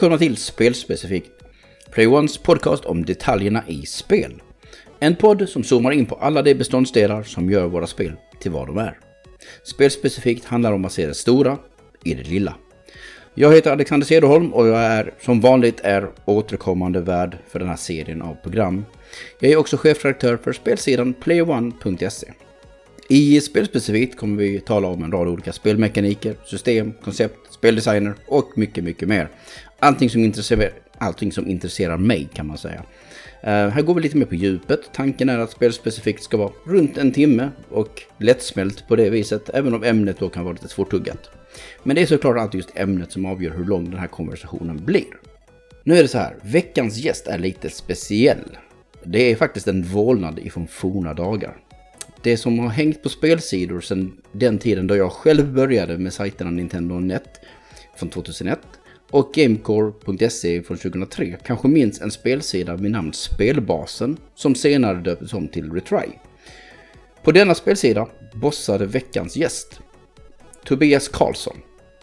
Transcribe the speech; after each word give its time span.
Välkomna 0.00 0.18
till 0.18 0.36
Spelspecifikt. 0.36 1.30
Play 1.90 2.06
Ones 2.06 2.38
podcast 2.38 2.84
om 2.84 3.04
detaljerna 3.04 3.64
i 3.66 3.86
spel. 3.86 4.42
En 5.00 5.16
podd 5.16 5.48
som 5.48 5.64
zoomar 5.64 5.92
in 5.92 6.06
på 6.06 6.14
alla 6.14 6.42
de 6.42 6.54
beståndsdelar 6.54 7.22
som 7.22 7.50
gör 7.50 7.66
våra 7.66 7.86
spel 7.86 8.12
till 8.40 8.50
vad 8.50 8.66
de 8.66 8.78
är. 8.78 8.98
Spelspecifikt 9.62 10.44
handlar 10.44 10.72
om 10.72 10.84
att 10.84 10.92
se 10.92 11.06
det 11.06 11.14
stora 11.14 11.58
i 12.04 12.14
det 12.14 12.22
lilla. 12.22 12.54
Jag 13.34 13.54
heter 13.54 13.72
Alexander 13.72 14.06
Cederholm 14.06 14.54
och 14.54 14.68
jag 14.68 14.78
är 14.78 15.14
som 15.20 15.40
vanligt 15.40 15.80
är 15.80 16.10
återkommande 16.24 17.00
värd 17.00 17.38
för 17.48 17.58
den 17.58 17.68
här 17.68 17.76
serien 17.76 18.22
av 18.22 18.34
program. 18.34 18.84
Jag 19.40 19.52
är 19.52 19.56
också 19.56 19.76
chefredaktör 19.76 20.36
för 20.36 20.52
spelsidan 20.52 21.14
playone.se. 21.14 22.32
I 23.12 23.40
spelspecifikt 23.40 24.18
kommer 24.18 24.36
vi 24.42 24.60
tala 24.60 24.88
om 24.88 25.04
en 25.04 25.12
rad 25.12 25.28
olika 25.28 25.52
spelmekaniker, 25.52 26.36
system, 26.44 26.92
koncept, 27.04 27.36
speldesigner 27.50 28.14
och 28.26 28.52
mycket, 28.54 28.84
mycket 28.84 29.08
mer. 29.08 29.28
Allting 29.82 30.10
som 30.10 30.24
intresserar, 30.24 30.70
allting 30.98 31.32
som 31.32 31.48
intresserar 31.48 31.96
mig 31.96 32.28
kan 32.34 32.46
man 32.46 32.58
säga. 32.58 32.82
Uh, 33.44 33.48
här 33.48 33.82
går 33.82 33.94
vi 33.94 34.00
lite 34.00 34.16
mer 34.16 34.26
på 34.26 34.34
djupet. 34.34 34.80
Tanken 34.92 35.28
är 35.28 35.38
att 35.38 35.50
spelspecifikt 35.50 36.22
ska 36.22 36.36
vara 36.36 36.52
runt 36.64 36.98
en 36.98 37.12
timme 37.12 37.50
och 37.68 38.02
lättsmält 38.18 38.88
på 38.88 38.96
det 38.96 39.10
viset, 39.10 39.50
även 39.54 39.74
om 39.74 39.84
ämnet 39.84 40.18
då 40.18 40.28
kan 40.28 40.44
vara 40.44 40.52
lite 40.52 40.68
svårtuggat. 40.68 41.30
Men 41.82 41.96
det 41.96 42.02
är 42.02 42.06
såklart 42.06 42.38
alltid 42.38 42.58
just 42.58 42.76
ämnet 42.78 43.12
som 43.12 43.26
avgör 43.26 43.50
hur 43.50 43.64
lång 43.64 43.90
den 43.90 43.98
här 43.98 44.06
konversationen 44.06 44.84
blir. 44.84 45.20
Nu 45.84 45.98
är 45.98 46.02
det 46.02 46.08
så 46.08 46.18
här, 46.18 46.36
veckans 46.42 46.98
gäst 46.98 47.26
är 47.26 47.38
lite 47.38 47.70
speciell. 47.70 48.56
Det 49.04 49.30
är 49.30 49.36
faktiskt 49.36 49.68
en 49.68 49.82
vålnad 49.82 50.38
ifrån 50.38 50.66
forna 50.66 51.14
dagar. 51.14 51.56
Det 52.22 52.36
som 52.36 52.58
har 52.58 52.68
hängt 52.68 53.02
på 53.02 53.08
spelsidor 53.08 53.80
sedan 53.80 54.12
den 54.32 54.58
tiden 54.58 54.86
då 54.86 54.96
jag 54.96 55.12
själv 55.12 55.52
började 55.52 55.98
med 55.98 56.12
sajterna 56.12 56.50
Nintendo 56.50 56.94
Net 56.94 57.40
från 57.96 58.08
2001 58.08 58.58
och 59.10 59.32
Gamecore.se 59.34 60.62
från 60.62 60.76
2003 60.76 61.36
kanske 61.46 61.68
minns 61.68 62.00
en 62.00 62.10
spelsida 62.10 62.76
med 62.76 62.90
namn 62.90 63.12
Spelbasen 63.12 64.16
som 64.34 64.54
senare 64.54 65.00
döptes 65.00 65.32
om 65.32 65.48
till 65.48 65.72
Retry. 65.72 66.08
På 67.22 67.32
denna 67.32 67.54
spelsida 67.54 68.06
bossade 68.34 68.86
veckans 68.86 69.36
gäst. 69.36 69.80
Tobias 70.64 71.08
Karlsson 71.08 71.56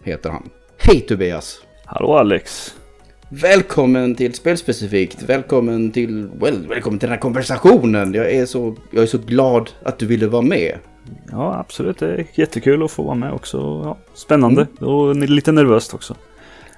heter 0.04 0.30
han. 0.30 0.50
Hej 0.78 1.00
Tobias! 1.00 1.62
Hallå 1.84 2.12
Alex! 2.12 2.74
Välkommen 3.30 4.14
till 4.14 4.34
Spelspecifikt. 4.34 5.22
Välkommen 5.22 5.90
till, 5.90 6.28
well, 6.40 6.66
välkommen 6.68 6.98
till 6.98 7.08
den 7.08 7.14
här 7.14 7.22
konversationen. 7.22 8.14
Jag 8.14 8.32
är, 8.32 8.46
så, 8.46 8.76
jag 8.90 9.02
är 9.02 9.06
så 9.06 9.18
glad 9.18 9.70
att 9.82 9.98
du 9.98 10.06
ville 10.06 10.26
vara 10.26 10.42
med. 10.42 10.78
Ja, 11.30 11.58
absolut. 11.58 11.98
Det 11.98 12.06
är 12.06 12.26
jättekul 12.34 12.82
att 12.82 12.90
få 12.90 13.02
vara 13.02 13.14
med 13.14 13.32
också. 13.32 13.56
Ja, 13.84 13.98
spännande 14.14 14.66
mm. 14.80 14.92
och 14.92 15.16
lite 15.16 15.52
nervöst 15.52 15.94
också. 15.94 16.16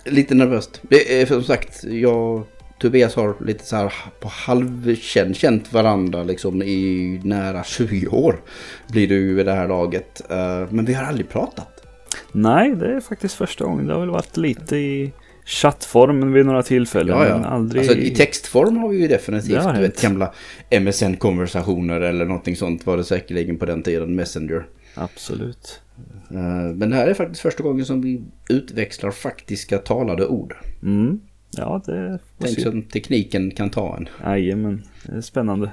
Lite 0.05 0.34
nervöst. 0.34 0.81
Det 0.83 1.20
är 1.23 1.27
som 1.27 1.43
sagt, 1.43 1.84
jag 1.84 2.45
Tobias 2.81 3.15
har 3.15 3.34
lite 3.47 3.65
så 3.65 3.77
här 3.77 3.93
på 4.20 4.29
halvkänt 4.29 5.37
känt 5.37 5.73
varandra 5.73 6.23
liksom 6.23 6.62
i 6.62 7.20
nära 7.25 7.65
20 7.65 8.06
år. 8.06 8.41
Blir 8.89 9.09
du 9.09 9.34
vid 9.34 9.47
det 9.47 9.53
här 9.53 9.69
laget. 9.69 10.31
Eh, 10.31 10.65
men 10.71 10.84
vi 10.84 10.95
har 10.95 11.05
aldrig 11.05 11.28
pratat. 11.28 11.87
Nej, 12.33 12.75
det 12.75 12.97
är 12.97 13.01
faktiskt 13.01 13.34
första 13.34 13.65
gången. 13.65 13.87
Det 13.87 13.93
har 13.93 14.01
väl 14.01 14.11
varit 14.11 14.37
lite 14.37 14.77
i 14.77 15.12
chattform 15.45 16.33
vid 16.33 16.47
några 16.47 16.62
tillfällen. 16.62 17.19
Ja, 17.19 17.28
ja. 17.28 17.37
Men 17.37 17.44
aldrig... 17.44 17.83
Alltså, 17.83 17.97
I 17.97 18.10
textform 18.10 18.77
har 18.77 18.89
vi 18.89 18.99
ju 18.99 19.09
definitivt 19.09 19.75
du 19.75 19.81
vet, 19.81 20.03
gamla 20.03 20.33
MSN-konversationer 20.71 22.00
eller 22.00 22.25
någonting 22.25 22.56
sånt 22.56 22.87
var 22.87 22.97
det 22.97 23.05
säkerligen 23.05 23.59
på 23.59 23.66
den 23.66 23.83
tiden. 23.83 24.15
Messenger. 24.15 24.66
Absolut. 24.94 25.81
Eh, 26.30 26.74
men 26.74 26.91
det 26.91 26.96
här 26.96 27.06
är 27.06 27.14
faktiskt 27.14 27.41
första 27.41 27.62
gången 27.62 27.84
som 27.84 28.00
vi 28.00 28.22
utväxlar 28.50 29.10
faktiska 29.10 29.78
talade 29.78 30.26
ord. 30.26 30.54
Mm. 30.82 31.20
Ja, 31.50 31.82
det... 31.86 32.18
Tänk 32.38 32.60
som 32.60 32.82
tekniken 32.82 33.50
kan 33.50 33.70
ta 33.70 33.96
en. 33.96 34.08
Jajamän, 34.24 34.82
det 35.06 35.16
är 35.16 35.20
spännande. 35.20 35.70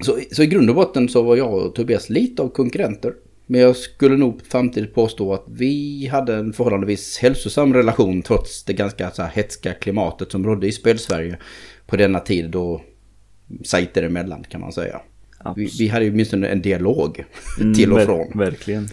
Så, 0.00 0.18
så 0.32 0.42
i 0.42 0.46
grund 0.46 0.70
och 0.70 0.76
botten 0.76 1.08
så 1.08 1.22
var 1.22 1.36
jag 1.36 1.54
och 1.54 1.74
Tobias 1.74 2.10
lite 2.10 2.42
av 2.42 2.48
konkurrenter. 2.48 3.14
Men 3.46 3.60
jag 3.60 3.76
skulle 3.76 4.16
nog 4.16 4.40
samtidigt 4.48 4.94
påstå 4.94 5.34
att 5.34 5.44
vi 5.48 6.06
hade 6.06 6.34
en 6.34 6.52
förhållandevis 6.52 7.18
hälsosam 7.18 7.74
relation 7.74 8.22
trots 8.22 8.64
det 8.64 8.72
ganska 8.72 9.10
så 9.10 9.22
här 9.22 9.30
hetska 9.30 9.72
klimatet 9.74 10.32
som 10.32 10.46
rådde 10.46 10.66
i 10.66 10.72
spelsverige 10.72 11.38
på 11.86 11.96
denna 11.96 12.20
tid 12.20 12.50
då 12.50 12.82
sajter 13.64 14.02
emellan 14.02 14.44
kan 14.48 14.60
man 14.60 14.72
säga. 14.72 15.00
Vi, 15.56 15.70
vi, 15.78 15.88
hade 15.88 16.04
ju 16.04 16.10
åtminstone 16.10 16.48
en 16.48 16.62
dialog 16.62 17.24
mm, 17.60 17.74
till 17.76 17.92
och 17.92 18.00
från. 18.00 18.38
verkligen. 18.38 18.88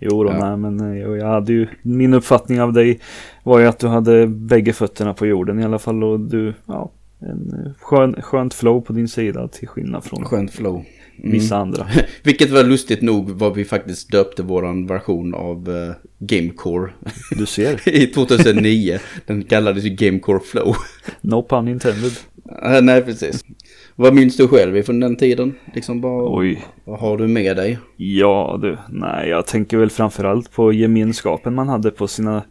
Jo 0.00 0.24
då, 0.24 0.30
ja. 0.30 0.48
nej, 0.48 0.56
men 0.56 0.98
jag 0.98 1.26
hade 1.26 1.52
ju, 1.52 1.68
min 1.82 2.14
uppfattning 2.14 2.60
av 2.60 2.72
dig 2.72 3.00
var 3.42 3.58
ju 3.58 3.66
att 3.66 3.78
du 3.78 3.86
hade 3.86 4.26
bägge 4.26 4.72
fötterna 4.72 5.14
på 5.14 5.26
jorden 5.26 5.60
i 5.60 5.64
alla 5.64 5.78
fall 5.78 6.04
och 6.04 6.20
du, 6.20 6.54
ja, 6.66 6.90
en 7.18 7.74
skön, 7.80 8.22
skönt 8.22 8.54
flow 8.54 8.80
på 8.80 8.92
din 8.92 9.08
sida 9.08 9.48
till 9.48 9.68
skillnad 9.68 10.04
från 10.04 10.24
Skönt 10.24 10.50
flow. 10.50 10.84
Mm. 11.18 11.32
vissa 11.32 11.56
andra. 11.56 11.86
Vilket 12.22 12.50
var 12.50 12.64
lustigt 12.64 13.02
nog 13.02 13.30
vad 13.30 13.54
vi 13.54 13.64
faktiskt 13.64 14.10
döpte 14.10 14.42
våran 14.42 14.86
version 14.86 15.34
av 15.34 15.68
uh, 15.68 15.92
Gamecore. 16.18 16.90
Du 17.38 17.46
ser. 17.46 17.88
I 18.02 18.06
2009. 18.06 18.98
Den 19.26 19.42
kallades 19.42 19.84
ju 19.84 19.88
Gamecore 19.90 20.40
Flow. 20.40 20.76
no 21.20 21.42
pun 21.42 21.68
intended. 21.68 22.12
Uh, 22.66 22.82
nej, 22.82 23.02
precis. 23.02 23.44
Vad 24.00 24.14
minns 24.14 24.36
du 24.36 24.48
själv 24.48 24.82
från 24.82 25.00
den 25.00 25.16
tiden? 25.16 25.54
Liksom 25.74 26.00
bara, 26.00 26.38
Oj. 26.38 26.64
Vad 26.84 27.00
har 27.00 27.18
du 27.18 27.28
med 27.28 27.56
dig? 27.56 27.78
Ja 27.96 28.58
du, 28.62 28.76
nej 28.88 29.28
jag 29.28 29.46
tänker 29.46 29.76
väl 29.76 29.90
framförallt 29.90 30.52
på 30.52 30.72
gemenskapen 30.72 31.54
man 31.54 31.68
hade 31.68 31.90
på 31.90 32.08
sina 32.08 32.42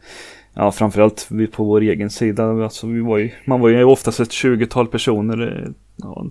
Ja, 0.54 0.72
framförallt 0.72 1.28
vi 1.30 1.48
på 1.48 1.64
vår 1.64 1.82
egen 1.82 2.10
sida. 2.10 2.44
Alltså, 2.64 2.88
vi 2.88 3.00
var 3.00 3.18
ju, 3.18 3.32
man 3.46 3.60
var 3.60 3.70
ju 3.70 3.84
oftast 3.84 4.20
ett 4.20 4.32
tjugotal 4.32 4.88
personer. 4.88 5.68
Ja, 5.96 6.26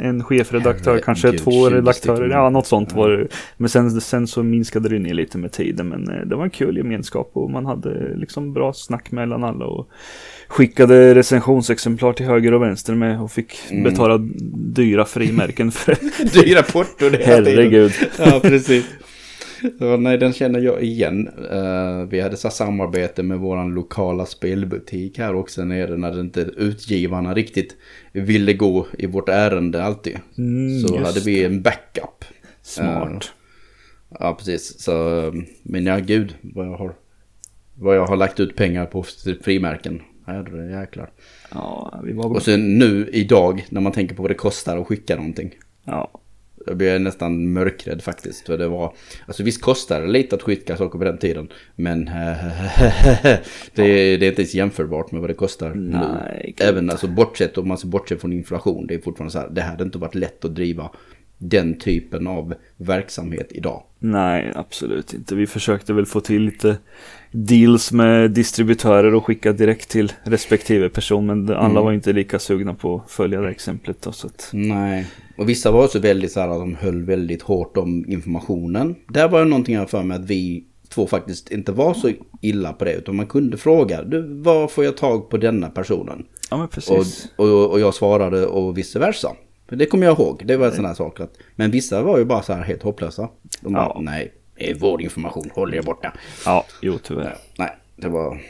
en 0.00 0.24
chefredaktör, 0.24 0.90
Herre, 0.90 1.02
kanske 1.02 1.30
Gud, 1.30 1.40
två 1.40 1.70
redaktörer. 1.70 2.28
Ja, 2.28 2.50
något 2.50 2.66
sånt 2.66 2.88
ja. 2.92 2.98
var 2.98 3.10
det. 3.10 3.28
Men 3.56 3.68
sen, 3.68 4.00
sen 4.00 4.26
så 4.26 4.42
minskade 4.42 4.88
det 4.88 4.98
ner 4.98 5.14
lite 5.14 5.38
med 5.38 5.52
tiden. 5.52 5.88
Men 5.88 6.10
eh, 6.10 6.26
det 6.26 6.36
var 6.36 6.44
en 6.44 6.50
kul 6.50 6.76
gemenskap 6.76 7.30
och 7.32 7.50
man 7.50 7.66
hade 7.66 8.16
liksom 8.16 8.52
bra 8.52 8.72
snack 8.72 9.10
mellan 9.10 9.44
alla. 9.44 9.66
Och 9.66 9.88
skickade 10.52 11.14
recensionsexemplar 11.14 12.12
till 12.12 12.26
höger 12.26 12.54
och 12.54 12.62
vänster 12.62 12.94
med 12.94 13.20
och 13.20 13.32
fick 13.32 13.70
mm. 13.70 13.82
betala 13.82 14.18
dyra 14.54 15.04
frimärken 15.04 15.72
för 15.72 15.98
Dyra 16.42 16.62
porto 16.62 17.08
det 17.10 17.22
Herregud. 17.24 17.92
Ja, 18.18 18.40
precis. 18.42 18.84
Så, 19.78 19.96
nej, 19.96 20.18
den 20.18 20.32
känner 20.32 20.60
jag 20.60 20.82
igen. 20.82 21.28
Uh, 21.52 22.08
vi 22.08 22.20
hade 22.20 22.36
så 22.36 22.50
samarbete 22.50 23.22
med 23.22 23.38
våran 23.38 23.74
lokala 23.74 24.26
spelbutik 24.26 25.18
här 25.18 25.34
också 25.34 25.64
nere 25.64 25.96
när 25.96 26.20
inte 26.20 26.40
utgivarna 26.40 27.34
riktigt 27.34 27.76
ville 28.12 28.52
gå 28.52 28.86
i 28.98 29.06
vårt 29.06 29.28
ärende 29.28 29.84
alltid. 29.84 30.18
Mm, 30.38 30.80
så 30.80 30.98
hade 30.98 31.20
vi 31.20 31.44
en 31.44 31.62
backup. 31.62 32.24
Smart. 32.62 33.12
Uh, 33.12 33.20
ja, 34.20 34.34
precis. 34.34 34.80
Så, 34.80 34.92
men 35.62 35.86
ja, 35.86 35.98
gud 35.98 36.34
vad 36.40 36.66
jag 36.66 36.76
har, 36.76 36.94
vad 37.74 37.96
jag 37.96 38.06
har 38.06 38.16
lagt 38.16 38.40
ut 38.40 38.56
pengar 38.56 38.86
på 38.86 39.04
frimärken. 39.42 40.02
Herre 40.26 40.80
jäklar. 40.80 41.10
Ja, 41.50 42.00
vi 42.04 42.12
var... 42.12 42.24
Och 42.24 42.42
sen 42.42 42.78
nu 42.78 43.08
idag 43.12 43.66
när 43.68 43.80
man 43.80 43.92
tänker 43.92 44.14
på 44.14 44.22
vad 44.22 44.30
det 44.30 44.34
kostar 44.34 44.76
att 44.76 44.86
skicka 44.86 45.16
någonting. 45.16 45.54
Ja, 45.84 46.10
jag 46.66 46.76
blev 46.76 47.00
nästan 47.00 47.52
mörkrädd 47.52 48.02
faktiskt. 48.02 48.46
För 48.46 48.58
det 48.58 48.68
var, 48.68 48.94
alltså 49.26 49.42
visst 49.42 49.62
kostade 49.62 50.06
det 50.06 50.12
lite 50.12 50.36
att 50.36 50.42
skicka 50.42 50.76
saker 50.76 50.98
på 50.98 51.04
den 51.04 51.18
tiden. 51.18 51.48
Men 51.76 52.04
det, 53.74 53.82
är, 53.82 54.18
det 54.18 54.26
är 54.26 54.28
inte 54.28 54.42
ens 54.42 54.54
jämförbart 54.54 55.12
med 55.12 55.20
vad 55.20 55.30
det 55.30 55.34
kostar 55.34 55.74
Nej, 55.74 56.54
nu. 56.58 56.64
Även 56.64 56.90
alltså 56.90 57.08
bortsett 57.08 57.58
om 57.58 57.68
man 57.68 57.78
ser 57.78 57.88
bortsett 57.88 58.20
från 58.20 58.32
inflation. 58.32 58.86
Det 58.86 58.94
är 58.94 58.98
fortfarande 58.98 59.32
så 59.32 59.38
här, 59.38 59.48
det 59.50 59.62
hade 59.62 59.84
inte 59.84 59.98
varit 59.98 60.14
lätt 60.14 60.44
att 60.44 60.54
driva 60.54 60.90
den 61.42 61.78
typen 61.78 62.26
av 62.26 62.54
verksamhet 62.76 63.46
idag. 63.50 63.82
Nej, 63.98 64.52
absolut 64.54 65.14
inte. 65.14 65.34
Vi 65.34 65.46
försökte 65.46 65.92
väl 65.92 66.06
få 66.06 66.20
till 66.20 66.42
lite 66.42 66.78
deals 67.30 67.92
med 67.92 68.30
distributörer 68.30 69.14
och 69.14 69.24
skicka 69.24 69.52
direkt 69.52 69.88
till 69.88 70.12
respektive 70.22 70.88
person. 70.88 71.26
Men 71.26 71.50
alla 71.50 71.64
mm. 71.70 71.84
var 71.84 71.92
inte 71.92 72.12
lika 72.12 72.38
sugna 72.38 72.74
på 72.74 72.94
att 72.94 73.10
följa 73.10 73.40
det 73.40 73.50
exemplet. 73.50 74.02
Då, 74.02 74.12
så 74.12 74.26
att... 74.26 74.50
Nej, 74.52 75.06
och 75.36 75.48
vissa 75.48 75.70
var 75.70 75.84
också 75.84 75.98
väldigt 75.98 76.32
så 76.32 76.40
här 76.40 76.48
att 76.48 76.58
de 76.58 76.74
höll 76.74 77.02
väldigt 77.02 77.42
hårt 77.42 77.76
om 77.76 78.04
informationen. 78.08 78.94
Där 79.08 79.28
var 79.28 79.38
det 79.38 79.44
någonting 79.44 79.74
jag 79.74 79.90
för 79.90 80.02
mig 80.02 80.16
att 80.16 80.24
vi 80.24 80.64
två 80.88 81.06
faktiskt 81.06 81.50
inte 81.50 81.72
var 81.72 81.94
så 81.94 82.10
illa 82.40 82.72
på 82.72 82.84
det. 82.84 82.92
Utan 82.92 83.16
man 83.16 83.26
kunde 83.26 83.56
fråga, 83.56 84.02
du, 84.02 84.42
var 84.42 84.68
får 84.68 84.84
jag 84.84 84.96
tag 84.96 85.30
på 85.30 85.36
denna 85.36 85.70
personen? 85.70 86.26
Ja, 86.50 86.56
men 86.56 86.68
precis. 86.68 87.28
Och, 87.36 87.48
och, 87.48 87.70
och 87.70 87.80
jag 87.80 87.94
svarade 87.94 88.46
och 88.46 88.78
vice 88.78 88.98
versa. 88.98 89.28
Det 89.76 89.86
kommer 89.86 90.06
jag 90.06 90.18
ihåg. 90.18 90.42
Det 90.44 90.56
var 90.56 90.66
en 90.66 90.72
sån 90.72 90.84
här 90.84 90.94
sak. 90.94 91.20
Att, 91.20 91.38
men 91.56 91.70
vissa 91.70 92.02
var 92.02 92.18
ju 92.18 92.24
bara 92.24 92.42
så 92.42 92.52
här 92.52 92.62
helt 92.62 92.82
hopplösa. 92.82 93.28
De 93.60 93.72
bara, 93.72 93.82
ja. 93.82 94.00
nej, 94.00 94.32
vår 94.80 95.02
information, 95.02 95.50
håll 95.54 95.74
er 95.74 95.82
borta. 95.82 96.12
Ja, 96.44 96.66
jo 96.80 96.98
tyvärr. 97.02 97.36
Nej, 97.58 97.76
det 97.96 98.08
var... 98.08 98.42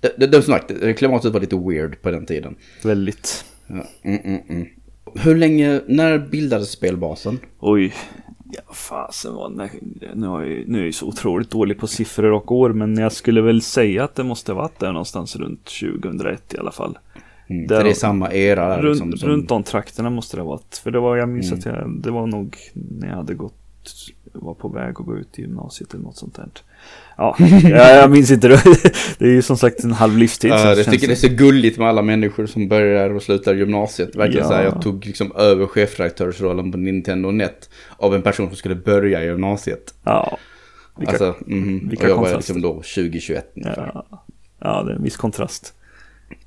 Det, 0.00 0.14
det, 0.16 0.26
det, 0.26 0.42
sagt, 0.42 0.72
klimatet 0.96 1.32
var 1.32 1.40
lite 1.40 1.56
weird 1.56 2.02
på 2.02 2.10
den 2.10 2.26
tiden. 2.26 2.56
Väldigt. 2.84 3.44
Ja. 3.66 3.84
Mm, 4.02 4.20
mm, 4.24 4.40
mm. 4.48 4.68
Hur 5.14 5.36
länge, 5.36 5.80
när 5.86 6.18
bildades 6.18 6.70
spelbasen? 6.70 7.38
Oj, 7.58 7.94
Ja, 8.52 8.74
fasen 8.74 9.34
nej, 9.56 9.70
nu, 10.14 10.26
är 10.26 10.46
jag, 10.46 10.68
nu 10.68 10.80
är 10.80 10.84
jag 10.84 10.94
så 10.94 11.06
otroligt 11.06 11.50
dålig 11.50 11.78
på 11.78 11.86
siffror 11.86 12.32
och 12.32 12.52
år, 12.52 12.72
men 12.72 12.96
jag 12.96 13.12
skulle 13.12 13.40
väl 13.40 13.62
säga 13.62 14.04
att 14.04 14.14
det 14.14 14.24
måste 14.24 14.52
varit 14.52 14.78
där 14.78 14.92
någonstans 14.92 15.36
runt 15.36 15.64
2001 15.64 16.54
i 16.54 16.58
alla 16.58 16.72
fall. 16.72 16.98
Mm, 17.50 17.66
Där- 17.66 17.84
det 17.84 17.90
är 17.90 17.94
samma 17.94 18.32
era 18.32 18.68
där, 18.68 18.82
runt, 18.82 18.96
liksom, 18.98 19.18
som, 19.18 19.28
runt 19.28 19.48
de 19.48 19.62
trakterna 19.62 20.10
måste 20.10 20.36
det 20.36 20.42
ha 20.42 20.48
varit. 20.50 20.80
För 20.84 20.90
det 20.90 21.00
var, 21.00 21.16
jag 21.16 21.28
minns 21.28 21.46
Mm. 21.52 21.58
att 21.58 21.64
jag, 21.66 22.00
det 22.02 22.10
var 22.10 22.26
nog 22.26 22.56
när 22.72 23.08
jag 23.08 23.16
hade 23.16 23.34
gått, 23.34 23.54
var 24.32 24.54
på 24.54 24.68
väg 24.68 24.90
att 24.90 25.06
gå 25.06 25.16
ut 25.18 25.38
i 25.38 25.42
gymnasiet 25.42 25.94
eller 25.94 26.04
något 26.04 26.16
sånt 26.16 26.34
där. 26.36 26.48
Ja, 27.16 27.36
jag, 27.62 27.96
jag 27.96 28.10
minns 28.10 28.30
inte 28.30 28.48
det. 28.48 28.62
Det 29.18 29.24
är 29.24 29.32
ju 29.32 29.42
som 29.42 29.56
sagt 29.56 29.84
en 29.84 29.92
halv 29.92 30.16
livstid. 30.18 30.50
Ja, 30.50 30.58
så 30.74 30.80
jag 30.80 30.90
tycker 30.90 31.06
det 31.06 31.12
är 31.12 31.28
så 31.28 31.28
gulligt 31.28 31.78
med 31.78 31.88
alla 31.88 32.02
människor 32.02 32.46
som 32.46 32.68
börjar 32.68 33.10
och 33.10 33.22
slutar 33.22 33.54
gymnasiet. 33.54 34.16
Verkligen 34.16 34.42
Ja. 34.44 34.48
så 34.48 34.54
här, 34.54 34.64
jag 34.64 34.82
tog 34.82 35.06
liksom 35.06 35.32
över 35.36 35.66
chefredaktörsrollen 35.66 36.72
på 36.72 36.78
Nintendo 36.78 37.30
Net 37.30 37.70
av 37.96 38.14
en 38.14 38.22
person 38.22 38.46
som 38.48 38.56
skulle 38.56 38.74
börja 38.74 39.24
gymnasiet. 39.24 39.94
Ja. 40.04 40.38
Vilka, 40.98 41.12
alltså, 41.12 41.34
mhm. 41.46 41.88
vilka 41.88 42.04
och 42.04 42.10
jag 42.10 42.16
var 42.16 42.22
kontraster. 42.24 42.54
liksom 42.54 42.62
då 42.62 42.74
2021 42.74 43.52
ungefär. 43.56 43.90
ja, 43.94 44.24
ja, 44.60 44.82
det 44.82 44.92
är 44.92 44.96
en 44.96 45.02
viss 45.02 45.16
kontrast. 45.16 45.74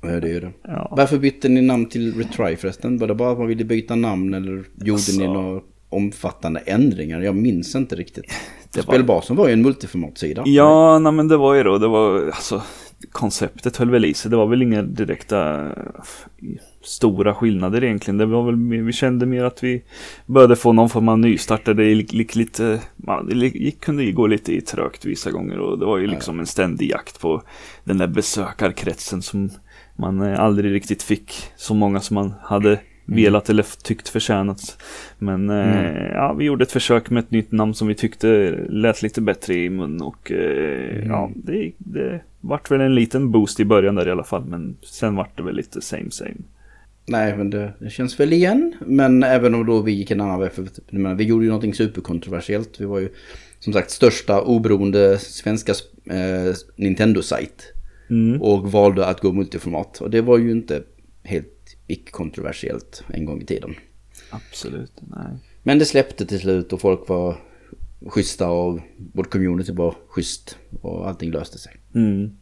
Ja, 0.00 0.08
det 0.20 0.30
är 0.30 0.40
det. 0.40 0.50
Ja. 0.62 0.94
Varför 0.96 1.18
bytte 1.18 1.48
ni 1.48 1.60
namn 1.60 1.86
till 1.86 2.14
Retry 2.18 2.56
förresten? 2.56 2.98
Var 2.98 3.06
det 3.06 3.14
bara 3.14 3.32
att 3.32 3.38
man 3.38 3.46
ville 3.46 3.64
byta 3.64 3.94
namn 3.94 4.34
eller 4.34 4.64
gjorde 4.76 4.92
Alltså- 4.92 5.20
ni 5.20 5.26
några 5.26 5.60
omfattande 5.88 6.60
ändringar? 6.60 7.20
Jag 7.20 7.36
minns 7.36 7.74
inte 7.74 7.96
riktigt. 7.96 8.24
Det 8.72 8.86
var- 8.86 8.94
Spelbasen 8.94 9.36
var 9.36 9.46
ju 9.48 9.52
en 9.52 9.62
multiformatsida. 9.62 10.42
Ja, 10.46 10.98
nej 10.98 11.12
men 11.12 11.28
det 11.28 11.36
var 11.36 11.54
ju 11.54 11.62
då, 11.62 11.78
det 11.78 11.88
var 11.88 12.26
alltså 12.26 12.62
konceptet 13.12 13.76
höll 13.76 13.90
väl 13.90 14.04
i 14.04 14.14
sig. 14.14 14.30
Det 14.30 14.36
var 14.36 14.46
väl 14.46 14.62
inga 14.62 14.82
direkta 14.82 15.66
eh, 15.66 15.72
stora 16.84 17.34
skillnader 17.34 17.84
egentligen. 17.84 18.18
Det 18.18 18.26
var 18.26 18.42
väl, 18.42 18.84
vi 18.84 18.92
kände 18.92 19.26
mer 19.26 19.44
att 19.44 19.64
vi 19.64 19.82
började 20.26 20.56
få 20.56 20.72
någon 20.72 20.90
form 20.90 21.08
av 21.08 21.18
nystart 21.18 21.64
där 21.64 21.74
det 21.74 21.90
gick, 21.90 22.34
lite, 22.34 22.80
ja, 23.06 23.22
det 23.28 23.34
gick, 23.34 23.80
kunde 23.80 24.12
gå 24.12 24.26
lite 24.26 24.52
i 24.52 24.60
trögt 24.60 25.04
vissa 25.04 25.30
gånger 25.30 25.58
och 25.58 25.78
det 25.78 25.86
var 25.86 25.98
ju 25.98 26.06
liksom 26.06 26.40
en 26.40 26.46
ständig 26.46 26.90
jakt 26.90 27.20
på 27.20 27.42
den 27.84 27.98
där 27.98 28.06
besökarkretsen 28.06 29.22
som 29.22 29.50
man 29.96 30.22
eh, 30.22 30.40
aldrig 30.40 30.72
riktigt 30.72 31.02
fick 31.02 31.32
så 31.56 31.74
många 31.74 32.00
som 32.00 32.14
man 32.14 32.34
hade 32.42 32.80
velat 33.06 33.50
eller 33.50 33.66
tyckt 33.82 34.08
förtjänats. 34.08 34.78
Men 35.18 35.50
eh, 35.50 36.06
ja, 36.12 36.32
vi 36.32 36.44
gjorde 36.44 36.64
ett 36.64 36.72
försök 36.72 37.10
med 37.10 37.24
ett 37.24 37.30
nytt 37.30 37.52
namn 37.52 37.74
som 37.74 37.88
vi 37.88 37.94
tyckte 37.94 38.58
lät 38.68 39.02
lite 39.02 39.20
bättre 39.20 39.54
i 39.54 39.70
mun 39.70 40.02
och 40.02 40.32
eh, 40.32 41.06
ja, 41.06 41.30
det, 41.34 41.72
det 41.78 42.20
vart 42.40 42.70
väl 42.70 42.80
en 42.80 42.94
liten 42.94 43.30
boost 43.30 43.60
i 43.60 43.64
början 43.64 43.94
där 43.94 44.08
i 44.08 44.10
alla 44.10 44.24
fall. 44.24 44.44
Men 44.44 44.76
sen 44.82 45.16
vart 45.16 45.36
det 45.36 45.42
väl 45.42 45.56
lite 45.56 45.80
same 45.80 46.10
same. 46.10 46.36
Nej, 47.06 47.36
men 47.36 47.50
det, 47.50 47.72
det 47.80 47.90
känns 47.90 48.20
väl 48.20 48.32
igen. 48.32 48.74
Men 48.86 49.22
även 49.22 49.54
om 49.54 49.66
då 49.66 49.80
vi 49.80 49.92
gick 49.92 50.10
en 50.10 50.20
annan 50.20 50.40
väg. 50.40 50.52
För, 50.52 50.68
jag 50.90 51.00
menar, 51.00 51.16
vi 51.16 51.24
gjorde 51.24 51.44
ju 51.44 51.48
någonting 51.48 51.74
superkontroversiellt. 51.74 52.80
Vi 52.80 52.84
var 52.84 52.98
ju 52.98 53.08
som 53.58 53.72
sagt 53.72 53.90
största 53.90 54.40
oberoende 54.40 55.18
svenska 55.18 55.72
eh, 56.10 56.54
Nintendo-sajt. 56.76 57.72
Mm. 58.10 58.42
Och 58.42 58.72
valde 58.72 59.06
att 59.06 59.20
gå 59.20 59.32
multiformat. 59.32 60.00
Och 60.00 60.10
det 60.10 60.20
var 60.20 60.38
ju 60.38 60.50
inte 60.50 60.82
helt 61.22 61.76
icke-kontroversiellt 61.86 63.04
en 63.08 63.24
gång 63.24 63.42
i 63.42 63.44
tiden. 63.44 63.74
Absolut, 64.30 64.92
nej. 65.00 65.38
Men 65.62 65.78
det 65.78 65.84
släppte 65.84 66.26
till 66.26 66.40
slut 66.40 66.72
och 66.72 66.80
folk 66.80 67.08
var 67.08 67.36
schyssta 68.06 68.50
och 68.50 68.80
vårt 69.12 69.30
community 69.30 69.72
var 69.72 69.94
schysst. 70.08 70.58
Och 70.80 71.08
allting 71.08 71.30
löste 71.30 71.58
sig. 71.58 71.72
Mm. 71.94 72.36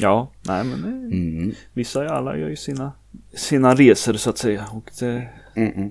Ja, 0.00 0.32
nej 0.42 0.64
men 0.64 0.84
Mm. 1.12 1.52
vissa 1.72 2.08
alla 2.08 2.36
gör 2.38 2.48
ju 2.48 2.56
sina, 2.56 2.92
sina 3.34 3.74
resor 3.74 4.12
så 4.14 4.30
att 4.30 4.38
säga. 4.38 4.64
Och 4.72 4.90
det, 5.00 5.28
Mm-mm. 5.56 5.90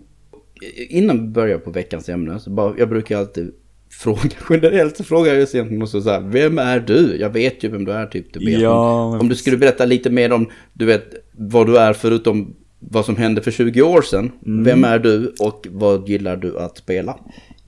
Innan 0.89 1.21
vi 1.21 1.27
börjar 1.27 1.57
på 1.57 1.71
veckans 1.71 2.09
ämne, 2.09 2.39
så 2.39 2.49
bara, 2.49 2.73
jag 2.77 2.89
brukar 2.89 3.17
alltid 3.17 3.51
fråga, 3.91 4.29
generellt 4.49 4.97
så 4.97 5.03
frågar 5.03 5.31
jag 5.31 5.39
just 5.39 5.55
egentligen 5.55 5.83
också 5.83 6.01
så 6.01 6.09
här, 6.09 6.21
vem 6.21 6.57
är 6.59 6.79
du? 6.79 7.17
Jag 7.19 7.29
vet 7.29 7.63
ju 7.63 7.69
vem 7.69 7.85
du 7.85 7.91
är 7.91 8.05
typ. 8.05 8.33
Du 8.33 8.45
vet. 8.45 8.61
Ja, 8.61 9.03
om, 9.03 9.19
om 9.19 9.29
du 9.29 9.35
skulle 9.35 9.57
berätta 9.57 9.85
lite 9.85 10.09
mer 10.09 10.31
om, 10.31 10.49
du 10.73 10.85
vet, 10.85 11.05
vad 11.31 11.67
du 11.67 11.77
är 11.77 11.93
förutom 11.93 12.55
vad 12.79 13.05
som 13.05 13.15
hände 13.15 13.41
för 13.41 13.51
20 13.51 13.81
år 13.81 14.01
sedan. 14.01 14.31
Mm. 14.45 14.63
Vem 14.63 14.83
är 14.83 14.99
du 14.99 15.33
och 15.39 15.67
vad 15.71 16.09
gillar 16.09 16.37
du 16.37 16.59
att 16.59 16.77
spela? 16.77 17.19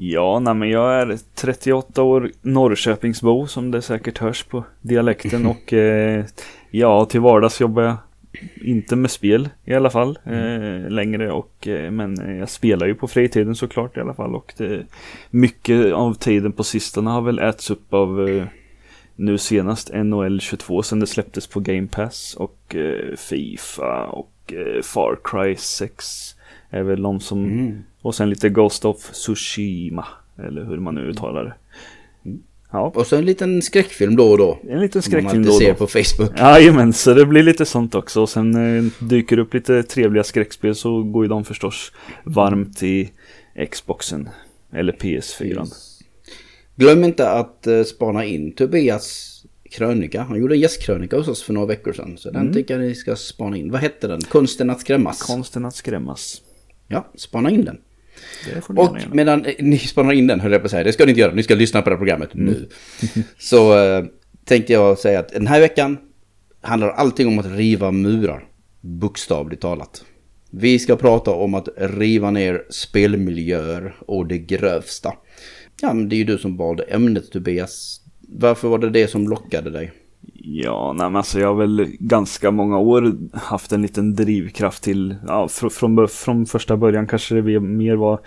Ja, 0.03 0.39
nej 0.39 0.53
men 0.53 0.69
jag 0.69 0.94
är 0.94 1.18
38 1.36 2.03
år 2.03 2.31
Norrköpingsbo 2.42 3.48
som 3.48 3.71
det 3.71 3.81
säkert 3.81 4.18
hörs 4.18 4.44
på 4.44 4.63
dialekten. 4.81 5.45
Och 5.45 5.74
eh, 5.74 6.25
ja, 6.71 7.06
till 7.06 7.19
vardags 7.19 7.62
jobbar 7.62 7.83
jag 7.83 7.98
inte 8.62 8.95
med 8.95 9.12
spel 9.12 9.50
i 9.65 9.74
alla 9.74 9.89
fall 9.89 10.19
eh, 10.25 10.89
längre. 10.89 11.31
Och 11.31 11.68
eh, 11.68 11.92
men 11.92 12.38
jag 12.39 12.50
spelar 12.50 12.88
ju 12.88 12.95
på 12.95 13.07
fritiden 13.07 13.56
såklart 13.56 13.98
i 13.98 14.00
alla 14.00 14.13
fall. 14.13 14.36
Och 14.36 14.53
det, 14.57 14.86
mycket 15.30 15.94
av 15.94 16.13
tiden 16.13 16.51
på 16.51 16.63
sistone 16.63 17.09
har 17.09 17.21
väl 17.21 17.39
äts 17.39 17.71
upp 17.71 17.94
av 17.94 18.30
eh, 18.30 18.45
nu 19.15 19.38
senast 19.38 19.92
NHL 19.94 20.39
22 20.39 20.83
sen 20.83 21.00
det 21.00 21.07
släpptes 21.07 21.48
på 21.48 21.59
Game 21.59 21.88
Pass. 21.88 22.36
Och 22.39 22.75
eh, 22.75 23.15
Fifa 23.18 24.06
och 24.06 24.53
eh, 24.53 24.81
Far 24.81 25.19
Cry 25.24 25.56
6 25.56 26.36
är 26.69 26.83
väl 26.83 27.01
de 27.01 27.19
som 27.19 27.45
Mm. 27.45 27.83
Och 28.01 28.15
sen 28.15 28.30
lite 28.30 28.50
Ghost 28.50 28.86
of 28.86 29.12
Tsushima. 29.12 30.07
Eller 30.48 30.63
hur 30.65 30.77
man 30.77 30.95
nu 30.95 31.01
uttalar 31.01 31.44
det. 31.44 31.53
Ja, 32.71 32.92
Och 32.95 33.07
så 33.07 33.15
en 33.15 33.25
liten 33.25 33.62
skräckfilm 33.62 34.15
då 34.15 34.31
och 34.31 34.38
då. 34.38 34.59
en 34.69 34.80
liten 34.81 35.01
skräckfilm 35.01 35.44
då 35.44 35.50
och 35.51 35.56
ser 35.57 35.69
då. 35.69 35.75
på 35.75 35.88
Facebook. 35.88 36.39
Jajamän, 36.39 36.94
så 36.94 37.13
det 37.13 37.25
blir 37.25 37.44
lite 37.44 37.65
sånt 37.65 37.95
också. 37.95 38.21
Och 38.21 38.30
sen 38.30 38.77
eh, 38.77 38.83
dyker 39.00 39.38
upp 39.39 39.53
lite 39.53 39.83
trevliga 39.83 40.24
skräckspel 40.24 40.75
så 40.75 41.03
går 41.03 41.24
ju 41.25 41.30
de 41.30 41.45
förstås 41.45 41.92
varmt 42.24 42.83
i 42.83 43.12
Xboxen. 43.71 44.30
Eller 44.74 44.94
PS4. 44.94 45.74
Glöm 46.75 47.03
inte 47.03 47.30
att 47.30 47.63
uh, 47.68 47.83
spana 47.83 48.25
in 48.25 48.51
Tobias 48.51 49.27
krönika. 49.71 50.21
Han 50.24 50.39
gjorde 50.39 50.56
en 50.56 50.59
gästkrönika 50.59 51.18
hos 51.18 51.27
oss 51.27 51.44
för 51.44 51.53
några 51.53 51.68
veckor 51.68 51.94
sedan. 51.94 52.18
Så 52.18 52.30
Mm. 52.30 52.45
den 52.45 52.53
tycker 52.53 52.74
jag 52.74 52.81
ni 52.88 52.95
ska 52.95 53.15
spana 53.15 53.57
in. 53.57 53.71
Vad 53.71 53.81
hette 53.81 54.07
den? 54.07 54.21
Konsten 54.21 54.69
att 54.69 54.80
skrämmas. 54.81 55.21
Konsten 55.21 55.65
att 55.65 55.75
skrämmas. 55.75 56.42
Ja, 56.88 57.07
spana 57.15 57.50
in 57.51 57.65
den. 57.65 57.77
Och 58.67 58.97
medan 59.11 59.45
eh, 59.45 59.53
ni 59.59 59.77
spanar 59.77 60.13
in 60.13 60.27
den 60.27 60.39
höll 60.39 60.51
jag 60.51 60.61
på 60.61 60.65
att 60.65 60.71
säga, 60.71 60.83
det 60.83 60.93
ska 60.93 61.05
ni 61.05 61.09
inte 61.09 61.21
göra, 61.21 61.33
ni 61.33 61.43
ska 61.43 61.55
lyssna 61.55 61.81
på 61.81 61.89
det 61.89 61.95
här 61.95 61.97
programmet 61.99 62.35
Mm. 62.35 62.45
nu. 62.45 62.67
Så 63.38 63.77
eh, 63.77 64.05
tänkte 64.45 64.74
jag 64.74 64.97
säga 64.97 65.19
att 65.19 65.29
den 65.29 65.47
här 65.47 65.59
veckan 65.59 65.97
handlar 66.62 66.89
allting 66.89 67.27
om 67.27 67.39
att 67.39 67.55
riva 67.55 67.91
murar, 67.91 68.43
bokstavligt 68.81 69.62
talat. 69.62 70.03
Vi 70.51 70.79
ska 70.79 70.95
prata 70.95 71.31
om 71.31 71.53
att 71.53 71.67
riva 71.77 72.31
ner 72.31 72.63
spelmiljöer 72.69 73.95
och 74.00 74.27
det 74.27 74.38
grövsta. 74.38 75.13
Ja, 75.81 75.93
men 75.93 76.09
det 76.09 76.15
är 76.15 76.17
ju 76.17 76.24
du 76.24 76.38
som 76.38 76.57
valde 76.57 76.83
ämnet 76.83 77.31
Tobias. 77.31 78.01
Varför 78.27 78.67
var 78.67 78.77
det 78.79 78.89
det 78.89 79.07
som 79.07 79.27
lockade 79.27 79.69
dig? 79.69 79.91
Ja, 80.43 80.93
nej 80.98 81.10
men 81.10 81.15
alltså 81.15 81.39
jag 81.39 81.48
har 81.48 81.55
väl 81.55 81.88
ganska 82.00 82.51
många 82.51 82.77
år 82.77 83.13
haft 83.33 83.71
en 83.71 83.81
liten 83.81 84.15
drivkraft 84.15 84.83
till, 84.83 85.15
ja, 85.27 85.48
fr 85.48 85.69
från, 85.69 86.07
från 86.07 86.45
första 86.45 86.77
början 86.77 87.07
kanske 87.07 87.36
det 87.36 87.60
mer 87.60 87.95
var 87.95 88.19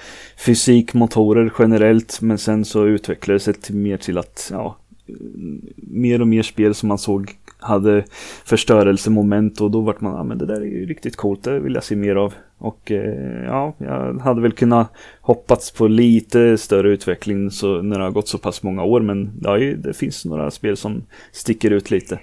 fysik, 0.46 0.94
motorer 0.94 1.52
generellt, 1.58 2.20
men 2.20 2.38
sen 2.38 2.64
så 2.64 2.86
utvecklades 2.86 3.44
det 3.44 3.52
till, 3.52 3.76
mer 3.76 3.96
till 3.96 4.18
att, 4.18 4.48
ja, 4.52 4.76
mm, 5.08 5.66
mer 5.76 6.20
och 6.20 6.28
mer 6.28 6.42
spel 6.42 6.74
som 6.74 6.88
man 6.88 6.98
såg 6.98 7.30
hade 7.58 8.04
förstörelsemoment 8.44 9.60
och 9.60 9.70
då 9.70 9.80
vart 9.80 10.00
man, 10.00 10.14
ja 10.14 10.24
men 10.24 10.38
det 10.38 10.46
där 10.46 10.60
är 10.60 10.64
ju 10.64 10.86
riktigt 10.86 11.16
coolt, 11.16 11.42
det 11.42 11.60
vill 11.60 11.74
jag 11.74 11.84
se 11.84 11.96
mer 11.96 12.16
av. 12.16 12.34
Och 12.64 12.90
eh, 12.90 13.44
ja, 13.44 13.74
jag 13.78 14.18
hade 14.18 14.40
väl 14.40 14.52
kunnat 14.52 14.92
hoppats 15.20 15.70
på 15.70 15.88
lite 15.88 16.58
större 16.58 16.90
utveckling 16.90 17.50
så, 17.50 17.82
när 17.82 17.98
det 17.98 18.04
har 18.04 18.10
gått 18.10 18.28
så 18.28 18.38
pass 18.38 18.62
många 18.62 18.84
år, 18.84 19.00
men 19.00 19.40
det, 19.40 19.58
ju, 19.58 19.76
det 19.76 19.94
finns 19.94 20.24
några 20.24 20.50
spel 20.50 20.76
som 20.76 21.06
sticker 21.32 21.70
ut 21.70 21.90
lite. 21.90 22.18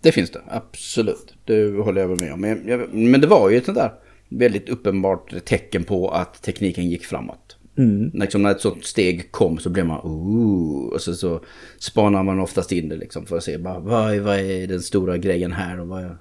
Det 0.00 0.12
finns 0.12 0.30
det, 0.30 0.40
absolut. 0.48 1.34
Det 1.44 1.82
håller 1.82 2.00
jag 2.00 2.08
väl 2.08 2.20
med 2.20 2.32
om. 2.32 2.40
Men, 2.40 2.62
jag, 2.66 2.94
men 2.94 3.20
det 3.20 3.26
var 3.26 3.50
ju 3.50 3.56
ett 3.56 3.64
sånt 3.64 3.78
där 3.78 3.92
väldigt 4.28 4.68
uppenbart 4.68 5.44
tecken 5.44 5.84
på 5.84 6.10
att 6.10 6.42
tekniken 6.42 6.90
gick 6.90 7.04
framåt. 7.04 7.57
Mm. 7.78 8.10
Liksom 8.14 8.42
när 8.42 8.50
ett 8.50 8.60
sånt 8.60 8.84
steg 8.84 9.32
kom 9.32 9.58
så 9.58 9.70
blev 9.70 9.86
man 9.86 10.00
ooh, 10.04 10.92
och 10.92 11.00
så, 11.00 11.14
så 11.14 11.40
spanar 11.78 12.22
man 12.22 12.40
oftast 12.40 12.72
in 12.72 12.88
det 12.88 12.96
liksom 12.96 13.26
för 13.26 13.36
att 13.36 13.44
se 13.44 13.58
bara, 13.58 13.78
vad, 13.78 14.14
är, 14.14 14.20
vad 14.20 14.38
är 14.38 14.66
den 14.66 14.82
stora 14.82 15.16
grejen 15.16 15.52
här 15.52 15.80
och 15.80 15.88
vad 15.88 16.04
är... 16.04 16.16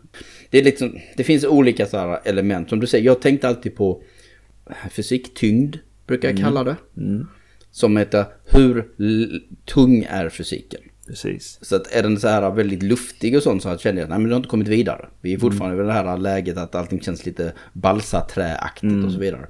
Det, 0.50 0.60
är 0.60 0.64
liksom, 0.64 1.00
det 1.18 1.24
finns 1.24 1.46
olika 1.46 1.86
så 1.86 2.20
element. 2.24 2.70
Som 2.70 2.80
du 2.80 2.88
säger, 2.88 3.06
jag 3.06 3.22
tänkte 3.22 3.48
alltid 3.48 3.76
på 3.76 4.04
fysiktyngd, 4.92 5.76
brukar 6.08 6.30
jag 6.30 6.38
kalla 6.38 6.64
det. 6.64 6.76
Mm. 6.98 7.28
Som 7.72 7.98
heter 7.98 8.26
hur 8.46 8.86
tung 9.66 10.08
är 10.10 10.30
fysiken? 10.30 10.82
Precis. 11.08 11.60
Så 11.62 11.76
att 11.76 11.92
är 11.92 12.04
den 12.04 12.20
så 12.20 12.28
här 12.28 12.52
väldigt 12.52 12.84
luftig 12.84 13.38
och 13.38 13.44
sånt 13.44 13.64
så 13.64 13.78
känner 13.78 14.02
jag 14.02 14.12
att 14.12 14.24
det 14.24 14.30
har 14.30 14.36
inte 14.36 14.50
kommit 14.50 14.68
vidare. 14.68 15.10
Vi 15.22 15.34
är 15.34 15.40
fortfarande 15.40 15.84
i 15.84 15.86
det 15.86 15.94
här 15.94 16.18
läget 16.18 16.58
att 16.58 16.76
allting 16.76 17.02
känns 17.02 17.26
lite 17.26 17.54
balsaträaktigt 17.74 19.06
och 19.06 19.12
så 19.12 19.20
vidare. 19.20 19.48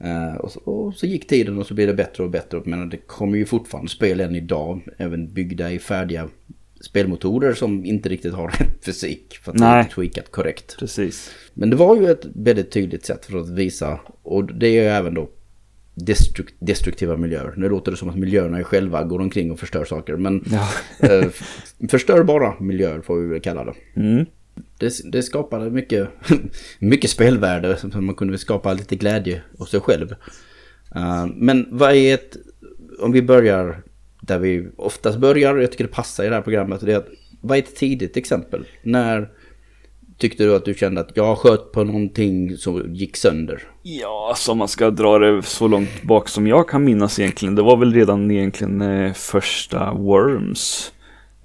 Eh, 0.00 0.34
och, 0.34 0.52
så, 0.52 0.60
och 0.60 0.94
så 0.94 1.06
gick 1.06 1.26
tiden 1.26 1.58
och 1.58 1.66
så 1.66 1.74
blir 1.74 1.86
det 1.86 1.94
bättre 1.94 2.24
och 2.24 2.30
bättre. 2.30 2.62
Men 2.64 2.88
det 2.88 2.96
kommer 2.96 3.38
ju 3.38 3.44
fortfarande 3.46 3.90
spel 3.90 4.20
än 4.20 4.34
idag. 4.34 4.80
Även 4.98 5.32
byggda 5.32 5.70
i 5.70 5.78
färdiga 5.78 6.28
spelmotorer 6.80 7.54
som 7.54 7.84
inte 7.84 8.08
riktigt 8.08 8.34
har 8.34 8.48
rätt 8.60 8.84
fysik. 8.84 9.38
För 9.42 9.52
att 9.52 9.58
det 9.58 9.64
är 9.64 9.68
Nej. 9.70 9.82
inte 9.82 9.94
tweakat 9.94 10.30
korrekt. 10.30 10.76
Precis. 10.78 11.30
Men 11.54 11.70
det 11.70 11.76
var 11.76 11.96
ju 11.96 12.10
ett 12.10 12.26
väldigt 12.34 12.70
tydligt 12.70 13.04
sätt 13.06 13.26
för 13.26 13.38
att 13.38 13.48
visa. 13.48 14.00
Och 14.22 14.54
det 14.54 14.66
är 14.66 14.72
ju 14.82 14.88
även 14.88 15.14
då 15.14 15.28
destruk 15.94 16.54
destruktiva 16.58 17.16
miljöer. 17.16 17.54
Nu 17.56 17.68
låter 17.68 17.90
det 17.90 17.96
som 17.96 18.08
att 18.08 18.16
miljöerna 18.16 18.64
själva 18.64 19.04
går 19.04 19.20
omkring 19.20 19.50
och 19.50 19.58
förstör 19.60 19.84
saker. 19.84 20.16
Men 20.16 20.44
Ja. 20.50 20.68
eh, 21.08 21.28
förstörbara 21.90 22.54
miljöer 22.60 23.00
får 23.00 23.16
vi 23.20 23.26
väl 23.28 23.40
kalla 23.40 23.64
det. 23.64 24.00
Mm. 24.00 24.26
Det, 24.78 25.12
det 25.12 25.22
skapade 25.22 25.70
mycket, 25.70 26.08
mycket 26.78 27.10
spelvärde. 27.10 27.78
Man 27.94 28.14
kunde 28.14 28.38
skapa 28.38 28.72
lite 28.72 28.96
glädje 28.96 29.42
hos 29.58 29.70
sig 29.70 29.80
själv. 29.80 30.14
Eh, 30.94 31.26
men 31.34 31.66
vad 31.70 31.94
är 31.94 32.14
ett... 32.14 32.36
Om 33.00 33.12
vi 33.12 33.22
börjar 33.22 33.82
där 34.20 34.38
vi 34.38 34.68
oftast 34.76 35.18
börjar, 35.18 35.54
och 35.54 35.62
jag 35.62 35.70
tycker 35.72 35.84
det 35.84 35.92
passar 35.92 36.24
i 36.24 36.28
det 36.28 36.34
här 36.34 36.42
programmet. 36.42 36.80
Det 36.80 36.92
är 36.92 36.96
att, 36.96 37.08
vad 37.40 37.58
är 37.58 37.62
ett 37.62 37.76
tidigt 37.76 38.16
exempel? 38.16 38.64
När 38.82 39.28
tyckte 40.18 40.44
du 40.44 40.54
att 40.54 40.64
du 40.64 40.74
kände 40.74 41.00
att 41.00 41.10
jag 41.14 41.38
sköt 41.38 41.72
på 41.72 41.84
någonting 41.84 42.56
som 42.56 42.94
gick 42.94 43.16
sönder? 43.16 43.62
Ja, 43.82 44.34
så 44.36 44.52
om 44.52 44.58
man 44.58 44.68
ska 44.68 44.90
dra 44.90 45.18
det 45.18 45.42
så 45.42 45.68
långt 45.68 46.02
bak 46.02 46.28
som 46.28 46.46
jag 46.46 46.68
kan 46.68 46.84
minnas 46.84 47.18
egentligen. 47.18 47.54
Det 47.54 47.62
var 47.62 47.76
väl 47.76 47.94
redan 47.94 48.30
egentligen 48.30 48.82
eh, 48.82 49.12
första 49.12 49.92
Worms. 49.92 50.92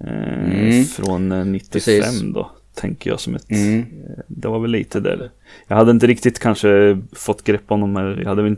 Eh, 0.00 0.32
Mm. 0.42 0.84
Från 0.84 1.32
eh, 1.32 1.44
95 1.44 2.02
Precis. 2.02 2.22
då. 2.34 2.50
Tänker 2.74 3.10
jag 3.10 3.20
som 3.20 3.34
ett. 3.34 3.50
Mm. 3.50 3.78
Eh, 3.80 3.84
det 4.28 4.48
var 4.48 4.58
väl 4.60 4.70
lite 4.70 5.00
där. 5.00 5.30
Jag 5.68 5.76
hade 5.76 5.90
inte 5.90 6.06
riktigt 6.06 6.38
kanske 6.38 6.98
fått 7.12 7.44
grepp 7.44 7.62
om 7.70 7.80
de 7.80 7.96
här. 7.96 8.18
Jag 8.22 8.28
hade 8.28 8.42
väl 8.42 8.56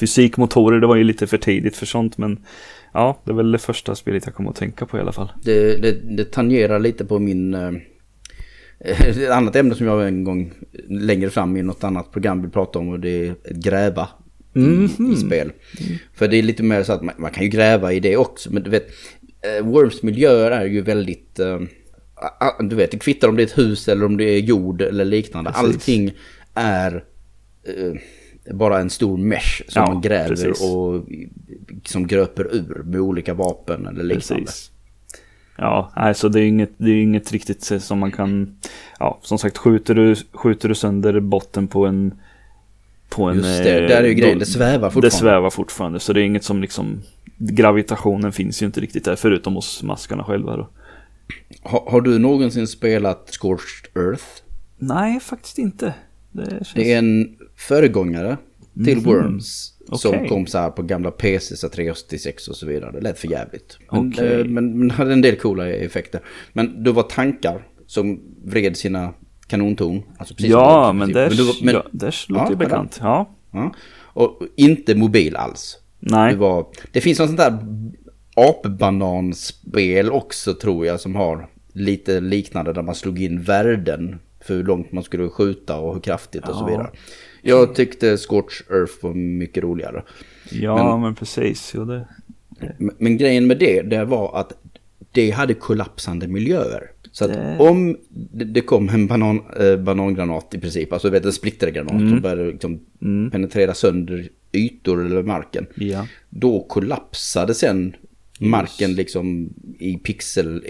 fysikmotorer. 0.00 0.80
Det 0.80 0.86
var 0.86 0.96
ju 0.96 1.04
lite 1.04 1.26
för 1.26 1.38
tidigt 1.38 1.76
för 1.76 1.86
sånt. 1.86 2.18
Men 2.18 2.38
ja, 2.92 3.20
det 3.24 3.30
är 3.30 3.34
väl 3.34 3.52
det 3.52 3.58
första 3.58 3.94
spelet 3.94 4.26
jag 4.26 4.34
kommer 4.34 4.50
att 4.50 4.56
tänka 4.56 4.86
på 4.86 4.98
i 4.98 5.00
alla 5.00 5.12
fall. 5.12 5.32
Det, 5.44 5.76
det, 5.82 6.16
det 6.16 6.32
tangerar 6.32 6.78
lite 6.78 7.04
på 7.04 7.18
min... 7.18 7.54
Eh, 7.54 7.70
ett 9.08 9.30
annat 9.30 9.56
ämne 9.56 9.74
som 9.74 9.86
jag 9.86 10.08
en 10.08 10.24
gång 10.24 10.52
längre 10.88 11.30
fram 11.30 11.56
i 11.56 11.62
något 11.62 11.84
annat 11.84 12.12
program 12.12 12.42
vill 12.42 12.50
prata 12.50 12.78
om 12.78 12.88
och 12.88 13.00
det 13.00 13.26
är 13.28 13.34
gräva 13.54 14.08
i, 14.54 14.58
Mhm. 14.58 15.12
i 15.12 15.16
spel. 15.16 15.52
För 16.14 16.28
det 16.28 16.36
är 16.36 16.42
lite 16.42 16.62
mer 16.62 16.82
så 16.82 16.92
att 16.92 17.02
man, 17.02 17.14
man 17.18 17.30
kan 17.30 17.42
ju 17.44 17.50
gräva 17.50 17.92
i 17.92 18.00
det 18.00 18.16
också 18.16 18.52
men 18.52 18.62
du 18.62 18.70
vet 18.70 18.88
eh, 19.58 19.64
Worms 19.66 20.02
miljöer 20.02 20.50
är 20.50 20.64
ju 20.64 20.80
väldigt... 20.82 21.40
a- 21.40 21.60
du 22.60 22.76
vet, 22.76 22.90
det 22.90 22.98
kvittar 22.98 23.28
om 23.28 23.36
det 23.36 23.42
är 23.42 23.46
ett 23.46 23.58
hus 23.58 23.88
eller 23.88 24.06
om 24.06 24.16
det 24.16 24.24
är 24.24 24.38
jord 24.38 24.82
eller 24.82 25.04
liknande. 25.04 25.50
Precis. 25.50 25.64
Allting 25.74 26.12
är 26.54 27.04
eh, 27.64 28.54
bara 28.54 28.78
en 28.80 28.90
stor 28.90 29.16
mesh 29.18 29.62
som 29.68 29.82
Ja, 29.82 29.92
man 29.92 30.02
gräver 30.02 30.28
precis. 30.28 30.62
och 30.62 31.04
som 31.84 32.06
gröper 32.06 32.54
ur 32.54 32.82
med 32.84 33.00
olika 33.00 33.34
vapen 33.34 33.86
eller 33.86 34.04
liknande. 34.04 34.44
Precis. 34.44 34.70
Ja, 35.58 35.92
nej, 35.96 36.14
så 36.14 36.28
det 36.28 36.40
är 36.40 36.44
inget, 36.44 36.70
det 36.76 36.90
är 36.90 37.02
inget 37.02 37.32
riktigt 37.32 37.62
som 37.82 37.98
man 37.98 38.12
kan, 38.12 38.56
ja, 38.98 39.18
som 39.22 39.38
sagt, 39.38 39.58
skjuter 39.58 39.94
du, 39.94 40.14
skjuter 40.32 40.68
du 40.68 40.74
sönder 40.74 41.20
botten 41.20 41.66
på 41.68 41.86
en, 41.86 42.14
på 43.08 43.24
en... 43.24 43.36
Just 43.36 43.62
det, 43.62 43.80
eh, 43.82 43.88
där 43.88 44.02
är 44.02 44.08
ju 44.08 44.14
grejen, 44.14 44.34
då- 44.34 44.38
det 44.40 44.46
svävar 44.46 44.90
fortfarande. 44.90 45.06
Det 45.06 45.10
svävar 45.10 45.50
fortfarande, 45.50 46.00
så 46.00 46.12
det 46.12 46.20
är 46.20 46.24
inget 46.24 46.44
som 46.44 46.60
liksom, 46.62 47.02
gravitationen 47.38 48.32
finns 48.32 48.62
ju 48.62 48.66
inte 48.66 48.80
riktigt 48.80 49.04
där, 49.04 49.16
förutom 49.16 49.54
hos 49.54 49.82
maskarna 49.82 50.24
själva 50.24 50.56
då. 50.56 50.68
Har, 51.62 51.90
har 51.90 52.00
du 52.00 52.18
någonsin 52.18 52.66
spelat 52.66 53.28
Scorched 53.40 53.96
Earth? 53.96 54.24
Nej, 54.78 55.20
faktiskt 55.20 55.58
inte. 55.58 55.94
Det 56.32 56.50
känns... 56.50 56.72
Det 56.74 56.92
är 56.92 56.98
en 56.98 57.36
föregångare 57.56 58.36
till 58.84 58.96
Mhm. 58.96 59.04
Worms. 59.04 59.68
Som 59.92 60.14
Okej. 60.14 60.28
kom 60.28 60.46
så 60.46 60.58
här 60.58 60.70
på 60.70 60.82
gamla 60.82 61.10
PC, 61.10 61.56
så 61.56 61.68
386 61.68 62.48
och 62.48 62.56
så 62.56 62.66
vidare. 62.66 62.90
Det 62.92 63.00
lät 63.00 63.18
för 63.18 63.28
jävligt. 63.28 63.78
Men, 63.92 64.08
Okej. 64.08 64.40
eh, 64.40 64.44
men, 64.46 64.78
men 64.78 64.90
hade 64.90 65.12
en 65.12 65.20
del 65.20 65.36
coola 65.36 65.68
effekter. 65.68 66.20
Men 66.52 66.82
det 66.84 66.92
var 66.92 67.02
tankar 67.02 67.66
som 67.86 68.20
vred 68.44 68.76
sina 68.76 69.14
kanontorn. 69.46 70.02
Alltså 70.18 70.34
som 70.34 70.46
Ja, 70.50 70.92
men 70.92 71.12
det, 71.12 71.28
du 71.28 71.34
ja, 71.70 71.82
låter 71.92 72.46
ju 72.46 72.52
Ja, 72.52 72.56
bekant. 72.56 72.98
Ja. 73.02 73.34
ja. 73.52 73.74
Och 73.94 74.42
inte 74.56 74.94
mobil 74.94 75.36
alls. 75.36 75.78
Nej. 76.00 76.32
Det, 76.32 76.38
var, 76.38 76.66
det 76.92 77.00
finns 77.00 77.18
något 77.18 77.28
sånt 77.28 77.38
där 77.40 77.58
apbananspel 78.36 80.10
också 80.10 80.54
tror 80.54 80.86
jag 80.86 81.00
som 81.00 81.14
har 81.14 81.48
lite 81.72 82.20
liknande 82.20 82.72
där 82.72 82.82
man 82.82 82.94
slog 82.94 83.22
in 83.22 83.42
värden 83.42 84.18
för 84.40 84.54
hur 84.54 84.64
långt 84.64 84.92
man 84.92 85.04
skulle 85.04 85.28
skjuta 85.28 85.78
och 85.78 85.94
hur 85.94 86.00
kraftigt 86.00 86.48
och 86.48 86.54
så 86.56 86.66
vidare. 86.66 86.90
Jag 87.42 87.74
tyckte 87.74 88.16
Scorch 88.16 88.62
Earth 88.70 88.92
var 89.00 89.14
mycket 89.14 89.62
roligare. 89.64 90.02
Ja, 90.50 90.98
men, 90.98 91.14
precis. 91.14 91.72
Jo, 91.76 91.84
det... 91.84 92.08
Men, 92.78 92.94
men 92.98 93.16
grejen 93.16 93.46
med 93.46 93.58
det, 93.58 93.82
det 93.82 94.04
var 94.04 94.36
att 94.40 94.52
det 95.12 95.30
hade 95.30 95.54
kollapsande 95.54 96.28
miljöer. 96.28 96.90
Så 97.12 97.24
att 97.24 97.32
Det- 97.32 97.56
om 97.58 97.96
det, 98.32 98.60
kom 98.60 98.88
en 98.88 99.06
banan, 99.06 99.40
eh, 99.60 99.76
banangranat 99.76 100.54
i 100.54 100.58
princip, 100.60 100.92
alltså 100.92 101.10
vet 101.10 101.24
en 101.24 101.32
splittergranat 101.32 101.90
som 101.90 102.20
började 102.20 102.44
liksom 102.46 102.80
Mm. 103.02 103.30
penetrera 103.30 103.74
sönder 103.74 104.28
ytor 104.52 105.06
eller 105.06 105.22
marken. 105.22 105.66
Ja. 105.74 106.06
Då 106.30 106.60
kollapsade 106.60 107.54
sen 107.54 107.96
marken 108.50 108.94
liksom 108.94 109.50
i 109.78 109.96
pixel, 109.98 110.64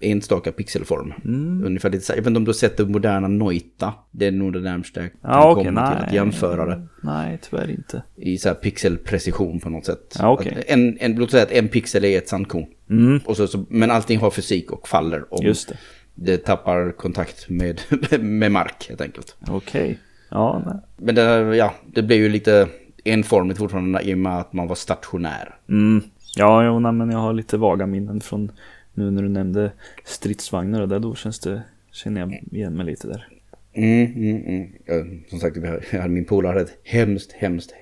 enstaka 0.00 0.52
pixelform. 0.52 1.12
Mm. 1.24 1.64
Ungefär 1.64 1.90
lite 1.90 2.04
så. 2.04 2.12
Jag 2.12 2.16
vet 2.16 2.26
inte 2.26 2.36
om 2.38 2.44
du 2.44 2.48
har 2.48 2.54
sett 2.54 2.76
det 2.76 2.84
moderna 2.86 3.28
Noita. 3.28 3.94
Det 4.10 4.26
är 4.26 4.30
nog 4.32 4.52
det 4.52 4.60
närmsta 4.60 5.00
jag 5.00 5.10
kan 5.12 5.20
Ja, 5.22 5.50
okej, 5.52 5.64
komma 5.64 5.86
till 5.90 5.98
nej. 5.98 6.06
att 6.08 6.14
jämföra 6.14 6.66
det. 6.66 6.86
Nej, 7.02 7.38
tyvärr 7.42 7.70
inte. 7.70 8.02
I 8.16 8.38
så 8.38 8.48
här 8.48 8.54
pixelprecision 8.54 9.60
på 9.60 9.70
något 9.70 9.86
sätt. 9.86 10.16
Ja, 10.18 10.30
okej. 10.32 10.54
Att 10.58 10.64
En, 10.66 10.98
en, 11.00 11.14
låt 11.14 11.30
säga 11.30 11.42
att 11.42 11.52
en 11.52 11.68
pixel 11.68 12.04
är 12.04 12.18
ett 12.18 12.28
sandkorn. 12.28 12.66
Mm. 12.90 13.20
Och 13.24 13.36
så, 13.36 13.46
så, 13.46 13.64
men 13.68 13.90
allting 13.90 14.18
har 14.18 14.30
fysik 14.30 14.70
och 14.72 14.88
faller 14.88 15.34
om 15.34 15.44
Just 15.46 15.68
det. 15.68 15.76
det 16.14 16.36
tappar 16.36 16.92
kontakt 16.92 17.48
med, 17.48 17.80
med 18.20 18.52
mark 18.52 18.86
helt 18.88 19.00
enkelt. 19.00 19.36
Okej. 19.48 19.98
Ja, 20.30 20.62
nej. 20.66 20.76
Men 20.96 21.14
det, 21.14 21.56
ja, 21.56 21.74
det 21.94 22.02
blev 22.02 22.18
ju 22.18 22.28
lite 22.28 22.68
enformigt 23.04 23.58
fortfarande 23.58 24.02
i 24.02 24.14
och 24.14 24.18
med 24.18 24.38
att 24.38 24.52
man 24.52 24.68
var 24.68 24.74
stationär. 24.74 25.54
Mm. 25.68 26.02
Ja, 26.38 26.64
jo, 26.64 26.78
nej, 26.78 26.92
men 26.92 27.10
jag 27.10 27.18
har 27.18 27.32
lite 27.32 27.56
vaga 27.56 27.86
minnen 27.86 28.20
från 28.20 28.52
nu 28.94 29.10
när 29.10 29.22
du 29.22 29.28
nämnde 29.28 29.72
stridsvagnar 30.04 30.80
och 30.82 30.88
där 30.88 30.98
då 30.98 31.14
känns 31.14 31.40
det, 31.40 31.62
känner 31.92 32.20
jag 32.20 32.32
igen 32.52 32.76
mig 32.76 32.86
lite 32.86 33.08
där. 33.08 33.28
Mm, 33.72 34.12
mm, 34.12 34.46
mm. 34.46 34.68
Ja, 34.86 34.94
som 35.30 35.38
sagt, 35.38 35.56
jag 35.92 36.00
hade 36.00 36.14
min 36.14 36.24
polare 36.24 36.52
hade 36.52 36.60
ett 36.60 36.78
hemskt, 36.84 37.32
hemskt, 37.32 37.74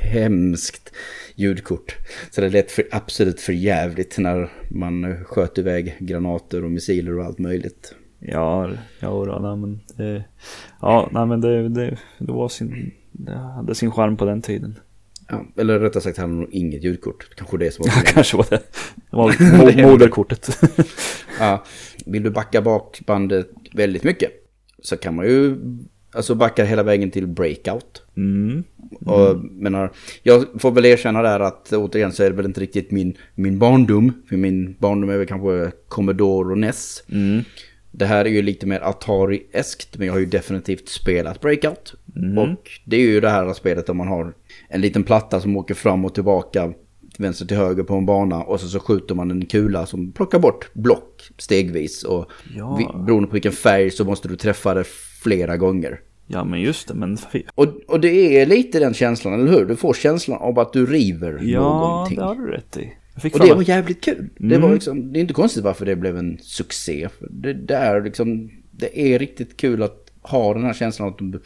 hemskt 0.00 0.92
ljudkort. 1.34 1.96
Så 2.30 2.40
det 2.40 2.48
lät 2.48 2.70
för, 2.70 2.84
absolut 2.90 3.40
för 3.40 3.52
jävligt 3.52 4.18
när 4.18 4.50
man 4.68 5.24
sköt 5.24 5.58
iväg 5.58 5.96
granater 5.98 6.64
och 6.64 6.70
missiler 6.70 7.18
och 7.18 7.24
allt 7.24 7.38
möjligt. 7.38 7.94
Ja, 8.18 8.70
ja, 9.00 9.08
då, 9.08 9.38
nej, 9.42 9.56
men 9.56 9.80
det, 9.96 10.24
ja, 10.80 11.08
nej, 11.12 11.26
men 11.26 11.40
det, 11.40 11.68
det, 11.68 11.98
det 12.18 12.32
var 12.32 12.48
sin, 12.48 12.92
det 13.12 13.32
hade 13.32 13.74
sin 13.74 13.90
charm 13.90 14.16
på 14.16 14.24
den 14.24 14.42
tiden. 14.42 14.78
Ja, 15.28 15.46
eller 15.58 15.78
rättare 15.78 16.02
sagt, 16.02 16.18
han 16.18 16.30
hade 16.30 16.40
nog 16.40 16.54
inget 16.54 16.84
ljudkort. 16.84 17.28
Kanske 17.36 17.58
det 17.58 17.70
som 17.70 17.82
var 17.82 17.88
Ja, 17.88 17.92
problemet. 17.94 18.14
kanske 18.14 18.36
var 18.36 18.46
det. 18.50 18.62
Det 19.10 19.16
var 19.16 19.30
mo- 19.82 19.90
moderkortet. 19.90 20.60
Ja, 21.38 21.64
vill 22.06 22.22
du 22.22 22.30
backa 22.30 22.62
bak 22.62 23.00
bandet 23.06 23.50
väldigt 23.74 24.04
mycket 24.04 24.30
så 24.82 24.96
kan 24.96 25.14
man 25.14 25.26
ju 25.26 25.56
alltså 26.14 26.34
backa 26.34 26.64
hela 26.64 26.82
vägen 26.82 27.10
till 27.10 27.26
breakout. 27.26 28.02
Mm. 28.16 28.64
Och 29.04 29.44
menar, 29.44 29.92
jag 30.22 30.44
får 30.58 30.70
väl 30.70 30.84
erkänna 30.84 31.22
där 31.22 31.40
att 31.40 31.72
återigen 31.72 32.12
så 32.12 32.22
är 32.22 32.30
det 32.30 32.36
väl 32.36 32.46
inte 32.46 32.60
riktigt 32.60 32.90
min, 32.90 33.16
min 33.34 33.58
barndom. 33.58 34.12
För 34.28 34.36
min 34.36 34.76
barndom 34.78 35.10
är 35.10 35.18
väl 35.18 35.26
kanske 35.26 35.72
Commodore 35.88 36.52
och 36.52 36.58
NES. 36.58 37.02
Mm. 37.12 37.42
Det 37.90 38.06
här 38.06 38.24
är 38.24 38.30
ju 38.30 38.42
lite 38.42 38.66
mer 38.66 38.80
Atari-eskt 38.80 39.98
men 39.98 40.06
jag 40.06 40.14
har 40.14 40.20
ju 40.20 40.26
definitivt 40.26 40.88
spelat 40.88 41.40
Breakout. 41.40 41.94
Mm. 42.16 42.38
Och 42.38 42.70
det 42.84 42.96
är 42.96 43.00
ju 43.00 43.20
det 43.20 43.30
här 43.30 43.52
spelet 43.52 43.86
där 43.86 43.94
man 43.94 44.08
har 44.08 44.34
en 44.72 44.80
liten 44.80 45.02
platta 45.02 45.40
som 45.40 45.56
åker 45.56 45.74
fram 45.74 46.04
och 46.04 46.14
tillbaka 46.14 46.72
vänster 47.18 47.46
till 47.46 47.56
höger 47.56 47.82
på 47.82 47.94
en 47.94 48.06
bana 48.06 48.42
och 48.42 48.60
så, 48.60 48.68
så 48.68 48.80
skjuter 48.80 49.14
man 49.14 49.30
en 49.30 49.46
kula 49.46 49.86
som 49.86 50.12
plockar 50.12 50.38
bort 50.38 50.70
block 50.74 51.22
stegvis. 51.38 52.04
Och 52.04 52.26
Ja. 52.56 52.76
vi, 52.76 53.04
beroende 53.04 53.26
på 53.28 53.32
vilken 53.32 53.52
färg 53.52 53.90
så 53.90 54.04
måste 54.04 54.28
du 54.28 54.36
träffa 54.36 54.74
det 54.74 54.84
flera 55.22 55.56
gånger. 55.56 56.00
Ja, 56.26 56.44
men 56.44 56.60
just 56.60 56.88
det, 56.88 56.94
men 56.94 57.18
Och, 57.54 57.66
och 57.88 58.00
det 58.00 58.40
är 58.40 58.46
lite 58.46 58.78
den 58.78 58.94
känslan, 58.94 59.34
eller 59.40 59.52
hur? 59.52 59.64
Du 59.66 59.76
får 59.76 59.94
känslan 59.94 60.38
av 60.38 60.58
att 60.58 60.72
du 60.72 60.86
river 60.86 61.38
ja, 61.42 61.60
någonting. 61.60 62.18
det 62.18 62.24
har 62.24 62.34
du 62.34 62.46
rätt 62.46 62.76
i. 62.76 62.92
Och 63.32 63.40
det 63.40 63.54
var 63.54 63.62
jävligt 63.68 64.04
kul. 64.04 64.28
Det, 64.38 64.54
Mm. 64.54 64.60
var 64.68 64.74
liksom, 64.74 65.12
det 65.12 65.18
är 65.18 65.20
inte 65.20 65.34
konstigt 65.34 65.64
varför 65.64 65.86
det 65.86 65.96
blev 65.96 66.16
en 66.16 66.38
succé. 66.40 67.08
Det, 67.30 67.52
det, 67.52 67.74
är 67.74 68.00
liksom, 68.02 68.50
det 68.70 69.00
är 69.00 69.18
riktigt 69.18 69.56
kul 69.56 69.82
att 69.82 70.01
ha 70.22 70.54
den 70.54 70.64
här 70.64 70.74
känslan 70.74 71.08
att 71.08 71.42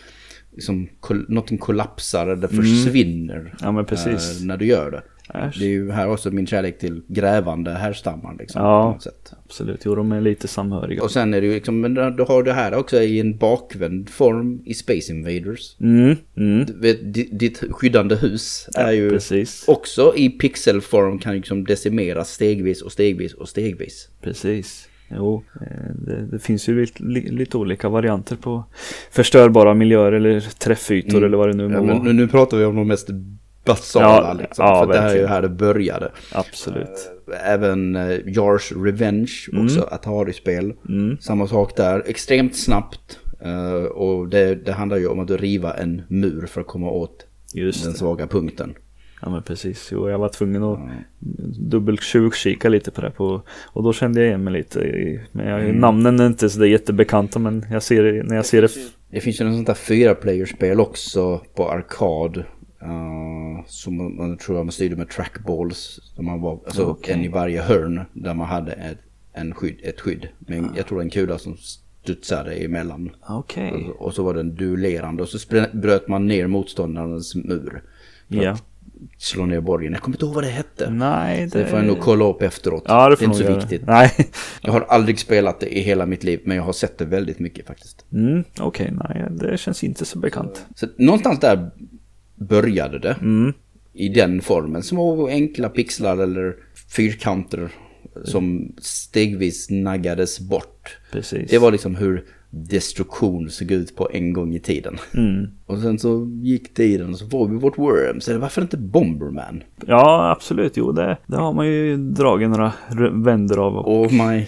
liksom, 0.52 0.88
kol, 1.00 1.26
någonting 1.28 1.59
kollapsar 1.59 2.26
eller 2.26 2.49
försvinner. 2.49 3.37
Mm. 3.40 3.52
Ja, 3.61 3.73
men 3.73 3.85
precis. 3.85 4.40
eh, 4.40 4.47
när 4.47 4.56
du 4.56 4.66
gör 4.66 4.90
det. 4.90 5.02
Äsch. 5.35 5.59
Det 5.59 5.64
är 5.64 5.68
ju 5.68 5.90
här 5.90 6.09
också 6.09 6.30
min 6.30 6.47
kärlek 6.47 6.78
till 6.78 7.02
grävande 7.09 7.71
härstammar. 7.71 8.37
Liksom, 8.38 8.62
Ja. 8.62 8.99
Absolut, 9.45 9.80
jo 9.85 9.95
de 9.95 10.12
är 10.12 10.21
lite 10.21 10.49
samhöriga. 10.49 11.02
Och 11.02 11.11
sen 11.11 11.35
är 11.35 11.40
det 11.40 11.47
ju 11.47 11.54
liksom, 11.54 11.80
men 11.80 11.95
du 11.95 12.23
har 12.23 12.42
det 12.42 12.52
här 12.52 12.75
också 12.75 13.02
i 13.02 13.21
en 13.21 13.37
bakvänd 13.38 14.09
form 14.11 14.62
i 14.64 14.75
Space 14.75 15.12
Invaders. 15.12 15.76
Mm, 15.80 16.16
mm. 16.37 16.64
Du 16.66 16.73
vet, 16.80 17.14
Ditt 17.38 17.62
skyddande 17.71 18.16
hus 18.16 18.68
är 18.75 18.92
ju 18.92 19.11
Precis, 19.11 19.64
också 19.68 20.12
i 20.16 20.28
pixelform 20.28 21.18
kan 21.18 21.35
liksom 21.35 21.64
decimeras 21.64 22.30
stegvis 22.33 22.83
och 22.83 22.92
stegvis 22.92 23.35
och 23.35 23.49
stegvis. 23.49 24.09
precis. 24.21 24.88
Jo, 25.08 25.42
eh, 25.60 25.66
det, 26.06 26.26
det 26.26 26.38
finns 26.38 26.68
ju 26.68 26.80
lite, 26.80 27.02
li- 27.02 27.30
lite 27.30 27.56
olika 27.56 27.88
varianter 27.88 28.36
på 28.36 28.64
förstörbara 29.10 29.75
miljöer 29.75 30.12
eller 30.12 30.40
träffytor 30.40 31.25
eller 31.25 31.36
vad 31.36 31.48
det 31.48 31.56
nu 31.56 31.68
må 31.68 31.78
Mm. 31.78 31.88
Ja, 31.88 32.02
nu, 32.02 32.12
nu 32.12 32.28
pratar 32.28 32.56
vi 32.56 32.64
om 32.64 32.76
de 32.76 32.88
mest 32.88 33.08
basala 33.64 34.08
Ja, 34.28 34.32
liksom. 34.32 34.64
ja, 34.66 34.84
för 34.86 34.92
det 34.92 34.98
här 34.98 35.10
är 35.14 35.20
ju 35.20 35.26
här 35.26 35.42
det 35.42 35.48
började. 35.48 36.10
Absolut. 36.32 37.10
Även 37.44 37.96
uh, 37.96 38.18
Jars 38.26 38.72
Revenge, 38.76 39.32
också 39.64 39.88
Atari-spel. 39.90 40.72
Mm. 40.88 41.16
Samma 41.20 41.46
sak 41.46 41.76
där, 41.76 42.02
extremt 42.06 42.56
snabbt. 42.56 43.18
eh, 43.40 43.72
och 43.84 44.28
det, 44.28 44.54
det 44.54 44.72
handlar 44.72 44.96
ju 44.98 45.06
om 45.06 45.20
att 45.20 45.30
riva 45.30 45.75
en 45.75 46.02
mur 46.08 46.46
för 46.46 46.60
att 46.60 46.66
komma 46.66 46.90
åt 46.90 47.26
Just 47.54 47.82
den 47.82 47.92
det. 47.92 47.98
svaga 47.98 48.26
punkten. 48.26 48.75
Ja 49.26 49.30
men 49.33 49.42
precis. 49.42 49.88
Jo, 49.92 50.11
jag 50.11 50.18
var 50.18 50.28
tvungen 50.28 50.62
att 50.62 50.78
dubbeltjuvkika 51.71 52.68
lite 52.68 52.90
på 52.90 53.00
det. 53.00 53.11
På, 53.11 53.42
och 53.66 53.83
då 53.83 53.92
kände 53.92 54.21
jag 54.21 54.28
igen 54.28 54.45
mig 54.45 54.52
lite. 54.52 54.80
i- 54.80 55.21
Men 55.33 55.47
jag, 55.49 55.61
Mm. 55.64 55.76
namnen 55.76 56.21
är 56.21 56.26
inte 56.26 56.50
så 56.50 56.59
där 56.59 56.66
jättebekanta 56.66 57.38
men 57.38 57.66
jag 57.71 57.83
ser 57.83 58.02
det, 58.02 58.23
när 58.23 58.37
jag 58.37 58.47
ser 58.47 58.62
det. 58.62 58.68
Det 59.11 59.21
finns 59.21 59.40
ju 59.40 59.47
en 59.47 59.54
sånt 59.54 59.66
där 59.66 59.75
fyra 59.75 60.14
playerspel 60.14 60.80
också 60.80 61.40
på 61.54 61.71
arkad. 61.71 62.37
Uh, 62.83 63.64
som 63.66 63.97
man, 63.97 64.16
man 64.16 64.37
tror 64.37 64.59
jag 64.59 64.66
man 64.66 64.73
styrde 64.73 64.97
med 64.97 65.09
trackballs. 65.09 66.12
Där 66.16 66.23
man 66.23 66.40
var, 66.40 66.59
alltså 66.66 66.85
Okej. 66.85 67.14
en 67.14 67.25
i 67.25 67.28
varje 67.28 67.62
hörn 67.62 68.00
där 68.12 68.35
man 68.35 68.47
hade 68.47 68.73
ett, 68.73 68.99
en 69.33 69.54
skydd, 69.54 69.76
ett 69.83 70.00
skydd. 70.00 70.28
Men 70.38 70.71
jag 70.76 70.87
tror 70.87 71.00
en 71.02 71.11
kula 71.11 71.38
som 71.38 71.56
studsade 71.56 72.52
emellan. 72.54 73.11
Okej. 73.28 73.73
Och, 73.99 74.06
och 74.06 74.14
så 74.14 74.23
var 74.23 74.35
den 74.35 74.54
duellerande 74.54 75.23
och 75.23 75.28
så 75.28 75.38
bröt 75.73 76.09
man 76.09 76.26
ner 76.26 76.47
motståndarens 76.47 77.35
mur. 77.35 77.83
Ja. 78.28 78.50
att 78.50 78.64
slå 79.19 79.47
ner 79.47 79.61
borgen. 79.61 79.93
Jag 79.93 80.02
kommer 80.02 80.16
inte 80.16 80.25
ihåg 80.26 80.35
vad 80.35 80.45
det 80.45 80.50
hette. 80.50 80.90
Nej, 80.90 81.49
Det 81.52 81.66
får 81.66 81.78
jag 81.78 81.87
nog 81.87 82.00
kolla 82.00 82.25
upp 82.25 82.43
efteråt. 82.43 82.83
Ja, 82.87 83.09
det 83.09 83.16
får 83.16 83.25
är 83.25 83.26
inte 83.26 83.38
så 83.38 83.45
göra. 83.45 83.59
viktigt. 83.59 83.83
Nej. 83.87 84.12
Jag 84.62 84.73
har 84.73 84.81
aldrig 84.81 85.19
spelat 85.19 85.61
det 85.61 85.76
i 85.78 85.81
hela 85.81 86.07
mitt 86.07 86.25
liv 86.25 86.40
men 86.45 86.57
jag 86.57 86.64
har 86.64 86.73
sett 86.73 86.99
det 86.99 87.05
väldigt 87.05 87.38
mycket 87.38 87.66
faktiskt. 87.66 88.05
Mm, 88.12 88.45
Okej, 88.61 88.93
nej 89.09 89.26
det 89.31 89.59
känns 89.59 89.85
inte 89.85 90.05
så 90.05 90.19
bekant. 90.19 90.66
Så 90.75 90.87
någonstans 90.99 91.40
där 91.40 91.71
började 92.35 92.99
det. 92.99 93.16
Mm. 93.21 93.52
I 93.93 94.09
den 94.09 94.40
formen. 94.40 94.83
Små 94.83 95.28
enkla 95.28 95.69
pixlar 95.69 96.19
eller 96.19 96.55
fyrkanter 96.97 97.69
som 98.25 98.73
stegvis 98.78 99.71
naggades 99.71 100.40
bort. 100.40 100.99
Precis. 101.12 101.50
Det 101.50 101.59
var 101.59 101.73
liksom 101.73 101.97
hur 101.97 102.25
destruktion 102.56 103.50
såg 103.50 103.70
ut 103.70 103.96
på 103.96 104.08
en 104.12 104.32
gång 104.32 104.54
i 104.54 104.58
tiden. 104.60 104.98
Mm. 105.14 105.46
Och 105.66 105.78
sen 105.78 105.98
så 105.98 106.30
gick 106.42 106.75
tiden 106.75 107.10
och 107.10 107.18
så 107.18 107.26
får 107.28 107.48
vi 107.48 107.56
vårt 107.56 107.78
Worms. 107.78 108.28
Eller 108.28 108.38
varför 108.38 108.62
inte 108.62 108.76
Bomberman? 108.76 109.62
Ja, 109.86 110.30
absolut. 110.36 110.72
Jo, 110.76 110.92
det, 110.92 111.16
det 111.26 111.36
har 111.36 111.52
man 111.52 111.66
ju 111.66 111.96
dragit 111.96 112.48
några 112.50 112.72
r- 112.90 113.12
vändor 113.14 113.66
av. 113.66 113.76
Och, 113.76 114.00
Och 114.00 114.12
my, 114.12 114.46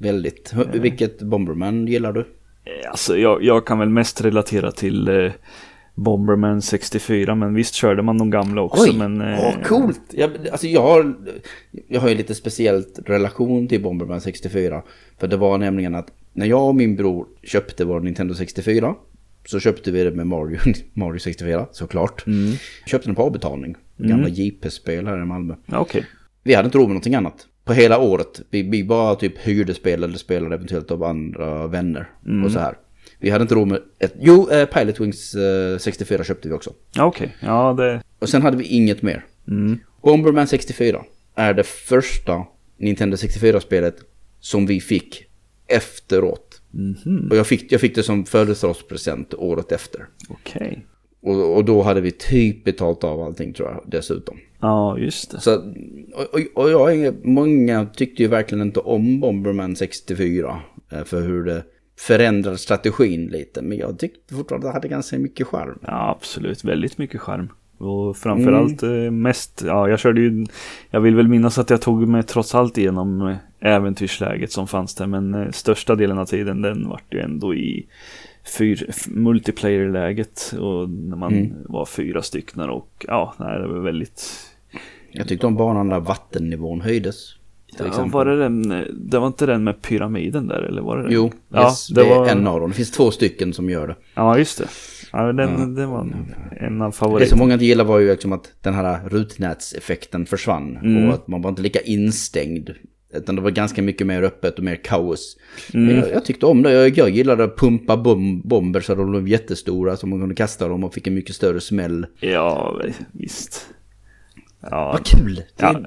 väldigt. 0.00 0.52
Hur- 0.54 0.80
Vilket 0.80 1.22
Bomberman 1.22 1.86
gillar 1.86 2.12
du? 2.12 2.24
alltså, 2.90 3.16
jag, 3.18 3.42
jag 3.42 3.66
kan 3.66 3.78
väl 3.78 3.88
mest 3.88 4.20
relatera 4.24 4.72
till 4.72 5.08
eh, 5.08 5.32
Bomberman 5.94 6.62
64, 6.62 7.34
men 7.34 7.54
visst 7.54 7.74
körde 7.74 8.02
man 8.02 8.18
de 8.18 8.30
gamla 8.30 8.62
också. 8.62 8.82
Oj, 8.90 8.98
men, 8.98 9.20
eh, 9.20 9.38
åh, 9.40 9.62
coolt! 9.64 10.00
Jag, 10.10 10.30
alltså 10.52 10.66
jag 10.66 10.82
har, 10.82 11.14
jag 11.88 12.00
har 12.00 12.08
ju 12.08 12.14
lite 12.14 12.34
speciellt 12.34 12.98
relation 13.06 13.68
till 13.68 13.82
Bomberman 13.82 14.20
64. 14.20 14.82
För 15.18 15.28
det 15.28 15.36
var 15.36 15.58
nämligen 15.58 15.94
att 15.94 16.06
när 16.38 16.46
jag 16.46 16.68
och 16.68 16.74
min 16.74 16.96
bror 16.96 17.26
köpte 17.42 17.84
vår 17.84 18.00
Nintendo 18.00 18.34
64 18.34 18.94
så 19.46 19.60
köpte 19.60 19.90
vi 19.90 20.04
det 20.04 20.10
med 20.10 20.26
Mario, 20.26 20.58
Mario 20.92 21.18
64 21.18 21.66
såklart. 21.72 22.26
Mm. 22.26 22.52
Köpte 22.86 23.08
den 23.08 23.14
på 23.14 23.22
avbetalning. 23.22 23.76
Gamla 23.96 24.28
JP-spel 24.28 25.06
här 25.06 25.22
i 25.22 25.24
Malmö. 25.24 25.54
Okej. 25.72 26.06
Vi 26.42 26.54
hade 26.54 26.66
inte 26.66 26.78
råd 26.78 26.86
med 26.86 26.94
någonting 26.94 27.14
annat. 27.14 27.46
På 27.64 27.72
hela 27.72 27.98
året. 27.98 28.40
Vi, 28.50 28.62
vi 28.62 28.84
bara 28.84 29.14
typ 29.14 29.38
hyrde 29.38 29.74
spel 29.74 30.04
eller 30.04 30.16
spelade 30.16 30.54
eventuellt 30.54 30.90
av 30.90 31.04
andra 31.04 31.66
vänner. 31.66 32.10
Och 32.44 32.52
så 32.52 32.58
här. 32.58 32.74
Vi 33.18 33.30
hade 33.30 33.42
inte 33.42 33.54
råd 33.54 33.68
med 33.68 33.80
ett... 33.98 34.14
Jo, 34.20 34.50
eh, 34.50 34.64
Pilot 34.66 35.00
Wings 35.00 35.34
eh, 35.34 35.78
64 35.78 36.24
köpte 36.24 36.48
vi 36.48 36.54
också. 36.54 36.72
Okej. 36.98 37.36
Ja, 37.40 37.72
det... 37.72 38.02
Och 38.18 38.28
sen 38.28 38.42
hade 38.42 38.56
vi 38.56 38.64
inget 38.64 39.02
mer. 39.02 39.24
Mm. 39.48 39.78
Bomberman 40.02 40.46
64 40.46 41.04
är 41.34 41.54
det 41.54 41.66
första 41.66 42.44
Nintendo 42.76 43.16
64-spelet 43.16 43.96
som 44.40 44.66
vi 44.66 44.80
fick 44.80 45.27
efteråt. 45.68 46.62
Mhm. 46.70 47.28
Och 47.30 47.36
jag 47.36 47.46
fick, 47.46 47.72
jag 47.72 47.80
fick 47.80 47.94
det 47.94 48.02
som 48.02 48.24
födelsedagspresent 48.26 49.34
året 49.34 49.72
efter. 49.72 50.06
Okej. 50.28 50.86
Och, 51.22 51.56
och 51.56 51.64
då 51.64 51.82
hade 51.82 52.00
vi 52.00 52.10
typ 52.10 52.64
betalt 52.64 53.04
av 53.04 53.20
allting 53.20 53.52
tror 53.52 53.68
jag 53.68 53.82
dessutom. 53.86 54.38
Ja, 54.60 54.98
just 54.98 55.30
det. 55.30 55.40
Så, 55.40 55.56
och, 56.32 56.62
och, 56.64 56.70
jag, 56.70 57.14
många 57.26 57.86
tyckte 57.86 58.22
ju 58.22 58.28
verkligen 58.28 58.62
inte 58.62 58.80
om 58.80 59.20
Bomberman 59.20 59.76
64. 59.76 60.60
eh, 60.92 61.04
För 61.04 61.20
hur 61.20 61.44
det 61.44 61.64
förändrade 61.98 62.58
strategin 62.58 63.26
lite. 63.26 63.62
Men 63.62 63.78
jag 63.78 63.98
tyckte 63.98 64.34
fortfarande 64.34 64.66
att 64.68 64.72
det 64.72 64.76
hade 64.76 64.88
ganska 64.88 65.18
mycket 65.18 65.46
charm. 65.46 65.78
Ja, 65.82 66.16
absolut. 66.18 66.64
Väldigt 66.64 66.98
mycket 66.98 67.20
charm. 67.20 67.48
Och 67.78 68.16
framförallt 68.16 68.82
eh, 68.82 68.90
mest, 69.10 69.62
ja 69.66 69.88
jag 69.88 69.98
körde 69.98 70.20
ju, 70.20 70.46
jag 70.90 71.00
vill 71.00 71.14
väl 71.14 71.28
minnas 71.28 71.58
att 71.58 71.70
jag 71.70 71.80
tog 71.80 72.08
mig 72.08 72.22
trots 72.22 72.54
allt 72.54 72.78
igenom 72.78 73.28
eh, 73.28 73.36
äventyrsläget 73.60 74.52
som 74.52 74.66
fanns 74.68 74.94
där. 74.94 75.06
Men 75.06 75.34
eh, 75.34 75.50
största 75.50 75.94
delen 75.94 76.18
av 76.18 76.26
tiden 76.26 76.62
den 76.62 76.88
vart 76.88 77.14
ju 77.14 77.20
ändå 77.20 77.54
i 77.54 77.86
fyr, 78.58 78.90
multiplayer-läget. 79.08 80.54
Och 80.60 80.88
när 80.90 81.16
man 81.16 81.32
Mm. 81.34 81.52
var 81.68 81.86
fyra 81.86 82.22
stycken 82.22 82.70
och 82.70 83.04
ja, 83.08 83.34
nej, 83.38 83.58
det 83.58 83.66
var 83.66 83.80
väldigt... 83.80 84.24
Jag 85.12 85.28
tyckte 85.28 85.46
om 85.46 85.56
banan 85.56 85.88
där 85.88 86.00
vattennivån 86.00 86.80
höjdes. 86.80 87.34
Ja, 87.78 88.06
var 88.06 88.24
det 88.24 88.38
den, 88.38 88.84
det 88.92 89.18
var 89.18 89.26
inte 89.26 89.46
den 89.46 89.64
med 89.64 89.82
pyramiden 89.82 90.46
där 90.46 90.62
eller 90.62 90.82
var 90.82 90.96
det 90.96 91.02
den? 91.02 91.12
Jo, 91.12 91.32
ja, 91.48 91.62
yes, 91.64 91.86
det 91.86 92.02
det 92.02 92.08
var, 92.08 92.26
är 92.26 92.30
en 92.32 92.46
av 92.46 92.60
dem. 92.60 92.70
Det 92.70 92.76
finns 92.76 92.90
två 92.90 93.10
stycken 93.10 93.52
som 93.52 93.70
gör 93.70 93.86
det. 93.86 93.94
Ja, 94.14 94.38
just 94.38 94.58
det. 94.58 94.68
Ja, 95.12 95.32
den, 95.32 95.50
Ja. 95.50 95.66
den 95.66 95.90
var 95.90 96.00
en 96.60 96.82
av 96.82 96.90
Det 96.90 96.96
favoriterna. 96.96 97.28
som 97.28 97.38
många 97.38 97.52
inte 97.52 97.64
gillar 97.66 97.84
var 97.84 97.98
ju 97.98 98.10
liksom 98.10 98.32
att 98.32 98.52
den 98.62 98.74
här 98.74 99.08
rutnätseffekten 99.08 100.26
försvann. 100.26 100.76
Mm. 100.76 101.08
Och 101.08 101.14
att 101.14 101.28
man 101.28 101.42
var 101.42 101.50
inte 101.50 101.62
lika 101.62 101.80
instängd. 101.80 102.70
Utan 103.14 103.36
det 103.36 103.42
var 103.42 103.50
ganska 103.50 103.82
mycket 103.82 104.06
mer 104.06 104.22
öppet 104.22 104.58
och 104.58 104.64
mer 104.64 104.76
kaos. 104.84 105.36
Mm. 105.74 105.96
Jag, 105.96 106.10
jag 106.12 106.24
tyckte 106.24 106.46
om 106.46 106.62
det. 106.62 106.72
Jag, 106.72 106.98
jag 106.98 107.10
gillade 107.10 107.44
att 107.44 107.56
pumpa 107.56 107.96
bom, 107.96 108.40
bomber 108.44 108.80
så 108.80 108.94
de 108.94 109.10
blev 109.10 109.28
jättestora. 109.28 109.96
Så 109.96 110.06
man 110.06 110.20
kunde 110.20 110.34
kasta 110.34 110.68
dem 110.68 110.84
och 110.84 110.94
fick 110.94 111.06
en 111.06 111.14
mycket 111.14 111.34
större 111.34 111.60
smäll. 111.60 112.06
Ja, 112.20 112.80
visst. 113.12 113.66
Ja, 114.70 114.92
Vad 114.92 115.06
kul! 115.06 115.34
Det 115.34 115.42
Ja. 115.62 115.80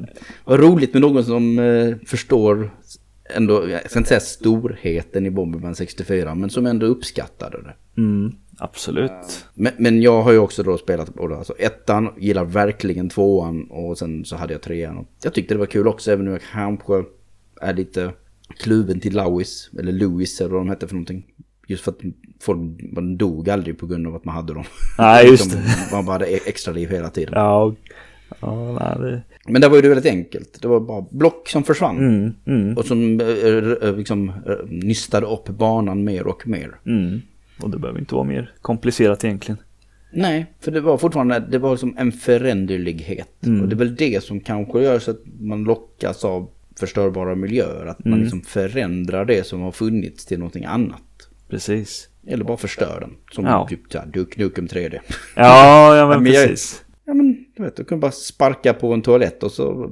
var 0.45 0.57
roligt 0.57 0.93
med 0.93 1.01
någon 1.01 1.23
som 1.23 1.59
eh, 1.59 1.95
förstår 2.05 2.71
ändå, 3.35 3.69
jag 3.69 3.89
ska 3.89 3.99
inte 3.99 4.07
säga 4.07 4.19
storheten 4.19 5.25
i 5.25 5.29
Bomberman 5.31 5.75
64, 5.75 6.35
men 6.35 6.49
som 6.49 6.65
ändå 6.65 6.85
uppskattade 6.85 7.57
det. 7.61 8.01
mm, 8.01 8.31
absolut. 8.57 9.45
Men, 9.53 9.73
men 9.77 10.01
jag 10.01 10.21
har 10.21 10.31
ju 10.31 10.37
också 10.37 10.63
då 10.63 10.77
spelat 10.77 11.13
både 11.13 11.37
alltså 11.37 11.53
ettan, 11.59 12.09
gillar 12.17 12.45
verkligen 12.45 13.09
tvåan 13.09 13.63
och 13.71 13.97
sen 13.97 14.25
så 14.25 14.35
hade 14.35 14.53
jag 14.53 14.61
trean. 14.61 14.97
Och 14.97 15.07
Jag 15.23 15.33
tyckte 15.33 15.53
det 15.53 15.57
var 15.59 15.65
kul 15.65 15.87
också, 15.87 16.11
även 16.11 16.27
om 16.27 16.31
jag 16.33 16.41
kanske 16.51 17.03
är 17.61 17.73
lite 17.73 18.11
kluven 18.59 18.99
till 18.99 19.13
Lewis, 19.15 19.69
eller 19.79 19.91
Louis 19.91 20.41
eller 20.41 20.49
vad 20.51 20.59
de 20.59 20.69
hette 20.69 20.87
för 20.87 20.95
någonting. 20.95 21.25
Just 21.67 21.83
för 21.83 21.91
att 21.91 21.97
folk, 22.41 22.59
man 22.91 23.17
dog 23.17 23.49
aldrig 23.49 23.79
på 23.79 23.87
grund 23.87 24.07
av 24.07 24.15
att 24.15 24.25
man 24.25 24.35
hade 24.35 24.53
dem. 24.53 24.63
Nej, 24.97 25.27
just 25.27 25.51
det. 25.51 25.63
Man 25.91 26.05
bara 26.05 26.11
hade 26.13 26.25
extra 26.25 26.73
liv 26.73 26.89
hela 26.89 27.09
tiden. 27.09 27.33
Ja, 27.35 27.63
och- 27.63 27.75
ja 28.39 28.71
nej, 28.99 29.11
det... 29.11 29.21
Men 29.51 29.61
där 29.61 29.69
var 29.69 29.75
ju 29.75 29.81
det 29.81 29.87
väldigt 29.89 30.11
enkelt. 30.13 30.61
Det 30.61 30.67
var 30.67 30.79
bara 30.79 31.05
block 31.11 31.49
som 31.49 31.63
försvann. 31.63 31.97
Mm, 31.97 32.33
mm, 32.45 32.77
Och 32.77 32.85
som 32.85 33.19
eh, 33.21 33.27
eh, 33.27 33.95
liksom 33.97 34.29
eh, 34.29 34.55
nystade 34.69 35.25
upp 35.27 35.49
banan 35.49 36.03
mer 36.03 36.27
och 36.27 36.47
mer. 36.47 36.75
mm. 36.85 37.21
Och 37.61 37.69
det 37.69 37.77
behöver 37.79 37.99
inte 37.99 38.15
vara 38.15 38.23
mer 38.23 38.53
komplicerat 38.61 39.23
egentligen. 39.23 39.57
Nej, 40.13 40.45
för 40.59 40.71
det 40.71 40.81
var 40.81 40.97
fortfarande 40.97 41.39
det 41.51 41.57
var 41.57 41.71
liksom 41.71 41.95
en 41.97 42.11
föränderlighet. 42.11 43.45
Mm. 43.45 43.61
Och 43.61 43.67
det 43.67 43.75
är 43.75 43.77
väl 43.77 43.95
det 43.95 44.23
som 44.23 44.39
kanske 44.39 44.81
gör 44.81 44.99
så 44.99 45.11
att 45.11 45.21
man 45.39 45.63
lockas 45.63 46.25
av 46.25 46.49
förstörbara 46.79 47.35
miljöer. 47.35 47.85
Att 47.85 47.99
man 48.05 48.13
Mm. 48.13 48.23
liksom 48.23 48.41
förändrar 48.41 49.25
det 49.25 49.47
som 49.47 49.61
har 49.61 49.71
funnits 49.71 50.25
till 50.25 50.39
någonting 50.39 50.65
annat. 50.65 51.01
Precis. 51.49 52.07
Eller 52.27 52.45
bara 52.45 52.57
förstör 52.57 52.97
den. 53.01 53.11
Som 53.31 53.45
Ja. 53.45 53.67
typ 53.69 54.13
Duke 54.13 54.41
Nukem 54.43 54.67
3D. 54.67 54.99
Ja, 55.35 55.95
ja 55.97 56.07
men 56.07 56.23
men 56.23 56.33
jag- 56.33 56.47
precis. 56.47 56.83
Ja 57.05 57.13
men 57.13 57.45
du 57.61 57.67
vet, 57.67 57.75
du 57.75 57.83
kan 57.83 57.99
bara 57.99 58.11
sparka 58.11 58.73
på 58.73 58.93
en 58.93 59.01
toalett 59.01 59.43
och 59.43 59.51
så 59.51 59.91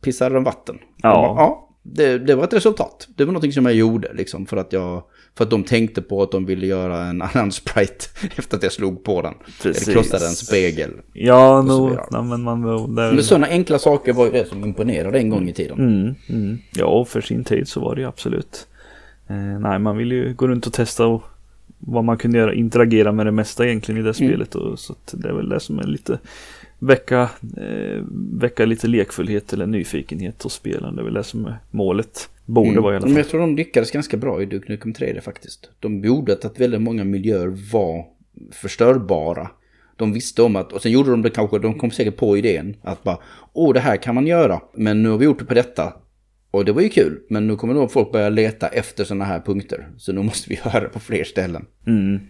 pissar 0.00 0.30
den 0.30 0.44
vatten. 0.44 0.78
Ja. 1.02 1.12
Bara, 1.12 1.42
ja 1.42 1.60
det, 1.86 2.18
det 2.18 2.34
var 2.34 2.44
ett 2.44 2.52
resultat. 2.52 3.08
Det 3.16 3.24
var 3.24 3.32
någonting 3.32 3.52
som 3.52 3.66
jag 3.66 3.74
gjorde 3.74 4.12
liksom 4.14 4.46
för 4.46 4.56
att 4.56 4.72
jag... 4.72 5.02
För 5.36 5.44
att 5.44 5.50
de 5.50 5.64
tänkte 5.64 6.02
på 6.02 6.22
att 6.22 6.30
de 6.30 6.46
ville 6.46 6.66
göra 6.66 7.04
en 7.04 7.22
annan 7.34 7.52
sprite 7.52 8.04
efter 8.36 8.56
att 8.56 8.62
jag 8.62 8.72
slog 8.72 9.04
på 9.04 9.22
den. 9.22 9.34
Precis. 9.62 9.88
Eller 9.88 9.94
krossade 9.94 10.26
en 10.26 10.32
spegel. 10.32 10.90
Ja, 11.12 11.62
vidare. 11.62 12.04
Nej, 12.10 12.22
men 12.22 12.42
man... 12.42 12.62
Där... 12.94 13.12
Men 13.12 13.24
sådana 13.24 13.46
enkla 13.46 13.78
saker 13.78 14.12
var 14.12 14.24
ju 14.24 14.30
det 14.30 14.48
som 14.48 14.64
imponerade 14.64 15.18
en 15.18 15.30
gång 15.30 15.48
i 15.48 15.52
tiden. 15.52 15.78
Mm, 15.78 16.14
mm. 16.28 16.58
Ja, 16.72 17.04
för 17.04 17.20
sin 17.20 17.44
tid 17.44 17.68
så 17.68 17.80
var 17.80 17.94
det 17.94 18.00
ju 18.00 18.08
absolut. 18.08 18.66
Eh, 19.28 19.36
nej, 19.36 19.78
man 19.78 19.96
vill 19.96 20.12
ju 20.12 20.34
gå 20.34 20.48
runt 20.48 20.66
och 20.66 20.72
testa 20.72 21.06
och 21.06 21.22
vad 21.78 22.04
man 22.04 22.18
kunde 22.18 22.38
göra, 22.38 22.54
interagera 22.54 23.12
med 23.12 23.26
det 23.26 23.32
mesta 23.32 23.66
egentligen 23.66 24.00
i 24.00 24.04
det 24.04 24.20
Mm. 24.20 24.30
spelet. 24.30 24.54
Och, 24.54 24.78
så 24.78 24.94
det 25.12 25.28
är 25.28 25.32
väl 25.32 25.48
det 25.48 25.60
som 25.60 25.78
är 25.78 25.86
lite 25.86 26.18
väcka, 26.86 27.22
eh, 27.56 28.02
väcka 28.32 28.64
lite 28.64 28.86
lekfullhet 28.86 29.52
eller 29.52 29.66
nyfikenhet 29.66 30.42
hos 30.42 30.52
spelaren. 30.54 30.96
Det 30.96 31.02
är 31.02 31.04
väl 31.04 31.14
det 31.14 31.24
som 31.24 31.44
är 31.46 31.56
målet. 31.70 32.28
Borde 32.46 32.68
Mm. 32.70 32.82
vara 32.82 32.94
i 32.94 32.96
alla 32.96 33.06
Men 33.06 33.14
fall. 33.14 33.20
jag 33.22 33.28
tror 33.28 33.40
de 33.40 33.56
lyckades 33.56 33.90
ganska 33.90 34.16
bra 34.16 34.42
i 34.42 34.46
Duke 34.46 34.72
Nukem 34.72 34.92
3D 34.94 35.20
faktiskt. 35.20 35.70
De 35.80 36.04
gjorde 36.04 36.32
att 36.32 36.60
väldigt 36.60 36.80
många 36.82 37.04
miljöer 37.04 37.46
var 37.72 38.04
förstörbara. 38.52 39.50
De 39.96 40.12
visste 40.12 40.42
om 40.42 40.56
att, 40.56 40.72
och 40.72 40.82
sen 40.82 40.92
gjorde 40.92 41.10
de 41.10 41.22
det 41.22 41.30
kanske, 41.30 41.58
de 41.58 41.78
kom 41.78 41.90
säkert 41.90 42.16
på 42.16 42.36
idén 42.38 42.76
att 42.82 43.02
bara, 43.02 43.18
åh 43.52 43.74
det 43.74 43.80
här 43.80 43.96
kan 43.96 44.14
man 44.14 44.26
göra, 44.26 44.60
men 44.74 45.02
nu 45.02 45.08
har 45.08 45.18
vi 45.18 45.24
gjort 45.24 45.38
det 45.38 45.44
på 45.44 45.54
detta. 45.54 45.92
Och 46.50 46.64
det 46.64 46.72
var 46.72 46.82
ju 46.82 46.88
kul, 46.88 47.20
men 47.28 47.46
nu 47.46 47.56
kommer 47.56 47.74
nog 47.74 47.92
folk 47.92 48.12
börja 48.12 48.28
leta 48.28 48.68
efter 48.68 49.04
sådana 49.04 49.24
här 49.24 49.40
punkter. 49.40 49.88
Så 49.96 50.12
nu 50.12 50.22
måste 50.22 50.50
vi 50.50 50.54
göra 50.64 50.80
det 50.80 50.88
på 50.88 51.00
fler 51.00 51.24
ställen. 51.24 51.66
Mm. 51.86 52.20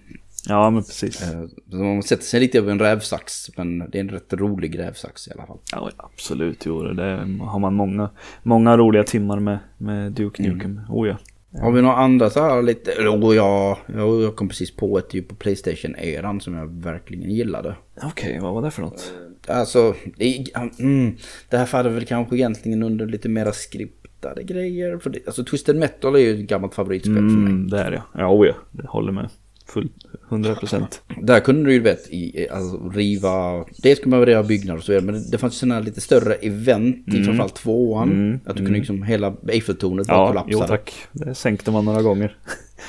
Ja, 0.49 0.71
men 0.71 0.83
precis. 0.83 1.23
Eh, 1.23 1.45
Så 1.71 1.77
man 1.77 2.03
sätter 2.03 2.25
sig 2.25 2.41
lite 2.41 2.59
över 2.59 2.73
en 2.73 2.79
rävsax, 2.79 3.51
men 3.57 3.79
det 3.79 3.99
är 3.99 4.01
en 4.01 4.09
rätt 4.09 4.33
rolig 4.33 4.79
rävsax 4.79 5.29
i 5.29 5.31
alla 5.33 5.47
fall. 5.47 5.59
Ja, 5.73 5.91
absolut. 5.97 6.67
Jo, 6.67 6.83
det 6.83 7.27
har 7.41 7.59
man 7.59 7.75
många, 7.75 8.11
många 8.43 8.77
roliga 8.77 9.05
timmar 9.05 9.41
med, 9.41 9.59
med 9.79 10.13
Duke 10.13 10.43
Mm. 10.43 10.55
Nukem. 10.57 10.81
Oh 10.89 11.09
ja. 11.09 11.17
Har 11.61 11.73
vi 11.73 11.83
några 11.83 11.97
andra 11.97 12.31
så 12.31 12.41
här 12.41 12.63
lite, 12.63 12.91
oh, 12.91 13.37
ja, 13.37 13.79
ja, 13.87 14.21
jag 14.23 14.37
kom 14.37 14.49
precis 14.49 14.77
på 14.77 14.99
ett 14.99 15.15
ju 15.15 15.23
på 15.23 15.35
Playstation-eran 15.35 16.41
som 16.41 16.55
jag 16.55 16.67
verkligen 16.83 17.31
gillade. 17.31 17.77
Okej, 18.03 18.39
vad 18.41 18.55
var 18.55 18.63
det 18.63 18.71
för 18.71 18.83
något? 18.83 19.13
Alltså, 19.49 19.95
det, 20.17 20.45
mm, 20.79 21.17
det 21.49 21.57
här 21.59 21.67
faller 21.67 21.91
väl 21.91 22.05
kanske 22.05 22.37
egentligen 22.37 22.83
under 22.83 23.07
lite 23.07 23.29
mera 23.29 23.53
skriptade 23.53 24.43
grejer. 24.43 24.99
För 24.99 25.11
det, 25.11 25.19
alltså 25.27 25.45
Twisted 25.45 25.77
Metal 25.77 26.15
är 26.15 26.19
ju 26.19 26.35
ett 26.35 26.49
gammalt 26.49 26.75
favoritspel 26.75 27.15
för 27.15 27.23
mig. 27.23 27.53
Mm, 27.53 27.71
där 27.71 27.93
ja. 27.93 28.03
Ja, 28.21 28.29
oh 28.29 28.47
ja. 28.47 28.55
Det 28.71 28.87
håller 28.87 29.13
med. 29.13 29.29
Fullt, 29.67 29.93
100 30.35 30.55
procent. 30.55 31.03
Där 31.23 31.40
kunde 31.40 31.64
du 31.64 31.73
ju 31.73 31.81
vet, 31.81 32.09
i, 32.11 32.49
alltså, 32.51 32.88
riva, 32.88 33.64
det 33.83 33.97
skulle 33.97 34.11
man 34.11 34.20
väl 34.20 34.29
riva 34.29 34.42
byggnader 34.42 34.79
och 34.79 34.85
så 34.85 34.92
vidare. 34.92 35.07
Men 35.12 35.31
det, 35.31 35.38
fanns 35.38 35.55
ju 35.55 35.59
sådana 35.59 35.81
lite 35.81 36.01
större 36.01 36.35
event 36.35 37.09
i 37.14 37.25
framförallt 37.25 37.55
tvåan. 37.55 38.11
Mm, 38.12 38.40
Att 38.47 38.57
du 38.57 38.64
kunde 38.64 38.79
liksom, 38.79 39.03
hela 39.03 39.35
Eiffeltornet 39.49 40.07
bara 40.07 40.16
Ja, 40.18 40.27
kollapsade. 40.27 40.53
jo 40.53 40.66
tack. 40.68 40.94
Det 41.12 41.35
sänkte 41.35 41.70
man 41.70 41.85
några 41.85 42.03
gånger. 42.03 42.37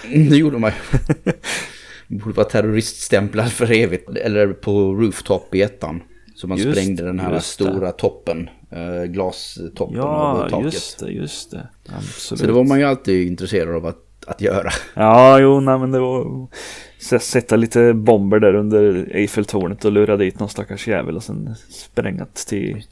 Det 0.09 0.35
gjorde 0.37 0.57
man 0.57 0.71
ju. 0.71 1.31
Borde 2.19 2.35
vara 2.35 2.47
terroriststämplad 2.49 3.51
för 3.51 3.71
evigt. 3.71 4.09
Eller 4.09 4.47
på 4.53 4.71
rooftop 4.93 5.55
i 5.55 5.61
ettan. 5.61 6.01
Så 6.35 6.47
man 6.47 6.57
Just- 6.57 6.71
sprängde 6.71 7.03
den 7.03 7.19
här 7.19 7.33
just 7.33 7.57
det. 7.59 7.63
stora 7.65 7.91
toppen. 7.91 8.49
Eh, 8.71 9.03
glastoppen 9.03 9.97
Ja, 9.97 10.37
över 10.37 10.49
taket. 10.49 10.73
just 10.73 10.99
det, 10.99 11.11
just 11.11 11.51
det. 11.51 11.67
Absolut. 11.97 12.39
Så 12.39 12.45
det 12.47 12.51
var 12.53 12.63
man 12.63 12.79
ju 12.79 12.85
alltid 12.85 13.27
intresserad 13.27 13.75
av 13.75 13.85
att, 13.85 13.97
att 14.27 14.41
göra. 14.41 14.69
Ja, 14.93 15.39
jo, 15.39 15.59
nej 15.59 15.79
men 15.79 15.91
det 15.91 15.99
var 15.99 16.47
sätta 17.19 17.55
lite 17.55 17.93
bomber 17.93 18.39
där 18.39 18.55
under 18.55 19.07
Eiffeltornet 19.11 19.85
och 19.85 19.91
lura 19.91 20.17
dit 20.17 20.39
någon 20.39 20.49
stackars 20.49 20.87
jävel 20.87 21.15
och 21.15 21.23
sen 21.23 21.55
sprängat 21.69 22.35
till 22.35 22.83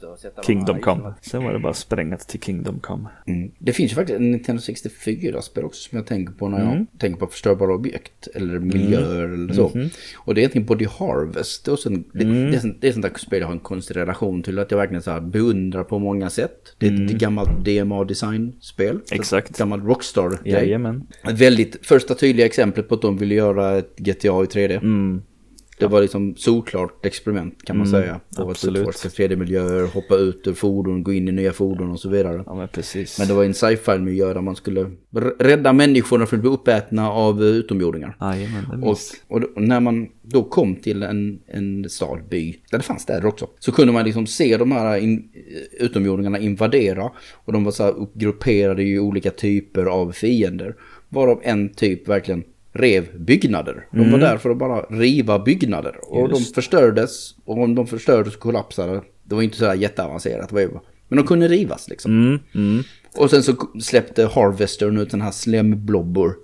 Kingdom 0.46 0.80
Come. 0.80 1.14
Sen 1.20 1.44
var 1.44 1.52
det 1.52 1.58
bara 1.58 1.74
sprängat 1.74 2.20
till 2.28 2.40
Kingdom 2.40 2.78
Come. 2.80 3.08
Mm. 3.26 3.50
Det 3.58 3.72
finns 3.72 3.92
ju 3.92 3.94
faktiskt 3.94 4.18
en 4.18 4.30
Nintendo 4.30 4.60
64-spel 4.62 5.64
också 5.64 5.88
som 5.88 5.96
jag 5.98 6.06
tänker 6.06 6.32
på 6.32 6.48
när 6.48 6.58
jag 6.58 6.72
Mm. 6.72 6.86
tänker 6.98 7.20
på 7.20 7.26
förstörbara 7.26 7.74
objekt 7.74 8.28
eller 8.34 8.58
miljöer 8.58 9.28
eller 9.28 9.52
så. 9.54 9.70
Mhm. 9.74 9.88
Och 10.16 10.34
det 10.34 10.38
är 10.38 10.42
egentligen 10.42 10.66
Body 10.66 10.86
Harvest. 10.98 11.64
Det 11.64 11.68
är, 11.68 11.72
också 11.72 11.88
en, 11.88 12.04
det, 12.12 12.24
Mm. 12.24 12.50
det, 12.50 12.56
är 12.56 12.60
sånt, 12.60 12.76
det 12.80 12.88
är 12.88 12.92
sånt 12.92 13.02
där 13.06 13.12
spel 13.18 13.40
jag 13.40 13.46
har 13.46 13.52
en 13.54 13.58
konstig 13.60 13.96
relation 13.96 14.42
till. 14.42 14.58
Att 14.58 14.70
jag 14.70 14.78
verkligen 14.78 15.02
så 15.02 15.10
här 15.10 15.20
beundrar 15.20 15.84
på 15.84 15.98
många 15.98 16.30
sätt. 16.30 16.74
Det 16.78 16.86
är 16.86 17.04
ett 17.04 17.10
gammalt 17.12 17.64
DMA-designspel. 17.64 18.90
Mm. 18.90 19.02
Exakt. 19.12 19.58
Gammalt 19.58 19.84
Rockstar-grej. 19.84 20.78
Väldigt 21.32 21.86
första 21.86 22.14
tydliga 22.14 22.46
exemplet 22.46 22.88
på 22.88 22.94
att 22.94 23.02
de 23.02 23.18
ville 23.18 23.34
göra 23.34 23.78
ett 23.78 23.96
GTA 24.04 24.42
i 24.42 24.46
3D. 24.46 24.76
Mm. 24.82 25.22
Det 25.78 25.86
var 25.86 26.00
liksom 26.00 26.36
solklart 26.36 27.06
experiment 27.06 27.62
kan 27.64 27.78
man 27.78 27.86
säga. 27.86 28.20
På 28.36 28.42
att 28.42 28.48
absolut. 28.50 28.80
utforska 28.80 29.08
3D-miljöer, 29.08 29.86
hoppa 29.86 30.16
ut 30.16 30.46
ur 30.46 30.52
fordon, 30.52 31.02
gå 31.02 31.12
in 31.12 31.28
i 31.28 31.32
nya 31.32 31.52
fordon 31.52 31.90
och 31.90 32.00
så 32.00 32.08
vidare. 32.08 32.42
Ja 32.46 32.54
men 32.54 32.68
precis. 32.68 33.18
Men 33.18 33.28
det 33.28 33.34
var 33.34 33.44
en 33.44 33.54
sci-fi-miljö 33.54 34.34
där 34.34 34.40
man 34.40 34.56
skulle 34.56 34.90
rädda 35.38 35.72
människorna 35.72 36.26
från 36.26 36.36
att 36.38 36.42
bli 36.42 36.50
uppätna 36.50 37.10
av 37.10 37.42
eh, 37.42 37.48
utomjordingar. 37.48 38.16
Jajamän, 38.20 38.64
det 38.80 38.86
Och, 38.86 38.96
och, 39.28 39.40
då- 39.40 39.48
och 39.56 39.62
när 39.62 39.80
man 39.80 40.08
då 40.22 40.42
kom 40.42 40.76
till 40.76 41.02
en, 41.02 41.38
en 41.46 41.88
stad, 41.90 42.20
by, 42.30 42.56
där 42.70 42.78
det 42.78 42.84
fanns 42.84 43.02
städer 43.02 43.26
också, 43.26 43.46
så 43.58 43.72
kunde 43.72 43.92
man 43.92 44.04
liksom 44.04 44.26
se 44.26 44.56
de 44.56 44.72
här 44.72 44.96
in, 44.96 45.28
utomjordingarna 45.80 46.38
invadera. 46.38 47.10
Och 47.44 47.52
de 47.52 47.64
var 47.64 47.72
så 47.72 47.82
här 47.82 47.92
uppgrupperade 47.92 48.82
i 48.82 48.98
olika 48.98 49.30
typer 49.30 49.84
av 49.86 50.12
fiender. 50.12 50.74
Varav 51.08 51.40
en 51.44 51.68
typ 51.68 52.08
verkligen 52.08 52.44
rev 52.74 53.18
byggnader. 53.18 53.86
De 53.90 54.10
var 54.10 54.18
där 54.18 54.36
för 54.36 54.50
att 54.50 54.56
bara 54.56 54.80
riva 54.80 55.38
byggnader. 55.38 55.96
Och 56.02 56.28
de 56.28 56.38
Just. 56.38 56.54
förstördes. 56.54 57.34
Och 57.44 57.58
om 57.58 57.74
de 57.74 57.86
förstördes 57.86 58.34
och 58.34 58.40
kollapsade, 58.40 59.02
det 59.24 59.34
var 59.34 59.42
inte 59.42 59.56
så 59.56 59.66
här 59.66 59.74
jätteavancerat. 59.74 60.52
Men 60.52 61.16
de 61.16 61.26
kunde 61.26 61.48
rivas 61.48 61.88
liksom. 61.88 62.26
Mm, 62.26 62.40
mm. 62.54 62.84
Och 63.16 63.30
sen 63.30 63.42
så 63.42 63.54
släppte 63.80 64.26
Harvestern 64.26 64.98
ut 64.98 65.10
den 65.10 65.20
här 65.20 65.30
slemblobbor 65.30 66.36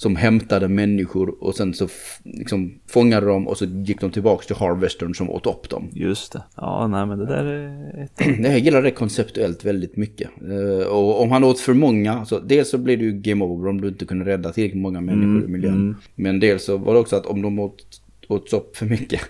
som 0.00 0.16
hämtade 0.16 0.68
människor 0.68 1.44
och 1.44 1.54
sen 1.54 1.74
så 1.74 1.88
liksom 2.24 2.80
fångade 2.86 3.26
de 3.26 3.48
och 3.48 3.56
så 3.58 3.64
gick 3.64 4.00
de 4.00 4.10
tillbaka 4.10 4.44
till 4.46 4.56
Harvestern 4.56 5.14
som 5.14 5.30
åt 5.30 5.46
upp 5.46 5.68
dem. 5.68 5.88
Just 5.92 6.32
det. 6.32 6.42
Ja, 6.56 6.86
nej 6.86 7.06
men 7.06 7.18
det 7.18 7.26
där 7.26 7.44
är 7.44 8.02
ett... 8.04 8.38
Jag 8.44 8.58
gillar 8.58 8.82
det 8.82 8.90
konceptuellt 8.90 9.64
väldigt 9.64 9.96
mycket. 9.96 10.30
Eh, 10.42 10.86
Och 10.86 11.22
om 11.22 11.30
han 11.30 11.44
åt 11.44 11.60
för 11.60 11.74
många, 11.74 12.24
så 12.24 12.38
dels 12.38 12.70
så 12.70 12.78
blir 12.78 12.96
det 12.96 13.04
ju 13.04 13.12
game 13.12 13.44
over 13.44 13.68
om 13.68 13.80
du 13.80 13.88
inte 13.88 14.04
kunde 14.04 14.24
rädda 14.24 14.52
tillräckligt 14.52 14.82
många 14.82 15.00
människor 15.00 15.44
i 15.44 15.52
miljön. 15.52 15.96
Men 16.14 16.40
dels 16.40 16.64
så 16.64 16.76
var 16.76 16.94
det 16.94 17.00
också 17.00 17.16
att 17.16 17.26
om 17.26 17.42
de 17.42 17.58
åt, 17.58 18.00
åt 18.28 18.52
upp 18.52 18.76
för 18.76 18.86
mycket 18.86 19.20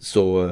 så 0.00 0.50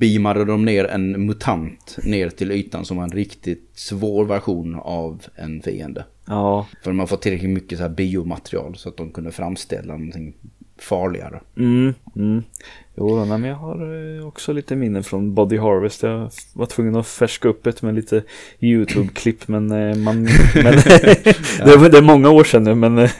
beamade 0.00 0.44
de 0.44 0.64
ner 0.64 0.84
en 0.84 1.26
mutant 1.26 1.98
ner 2.04 2.28
till 2.28 2.50
ytan 2.52 2.84
som 2.84 2.96
var 2.96 3.04
en 3.04 3.10
riktigt 3.10 3.70
svår 3.74 4.24
version 4.24 4.74
av 4.74 5.22
en 5.34 5.62
fiende. 5.62 6.04
Ja. 6.26 6.66
För 6.82 6.92
man 6.92 7.06
får 7.08 7.16
tillräckligt 7.16 7.50
mycket 7.50 7.78
så 7.78 7.82
här 7.84 7.90
biomaterial 7.90 8.76
så 8.76 8.88
att 8.88 8.96
de 8.96 9.10
kunde 9.10 9.32
framställa 9.32 9.92
någonting 9.92 10.34
farligare. 10.78 11.40
Mm, 11.56 11.94
mm. 12.16 12.42
Jo, 12.96 13.24
men 13.24 13.44
jag 13.44 13.56
har 13.56 13.94
eh, 14.18 14.26
också 14.26 14.52
lite 14.52 14.76
minnen 14.76 15.02
från 15.04 15.34
Body 15.34 15.58
Harvest. 15.58 16.02
Jag 16.02 16.30
var 16.54 16.66
tvungen 16.66 16.96
att 16.96 17.06
färska 17.06 17.48
upp 17.48 17.66
ett 17.66 17.82
med 17.82 17.94
lite 17.94 18.22
YouTube-klipp, 18.60 19.48
men 19.48 19.70
eh, 19.70 19.96
man... 19.96 20.22
men, 20.54 20.74
det, 21.64 21.76
var, 21.76 21.88
det 21.88 21.98
är 21.98 22.02
många 22.02 22.30
år 22.30 22.44
sedan 22.44 22.64
nu, 22.64 22.74
men... 22.74 22.98
eh, 22.98 23.10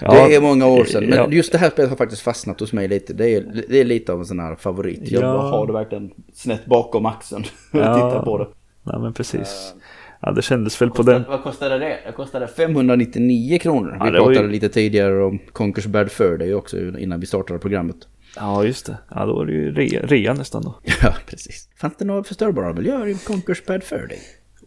Ja, 0.00 0.28
Det 0.28 0.34
är 0.34 0.40
många 0.40 0.66
år 0.66 0.84
sedan. 0.84 1.04
Men 1.04 1.18
Ja. 1.18 1.28
just 1.30 1.52
det 1.52 1.58
här 1.58 1.70
spelet 1.70 1.90
har 1.90 1.96
faktiskt 1.96 2.22
fastnat 2.22 2.60
hos 2.60 2.72
mig 2.72 2.88
lite. 2.88 3.12
Det 3.12 3.34
är, 3.34 3.64
det 3.68 3.80
är 3.80 3.84
lite 3.84 4.12
av 4.12 4.18
en 4.18 4.26
sån 4.26 4.40
här 4.40 4.54
favorit. 4.56 5.10
Jag 5.10 5.22
Ja. 5.22 5.40
har 5.50 5.66
det 5.66 5.72
verkligen 5.72 6.10
snett 6.34 6.66
bakom 6.66 7.06
axeln 7.06 7.42
och 7.72 7.78
Ja. 7.78 7.94
tittar 7.94 8.22
på 8.24 8.38
det. 8.38 8.46
Nej, 8.82 9.00
men 9.00 9.12
precis. 9.12 9.74
Ja, 10.20 10.32
det 10.32 10.42
kändes 10.42 10.82
väl 10.82 10.90
på 10.90 11.02
den... 11.02 11.24
Vad 11.28 11.42
kostade 11.42 11.78
det? 11.78 11.98
Det 12.06 12.12
kostade 12.12 12.46
599 12.48 13.58
kronor. 13.58 13.96
Ja, 14.00 14.04
vi 14.04 14.10
var 14.10 14.18
ju- 14.18 14.24
pratade 14.34 14.52
lite 14.52 14.68
tidigare 14.68 15.24
om 15.24 15.38
Conquers 15.52 15.86
Bad 15.86 16.10
Fur 16.10 16.38
Day 16.38 16.54
också 16.54 16.98
innan 16.98 17.20
vi 17.20 17.26
startade 17.26 17.58
programmet. 17.58 17.96
Ja, 18.36 18.64
just 18.64 18.86
det. 18.86 18.98
Ja, 19.10 19.26
då 19.26 19.34
var 19.34 19.46
det 19.46 19.52
ju 19.52 19.72
rea, 19.74 20.02
rea 20.02 20.34
nästan 20.34 20.62
då. 20.62 20.74
Ja, 21.02 21.14
precis. 21.26 21.68
Fanns 21.80 21.94
det 21.98 22.04
några 22.04 22.24
förstörbara 22.24 22.72
miljöer 22.72 23.06
i 23.06 23.14
Conquers 23.14 23.64
Bad 23.66 23.82
Fur 23.84 24.06
Day? 24.08 24.18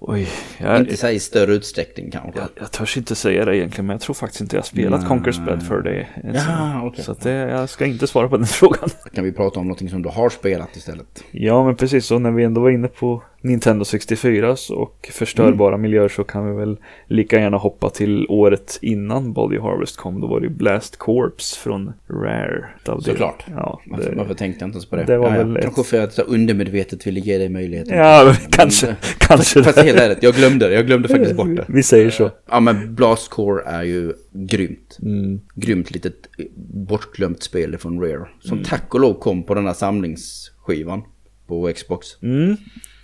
Oj, 0.04 0.28
jag, 0.58 0.80
Inte 0.80 0.98
så 0.98 1.08
i 1.10 1.20
större 1.20 1.54
utsträckning 1.54 2.12
kanske. 2.12 2.40
jag, 2.40 2.50
jag 2.60 2.72
törs 2.72 2.98
inte 2.98 3.16
säga 3.16 3.46
det 3.46 3.58
egentligen, 3.58 3.86
men 3.86 3.94
jag 3.94 4.02
tror 4.02 4.14
faktiskt 4.14 4.42
inte 4.42 4.56
jag 4.56 4.62
har 4.62 4.66
spelat 4.66 5.02
Nej. 5.02 5.10
Conquer's 5.10 5.46
Bad 5.46 5.64
för 5.68 5.82
det. 5.82 6.08
Ja, 6.34 6.82
okej. 6.84 7.04
Så 7.04 7.12
att 7.12 7.22
det, 7.22 7.32
jag 7.32 7.70
ska 7.70 7.86
inte 7.86 8.08
svara 8.08 8.30
på 8.30 8.38
den 8.38 8.46
frågan. 8.60 8.90
Kan 9.14 9.24
vi 9.24 9.32
prata 9.32 9.60
om 9.60 9.66
någonting 9.68 9.90
som 9.90 10.02
du 10.02 10.10
har 10.10 10.30
spelat 10.30 10.76
istället? 10.76 11.24
Ja, 11.32 11.66
men 11.66 11.76
precis 11.76 12.06
så 12.06 12.20
när 12.20 12.32
vi 12.32 12.44
ändå 12.44 12.62
var 12.62 12.70
inne 12.70 12.88
på 12.88 13.24
Nintendo 13.44 13.86
64 13.86 14.56
så- 14.56 14.76
och 14.76 15.10
förstörbara 15.14 15.78
miljöer 15.78 16.08
så 16.10 16.24
kan 16.24 16.48
vi 16.52 16.60
väl 16.60 16.78
lika 17.08 17.40
gärna 17.40 17.58
hoppa 17.58 17.90
till 17.90 18.26
året 18.30 18.80
innan 18.82 19.34
Body 19.34 19.60
Harvest 19.60 19.98
kom. 19.98 20.22
Då 20.22 20.28
var 20.28 20.40
det 20.40 20.50
Blast 20.50 20.98
Corps 20.98 21.58
från 21.58 21.94
Rare. 22.10 22.66
Såklart. 23.02 23.46
Ja, 23.56 23.82
Varför, 23.86 24.10
det, 24.10 24.16
varför 24.16 24.34
tänkte 24.34 24.64
jag 24.64 24.68
inte 24.68 24.76
ens 24.76 24.86
på 24.86 24.96
det? 24.96 25.04
det 25.04 25.18
var 25.18 25.30
ja, 25.30 25.38
ja. 25.38 25.44
väl 25.44 25.58
ett- 25.58 25.64
Kanske 25.64 25.84
för 25.84 26.02
att 26.04 26.18
jag 26.18 26.28
undermedvetet 26.28 27.08
ville 27.08 27.20
ge 27.20 27.38
dig 27.38 27.50
möjligheten. 27.50 27.98
ja 27.98 28.34
kanske. 28.52 28.96
kanske. 29.18 29.64
Fast 29.64 29.78
helt 29.84 30.00
ärligt, 30.00 30.24
jag 30.24 30.34
glömde 30.36 30.68
det. 30.68 30.74
Jag 30.76 30.86
glömde 30.88 31.08
faktiskt 31.08 31.36
bort 31.36 31.56
det. 31.56 31.66
Vi 31.68 31.84
säger 31.84 32.10
så. 32.10 32.32
Ja 32.52 32.60
men 32.60 32.96
Blast 32.96 33.30
Core 33.30 33.64
är 33.66 33.84
ju 33.84 34.14
grymt. 34.34 34.98
Mm. 35.02 35.42
Grymt 35.56 35.92
litet 35.92 36.16
eh, 36.38 36.46
bortglömt 36.74 37.44
spel 37.44 37.78
från 37.78 38.02
Rare. 38.02 38.28
Som 38.40 38.52
Mm. 38.58 38.64
tack 38.66 38.94
och 38.94 39.00
lov 39.00 39.14
kom 39.20 39.44
på 39.44 39.54
den 39.54 39.66
här 39.66 39.74
samlingsskivan 39.74 41.02
på 41.48 41.72
Xbox. 41.76 42.08
Mm, 42.22 42.58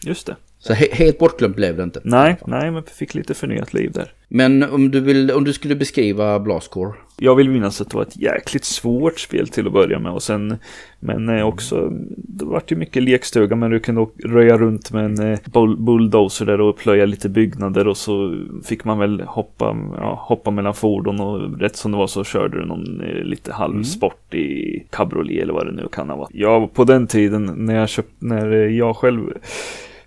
just 0.06 0.28
det. 0.28 0.36
Så 0.60 0.74
he 0.74 0.88
helt 0.92 1.20
bortglömt 1.20 1.56
blev 1.56 1.78
det 1.78 1.84
inte. 1.84 2.02
Nej, 2.04 2.38
nej, 2.48 2.72
men 2.72 2.84
fick 2.84 3.16
lite 3.16 3.34
förnyat 3.34 3.74
liv 3.74 3.92
där. 3.92 4.12
Men 4.28 4.64
om 4.64 4.92
du, 4.92 5.00
vill, 5.00 5.32
om 5.32 5.44
du 5.44 5.54
skulle 5.54 5.76
beskriva 5.76 6.40
Blast 6.40 6.72
Core. 6.72 6.94
Jag 7.20 7.36
vill 7.36 7.50
minnas 7.50 7.82
att 7.82 7.90
det 7.90 7.96
var 7.96 8.04
ett 8.04 8.18
jäkligt 8.18 8.66
svårt 8.66 9.20
spel 9.20 9.48
till 9.48 9.68
att 9.68 9.74
börja 9.74 10.00
med 10.00 10.12
och 10.12 10.24
sen 10.24 10.58
Men 11.00 11.30
eh, 11.30 11.48
också 11.48 11.90
Det 12.14 12.46
vart 12.46 12.72
ju 12.72 12.76
mycket 12.76 13.04
lekstuga 13.04 13.56
men 13.56 13.72
du 13.72 13.80
kunde 13.80 14.06
röja 14.24 14.58
runt 14.58 14.92
med 14.92 15.06
en 15.06 15.32
eh, 15.32 15.40
bull- 15.46 15.78
bulldozer 15.78 16.46
där 16.46 16.62
och 16.62 16.78
plöja 16.78 17.06
lite 17.06 17.30
byggnader 17.30 17.88
och 17.88 17.98
så 17.98 18.36
fick 18.66 18.84
man 18.84 19.00
väl 19.00 19.22
hoppa, 19.22 19.78
ja, 19.98 20.24
hoppa 20.28 20.52
mellan 20.52 20.74
fordon 20.74 21.20
och 21.20 21.60
rätt 21.60 21.76
som 21.76 21.92
det 21.92 21.98
var 21.98 22.08
så 22.08 22.24
körde 22.24 22.60
du 22.60 22.66
någon 22.66 23.02
eh, 23.02 23.24
lite 23.24 23.54
halvsport 23.54 24.34
i 24.34 24.80
cabriolet 24.90 25.44
eller 25.44 25.54
vad 25.54 25.66
det 25.66 25.72
nu 25.72 25.88
kan 25.92 26.10
ha 26.10 26.16
varit. 26.18 26.30
Ja, 26.34 26.70
på 26.74 26.84
den 26.84 27.08
tiden 27.08 27.54
när 27.56 27.76
jag 27.76 27.90
köpte, 27.90 28.26
när 28.26 28.54
jag 28.56 28.96
själv 28.96 29.22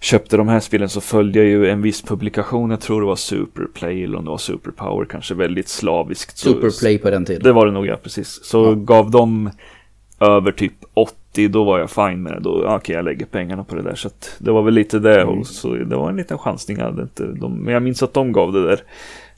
köpte 0.00 0.36
de 0.36 0.48
här 0.48 0.60
spelen 0.60 0.88
så 0.88 1.00
följde 1.00 1.38
jag 1.38 1.48
ju 1.48 1.70
en 1.70 1.82
viss 1.82 2.02
publikation, 2.02 2.70
jag 2.70 2.80
tror 2.80 3.00
det 3.00 3.06
var 3.06 3.16
Superplay 3.16 4.04
eller 4.04 4.18
om 4.18 4.24
det 4.24 4.30
var 4.30 4.38
Superpower, 4.38 5.04
kanske 5.04 5.34
väldigt 5.34 5.68
slaviskt. 5.68 6.38
Superplay 6.38 6.98
på 6.98 7.10
den 7.10 7.24
tiden. 7.24 7.42
det 7.42 7.52
var 7.52 7.66
det 7.66 7.72
nog 7.72 7.86
ja, 7.86 7.96
precis. 8.02 8.44
Så 8.44 8.74
gav 8.74 9.10
de 9.10 9.50
över 10.20 10.52
typ 10.52 10.72
80 10.94 11.48
då 11.48 11.64
var 11.64 11.78
jag 11.78 11.90
fine 11.90 12.22
med 12.22 12.32
det. 12.32 12.40
Då, 12.40 12.50
okej 12.50 12.74
okay, 12.74 12.96
jag 12.96 13.04
lägger 13.04 13.26
pengarna 13.26 13.64
på 13.64 13.74
det 13.76 13.82
där. 13.82 13.94
Så 13.94 14.08
att 14.08 14.36
det 14.38 14.50
var 14.50 14.62
väl 14.62 14.74
lite 14.74 14.98
det. 14.98 15.20
Mm. 15.20 15.38
Och 15.38 15.46
så, 15.46 15.74
det 15.74 15.96
var 15.96 16.10
en 16.10 16.16
liten 16.16 16.38
chansning. 16.38 16.78
Jag 16.78 16.84
hade 16.84 17.02
inte, 17.02 17.26
de, 17.26 17.58
men 17.58 17.74
jag 17.74 17.82
minns 17.82 18.02
att 18.02 18.14
de 18.14 18.32
gav 18.32 18.52
det 18.52 18.66
där 18.66 18.80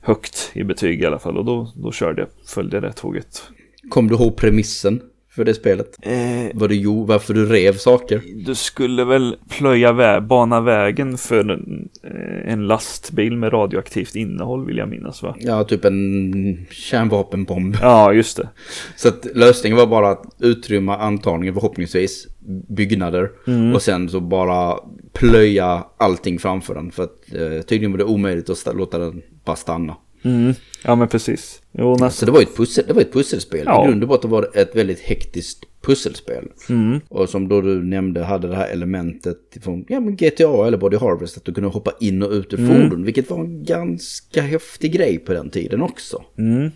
högt 0.01 0.51
i 0.53 0.65
betyg 0.65 1.03
i 1.03 1.07
alla 1.07 1.19
fall. 1.19 1.39
Och 1.39 1.45
då, 1.45 1.73
då 1.75 1.93
körde 1.93 2.21
jag, 2.21 2.29
följde 2.47 2.81
det 2.81 2.93
tåget. 2.93 3.43
Kom 3.89 4.09
du 4.09 4.15
ihåg 4.15 4.37
premissen? 4.37 5.01
För 5.35 5.45
det 5.45 5.55
spelet? 5.55 5.97
Eh, 6.03 6.51
Vad 6.55 6.69
du 6.69 6.75
gjorde, 6.75 7.09
varför 7.09 7.35
du 7.35 7.47
rev 7.47 7.73
saker? 7.73 8.23
Du 8.47 8.55
skulle 8.55 9.05
väl 9.05 9.37
plöja 9.49 9.93
vä 9.93 10.21
bana 10.21 10.61
vägen 10.61 11.19
för 11.19 11.51
en, 11.51 11.89
eh, 12.05 12.53
en, 12.53 12.67
lastbil 12.67 13.37
med 13.37 13.53
radioaktivt 13.53 14.15
innehåll 14.15 14.67
vill 14.67 14.77
jag 14.77 14.89
minnas 14.89 15.23
va? 15.23 15.37
Ja, 15.41 15.65
typ 15.65 15.85
en 15.85 16.67
kärnvapenbomb. 16.71 17.77
Ja, 17.81 18.13
just 18.13 18.37
det. 18.37 18.49
Så 18.97 19.09
att 19.09 19.27
lösningen 19.35 19.77
var 19.77 19.87
bara 19.87 20.11
att 20.11 20.25
utrymma 20.41 20.97
antagligen 20.97 21.55
förhoppningsvis 21.55 22.27
byggnader 22.69 23.31
mm. 23.47 23.75
och 23.75 23.83
sen 23.83 24.09
så 24.09 24.21
bara 24.21 24.79
plöja 25.13 25.85
allting 25.97 26.39
framför 26.39 26.75
den. 26.75 26.91
För 26.91 27.03
att 27.03 27.35
eh, 27.35 27.63
tydligen 27.63 27.91
var 27.91 27.99
det 27.99 28.05
omöjligt 28.05 28.51
att 28.51 28.77
låta 28.77 28.99
den 28.99 29.23
bara 29.45 29.57
stanna. 29.57 29.97
Mm. 30.23 30.55
Ja 30.85 30.95
men 30.95 31.09
precis. 31.09 31.62
Jo, 31.73 31.91
nästan. 31.91 32.11
Så 32.11 32.27
det 32.27 32.33
var 32.33 32.43
ett, 32.43 32.57
pussel, 32.57 32.85
det 32.87 32.93
var 32.93 33.01
ett 33.01 33.13
pusselspel. 33.13 33.63
Ja. 33.67 33.85
I 33.85 33.89
grund 33.89 34.03
och 34.03 34.09
botten 34.09 34.31
var 34.31 34.43
det 34.43 34.61
ett 34.61 34.77
väldigt 34.77 35.01
hektiskt 35.01 35.65
pusselspel. 35.83 36.49
Mm. 36.69 37.01
Och 37.09 37.29
som 37.29 37.49
då 37.49 37.61
du 37.61 37.83
nämnde 37.83 38.25
hade 38.25 38.49
det 38.49 38.57
här 38.57 38.69
elementet 38.69 39.39
från 39.61 39.85
ja, 39.89 40.01
men 40.01 40.17
GTA 40.17 40.67
eller 40.67 40.79
Body 40.79 40.97
Harvest. 40.97 41.37
Att 41.37 41.45
du 41.45 41.55
kunde 41.55 41.71
hoppa 41.71 41.93
in 42.01 42.23
och 42.23 42.31
ut 42.31 42.53
ur 42.53 42.59
mm. 42.59 42.83
fordon. 42.83 43.05
Vilket 43.05 43.31
var 43.31 43.39
en 43.39 43.65
ganska 43.65 44.43
häftig 44.43 44.93
grej 44.93 45.19
på 45.19 45.33
den 45.33 45.51
tiden 45.51 45.83
också. 45.83 46.23
Mm. 46.39 46.71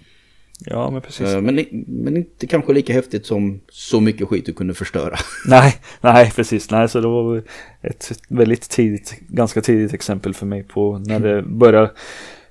Ja, 0.64 0.90
men 0.90 1.02
precis. 1.02 1.26
Eh, 1.26 1.40
men, 1.40 1.66
men 1.86 2.16
inte 2.16 2.46
kanske 2.46 2.72
lika 2.72 2.92
häftigt 2.92 3.26
som 3.26 3.60
så 3.68 4.00
mycket 4.00 4.28
skit 4.28 4.46
du 4.46 4.52
kunde 4.52 4.74
förstöra. 4.74 5.16
Nej, 5.46 5.76
nej, 6.00 6.32
precis. 6.36 6.70
Nej, 6.70 6.88
så 6.88 7.00
det 7.00 7.08
var 7.08 7.42
ett 7.82 8.12
väldigt 8.28 8.70
tidigt, 8.70 9.20
ganska 9.28 9.60
tidigt 9.60 9.94
exempel 9.94 10.34
för 10.34 10.46
mig 10.46 10.62
på 10.62 10.98
när 10.98 11.20
det 11.20 11.42
började 11.42 11.90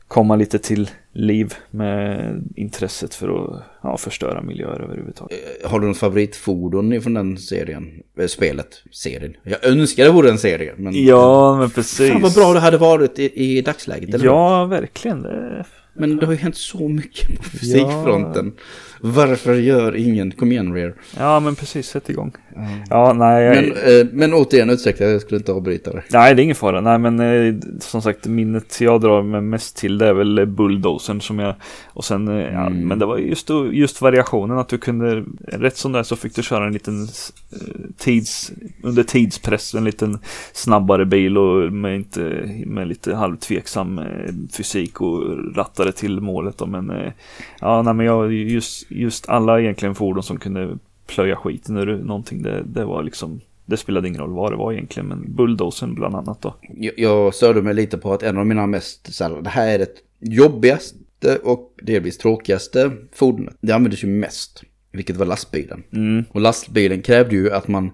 komma 0.07 0.35
lite 0.35 0.59
till 0.59 0.89
liv 1.15 1.53
med 1.71 2.43
intresset 2.55 3.15
för 3.15 3.29
att 3.29 3.63
ja, 3.83 3.97
förstöra 3.97 4.41
miljöer 4.41 4.81
överhuvudtaget. 4.81 5.39
Eh, 5.63 5.69
har 5.69 5.79
du 5.79 5.87
något 5.87 5.97
favoritfordon 5.97 7.01
från 7.01 7.13
den 7.13 7.37
serien? 7.37 7.91
Eh, 8.19 8.27
spelet? 8.27 8.83
Serien? 8.91 9.33
Jag 9.43 9.65
önskar 9.65 10.03
det 10.03 10.11
vore 10.11 10.29
en 10.29 10.37
serie. 10.37 10.73
Men... 10.77 11.05
Ja, 11.05 11.57
men 11.57 11.69
precis. 11.69 12.11
Fan 12.11 12.21
vad 12.21 12.33
bra 12.33 12.53
det 12.53 12.59
hade 12.59 12.77
varit 12.77 13.19
i, 13.19 13.57
i 13.57 13.61
dagsläget. 13.61 14.13
Eller 14.13 14.25
ja, 14.25 14.65
verkligen. 14.65 15.21
Det 15.21 15.65
men 15.97 16.17
det 16.17 16.25
har 16.25 16.33
ju 16.33 16.39
hänt 16.39 16.57
så 16.57 16.87
mycket 16.87 17.37
på 17.37 17.43
fysikfronten. 17.43 18.53
Ja. 18.55 18.61
Varför 19.01 19.55
gör 19.55 19.95
ingen? 19.95 20.31
Kom 20.31 20.51
igen 20.51 20.73
Rear. 20.73 20.93
Ja 21.17 21.39
men 21.39 21.55
precis, 21.55 21.87
sätt 21.87 22.09
igång. 22.09 22.33
Mm. 22.55 22.69
Ja, 22.89 23.13
nej. 23.13 23.43
Jag... 23.43 23.55
Men, 23.55 23.99
eh, 24.01 24.07
men 24.11 24.33
återigen, 24.33 24.69
ursäkta, 24.69 25.03
jag 25.03 25.21
skulle 25.21 25.37
inte 25.37 25.51
avbryta 25.51 25.93
det. 25.93 26.03
Nej, 26.11 26.35
det 26.35 26.41
är 26.41 26.43
ingen 26.43 26.55
fara. 26.55 26.81
Nej, 26.81 26.97
men 26.97 27.19
eh, 27.19 27.55
som 27.79 28.01
sagt, 28.01 28.27
minnet 28.27 28.81
jag 28.81 29.01
drar 29.01 29.23
mig 29.23 29.41
mest 29.41 29.77
till 29.77 29.97
det 29.97 30.07
är 30.07 30.13
väl 30.13 30.45
bulldozern 30.45 31.21
som 31.21 31.39
jag... 31.39 31.55
Och 31.87 32.05
sen, 32.05 32.27
eh, 32.27 32.53
ja, 32.53 32.67
mm. 32.67 32.87
men 32.87 32.99
det 32.99 33.05
var 33.05 33.17
just, 33.17 33.49
just 33.71 34.01
variationen 34.01 34.57
att 34.57 34.69
du 34.69 34.77
kunde, 34.77 35.23
rätt 35.47 35.77
som 35.77 35.91
det 35.91 35.99
är 35.99 36.03
så 36.03 36.15
fick 36.15 36.35
du 36.35 36.43
köra 36.43 36.67
en 36.67 36.73
liten 36.73 37.03
eh, 37.03 37.57
tids, 37.97 38.51
under 38.83 39.03
tidspress, 39.03 39.75
en 39.75 39.83
liten 39.83 40.19
snabbare 40.53 41.05
bil 41.05 41.37
och 41.37 41.73
med, 41.73 41.95
inte, 41.95 42.49
med 42.65 42.87
lite 42.87 43.15
halvtveksam 43.15 43.99
eh, 43.99 44.33
fysik 44.57 45.01
och 45.01 45.23
rattade 45.55 45.91
till 45.91 46.21
målet. 46.21 46.57
Då, 46.57 46.65
men 46.65 46.89
eh, 46.89 47.11
ja, 47.59 47.81
nej, 47.81 47.93
men 47.93 48.05
jag, 48.05 48.33
just, 48.33 48.91
just 48.91 49.29
alla 49.29 49.61
egentligen 49.61 49.95
fordon 49.95 50.23
som 50.23 50.37
kunde 50.37 50.77
plöja 51.07 51.35
skiten 51.35 51.77
ur 51.77 51.97
någonting. 51.97 52.41
Det, 52.41 52.63
det 52.63 52.85
var 52.85 53.03
liksom 53.03 53.41
det 53.65 53.77
spelade 53.77 54.07
ingen 54.07 54.21
roll 54.21 54.33
vad 54.33 54.51
det 54.51 54.55
var 54.55 54.73
egentligen, 54.73 55.07
men 55.09 55.35
bulldozen 55.35 55.95
bland 55.95 56.15
annat 56.15 56.41
då. 56.41 56.55
Jag, 56.61 56.93
jag 56.97 57.35
störde 57.35 57.61
mig 57.61 57.73
lite 57.73 57.97
på 57.97 58.13
att 58.13 58.23
en 58.23 58.37
av 58.37 58.47
mina 58.47 58.67
mest, 58.67 59.13
så 59.13 59.23
här, 59.23 59.41
det 59.41 59.49
här 59.49 59.67
är 59.67 59.79
det 59.79 59.95
jobbigaste 60.19 61.37
och 61.43 61.73
delvis 61.81 62.17
tråkigaste 62.17 62.91
fordonet. 63.13 63.57
Det 63.61 63.71
användes 63.71 64.03
ju 64.03 64.07
mest, 64.07 64.63
vilket 64.91 65.15
var 65.15 65.25
lastbilen. 65.25 65.83
Mm. 65.93 66.23
Och 66.29 66.41
lastbilen 66.41 67.01
krävde 67.01 67.35
ju 67.35 67.51
att 67.51 67.67
man 67.67 67.91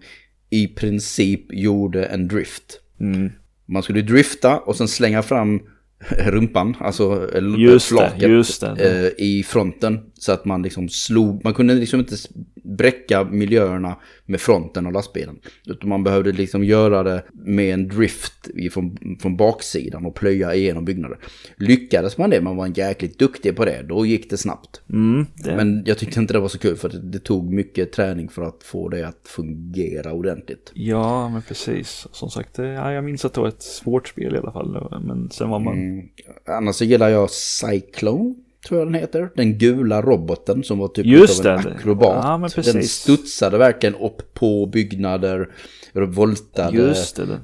i 0.50 0.68
princip 0.68 1.54
gjorde 1.54 2.06
en 2.06 2.28
drift. 2.28 2.80
Mm. 3.00 3.32
Man 3.66 3.84
skulle 3.84 4.02
drifta 4.02 4.60
och 4.60 4.76
sen 4.76 4.88
slänga 4.88 5.22
fram 5.22 5.62
rumpan, 6.10 6.76
alltså 6.80 7.30
just 7.58 7.88
flaket 7.88 8.20
det, 8.20 8.28
just 8.28 8.62
det. 8.62 9.12
Eh, 9.18 9.26
i 9.26 9.44
fronten. 9.44 10.00
Så 10.14 10.32
att 10.32 10.46
man 10.46 10.62
liksom 10.62 10.90
slog, 10.90 11.44
man 11.44 11.54
kunde 11.54 11.74
liksom 11.74 12.00
inte 12.00 12.16
bräcka 12.64 13.24
miljöerna 13.24 13.96
med 14.26 14.42
fronten 14.42 14.88
av 14.88 14.94
lastbilen. 14.94 15.40
Utan 15.66 15.90
man 15.90 16.04
behövde 16.04 16.32
liksom 16.32 16.64
göra 16.64 17.04
det 17.04 17.24
med 17.34 17.74
en 17.74 17.88
drift 17.88 18.48
från, 18.72 18.98
från 19.22 19.38
baksidan 19.38 20.06
och 20.06 20.16
plöja 20.16 20.56
igenom 20.56 20.86
byggnader. 20.86 21.18
Lyckades 21.58 22.18
man 22.18 22.30
det, 22.30 22.42
man 22.42 22.56
var 22.56 22.72
jäkligt 22.76 23.20
duktig 23.20 23.56
på 23.56 23.66
det, 23.66 23.86
då 23.90 24.06
gick 24.06 24.30
det 24.30 24.38
snabbt. 24.38 24.82
Mm, 24.90 25.26
det. 25.44 25.56
Men 25.56 25.84
jag 25.86 25.98
tyckte 25.98 26.20
inte 26.20 26.34
det 26.34 26.40
var 26.40 26.48
så 26.48 26.60
kul 26.60 26.76
för 26.78 26.90
det, 26.90 27.00
det, 27.00 27.20
tog 27.20 27.54
mycket 27.54 27.92
träning 27.92 28.30
för 28.30 28.42
att 28.42 28.64
få 28.64 28.90
det 28.90 29.08
att 29.08 29.28
fungera 29.28 30.14
ordentligt. 30.14 30.72
Ja, 30.74 31.30
men 31.30 31.42
precis. 31.42 32.08
Som 32.12 32.30
sagt, 32.30 32.58
ja, 32.58 32.92
jag 32.92 33.04
minns 33.04 33.26
att 33.26 33.34
det 33.34 33.42
var 33.42 33.48
ett 33.48 33.64
svårt 33.64 34.08
spel 34.08 34.36
i 34.36 34.38
alla 34.38 34.52
fall. 34.52 35.02
Men 35.06 35.30
sen 35.30 35.50
var 35.50 35.60
man... 35.60 35.74
Mm. 35.74 36.08
Annars 36.46 36.76
så 36.76 36.86
gillar 36.86 37.10
jag 37.10 37.30
Cyclone 37.32 38.36
tror 38.68 38.80
jag 38.80 38.88
den 38.88 38.96
heter. 38.96 39.30
Den 39.36 39.58
gula 39.58 40.02
roboten 40.02 40.64
som 40.64 40.80
var 40.80 40.88
typ 40.88 41.06
Just 41.06 41.46
av 41.46 41.60
en 41.60 41.68
akrobat. 41.68 42.52
Ja, 42.56 42.62
den 42.74 42.84
studsade 42.84 43.58
verkligen 43.58 43.96
upp 43.96 44.34
på 44.34 44.66
byggnader, 44.66 45.50
voltade, 45.94 46.78
Just 46.78 47.16
det. 47.16 47.40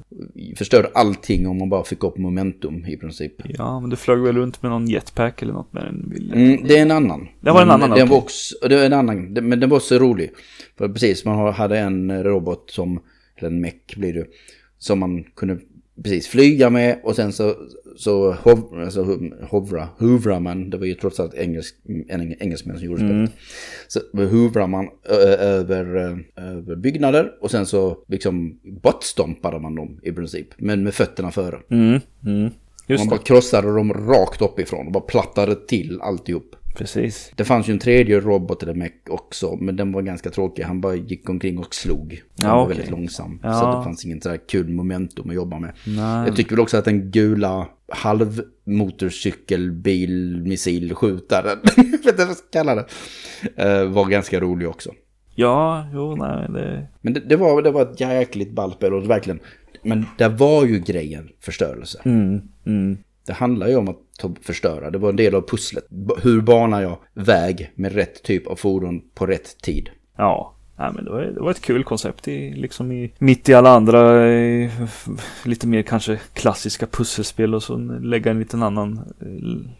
förstörde 0.56 0.90
allting 0.94 1.48
om 1.48 1.58
man 1.58 1.68
bara 1.68 1.84
fick 1.84 2.04
upp 2.04 2.18
momentum 2.18 2.86
i 2.86 2.96
princip. 2.96 3.32
Ja, 3.44 3.80
men 3.80 3.90
du 3.90 3.96
flög 3.96 4.18
väl 4.18 4.36
runt 4.36 4.62
med 4.62 4.70
någon 4.70 4.86
jetpack 4.86 5.42
eller 5.42 5.52
något 5.52 5.72
med 5.72 5.84
den 5.84 6.08
bilden? 6.08 6.38
Mm, 6.38 6.64
det 6.68 6.78
är 6.78 6.82
en 6.82 6.90
annan. 6.90 7.28
Det 7.40 7.50
var 7.50 7.62
en 7.62 7.70
annan? 7.70 7.90
Den 7.90 7.92
okay. 7.92 8.08
var 8.08 8.16
också, 8.16 8.68
det 8.68 8.76
var 8.76 8.84
en 8.84 8.92
annan, 8.92 9.32
men 9.32 9.60
den 9.60 9.70
var 9.70 9.80
så 9.80 9.98
rolig. 9.98 10.30
För 10.78 10.88
precis, 10.88 11.24
man 11.24 11.52
hade 11.52 11.78
en 11.78 12.24
robot 12.24 12.70
som, 12.70 13.00
eller 13.36 13.48
en 13.48 13.60
meck 13.60 13.96
blir 13.96 14.14
det, 14.14 14.26
som 14.78 14.98
man 14.98 15.24
kunde 15.24 15.58
precis 16.02 16.28
flyga 16.28 16.70
med 16.70 17.00
och 17.02 17.16
sen 17.16 17.32
så, 17.32 17.54
så 17.96 18.32
hov, 18.32 18.80
alltså, 18.84 19.18
hovra, 19.50 19.88
hovrar 19.98 20.40
man, 20.40 20.70
det 20.70 20.78
var 20.78 20.86
ju 20.86 20.94
trots 20.94 21.20
allt 21.20 21.34
engelsk, 21.34 21.76
en 22.08 22.42
engelsmän 22.42 22.78
som 22.78 22.86
gjorde 22.86 22.98
spelet. 22.98 23.14
Mm. 23.14 23.30
Så 23.88 24.00
hovrar 24.12 24.66
man 24.66 24.88
över, 25.04 25.84
över 26.36 26.76
byggnader 26.76 27.32
och 27.40 27.50
sen 27.50 27.66
så 27.66 27.98
liksom 28.08 28.60
bortstompade 28.82 29.60
man 29.60 29.74
dem 29.74 30.00
i 30.02 30.12
princip, 30.12 30.48
men 30.56 30.82
med 30.82 30.94
fötterna 30.94 31.30
före. 31.30 31.58
Mm. 31.70 32.00
Mm. 32.26 32.50
man 32.98 33.08
bara 33.08 33.18
krossade 33.18 33.74
dem 33.74 33.92
rakt 33.92 34.42
uppifrån 34.42 34.86
och 34.86 34.92
bara 34.92 35.04
plattade 35.04 35.54
till 35.54 36.00
alltihop. 36.00 36.56
Precis. 36.78 37.32
Det 37.36 37.44
fanns 37.44 37.68
ju 37.68 37.72
en 37.72 37.78
tredje 37.78 38.20
robot 38.20 38.62
eller 38.62 38.74
mech 38.74 38.92
också, 39.08 39.56
men 39.56 39.76
den 39.76 39.92
var 39.92 40.02
ganska 40.02 40.30
tråkig. 40.30 40.62
Han 40.62 40.80
bara 40.80 40.94
gick 40.94 41.28
omkring 41.28 41.58
och 41.58 41.74
slog. 41.74 42.22
Han 42.38 42.48
ja, 42.48 42.56
var 42.56 42.64
okay. 42.64 42.76
väldigt 42.76 42.90
långsam. 42.90 43.40
Ja. 43.42 43.54
Så 43.54 43.76
det 43.76 43.84
fanns 43.84 44.04
ingen 44.04 44.20
så 44.20 44.28
här 44.28 44.40
kul 44.48 44.68
momentum 44.68 45.30
att 45.30 45.36
jobba 45.36 45.58
med. 45.58 45.72
Nej. 45.86 46.26
Jag 46.26 46.36
tycker 46.36 46.50
väl 46.50 46.60
också 46.60 46.76
att 46.76 46.84
den 46.84 47.10
gula 47.10 47.68
halvmotorcykelbil 47.92 50.42
missilskjutaren, 50.42 51.58
jag 51.76 51.84
vet 51.84 52.06
inte 52.06 52.16
vad 52.16 52.28
jag 52.28 52.36
ska 52.36 52.46
kalla 52.52 52.74
det, 52.74 52.84
eh, 53.56 53.84
var 53.84 54.04
ganska 54.04 54.40
rolig 54.40 54.68
också. 54.68 54.90
Ja, 55.34 55.86
jo, 55.92 56.16
nej, 56.16 56.48
det... 56.48 56.88
Men 57.00 57.12
det, 57.12 57.20
det, 57.20 57.36
var, 57.36 57.62
det 57.62 57.70
var 57.70 57.82
ett 57.82 58.00
jäkligt 58.00 58.52
ballspel 58.52 58.94
och 58.94 59.10
verkligen, 59.10 59.40
men 59.82 60.06
det 60.18 60.28
var 60.28 60.64
ju 60.64 60.78
grejen 60.78 61.28
förstörelse. 61.40 62.00
Mm, 62.04 62.40
mm. 62.66 62.98
Det 63.26 63.32
handlar 63.32 63.68
ju 63.68 63.76
om 63.76 63.88
att 63.88 64.07
förstöra. 64.42 64.90
Det 64.90 64.98
var 64.98 65.08
en 65.08 65.16
del 65.16 65.34
av 65.34 65.48
pusslet. 65.48 65.84
Hur 66.22 66.40
banar 66.40 66.82
jag 66.82 66.98
väg 67.14 67.72
med 67.74 67.92
rätt 67.92 68.22
typ 68.22 68.46
av 68.46 68.56
fordon 68.56 69.02
på 69.14 69.26
rätt 69.26 69.62
tid? 69.62 69.90
Ja, 70.16 70.54
Ja, 70.80 70.92
men 70.94 71.04
det, 71.04 71.10
var, 71.10 71.22
det 71.22 71.40
var 71.40 71.50
ett 71.50 71.60
kul 71.60 71.84
koncept 71.84 72.28
i, 72.28 72.52
liksom 72.52 72.92
i, 72.92 73.12
mitt 73.18 73.48
i 73.48 73.54
alla 73.54 73.70
andra 73.70 74.28
i, 74.32 74.70
lite 75.44 75.66
mer 75.66 75.82
kanske 75.82 76.20
klassiska 76.32 76.86
pusselspel 76.86 77.54
och 77.54 77.62
så 77.62 77.76
lägga 78.02 78.30
en 78.30 78.38
liten 78.38 78.62
annan 78.62 78.98
eh, 79.20 79.70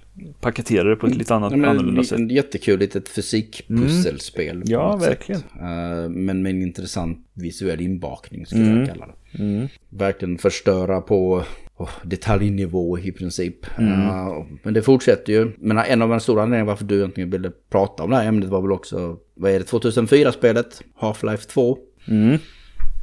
paketera 0.40 0.88
det 0.88 0.96
på 0.96 1.06
ett 1.06 1.16
lite 1.16 1.34
annat, 1.34 1.52
ja, 1.56 1.66
annorlunda 1.66 2.04
sätt. 2.04 2.30
Jättekul 2.30 2.78
litet 2.78 3.08
fysikpusselspel. 3.08 4.56
Mm. 4.56 4.68
Ja, 4.68 4.96
verkligen. 4.96 5.40
Uh, 5.40 6.08
men 6.08 6.42
med 6.42 6.50
en 6.50 6.62
intressant 6.62 7.26
visuell 7.34 7.80
inbakning 7.80 8.46
skulle 8.46 8.64
mm. 8.64 8.78
jag 8.78 8.88
kalla 8.88 9.06
det. 9.06 9.42
Mm. 9.42 9.68
Verkligen 9.88 10.38
förstöra 10.38 11.00
på 11.00 11.44
oh, 11.78 11.90
detaljnivå 12.02 12.98
i 12.98 13.12
princip. 13.12 13.78
Mm. 13.78 13.92
Uh, 13.92 14.44
men 14.62 14.74
det 14.74 14.82
fortsätter 14.82 15.32
ju. 15.32 15.52
Men 15.58 15.78
en 15.78 16.02
av 16.02 16.08
de 16.08 16.20
stora 16.20 16.42
anledningarna 16.42 16.68
varför 16.68 16.84
du 16.84 16.98
egentligen 16.98 17.30
ville 17.30 17.50
prata 17.70 18.02
om 18.02 18.10
det 18.10 18.16
här 18.16 18.28
ämnet 18.28 18.48
var 18.48 18.62
väl 18.62 18.72
också, 18.72 19.16
vad 19.34 19.50
är 19.50 19.58
det, 19.58 19.70
2004-spelet, 19.70 20.82
Half-Life 21.00 21.48
2. 21.48 21.78
Mm. 22.08 22.38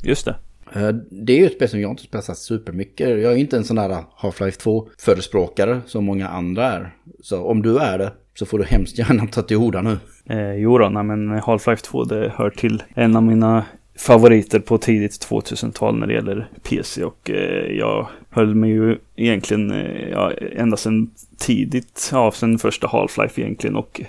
Just 0.04 0.26
det. 0.26 0.36
Uh, 0.76 0.90
det 1.12 1.34
är 1.34 1.38
ju 1.38 1.46
ett 1.46 1.54
spel 1.54 1.70
som 1.70 1.82
jag 1.82 1.92
inte 1.92 2.04
spelat 2.04 2.38
supermycket. 2.38 3.10
Jag 3.10 3.32
är 3.32 3.36
inte 3.36 3.58
en 3.58 3.64
sån 3.64 3.76
där 3.76 4.04
Half-Life 4.18 4.60
2-förespråkare 4.62 5.82
som 5.86 6.06
många 6.06 6.28
andra 6.28 6.66
är. 6.66 6.96
Så 7.22 7.44
om 7.44 7.62
du 7.62 7.78
är 7.78 7.98
det, 7.98 8.12
så 8.34 8.46
får 8.46 8.60
du 8.60 8.66
hemskt 8.66 8.98
gärna 8.98 9.28
ta 9.28 9.42
till 9.42 9.58
orda 9.58 9.82
nu. 9.82 9.98
Eh, 10.30 10.54
jo 10.54 10.78
då, 10.78 10.90
nej, 10.90 11.04
men 11.04 11.40
Half-Life 11.40 11.84
2 11.84 12.04
det 12.04 12.34
hör 12.36 12.50
till 12.50 12.84
en 12.96 13.16
av 13.16 13.24
mina 13.24 13.66
favoriter 13.98 14.60
på 14.60 14.78
tidigt 14.78 15.28
2000-tal 15.30 16.00
när 16.00 16.08
det 16.08 16.14
gäller 16.14 16.50
PC 16.64 17.04
och 17.04 17.30
eh, 17.30 17.78
jag 17.78 18.08
höll 18.30 18.56
mig 18.56 18.70
ju 18.70 18.98
egentligen 19.16 19.72
eh, 19.72 20.10
ja, 20.10 20.32
ända 20.56 20.78
sedan 20.78 21.10
tidigt, 21.38 22.10
ja 22.12 22.32
sen 22.32 22.60
första 22.60 22.88
Half-Life 22.88 23.40
egentligen 23.40 23.76
och 23.76 24.02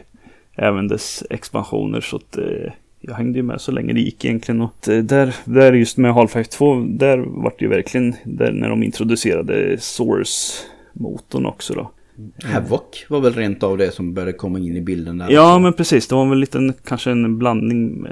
även 0.54 0.88
dess 0.88 1.24
expansioner 1.30 2.00
så 2.00 2.16
att 2.16 2.38
eh, 2.38 2.72
jag 3.00 3.14
hängde 3.14 3.38
ju 3.38 3.42
med 3.42 3.60
så 3.60 3.72
länge 3.72 3.92
det 3.92 4.00
gick 4.00 4.24
egentligen 4.24 4.60
och 4.60 4.88
eh, 4.88 5.02
där, 5.02 5.34
där 5.44 5.72
just 5.72 5.96
med 5.96 6.14
Half-Life 6.14 6.50
2 6.50 6.74
där 6.88 7.18
var 7.18 7.52
det 7.58 7.64
ju 7.64 7.68
verkligen 7.68 8.14
där 8.24 8.52
när 8.52 8.68
de 8.68 8.82
introducerade 8.82 9.76
Source-motorn 9.78 11.46
också 11.46 11.74
då. 11.74 11.90
Havoc 12.44 13.06
var 13.08 13.20
väl 13.20 13.34
rent 13.34 13.62
av 13.62 13.78
det 13.78 13.94
som 13.94 14.14
började 14.14 14.32
komma 14.32 14.58
in 14.58 14.76
i 14.76 14.80
bilden 14.80 15.18
där. 15.18 15.30
Ja, 15.30 15.58
men 15.58 15.72
precis. 15.72 16.08
Det 16.08 16.14
var 16.14 16.28
väl 16.28 16.38
lite 16.38 16.72
kanske 16.84 17.10
en 17.10 17.38
blandning, 17.38 18.06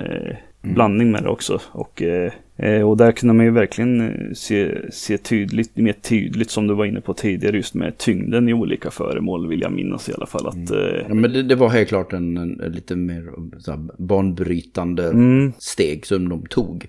blandning 0.64 1.10
med 1.10 1.22
det 1.22 1.28
också. 1.28 1.60
Och, 1.72 2.02
eh, 2.02 2.32
eh, 2.56 2.88
och 2.88 2.96
där 2.96 3.12
kunde 3.12 3.34
man 3.34 3.44
ju 3.44 3.52
verkligen 3.52 4.00
eh, 4.00 4.32
se, 4.34 4.92
se 4.92 5.18
tydligt, 5.18 5.76
mer 5.76 5.92
tydligt 5.92 6.50
som 6.50 6.66
du 6.66 6.74
var 6.74 6.84
inne 6.84 7.00
på 7.00 7.14
tidigare, 7.14 7.56
just 7.56 7.74
med 7.74 7.98
tyngden 7.98 8.48
i 8.48 8.52
olika 8.52 8.90
föremål 8.90 9.48
vill 9.48 9.60
jag 9.60 9.72
minnas 9.72 10.08
i 10.08 10.12
alla 10.12 10.26
fall. 10.26 10.46
Att, 10.46 10.70
eh, 10.70 11.04
Ja, 11.08 11.14
men 11.14 11.32
det, 11.32 11.42
det 11.42 11.54
var 11.54 11.68
helt 11.68 11.88
klart 11.88 12.12
en, 12.12 12.36
en, 12.36 12.72
lite 12.72 12.96
mer 12.96 13.30
så 13.58 13.70
här, 13.70 13.80
banbrytande 13.98 15.08
mm, 15.08 15.52
steg 15.58 16.06
som 16.06 16.28
de 16.28 16.46
tog. 16.46 16.86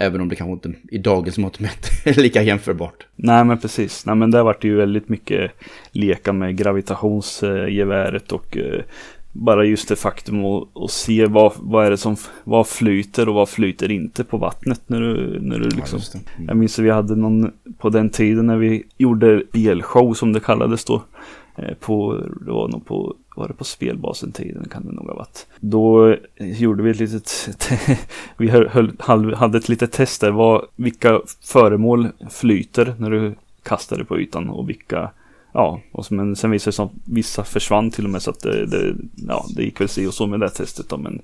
Även 0.00 0.20
om 0.20 0.28
det 0.28 0.36
kanske 0.36 0.68
inte 0.68 0.80
i 0.94 0.98
dagens 0.98 1.38
mått 1.38 1.60
mätt 1.60 1.86
är 2.04 2.22
lika 2.22 2.42
jämförbart. 2.42 3.06
nej 3.16 3.44
men 3.44 3.58
precis. 3.58 4.06
Nej 4.06 4.16
men 4.16 4.30
där 4.30 4.42
var 4.42 4.56
det 4.60 4.68
ju 4.68 4.76
väldigt 4.76 5.08
mycket 5.08 5.50
leka 5.92 6.32
med 6.32 6.56
gravitationsgeväret 6.56 8.32
och 8.32 8.58
bara 9.32 9.64
just 9.64 9.88
det 9.88 9.96
faktum 9.96 10.44
att, 10.44 10.68
att 10.74 10.90
se 10.90 11.26
vad, 11.26 11.52
vad 11.56 11.86
är 11.86 11.90
det 11.90 11.96
som 11.96 12.16
vad 12.44 12.66
flyter 12.68 13.28
och 13.28 13.34
vad 13.34 13.48
flyter 13.48 13.90
inte 13.90 14.24
på 14.24 14.36
vattnet 14.36 14.80
när 14.86 15.00
du, 15.00 15.40
när 15.40 15.58
du 15.58 15.68
liksom 15.68 16.00
det. 16.12 16.18
Mm. 16.36 16.48
Jag 16.48 16.56
minns 16.56 16.78
att 16.78 16.84
vi 16.84 16.90
hade 16.90 17.16
någon 17.16 17.52
på 17.78 17.90
den 17.90 18.10
tiden 18.10 18.46
när 18.46 18.56
vi 18.56 18.82
gjorde 18.98 19.42
elshow 19.52 20.14
som 20.14 20.32
det 20.32 20.40
kallades 20.40 20.84
då. 20.84 21.02
eh, 21.56 21.74
På, 21.80 22.24
det 22.46 22.50
var 22.52 22.68
nog 22.68 22.86
på, 22.86 23.14
var 23.36 23.48
det 23.48 23.54
på 23.54 23.64
spelbasen 23.64 24.32
tiden 24.32 24.68
kan 24.70 24.86
det 24.86 24.92
nog 24.92 25.06
ha 25.06 25.14
varit. 25.14 25.46
Då 25.60 26.08
eh, 26.10 26.60
gjorde 26.60 26.82
vi 26.82 26.90
ett 26.90 26.98
litet, 27.00 27.48
vi 28.36 28.48
höll, 28.48 29.34
hade 29.34 29.58
ett 29.58 29.68
litet 29.68 29.92
test 29.92 30.20
där, 30.20 30.30
vad, 30.30 30.64
vilka 30.76 31.20
föremål 31.44 32.08
flyter 32.30 32.94
när 32.98 33.10
du 33.10 33.34
kastar 33.62 33.98
det 33.98 34.04
på 34.04 34.20
ytan 34.20 34.48
och 34.48 34.68
vilka 34.68 35.10
Ja, 35.52 35.80
och 35.92 36.06
så, 36.06 36.14
men 36.14 36.36
sen 36.36 36.50
visade 36.50 36.68
det 36.68 36.72
sig 36.72 36.84
att 36.84 36.92
vissa 37.04 37.44
försvann 37.44 37.90
till 37.90 38.04
och 38.04 38.10
med 38.10 38.22
så 38.22 38.30
att 38.30 38.40
det, 38.40 38.66
det, 38.66 38.96
ja, 39.16 39.46
det 39.56 39.62
gick 39.62 39.80
väl 39.80 39.88
si 39.88 40.06
och 40.06 40.14
så 40.14 40.26
med 40.26 40.40
det 40.40 40.50
testet 40.50 40.88
då, 40.88 40.96
men 40.96 41.22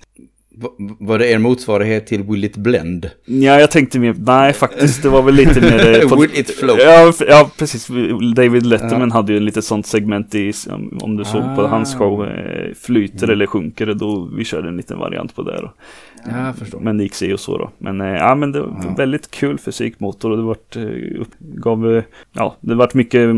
var 1.00 1.18
det 1.18 1.32
er 1.34 1.38
motsvarighet 1.38 2.06
till 2.06 2.22
Will 2.22 2.44
It 2.44 2.56
Blend? 2.56 3.10
Ja, 3.24 3.60
jag 3.60 3.70
tänkte 3.70 3.98
mer, 3.98 4.14
nej 4.18 4.52
faktiskt, 4.52 5.02
det 5.02 5.08
var 5.08 5.22
väl 5.22 5.34
lite 5.34 5.60
mer... 5.60 6.00
eh, 6.02 6.08
på- 6.08 6.16
Will 6.20 6.30
It 6.34 6.50
Float? 6.50 6.78
Ja, 6.82 7.12
ja, 7.28 7.50
precis. 7.58 7.88
David 8.36 8.66
Letterman 8.66 9.10
hade 9.12 9.32
ju 9.32 9.40
lite 9.40 9.62
sånt 9.62 9.86
segment 9.86 10.34
i, 10.34 10.52
om- 11.00 11.16
du 11.16 11.24
såg 11.24 11.42
på 11.56 11.62
Ah. 11.62 11.66
hans 11.66 11.94
show, 11.94 12.24
eh, 12.26 12.74
flyter 12.74 13.28
eller 13.30 13.46
sjunker 13.46 13.86
då 13.94 14.28
vi 14.36 14.44
körde 14.44 14.68
en 14.68 14.76
liten 14.76 14.98
variant 14.98 15.34
på 15.34 15.42
det. 15.42 15.60
Då. 15.60 15.72
Ja, 16.26 16.52
förstår. 16.58 16.80
Men 16.80 16.96
det 16.98 17.02
gick 17.02 17.14
sig 17.14 17.34
och 17.34 17.40
så 17.40 17.58
då. 17.58 17.70
Men 17.78 18.00
eh, 18.00 18.06
ja, 18.06 18.34
men 18.34 18.52
det 18.52 18.60
var 18.60 18.80
Ja. 18.82 18.94
väldigt 18.98 19.30
kul 19.30 19.58
fysikmotor 19.58 20.30
och 20.30 20.36
det 20.36 20.42
vart, 20.42 20.76
eh, 20.76 20.82
gav, 21.38 21.96
eh, 21.96 22.02
ja, 22.32 22.56
det 22.60 22.74
vart 22.74 22.94
mycket, 22.94 23.30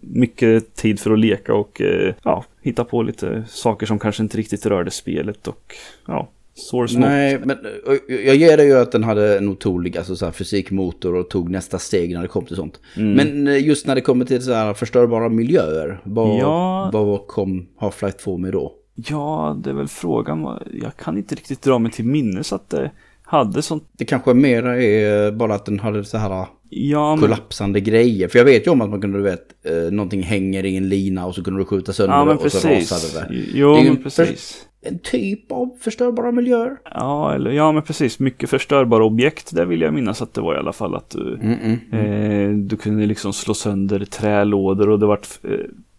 mycket 0.00 0.74
tid 0.74 1.00
för 1.00 1.10
att 1.12 1.18
leka 1.18 1.54
och 1.54 1.80
eh, 1.80 2.14
ja, 2.22 2.44
hitta 2.62 2.84
på 2.84 3.02
lite 3.02 3.44
saker 3.48 3.86
som 3.86 3.98
kanske 3.98 4.22
inte 4.22 4.38
riktigt 4.38 4.66
rörde 4.66 4.90
spelet 4.90 5.48
och 5.48 5.74
ja, 6.06 6.28
source. 6.54 6.98
Nej, 6.98 7.38
men 7.44 7.58
eh, 7.66 8.14
jag 8.26 8.36
ger 8.36 8.56
dig 8.56 8.66
ju 8.66 8.78
att 8.78 8.92
den 8.92 9.04
hade 9.04 9.38
en 9.38 9.48
otrolig 9.48 9.98
alltså, 9.98 10.16
så 10.16 10.24
här, 10.24 10.32
fysikmotor 10.32 11.14
och 11.14 11.30
tog 11.30 11.50
nästa 11.50 11.78
steg 11.78 12.14
när 12.14 12.22
det 12.22 12.28
kom 12.28 12.44
till 12.46 12.56
sånt. 12.56 12.80
Mm. 12.96 13.12
Men 13.12 13.48
eh, 13.48 13.66
just 13.66 13.86
när 13.86 13.94
det 13.94 14.00
kommer 14.00 14.24
till 14.24 14.42
så 14.42 14.52
här 14.52 14.74
förstörbara 14.74 15.28
miljöer, 15.28 16.00
vad, 16.04 16.38
Ja. 16.38 16.90
vad 16.92 17.26
kom 17.26 17.66
Half-Life 17.80 18.18
2 18.24 18.36
med 18.38 18.52
då? 18.52 18.72
Ja, 18.94 19.56
det 19.64 19.70
är 19.70 19.74
väl 19.74 19.88
frågan. 19.88 20.58
Jag 20.82 20.96
kan 20.96 21.16
inte 21.18 21.34
riktigt 21.34 21.62
dra 21.62 21.78
mig 21.78 21.92
till 21.92 22.04
minnes 22.04 22.52
att 22.52 22.70
det 22.70 22.90
hade 23.22 23.62
sånt. 23.62 23.88
Det 23.98 24.04
kanske 24.04 24.34
mera 24.34 24.82
är 24.82 25.32
bara 25.32 25.54
att 25.54 25.66
den 25.66 25.78
hade 25.80 26.04
så 26.04 26.18
här 26.18 26.46
Ja, 26.76 27.16
men, 27.16 27.20
kollapsande 27.20 27.80
grejer. 27.80 28.28
För 28.28 28.38
jag 28.38 28.44
vet 28.44 28.66
ju 28.66 28.70
om 28.70 28.80
att 28.80 28.90
man 28.90 29.00
kunde, 29.00 29.18
du 29.18 29.24
vet, 29.24 29.46
eh, 29.62 29.92
någonting 29.92 30.22
hänger 30.22 30.64
i 30.64 30.76
en 30.76 30.88
lina 30.88 31.26
och 31.26 31.34
så 31.34 31.44
kunde 31.44 31.60
du 31.60 31.64
skjuta 31.64 31.92
sönder 31.92 32.16
ja, 32.16 32.24
det 32.24 32.30
och 32.34 32.52
så 32.52 32.68
precis. 32.68 32.92
rasade 32.92 33.28
det. 33.28 33.34
Jo, 33.54 33.74
Det 33.74 33.82
men 33.82 33.86
en 33.96 34.02
precis. 34.02 34.66
En 34.86 34.98
typ 34.98 35.52
av 35.52 35.70
förstörbara 35.80 36.32
miljöer. 36.32 36.76
Ja, 36.94 37.34
eller, 37.34 37.50
ja, 37.50 37.72
men 37.72 37.82
precis. 37.82 38.18
Mycket 38.18 38.50
förstörbara 38.50 39.04
objekt. 39.04 39.54
Där 39.54 39.64
vill 39.66 39.80
jag 39.80 39.94
minnas 39.94 40.22
att 40.22 40.34
det 40.34 40.40
var 40.40 40.54
i 40.54 40.58
alla 40.58 40.72
fall 40.72 40.94
att 40.94 41.10
du, 41.10 41.38
Mm 41.42 41.58
-mm. 41.90 42.50
eh, 42.52 42.56
du 42.58 42.76
kunde 42.76 43.06
liksom 43.06 43.32
slå 43.32 43.54
sönder 43.54 44.04
trälådor 44.04 44.88
och 44.88 44.98
det 44.98 45.06
vart 45.06 45.28
eh, 45.42 45.50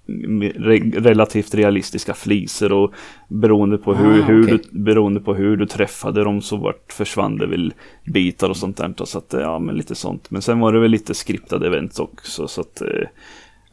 re- 0.08 1.00
relativt 1.04 1.56
realistiska 1.56 2.14
fliser 2.14 2.72
och 2.72 2.94
beroende 3.28 3.78
på 3.78 3.94
hur, 3.94 4.20
Ah, 4.22 4.24
hur, 4.26 4.44
okej. 4.44 4.60
du, 4.72 4.80
beroende 4.80 5.20
på 5.20 5.34
hur 5.34 5.58
du 5.58 5.66
träffade 5.66 6.24
dem 6.24 6.42
så 6.42 6.58
vart 6.58 6.94
försvann 6.94 7.38
det 7.38 7.48
väl 7.48 7.74
bitar 8.06 8.50
och 8.50 8.58
sånt 8.58 8.78
där. 8.78 8.94
Så 9.06 9.18
att, 9.18 9.34
ja, 9.40 9.60
men 9.60 9.76
lite 9.76 9.96
sånt. 9.96 10.32
Men 10.32 10.42
sen 10.42 10.60
var 10.60 10.74
det 10.74 10.80
väl 10.80 10.92
lite 10.92 11.14
skriptade 11.14 11.68
events 11.68 12.00
också. 12.00 12.48
Så 12.48 12.62
att, 12.62 12.82
eh, 12.82 13.08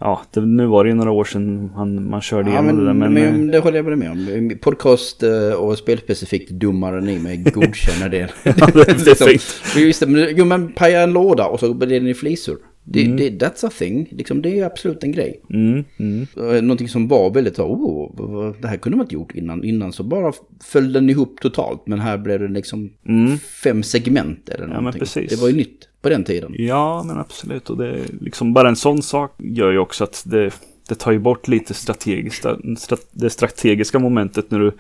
ja, 0.03 0.23
det, 0.31 0.41
nu 0.41 0.67
var 0.67 0.85
det 0.85 0.91
ju 0.91 0.97
några 0.97 1.11
år 1.11 1.25
sedan 1.25 1.73
man, 1.77 2.11
man 2.11 2.21
körde 2.21 2.51
Ja, 2.51 2.55
igenom 2.55 2.67
men, 2.67 2.77
det 2.77 2.85
där. 2.85 2.95
Men, 2.95 3.15
men, 3.15 3.49
eh, 3.49 3.53
det 3.53 3.59
håller 3.59 3.77
jag 3.77 3.99
med 3.99 4.11
om. 4.11 4.59
Podcast 4.63 5.23
eh, 5.23 5.53
och 5.53 5.79
spelspecifikt 5.79 6.51
domaren 6.51 7.09
i 7.09 7.19
mig 7.19 7.37
godkänner 7.37 8.09
det. 8.09 8.31
Ja, 8.45 8.67
det 8.73 9.21
är 9.21 9.77
Liksom, 9.87 10.13
det, 10.13 10.21
men, 10.21 10.37
jo 10.37 10.45
men 10.45 10.73
paja 10.73 11.01
en 11.01 11.13
låda 11.13 11.47
och 11.47 11.61
så 11.61 11.75
blir 11.75 12.01
den 12.01 12.09
i 12.09 12.15
flisor. 12.15 12.57
Det, 12.85 13.05
Mm. 13.05 13.17
det, 13.17 13.31
that's 13.47 13.67
a 13.67 13.71
thing. 13.79 14.09
Liksom, 14.11 14.43
det 14.43 14.59
är 14.59 14.65
absolut 14.67 15.05
en 15.05 15.13
grej. 15.13 15.41
mm, 15.51 15.85
mm. 15.99 16.27
Någonting 16.67 16.89
som 16.89 17.09
var 17.09 17.31
väldigt 17.31 17.57
så, 17.57 17.65
oh, 17.67 18.55
det 18.61 18.69
här 18.69 18.77
kunde 18.77 18.97
man 18.97 19.05
inte 19.05 19.15
gjort 19.15 19.35
innan. 19.35 19.65
Innan 19.65 19.93
så 19.93 20.03
bara 20.03 20.33
föll 20.65 20.93
den 20.93 21.11
ihop 21.11 21.41
totalt. 21.41 21.87
Men 21.87 22.01
här 22.01 22.19
blev 22.19 22.41
det 22.41 22.49
liksom 22.49 22.91
Mm. 23.09 23.39
fem 23.39 23.83
segment 23.83 24.49
eller 24.49 24.67
någonting. 24.67 24.99
precis. 25.01 25.31
Det 25.31 25.37
var 25.41 25.49
ju 25.49 25.57
nytt 25.57 25.89
på 26.03 26.09
den 26.09 26.25
tiden. 26.25 26.55
Ja, 26.59 27.03
men 27.07 27.19
absolut. 27.19 27.71
Och 27.71 27.77
det 27.77 27.99
liksom 28.21 28.53
bara 28.55 28.69
en 28.69 28.77
sån 28.77 29.03
sak 29.03 29.35
gör 29.39 29.71
ju 29.73 29.79
också 29.79 30.05
att 30.05 30.23
det, 30.27 30.51
det 30.89 30.95
tar 30.95 31.13
ju 31.13 31.19
bort 31.19 31.49
lite 31.49 31.75
strategiska, 31.75 32.49
stra- 32.55 33.07
det 33.11 33.31
strategiska 33.31 33.99
momentet 33.99 34.51
när 34.51 34.59
du, 34.59 34.73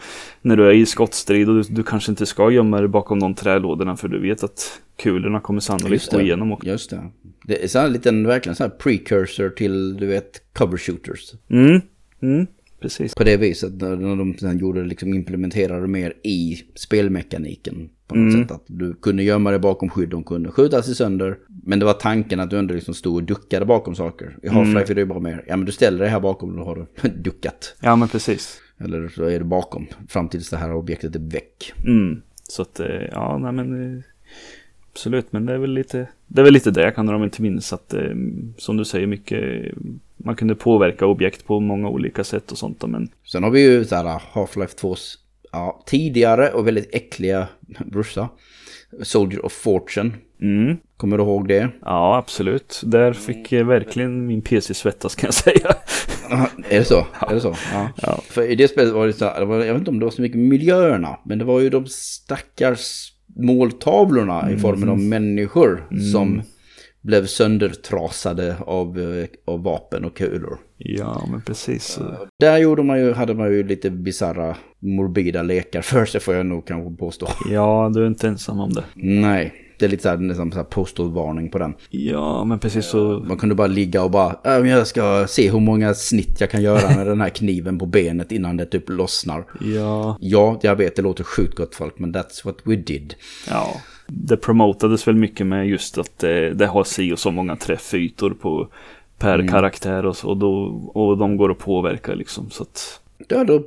när 0.42 0.56
du 0.56 0.66
är 0.66 0.72
i 0.72 0.86
skottstrid 0.86 1.48
och 1.48 1.54
du, 1.54 1.62
du 1.62 1.82
kanske 1.82 2.12
inte 2.12 2.26
ska 2.26 2.50
gömma 2.50 2.78
dig 2.78 2.88
bakom 2.88 3.20
de 3.20 3.34
trälådorna 3.34 3.96
för 3.96 4.08
du 4.08 4.20
vet 4.20 4.44
att 4.44 4.80
kulorna 4.96 5.40
kommer 5.40 5.60
sannolikt 5.60 6.10
gå 6.10 6.20
igenom. 6.20 6.52
Och, 6.52 6.64
Just 6.64 6.90
det. 6.90 7.10
Det 7.44 7.64
är 7.64 7.68
så 7.68 7.78
här 7.78 7.88
liten, 7.88 8.26
verkligen 8.26 8.56
så 8.56 8.62
här 8.62 8.70
precursor 8.70 9.48
till, 9.48 9.96
du 9.96 10.06
vet, 10.06 10.52
cover 10.52 10.78
shooters. 10.78 11.32
mm, 11.48 11.80
mm, 12.22 12.46
precis. 12.82 13.14
På 13.14 13.24
det 13.24 13.36
viset 13.36 13.72
när 13.80 14.16
de 14.16 14.34
sen 14.38 14.58
gjorde 14.58 14.84
liksom 14.84 15.14
implementerade 15.14 15.86
mer 15.88 16.14
i 16.24 16.56
spelmekaniken. 16.74 17.88
På 18.06 18.14
något 18.14 18.32
Mm. 18.34 18.42
sätt 18.42 18.52
att 18.52 18.64
du 18.66 18.94
kunde 18.94 19.22
gömma 19.22 19.50
dig 19.50 19.58
bakom 19.58 19.88
skydd, 19.88 20.08
de 20.08 20.24
kunde 20.24 20.50
skjuta 20.50 20.82
sig 20.82 20.94
sönder. 20.94 21.38
Men 21.64 21.78
det 21.78 21.84
var 21.84 21.92
tanken 21.92 22.40
att 22.40 22.50
du 22.50 22.58
ändå 22.58 22.74
liksom 22.74 22.94
stod 22.94 23.14
och 23.16 23.22
duckade 23.22 23.66
bakom 23.66 23.94
saker. 23.94 24.38
I 24.42 24.48
Half-Life 24.48 24.70
Mm. 24.70 24.90
är 24.90 24.94
det 24.94 25.06
bara 25.06 25.20
mer, 25.20 25.44
ja 25.46 25.56
men 25.56 25.66
du 25.66 25.72
ställer 25.72 25.98
dig 25.98 26.08
här 26.08 26.20
bakom 26.20 26.50
och 26.50 26.56
då 26.56 26.64
har 26.64 26.86
du 27.02 27.08
duckat. 27.22 27.76
Ja, 27.80 27.96
men 27.96 28.08
precis. 28.08 28.60
Eller 28.80 29.08
så 29.08 29.24
är 29.24 29.38
du 29.38 29.44
bakom 29.44 29.86
fram 30.08 30.28
tills 30.28 30.50
det 30.50 30.56
här 30.56 30.72
objektet 30.74 31.16
är 31.16 31.20
väck. 31.30 31.72
Mm. 31.86 32.22
Så 32.48 32.62
att, 32.62 32.80
eh, 32.80 32.86
ja, 33.12 33.38
nej 33.38 33.52
men 33.52 33.96
eh, 33.96 34.02
absolut, 34.92 35.32
men 35.32 35.46
det 35.46 35.52
är 35.54 35.58
väl 35.58 35.72
lite, 35.74 36.08
det 36.26 36.40
är 36.40 36.44
väl 36.44 36.52
lite 36.54 36.70
det 36.70 36.82
jag 36.82 36.94
kan 36.94 37.06
dra 37.06 37.18
mig 37.18 37.30
till 37.30 37.42
minnes 37.42 37.72
att, 37.72 37.94
eh, 37.94 38.10
som 38.56 38.76
du 38.76 38.84
säger, 38.84 39.06
mycket, 39.06 39.72
man 40.24 40.36
kunde 40.36 40.54
påverka 40.54 41.06
objekt 41.06 41.46
på 41.46 41.60
många 41.60 41.88
olika 41.88 42.24
sätt 42.24 42.52
och 42.52 42.58
sånt 42.58 42.82
men 42.86 43.08
Sen 43.26 43.42
har 43.42 43.50
vi 43.50 43.60
ju 43.60 43.84
så 43.84 43.96
här 43.96 44.20
Half-Life 44.32 44.80
2s 44.80 45.14
ja, 45.52 45.82
tidigare 45.86 46.50
och 46.52 46.66
väldigt 46.66 46.94
äckliga 46.94 47.48
brorsa. 47.86 48.28
Soldier 49.02 49.44
of 49.46 49.52
Fortune. 49.52 50.10
mm, 50.40 50.76
Kommer 50.96 51.16
du 51.18 51.22
ihåg 51.24 51.48
det? 51.48 51.68
Ja, 51.84 52.16
absolut. 52.16 52.80
Där 52.84 53.12
fick 53.12 53.52
verkligen 53.52 54.26
min 54.26 54.42
PC 54.42 54.74
svettas 54.74 55.14
kan 55.14 55.26
jag 55.26 55.34
säga. 55.34 55.74
Ja, 56.30 56.48
Är 56.70 56.78
det 56.78 56.84
så? 56.84 57.06
Är 57.20 57.34
det 57.34 57.40
så? 57.40 57.54
Ja. 57.72 57.88
Ja. 58.02 58.20
För 58.22 58.42
i 58.42 58.54
det 58.54 58.68
spelet 58.68 58.92
var 58.94 59.06
det 59.06 59.12
så 59.12 59.24
här, 59.24 59.40
jag 59.40 59.46
vet 59.74 59.78
inte 59.78 59.90
om 59.90 59.98
det 59.98 60.04
var 60.04 60.10
så 60.10 60.22
mycket 60.22 60.38
miljöerna, 60.38 61.18
men 61.24 61.38
det 61.38 61.44
var 61.44 61.60
ju 61.60 61.70
de 61.70 61.86
stackars 61.86 63.12
måltavlorna 63.36 64.52
i 64.52 64.56
formen 64.58 64.88
av 64.88 64.98
människor 64.98 65.86
som 66.12 66.42
blev 67.02 67.26
söndertrasade 67.26 68.56
av, 68.66 68.98
eh, 69.00 69.26
av 69.44 69.62
vapen 69.62 70.04
och 70.04 70.16
kulor. 70.16 70.58
Ja, 70.78 71.22
men 71.30 71.42
precis. 71.42 71.98
Där 72.40 72.58
gjorde 72.58 72.82
man 72.82 72.98
ju, 73.00 73.12
hade 73.12 73.34
man 73.34 73.52
ju 73.52 73.62
lite 73.68 73.90
bizarra 73.90 74.56
morbida 74.78 75.42
lekar 75.42 75.82
för 75.82 76.04
sig 76.04 76.20
får 76.20 76.34
jag 76.34 76.46
nog 76.46 76.66
kanske 76.66 76.96
påstå. 76.96 77.28
Ja, 77.50 77.90
du 77.94 78.02
är 78.02 78.06
inte 78.06 78.28
ensam 78.28 78.60
om 78.60 78.72
det. 78.72 78.84
Nej, 78.94 79.54
Det 79.78 79.86
är 79.86 79.90
lite 79.90 80.02
såhär, 80.02 80.16
nästan 80.16 80.50
så 80.52 80.56
här 80.56 80.64
postal-varning 80.64 81.50
på 81.50 81.58
den. 81.58 81.74
Ja, 81.90 82.44
men 82.44 82.58
precis 82.58 82.86
så. 82.86 82.98
Man 83.26 83.36
kunde 83.36 83.54
bara 83.54 83.66
ligga 83.66 84.02
och 84.04 84.10
bara, 84.10 84.36
"Ja, 84.44 84.58
men 84.58 84.68
jag 84.68 84.86
ska 84.86 85.26
se 85.28 85.50
hur 85.50 85.60
många 85.60 85.94
snitt 85.94 86.40
jag 86.40 86.50
kan 86.50 86.62
göra 86.62 86.96
med 86.96 87.06
den 87.06 87.20
här 87.20 87.28
kniven 87.28 87.78
på 87.78 87.86
benet 87.86 88.32
innan 88.32 88.56
det 88.56 88.66
typ 88.66 88.88
lossnar. 88.88 89.44
Ja, 89.60 90.16
Ja, 90.20 90.58
jag 90.62 90.76
vet 90.76 90.96
det 90.96 91.02
låter 91.02 91.24
sjukt 91.24 91.54
gott 91.56 91.74
folk, 91.74 91.98
men 91.98 92.14
that's 92.14 92.44
what 92.44 92.56
we 92.64 92.76
did. 92.76 93.14
ja. 93.50 93.66
Det 94.14 94.36
promotades 94.36 95.08
väl 95.08 95.14
mycket 95.14 95.46
med 95.46 95.68
just 95.68 95.98
att 95.98 96.18
det, 96.18 96.54
det 96.54 96.66
har 96.66 96.84
si 96.84 97.12
och 97.12 97.18
så 97.18 97.30
många 97.30 97.56
träffytor 97.56 98.30
på 98.30 98.68
per 99.18 99.34
Mm. 99.34 99.48
karaktär 99.48 100.06
och 100.06 100.16
så. 100.16 100.28
Och, 100.28 100.36
då, 100.36 100.64
och 100.94 101.18
de 101.18 101.36
går 101.36 101.50
att 101.50 101.58
påverka 101.58 102.14
liksom. 102.14 102.50
Så 102.50 102.62
att, 102.62 103.00
Ja, 103.28 103.44
då, 103.44 103.58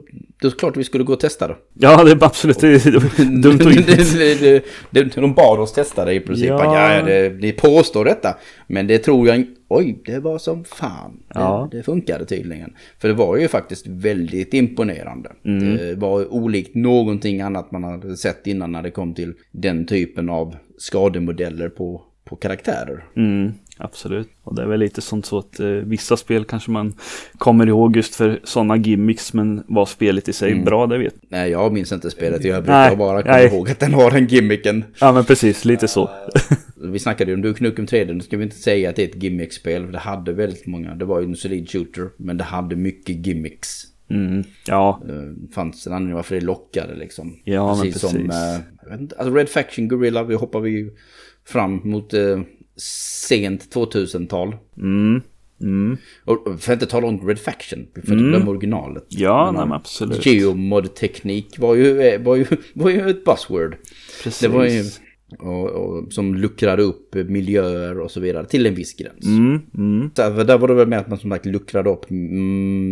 då 0.42 0.48
är 0.48 0.52
det 0.52 0.58
klart 0.58 0.78
vi 0.78 0.84
skulle 0.84 1.04
gå 1.04 1.14
och 1.14 1.20
testa 1.20 1.48
det. 1.48 1.56
ja, 1.74 2.04
det 2.04 2.12
är 2.12 2.24
absolut 2.24 2.60
det 2.60 2.68
är 2.68 3.42
dumt 3.42 3.60
att 3.62 4.96
inte. 4.96 5.12
de 5.22 5.34
bad 5.34 5.60
oss 5.60 5.74
testa 5.74 6.06
det 6.06 6.14
i 6.14 6.20
princip. 6.20 6.48
Ja. 6.48 6.96
Ja, 6.96 7.04
det, 7.04 7.42
ni 7.42 7.52
påstår 7.52 8.06
detta. 8.06 8.38
Men 8.68 8.88
det 8.88 8.98
tror 8.98 9.28
jag. 9.28 9.46
Oj, 9.68 10.02
det 10.06 10.20
var 10.20 10.38
som 10.38 10.64
fan. 10.64 11.24
Ja. 11.34 11.68
Det, 11.72 11.78
det 11.78 11.84
funkade 11.84 12.26
tydligen. 12.26 12.74
För 13.00 13.08
det 13.08 13.14
var 13.14 13.38
ju 13.38 13.48
faktiskt 13.48 13.88
väldigt 13.88 14.54
imponerande. 14.54 15.32
Mm. 15.46 15.78
Det 15.78 15.96
var 15.96 16.34
olikt 16.34 16.76
någonting 16.76 17.42
annat 17.42 17.72
man 17.72 17.84
hade 17.84 18.18
sett 18.18 18.48
innan 18.48 18.72
när 18.72 18.82
det 18.82 18.92
kom 18.92 19.14
till 19.14 19.34
den 19.52 19.86
typen 19.86 20.30
av 20.30 20.56
skademodeller 20.78 21.70
på, 21.70 22.02
på 22.26 22.36
karaktärer. 22.36 23.04
Mm, 23.16 23.52
absolut. 23.78 24.30
Och 24.44 24.56
det 24.56 24.62
är 24.62 24.66
väl 24.68 24.80
lite 24.80 25.02
sånt 25.02 25.26
så 25.26 25.38
att 25.38 25.60
eh, 25.60 25.68
vissa 25.68 26.18
spel 26.18 26.46
kanske 26.46 26.72
man 26.72 26.94
kommer 27.38 27.68
ihåg 27.68 27.96
just 27.96 28.16
för 28.16 28.40
sådana 28.44 28.76
gimmicks. 28.78 29.34
Men 29.34 29.64
var 29.68 29.86
spelet 29.86 30.30
i 30.30 30.34
sig 30.34 30.52
Mm. 30.52 30.66
bra, 30.66 30.88
det 30.88 30.98
vet 30.98 31.16
Nej, 31.30 31.52
jag 31.52 31.74
minns 31.74 31.92
inte 31.92 32.12
spelet 32.12 32.46
i 32.46 32.50
övrigt. 32.50 32.68
Nej, 32.68 32.90
Jag 32.90 32.98
bara 32.98 33.22
kommer 33.22 33.36
nej. 33.38 33.46
ihåg 33.48 33.70
att 33.70 33.80
den 33.80 33.94
har 33.94 34.12
den 34.12 34.28
gimmicken. 34.28 34.84
Ja, 35.00 35.12
men 35.12 35.26
precis. 35.26 35.66
Lite 35.66 35.88
så. 35.88 36.10
Vi 36.76 37.00
snackade 37.00 37.32
ju 37.32 37.36
om 37.36 37.42
Duke 37.42 37.64
Nukem 37.64 37.88
3, 37.88 38.06
nu 38.14 38.22
ska 38.22 38.38
vi 38.38 38.44
inte 38.44 38.56
säga 38.56 38.90
att 38.90 38.96
det 38.96 39.04
är 39.04 39.08
ett 39.08 39.24
gimmickspel. 39.24 39.86
för 39.86 39.92
Det 39.92 39.98
hade 40.00 40.34
väldigt 40.34 40.66
många, 40.68 40.96
det 40.96 41.06
var 41.06 41.20
ju 41.20 41.26
en 41.26 41.36
solid 41.36 41.70
shooter, 41.72 42.10
men 42.18 42.38
det 42.38 42.44
hade 42.44 42.76
mycket 42.76 43.28
gimmicks. 43.28 43.82
Mm, 44.10 44.44
ja, 44.68 45.02
Det 45.08 45.54
fanns 45.54 45.88
en 45.88 45.94
anledning 45.94 46.16
varför 46.16 46.36
det 46.36 46.42
lockade 46.46 46.96
liksom. 46.96 47.40
Ja, 47.44 47.68
men 47.68 47.94
som, 47.94 48.12
precis. 48.12 48.30
eh, 48.32 48.60
jag 48.84 48.90
vet 48.92 49.00
inte, 49.02 49.16
alltså 49.16 49.34
Red 49.36 49.50
Faction 49.50 49.88
Gorilla, 49.88 50.24
vi 50.24 50.36
hoppar 50.36 50.60
vi 50.60 50.70
ju 50.70 50.92
fram 51.48 51.82
mot 51.84 52.14
eh, 52.14 52.40
sent 53.28 53.76
2000-tal. 53.76 54.56
mm, 54.78 55.22
mm. 55.62 55.98
Och 56.26 56.46
för 56.60 56.74
att 56.74 56.76
inte 56.82 56.86
tala 56.92 57.08
om 57.08 57.28
Red 57.28 57.40
Faction, 57.40 57.88
får 57.94 58.00
inte 58.02 58.14
Mm. 58.14 58.30
glömma 58.30 58.52
originalet. 58.52 59.06
Ja, 59.10 59.52
Men, 59.52 59.68
nej, 59.70 59.76
absolut. 59.78 60.26
Geomod-teknik 60.26 61.60
var 61.60 61.76
ju, 61.76 62.02
eh, 62.02 62.22
var, 62.22 62.36
ju, 62.36 62.46
var 62.74 62.90
ju 62.90 63.10
ett 63.10 63.26
buzzword. 63.26 63.78
Precis. 64.24 64.40
Det 64.42 64.48
var 64.48 64.66
ju, 64.66 64.84
och, 65.40 65.70
och, 65.70 66.14
som 66.14 66.36
luckrade 66.36 66.84
upp 66.84 67.16
miljöer 67.16 68.00
och 68.00 68.12
så 68.12 68.20
vidare 68.20 68.46
till 68.46 68.66
en 68.66 68.76
viss 68.76 68.94
gräns. 68.94 69.26
Mm, 69.26 69.60
mm. 69.78 70.12
Där, 70.16 70.44
där 70.44 70.58
var 70.58 70.68
det 70.68 70.74
väl 70.74 70.88
med 70.88 71.00
att 71.00 71.08
man 71.08 71.18
som 71.18 71.32
sagt 71.32 71.46
luckrade 71.46 71.90
upp 71.90 72.06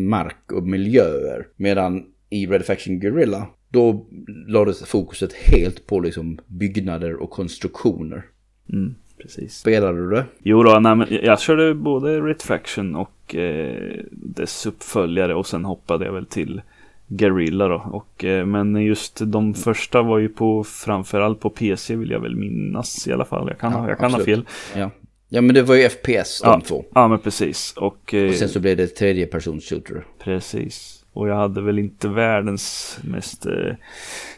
mark 0.10 0.52
och 0.52 0.64
miljöer. 0.68 1.48
Medan 1.56 2.04
i 2.30 2.46
Red 2.48 2.66
Faction 2.66 3.00
Guerrilla, 3.00 3.48
då 3.70 4.08
lades 4.48 4.84
fokuset 4.84 5.34
helt 5.34 5.88
på 5.88 6.00
liksom 6.00 6.40
byggnader 6.48 7.16
och 7.16 7.30
konstruktioner. 7.30 8.26
Mm, 8.70 8.96
precis. 9.22 9.58
Spelade 9.58 9.98
du 9.98 10.10
det? 10.10 10.26
Jo 10.44 10.64
då, 10.64 10.80
nej, 10.80 11.20
jag 11.26 11.40
körde 11.40 11.74
både 11.74 12.22
Red 12.22 12.42
Faction 12.42 12.96
och 12.96 13.36
eh, 13.36 14.00
dess 14.12 14.66
uppföljare 14.66 15.36
och 15.36 15.48
sen 15.48 15.66
hoppade 15.66 16.06
jag 16.06 16.14
väl 16.14 16.26
till 16.26 16.62
Guerrilla 17.08 17.68
då. 17.68 17.76
Och, 17.92 18.24
eh, 18.26 18.46
men 18.46 18.76
just 18.76 19.20
de 19.26 19.54
första 19.54 20.02
var 20.02 20.18
ju 20.20 20.30
på 20.30 20.64
framförallt 20.64 21.40
på 21.40 21.50
PC 21.50 21.96
vill 21.96 22.12
jag 22.12 22.20
väl 22.20 22.36
minnas 22.36 23.08
i 23.08 23.14
alla 23.14 23.26
fall. 23.26 23.48
Jag 23.50 23.60
kan, 23.60 23.72
Ja, 23.72 23.78
ha, 23.78 23.90
jag 23.90 23.98
kan 24.00 24.14
ha 24.14 24.20
fel. 24.20 24.46
Ja. 24.76 24.90
Ja 25.30 25.42
men 25.42 25.56
det 25.56 25.62
var 25.62 25.76
ju 25.76 25.90
FPS 25.90 26.42
de 26.44 26.48
Ja. 26.50 26.62
två. 26.68 26.86
Ja 26.94 27.08
men 27.08 27.20
precis. 27.20 27.74
Och, 27.78 28.14
eh, 28.14 28.30
Och 28.30 28.36
sen 28.36 28.50
så 28.50 28.60
blev 28.60 28.78
det 28.78 28.88
tredje 28.88 29.26
persons 29.26 29.70
shooter. 29.70 30.06
Precis. 30.24 31.03
Och 31.14 31.28
jag 31.30 31.36
hade 31.36 31.62
väl 31.62 31.80
inte 31.80 32.08
världens 32.08 32.98
mest 33.04 33.46
eh, 33.46 33.76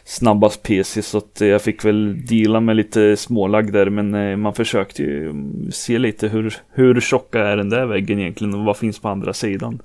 snabbast 0.04 0.62
PC 0.62 1.02
så 1.02 1.18
att 1.18 1.40
eh, 1.40 1.48
jag 1.48 1.62
fick 1.62 1.84
väl 1.84 2.26
deala 2.26 2.60
med 2.60 2.76
lite 2.76 3.16
smålagg 3.16 3.72
där 3.72 3.90
men 3.90 4.14
eh, 4.14 4.36
man 4.36 4.54
försökte 4.54 5.02
ju 5.02 5.34
se 5.72 5.98
lite 5.98 6.28
hur, 6.28 6.54
hur 6.70 7.00
tjocka 7.00 7.40
är 7.48 7.56
den 7.56 7.70
där 7.70 7.86
väggen 7.86 8.18
egentligen 8.20 8.54
och 8.54 8.64
vad 8.64 8.76
finns 8.76 8.98
på 8.98 9.08
andra 9.08 9.32
sidan. 9.32 9.78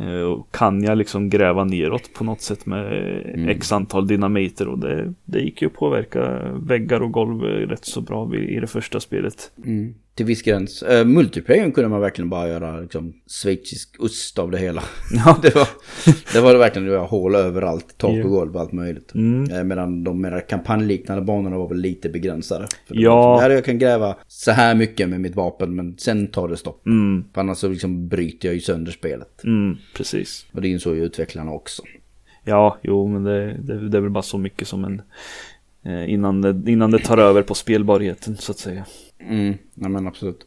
Eh, 0.00 0.20
och 0.20 0.52
kan 0.52 0.82
jag 0.82 0.98
liksom 0.98 1.30
gräva 1.30 1.64
neråt 1.64 2.10
på 2.14 2.24
något 2.24 2.40
sätt 2.40 2.66
med 2.66 2.84
eh, 2.86 3.34
Mm. 3.34 3.48
x 3.48 3.72
antal 3.72 4.06
dynamiter 4.06 4.68
och 4.68 4.78
det, 4.78 5.14
det 5.24 5.40
gick 5.40 5.62
ju 5.62 5.66
att 5.68 5.74
påverka 5.74 6.38
väggar 6.62 7.00
och 7.02 7.12
golv 7.12 7.44
eh, 7.44 7.48
rätt 7.68 7.84
så 7.84 8.00
bra 8.00 8.24
vid- 8.24 8.50
i 8.50 8.60
det 8.60 8.66
första 8.66 9.00
spelet. 9.00 9.50
Mm. 9.64 9.94
Till 10.18 10.26
viss 10.26 10.42
gräns. 10.42 10.82
Uh, 10.82 11.04
multiplayer 11.04 11.70
kunde 11.70 11.88
man 11.88 12.00
verkligen 12.00 12.30
bara 12.30 12.48
göra 12.48 12.80
liksom, 12.80 13.12
schweizisk 13.26 13.96
ost 13.98 14.38
av 14.38 14.50
det 14.50 14.58
hela. 14.58 14.82
Ja. 15.10 15.38
det, 15.42 15.54
var, 15.54 15.68
det 16.32 16.40
var 16.40 16.52
det 16.52 16.58
verkligen, 16.58 16.88
det 16.88 16.98
var 16.98 17.06
hål 17.06 17.34
överallt, 17.34 17.98
tak 17.98 18.24
och 18.24 18.30
golv 18.30 18.54
och 18.54 18.60
allt 18.60 18.72
möjligt. 18.72 19.14
Mm. 19.14 19.50
Eh, 19.50 19.64
Medan 19.64 20.04
de 20.04 20.20
mer 20.20 20.44
kampanjliknande 20.48 21.24
banorna 21.24 21.58
var 21.58 21.68
väl 21.68 21.78
lite 21.78 22.08
begränsade. 22.08 22.66
Ja. 22.88 23.34
liksom, 23.34 23.42
här 23.42 23.50
jag 23.50 23.64
kan 23.64 23.78
gräva 23.78 24.16
så 24.26 24.50
här 24.50 24.74
mycket 24.74 25.08
med 25.08 25.20
mitt 25.20 25.34
vapen 25.34 25.76
men 25.76 25.98
sen 25.98 26.26
tar 26.26 26.48
det 26.48 26.56
stopp. 26.56 26.86
Mm, 26.86 27.24
För 27.34 27.40
annars 27.40 27.58
så 27.58 27.68
liksom 27.68 28.08
bryter 28.08 28.48
jag 28.48 28.54
ju 28.54 28.60
sönder 28.60 28.92
spelet. 28.92 29.44
mm, 29.44 29.76
precis. 29.96 30.46
Och 30.52 30.62
det 30.62 30.68
insåg 30.68 30.96
ju 30.96 31.04
utvecklarna 31.04 31.52
också. 31.52 31.82
Ja, 32.44 32.78
jo, 32.82 33.08
men 33.08 33.24
det, 33.24 33.56
det, 33.62 33.88
det 33.88 33.96
är 33.96 34.02
väl 34.02 34.10
bara 34.10 34.22
så 34.22 34.38
mycket 34.38 34.68
som 34.68 34.84
en... 34.84 35.02
Eh, 35.84 36.12
innan, 36.12 36.40
det, 36.42 36.72
innan 36.72 36.90
det 36.90 36.98
tar 36.98 37.18
över 37.18 37.42
på 37.42 37.54
spelbarheten, 37.54 38.36
så 38.36 38.52
att 38.52 38.58
säga. 38.58 38.84
Mm, 39.20 39.54
nej 39.74 39.90
men 39.90 40.06
absolut. 40.06 40.46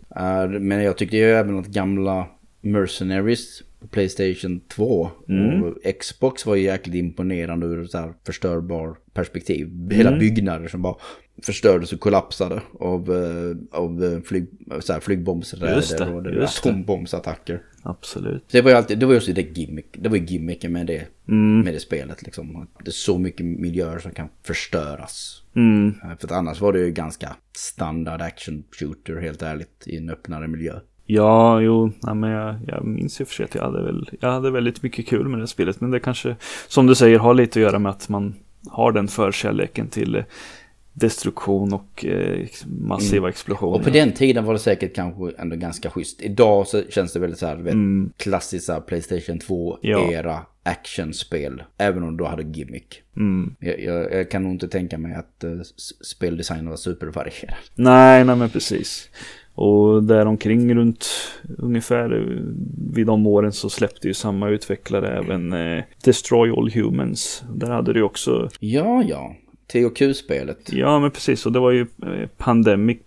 Men 0.60 0.84
jag 0.84 0.98
tyckte 0.98 1.18
ju 1.18 1.24
även 1.32 1.60
att 1.60 1.68
gamla 1.68 2.28
Mercenaries 2.62 3.64
på 3.80 3.88
Playstation 3.88 4.60
2 4.68 5.10
Mm. 5.30 5.64
och 5.64 5.78
Xbox 6.00 6.46
var 6.46 6.56
ju 6.56 6.64
jäkligt 6.64 6.96
imponerande 6.96 7.66
ur 7.68 7.84
ett 7.84 7.92
så 7.92 7.98
här 7.98 8.14
förstörbar 8.26 8.96
perspektiv. 9.14 9.92
Hela 9.92 10.10
Mm. 10.10 10.20
byggnader 10.20 10.68
som 10.68 10.82
bara 10.82 10.96
förstördes 11.44 11.94
och 11.94 12.00
kollapsade 12.00 12.62
av, 12.80 13.12
eh, 13.14 13.80
av 13.80 14.04
eh, 14.04 14.22
flyg, 14.22 14.48
så 14.80 14.94
här 14.94 14.98
Just 15.00 15.06
flygbombsräder 15.06 16.06
det, 16.06 16.14
och 16.16 16.24
det, 16.24 16.32
just 16.32 16.66
atombombsattacker. 16.66 17.62
Absolut. 17.84 18.44
Det 18.52 18.62
var 18.62 18.72
ju 18.72 18.78
alltid, 18.78 19.00
det 19.00 19.06
var 19.06 19.14
ju 19.14 19.18
också 19.20 19.34
det 19.34 19.58
gimmick, 19.58 19.86
det 20.00 20.10
var 20.10 20.18
ju 20.18 20.26
gimmicken 20.26 20.72
med 20.72 20.88
det, 20.88 21.08
Mm, 21.28 21.60
med 21.62 21.74
det 21.74 21.80
spelet 21.80 22.24
liksom. 22.24 22.68
Det 22.84 22.90
är 22.90 22.92
så 22.92 23.18
mycket 23.18 23.46
miljöer 23.46 24.00
som 24.00 24.12
kan 24.12 24.28
förstöras. 24.44 25.41
Mm, 25.56 25.94
Eh, 26.04 26.18
För 26.20 26.34
annars 26.34 26.62
var 26.62 26.74
det 26.74 26.80
ju 26.80 26.92
ganska 26.92 27.36
standard 27.58 28.22
action 28.22 28.64
shooter 28.80 29.16
helt 29.22 29.42
ärligt 29.42 29.84
i 29.88 29.98
en 29.98 30.10
öppnare 30.10 30.48
miljö. 30.48 30.80
ja, 31.06 31.62
jo, 31.62 31.92
nej, 32.04 32.16
men 32.16 32.30
jag, 32.30 32.56
jag 32.68 32.86
minns 32.86 33.22
ju 33.22 33.26
för 33.26 33.34
sig 33.34 33.44
att 33.46 33.56
jag 33.56 33.64
hade, 33.64 33.84
väl, 33.84 34.10
jag 34.20 34.32
hade 34.32 34.52
väldigt 34.52 34.84
mycket 34.84 35.08
kul 35.08 35.28
med 35.28 35.40
det 35.40 35.48
spelet. 35.48 35.82
Men 35.82 35.92
det 35.92 36.00
kanske, 36.00 36.36
som 36.68 36.88
du 36.88 36.96
säger, 36.96 37.20
har 37.20 37.34
lite 37.34 37.60
att 37.60 37.64
göra 37.64 37.80
med 37.80 37.90
att 37.90 38.10
man 38.10 38.36
har 38.70 38.92
den 38.92 39.08
förkärleken 39.08 39.88
till 39.88 40.24
destruktion 40.94 41.74
och 41.74 42.06
eh, 42.06 42.48
massiva 42.82 43.30
explosioner. 43.30 43.76
Och 43.78 43.84
på 43.84 43.90
den 43.90 44.12
tiden 44.12 44.46
var 44.46 44.54
det 44.54 44.60
säkert 44.60 44.96
kanske 44.96 45.32
ändå 45.38 45.56
ganska 45.56 45.90
schysst. 45.90 46.22
Idag 46.22 46.68
så 46.68 46.82
känns 46.90 47.14
det 47.14 47.20
väldigt 47.20 47.40
så 47.40 47.46
här, 47.46 47.56
vet, 47.56 47.74
Mm. 47.74 48.12
här 48.74 48.80
Playstation 48.82 49.40
Ja. 49.82 49.98
2-era 49.98 50.40
actionspel. 50.64 51.64
Även 51.78 52.04
om 52.04 52.18
du 52.18 52.24
hade 52.26 52.44
gimmick. 52.44 53.02
Mm. 53.18 53.56
Jag, 53.60 53.80
jag, 53.84 54.14
jag 54.14 54.32
kan 54.32 54.44
nog 54.44 54.52
inte 54.52 54.68
tänka 54.68 54.98
mig 54.98 55.14
att 55.16 55.44
uh, 55.44 55.62
speldesignen 56.04 56.70
var 56.70 56.76
supervarierad. 56.78 57.56
Nej, 57.76 58.24
nej 58.26 58.36
men 58.36 58.50
precis. 58.50 59.10
Och 59.54 60.04
däromkring 60.04 60.76
runt 60.76 61.08
ungefär 61.58 62.14
eh, 62.18 62.42
vid 62.94 63.08
de 63.08 63.28
åren 63.28 63.52
så 63.52 63.70
släppte 63.70 64.08
ju 64.08 64.14
samma 64.14 64.50
utvecklare 64.50 65.18
även 65.18 65.54
eh, 65.54 65.84
Destroy 66.04 66.52
All 66.52 66.72
Humans. 66.72 67.44
Där 67.56 67.70
hade 67.70 67.94
du 67.94 68.02
också, 68.02 68.50
Ja, 68.60 69.04
ja. 69.04 69.36
THQ-spelet. 69.72 70.74
ja 70.74 71.00
men 71.00 71.12
precis, 71.12 71.46
och 71.46 71.52
det 71.52 71.60
var 71.60 71.72
ju 71.72 71.82
eh, 71.82 72.28
Pandemic 72.38 72.98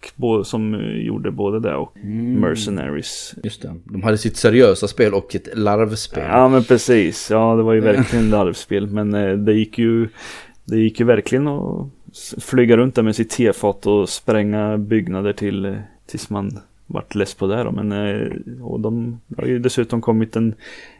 som 0.45 0.75
eh, 0.75 0.81
gjorde 1.07 1.31
både 1.31 1.61
det 1.61 1.75
och 1.75 1.97
Mm. 2.03 2.41
Mercenaries. 2.41 3.35
Just 3.45 3.62
det. 3.62 3.75
De 3.85 4.03
hade 4.03 4.19
sitt 4.19 4.37
seriösa 4.37 4.89
spel 4.89 5.15
och 5.15 5.35
ett 5.35 5.49
larvspel. 5.59 6.25
Ja 6.29 6.49
men 6.49 6.65
precis, 6.65 7.31
ja 7.31 7.57
det 7.57 7.62
var 7.62 7.73
ju 7.73 7.81
verkligen 7.81 8.31
larvspel. 8.31 8.87
Men 8.87 9.15
eh, 9.15 9.33
det 9.33 9.53
gick 9.53 9.79
ju, 9.79 10.09
det 10.65 10.79
gick 10.79 11.01
ju 11.01 11.07
verkligen 11.07 11.49
att 11.49 11.87
flyga 12.39 12.77
runt 12.77 12.95
där 12.95 13.03
med 13.03 13.17
sitt 13.17 13.31
tefat 13.31 13.87
och 13.87 14.09
spränga 14.09 14.79
byggnader 14.79 15.33
till, 15.33 15.77
tills 16.07 16.31
man 16.31 16.59
vart 16.87 17.15
less 17.15 17.35
på 17.35 17.47
det 17.47 17.62
då. 17.65 17.71
Men 17.71 17.93
och 18.62 18.81
de 18.81 19.21
har 19.37 19.47
ju 19.47 19.59
dessutom 19.59 20.01
kommit 20.01 20.37
en 20.37 20.55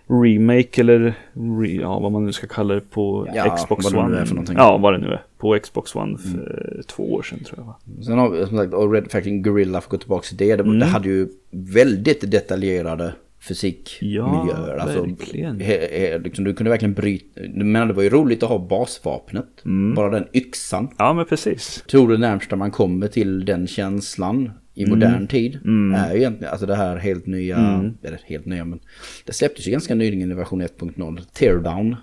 remake 0.09 0.81
eller 0.81 1.15
re, 1.61 1.69
ja, 1.81 1.99
vad 2.01 2.13
man 2.13 2.25
nu 2.27 2.33
ska 2.33 2.47
kalla 2.47 2.75
det 2.75 2.81
på 2.91 3.29
Ja, 3.35 3.57
Xbox 3.57 3.85
vad 3.85 3.95
det 3.95 3.99
One. 4.09 4.19
är 4.21 4.25
för 4.25 4.35
någonting. 4.35 4.57
Ja, 4.59 4.79
vad 4.79 4.93
det 4.93 4.99
nu 4.99 5.07
är. 5.07 5.23
På 5.39 5.59
Xbox 5.63 5.95
One 5.97 6.19
för 6.19 6.83
två 6.87 7.13
år 7.13 7.23
sedan 7.23 7.39
tror 7.45 7.59
jag 7.59 7.67
va? 7.67 7.77
Sen 8.05 8.19
har 8.19 8.31
vi 8.31 8.47
som 8.47 8.57
sagt, 8.59 8.75
och 8.75 8.93
Red 8.93 9.11
Faction 9.11 9.43
Gorilla 9.43 9.81
för 9.81 9.87
att 9.87 9.91
gå 9.91 9.97
tillbaka 9.97 10.23
till 10.29 10.37
det. 10.37 10.57
Det, 10.57 10.63
Mm. 10.63 10.79
det 10.79 10.87
hade 10.87 11.09
ju 11.09 11.29
väldigt 11.51 12.31
detaljerade 12.31 13.13
fysikmiljöer. 13.49 14.75
Ja, 14.77 14.83
alltså, 14.83 15.03
verkligen. 15.03 15.61
he, 15.61 15.89
he, 15.99 16.19
liksom, 16.19 16.45
du 16.45 16.55
kunde 16.55 16.71
verkligen 16.71 16.95
bryta, 16.95 17.41
men 17.55 17.89
det 17.89 17.95
var 17.95 18.03
ju 18.03 18.09
roligt 18.11 18.43
att 18.43 18.49
ha 18.49 18.59
basvapnet. 18.59 19.47
Mm. 19.65 19.95
Bara 19.95 20.11
den 20.11 20.25
yxan. 20.35 20.89
Ja, 20.99 21.13
men 21.13 21.25
precis. 21.27 21.85
tror 21.91 22.09
det 22.09 22.19
närmsta 22.19 22.57
man 22.57 22.71
kommer 22.71 23.09
till 23.09 23.45
den 23.45 23.67
känslan 23.67 24.51
i 24.75 24.87
modern 24.87 25.15
Mm. 25.15 25.27
tid 25.27 25.55
är 25.97 26.13
ju 26.13 26.19
egentligen 26.19 26.51
alltså 26.53 26.67
det 26.67 26.75
här 26.75 26.97
helt 26.97 27.27
nya, 27.27 27.57
eller 28.03 28.21
helt 28.25 28.47
nya 28.47 28.65
men 28.65 28.81
det 29.25 29.33
släpptes 29.33 29.67
ju 29.67 29.71
ganska 29.71 29.95
nyligen 29.95 30.31
i 30.33 30.35
version 30.35 30.63
1.0, 30.63 31.21
Teardown. 31.33 31.97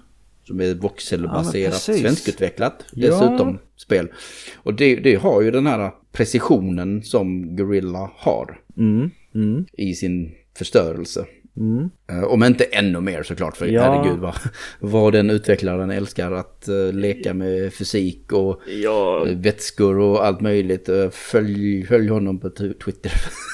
Som 0.43 0.59
är 0.61 0.65
Ja, 0.65 0.74
voxelbaserat, 0.82 1.72
precis. 1.74 2.01
svenskutvecklat 2.01 2.86
Ja. 2.93 3.07
dessutom 3.07 3.59
spel. 3.78 4.07
Och 4.55 4.74
det, 4.74 4.95
det 4.95 5.15
har 5.15 5.41
ju 5.41 5.51
den 5.51 5.67
här 5.67 5.91
precisionen 6.11 7.03
som 7.03 7.55
Gorilla 7.55 8.11
har 8.15 8.59
Mm. 8.78 9.09
Mm. 9.36 9.65
i 9.74 9.93
sin 9.93 10.32
förstörelse. 10.57 11.26
Mm. 11.57 11.89
Eh, 12.11 12.23
Om 12.23 12.43
inte 12.43 12.63
ännu 12.63 13.01
mer 13.01 13.23
såklart, 13.23 13.57
för 13.57 13.65
Ja. 13.67 13.81
herregud 13.83 14.19
vad, 14.19 14.35
vad 14.79 15.13
den 15.13 15.29
utvecklaren 15.29 15.91
älskar 15.91 16.31
att 16.31 16.67
eh, 16.67 16.93
leka 16.93 17.33
med 17.33 17.73
fysik 17.73 18.31
och 18.31 18.61
Ja, 18.83 19.27
Eh, 19.27 19.37
vätskor 19.37 19.99
och 19.99 20.25
allt 20.25 20.41
möjligt. 20.41 20.89
Följ, 21.11 21.85
följ 21.85 22.07
honom 22.07 22.39
på 22.39 22.49
Twitter. 22.49 23.11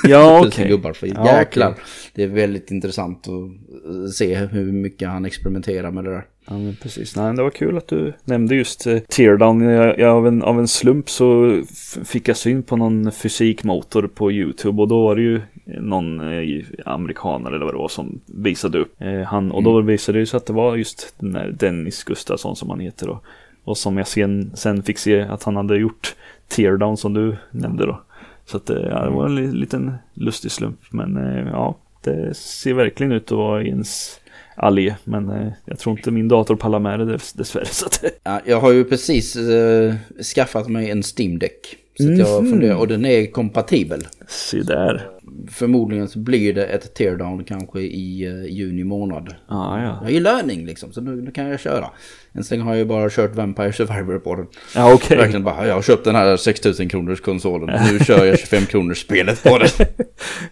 Ja, 0.07 0.43
okej. 0.47 0.67
gubbar, 0.67 0.93
för 0.93 1.07
Ja, 1.07 1.37
jäklar. 1.39 1.69
okej. 1.71 1.83
Det 2.13 2.23
är 2.23 2.27
väldigt 2.27 2.71
intressant 2.71 3.25
att 3.27 4.13
se 4.13 4.35
hur 4.35 4.71
mycket 4.71 5.07
han 5.09 5.25
experimenterar 5.25 5.91
med 5.91 6.03
det 6.03 6.09
där. 6.11 6.25
Ja 6.49 6.57
men 6.57 6.75
precis, 6.81 7.15
nej 7.15 7.35
det 7.35 7.43
var 7.43 7.49
kul 7.49 7.77
att 7.77 7.87
du 7.87 8.13
nämnde 8.25 8.55
just 8.55 8.87
eh, 8.87 8.99
Teardown. 8.99 9.61
Jag, 9.61 9.99
jag, 9.99 10.09
av, 10.17 10.27
en, 10.27 10.43
av 10.43 10.59
en 10.59 10.67
slump 10.67 11.09
så 11.09 11.61
fick 12.05 12.27
jag 12.27 12.37
syn 12.37 12.63
på 12.63 12.77
någon 12.77 13.11
fysikmotor 13.11 14.07
på 14.07 14.31
YouTube 14.31 14.81
och 14.81 14.87
då 14.87 15.03
var 15.03 15.15
det 15.15 15.21
ju 15.21 15.41
någon 15.65 16.19
eh, 16.33 16.65
amerikanare 16.85 17.55
eller 17.55 17.65
vad 17.65 17.73
det 17.73 17.77
var 17.77 17.87
som 17.87 18.19
visade 18.25 18.77
upp 18.77 19.01
eh, 19.01 19.21
han 19.21 19.51
och 19.51 19.63
då 19.63 19.81
visade 19.81 20.19
det 20.19 20.25
sig 20.25 20.37
att 20.37 20.45
det 20.45 20.53
var 20.53 20.75
just 20.75 21.15
den 21.19 21.31
där 21.31 21.55
Dennis 21.59 22.03
Gustafsson 22.03 22.55
som 22.55 22.69
han 22.69 22.79
heter 22.79 23.07
då. 23.07 23.19
Och 23.63 23.77
som 23.77 23.97
jag 23.97 24.07
sen, 24.07 24.51
sen 24.55 24.83
fick 24.83 24.97
se 24.97 25.21
att 25.21 25.43
han 25.43 25.55
hade 25.55 25.77
gjort 25.77 26.15
Teardown 26.47 26.97
som 26.97 27.13
du 27.13 27.35
nämnde 27.51 27.85
då. 27.85 28.01
Så 28.45 28.57
att 28.57 28.69
eh, 28.69 28.77
ja, 28.89 29.03
det 29.03 29.09
var 29.09 29.25
en 29.25 29.35
li- 29.35 29.51
liten 29.51 29.93
lustig 30.13 30.51
slump 30.51 30.79
men 30.89 31.17
eh, 31.17 31.47
ja, 31.51 31.77
det 32.03 32.37
ser 32.37 32.73
verkligen 32.73 33.11
ut 33.11 33.31
att 33.31 33.37
vara 33.37 33.63
ens 33.63 34.19
allé. 34.57 34.95
Men 35.03 35.29
eh, 35.29 35.47
jag 35.65 35.79
tror 35.79 35.97
inte 35.97 36.11
min 36.11 36.27
dator 36.27 36.55
pallar 36.55 36.79
med 36.79 36.99
det 36.99 37.05
dess, 37.05 37.33
dessvärre. 37.33 37.65
Så 37.71 37.85
att, 37.85 38.03
Ja, 38.23 38.41
jag 38.45 38.59
har 38.59 38.71
ju 38.71 38.83
precis 38.83 39.35
eh, 39.35 39.95
skaffat 40.35 40.67
mig 40.67 40.89
en 40.91 41.03
Steam 41.17 41.39
Deck. 41.39 41.75
Så 41.99 42.11
att 42.11 42.17
jag 42.17 42.43
Mhm. 42.43 42.51
funderar, 42.51 42.75
och 42.75 42.87
den 42.87 43.05
är 43.05 43.31
kompatibel. 43.31 44.07
se 44.27 44.61
där. 44.61 45.09
Förmodligen 45.51 46.07
så 46.07 46.19
blir 46.19 46.53
det 46.53 46.65
ett 46.65 46.93
teardown 46.95 47.43
kanske 47.43 47.79
i 47.79 48.25
eh, 48.25 48.53
juni 48.55 48.83
månad. 48.83 49.35
Ah, 49.47 49.77
Jag 49.79 49.87
ja, 49.87 49.91
har 49.91 50.09
ju 50.09 50.19
löning 50.19 50.65
liksom, 50.65 50.91
så 50.93 51.01
nu, 51.01 51.21
nu 51.21 51.31
kan 51.31 51.45
jag 51.47 51.59
köra. 51.59 51.85
Än 52.33 52.43
så 52.43 52.53
länge 52.53 52.63
har 52.63 52.71
jag 52.71 52.79
ju 52.79 52.85
bara 52.85 53.09
kört 53.09 53.35
Vampire 53.35 53.73
Survivor 53.73 54.19
på 54.19 54.35
den. 54.35 54.45
ja 54.75 54.93
okej. 54.93 55.17
Verkligen 55.17 55.43
bara, 55.43 55.67
jag 55.67 55.75
har 55.75 55.81
köpt 55.81 56.03
den 56.05 56.15
här 56.15 56.37
6000 56.37 56.89
kronors 56.89 57.21
konsolen. 57.21 57.79
Nu 57.91 57.99
kör 57.99 58.25
jag 58.25 58.39
25 58.47 58.65
kronors 58.65 58.97
spelet 59.01 59.43
på 59.43 59.57
den. 59.57 59.67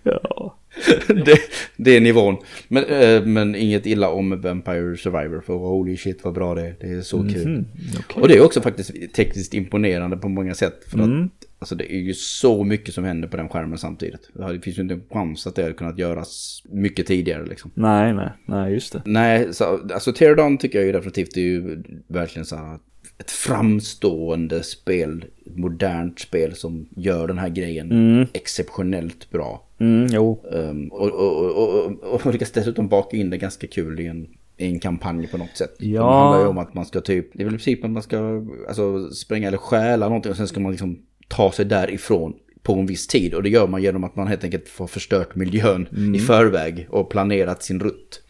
Ja. 0.03 0.57
det, 1.25 1.39
det 1.77 1.97
är 1.97 2.01
nivån. 2.01 2.37
Men, 2.67 2.83
eh, 2.83 3.25
men 3.25 3.55
inget 3.55 3.85
illa 3.85 4.09
om 4.09 4.41
Vampire 4.41 4.97
Survivor. 4.97 5.41
För 5.41 5.53
holy 5.53 5.97
shit 5.97 6.23
vad 6.23 6.33
bra 6.33 6.55
det 6.55 6.61
är. 6.61 6.75
Det 6.79 6.87
är 6.87 7.01
så 7.01 7.17
kul. 7.23 7.41
Mm, 7.45 7.65
okej. 7.99 8.21
Och 8.21 8.27
det 8.27 8.35
är 8.37 8.41
också 8.41 8.61
faktiskt 8.61 8.91
tekniskt 9.15 9.53
imponerande 9.53 10.17
på 10.17 10.29
många 10.29 10.53
sätt. 10.53 10.83
För 10.87 10.99
att 10.99 11.05
Mm. 11.05 11.29
alltså, 11.59 11.75
det 11.75 11.93
är 11.93 11.99
ju 11.99 12.13
så 12.13 12.63
mycket 12.63 12.93
som 12.93 13.03
händer 13.03 13.27
på 13.27 13.37
den 13.37 13.49
skärmen 13.49 13.77
samtidigt. 13.77 14.29
Det 14.33 14.61
finns 14.61 14.77
ju 14.77 14.81
inte 14.81 14.93
en 14.93 15.03
chans 15.11 15.47
att 15.47 15.55
det 15.55 15.61
hade 15.61 15.73
kunnat 15.73 15.99
göras 15.99 16.61
mycket 16.69 17.07
tidigare 17.07 17.45
liksom. 17.45 17.71
Nej, 17.73 18.13
nej, 18.13 18.29
nej, 18.45 18.73
just 18.73 18.93
det. 18.93 19.01
Nej, 19.05 19.53
så, 19.53 19.63
alltså 19.93 20.13
Teardown 20.13 20.57
tycker 20.57 20.77
jag 20.79 20.85
ju 20.85 20.91
definitivt 20.91 21.33
det 21.33 21.39
är 21.39 21.43
ju 21.45 21.83
verkligen 22.07 22.45
så 22.45 22.55
här 22.55 22.79
ett 23.17 23.31
framstående 23.31 24.63
spel, 24.63 25.25
ett 25.45 25.57
modernt 25.57 26.19
spel 26.19 26.55
som 26.55 26.85
gör 26.95 27.27
den 27.27 27.37
här 27.37 27.49
grejen 27.49 27.91
Mm. 27.91 28.27
exceptionellt 28.33 29.31
bra. 29.31 29.67
Mm, 29.79 30.07
jo. 30.11 30.43
Um, 30.51 30.87
och, 30.87 31.11
och, 31.11 31.45
och, 31.57 31.85
och, 31.85 32.25
och 32.25 32.25
lyckas 32.33 32.51
dessutom 32.51 32.87
baka 32.87 33.17
in 33.17 33.29
det 33.29 33.37
ganska 33.37 33.67
kul 33.67 33.99
i 33.99 34.07
en, 34.07 34.27
i 34.57 34.65
en 34.65 34.79
kampanj 34.79 35.27
på 35.27 35.37
något 35.37 35.57
sätt. 35.57 35.75
Ja. 35.79 36.01
Det 36.01 36.07
handlar 36.09 36.41
ju 36.41 36.47
om 36.47 36.57
att 36.57 36.73
man 36.73 36.85
ska 36.85 37.01
typ, 37.01 37.29
det 37.33 37.43
är 37.43 37.45
väl 37.45 37.53
i 37.53 37.57
princip 37.57 37.83
att 37.83 37.91
man 37.91 38.03
ska 38.03 38.45
alltså, 38.67 39.09
spränga 39.09 39.47
eller 39.47 39.57
stjäla 39.57 40.05
någonting 40.07 40.31
och 40.31 40.37
sen 40.37 40.47
ska 40.47 40.59
man 40.59 40.71
liksom 40.71 40.99
ta 41.27 41.51
sig 41.51 41.65
därifrån 41.65 42.33
på 42.63 42.73
en 42.73 42.85
viss 42.85 43.07
tid. 43.07 43.33
Och 43.33 43.43
det 43.43 43.49
gör 43.49 43.67
man 43.67 43.81
genom 43.83 44.03
att 44.03 44.15
man 44.15 44.27
helt 44.27 44.43
enkelt 44.43 44.69
får 44.69 44.87
förstört 44.87 45.35
miljön 45.35 45.87
i 46.15 46.19
förväg 46.19 46.87
och 46.89 47.09
planerat 47.09 47.63
sin 47.63 47.79
rutt. 47.79 48.21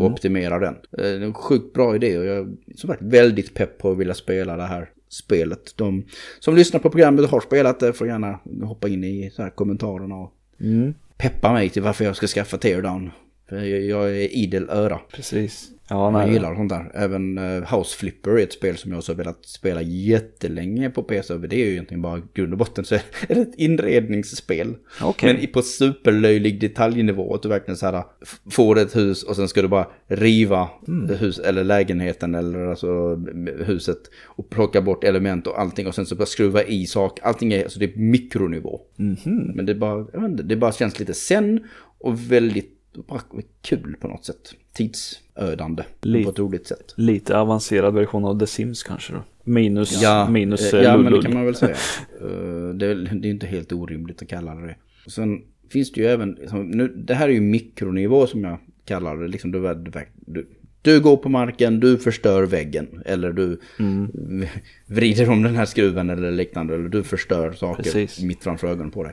Och 0.00 0.06
optimera 0.06 0.58
den. 0.58 0.74
Eh, 0.74 0.78
Det 0.92 1.08
är 1.08 1.20
en 1.20 1.34
sjukt 1.34 1.72
bra 1.74 1.94
idé 1.96 2.18
och 2.18 2.24
jag 2.24 2.36
är 2.36 2.46
som 2.76 2.88
sagt 2.88 3.02
väldigt 3.02 3.54
pepp 3.54 3.78
på 3.78 3.90
att 3.90 3.98
vilja 3.98 4.14
spela 4.14 4.56
det 4.56 4.62
här 4.66 4.90
spelet. 5.08 5.72
De 5.76 6.04
som 6.40 6.56
lyssnar 6.56 6.80
på 6.80 6.90
programmet 6.90 7.24
och 7.24 7.30
har 7.30 7.40
spelat 7.40 7.80
det 7.80 7.92
får 7.92 8.06
gärna 8.06 8.38
hoppa 8.62 8.88
in 8.88 9.04
i 9.04 9.30
så 9.34 9.42
här 9.42 9.50
kommentarerna 9.50 10.14
och 10.14 10.32
Mm, 10.60 10.94
peppa 11.16 11.52
mig 11.52 11.68
till 11.68 11.82
varför 11.82 12.04
jag 12.04 12.16
ska 12.16 12.26
skaffa 12.26 12.58
Teardown. 12.58 13.10
För 13.48 13.56
jag, 13.56 13.80
jag 13.82 14.10
är 14.10 14.34
idel 14.36 14.70
öra. 14.70 15.00
precis. 15.12 15.70
Ja, 15.88 16.04
Jag 16.04 16.12
nej. 16.12 16.32
gillar 16.32 16.54
sånt 16.54 16.70
där. 16.70 16.90
Även 16.94 17.38
uh, 17.38 17.76
House 17.76 17.96
Flipper 17.98 18.30
är 18.30 18.38
ett 18.42 18.52
spel 18.52 18.76
som 18.76 18.90
jag 18.92 19.02
har 19.06 19.14
velat 19.14 19.46
spela 19.46 19.82
jättelänge 19.82 20.90
på 20.90 21.02
PC. 21.02 21.34
Det 21.38 21.56
är 21.56 21.66
ju 21.66 21.72
egentligen 21.72 22.02
bara 22.02 22.22
grund 22.34 22.52
och 22.52 22.58
botten 22.58 22.84
så 22.84 22.94
är 23.28 23.34
det 23.34 23.40
ett 23.40 23.54
inredningsspel. 23.56 24.76
Okej. 25.02 25.34
Men 25.34 25.52
på 25.52 25.62
superlöjlig 25.62 26.60
detaljnivå. 26.60 27.34
Att 27.34 27.42
du 27.42 27.48
verkligen 27.48 27.76
så 27.76 27.86
här 27.86 28.04
får 28.50 28.78
ett 28.78 28.96
hus 28.96 29.22
och 29.22 29.36
sen 29.36 29.48
ska 29.48 29.62
du 29.62 29.68
bara 29.68 29.86
riva 30.06 30.68
hus, 31.20 31.38
eller 31.38 31.64
lägenheten 31.64 32.34
eller 32.34 32.66
alltså 32.66 33.14
huset. 33.66 33.98
Och 34.24 34.50
plocka 34.50 34.82
bort 34.82 35.04
element 35.04 35.46
och 35.46 35.60
allting 35.60 35.86
och 35.86 35.94
sen 35.94 36.06
så 36.06 36.14
bara 36.16 36.26
skruva 36.26 36.62
i 36.62 36.86
sak. 36.86 37.18
Allting 37.22 37.52
är, 37.52 37.62
alltså 37.62 37.78
det 37.78 37.84
är 37.84 37.98
mikronivå. 37.98 38.80
Mhm. 38.96 39.52
Men 39.54 39.66
det 39.66 39.74
bara, 39.74 40.06
jag 40.12 40.24
inte, 40.24 40.42
det 40.42 40.56
bara 40.56 40.72
känns 40.72 40.98
lite 40.98 41.14
sen 41.14 41.60
och 41.98 42.32
väldigt 42.32 42.70
bara 43.02 43.20
kul 43.62 43.96
på 44.00 44.08
något 44.08 44.24
sätt. 44.24 44.54
Tidsödande 44.72 45.82
Lite. 46.02 46.24
på 46.24 46.30
ett 46.30 46.38
roligt 46.38 46.66
sätt. 46.66 46.94
Lite 46.96 47.38
avancerad 47.38 47.94
version 47.94 48.24
av 48.24 48.38
The 48.38 48.46
Sims 48.46 48.82
kanske 48.82 49.12
då. 49.12 49.22
Minus, 49.44 50.02
minus 50.28 50.74
eh, 50.74 50.80
eh, 50.80 50.84
ja 50.84 50.96
men 50.96 51.12
det 51.12 51.22
kan 51.22 51.34
man 51.34 51.44
väl 51.44 51.54
säga. 51.54 51.76
Eh, 52.20 52.74
det, 52.74 52.86
är, 52.86 52.94
det 53.20 53.28
är 53.28 53.30
inte 53.30 53.46
helt 53.46 53.72
orimligt 53.72 54.22
att 54.22 54.28
kalla 54.28 54.54
det 54.54 54.66
det. 54.66 54.76
Sen 55.10 55.42
finns 55.68 55.92
det 55.92 56.00
ju 56.00 56.06
även, 56.06 56.32
liksom, 56.32 56.70
nu, 56.70 56.88
det 56.88 57.14
här 57.14 57.28
är 57.28 57.32
ju 57.32 57.40
mikronivå 57.40 58.26
som 58.26 58.44
jag 58.44 58.58
kallar 58.84 59.16
det. 59.16 59.28
Liksom, 59.28 59.52
du, 59.52 59.74
du, 60.26 60.46
du, 60.82 61.00
går 61.00 61.16
på 61.16 61.28
marken, 61.28 61.80
du 61.80 61.98
förstör 61.98 62.42
väggen. 62.42 63.02
Eller 63.06 63.32
du 63.32 63.60
Mm. 63.78 64.46
vrider 64.86 65.30
om 65.30 65.42
den 65.42 65.56
här 65.56 65.64
skruven 65.64 66.10
eller 66.10 66.30
liknande. 66.30 66.74
Eller 66.74 66.88
du 66.88 67.02
förstör 67.02 67.52
saker 67.52 67.82
Precis. 67.82 68.22
mitt 68.22 68.44
framför 68.44 68.66
ögonen 68.66 68.90
på 68.90 69.02
dig. 69.02 69.12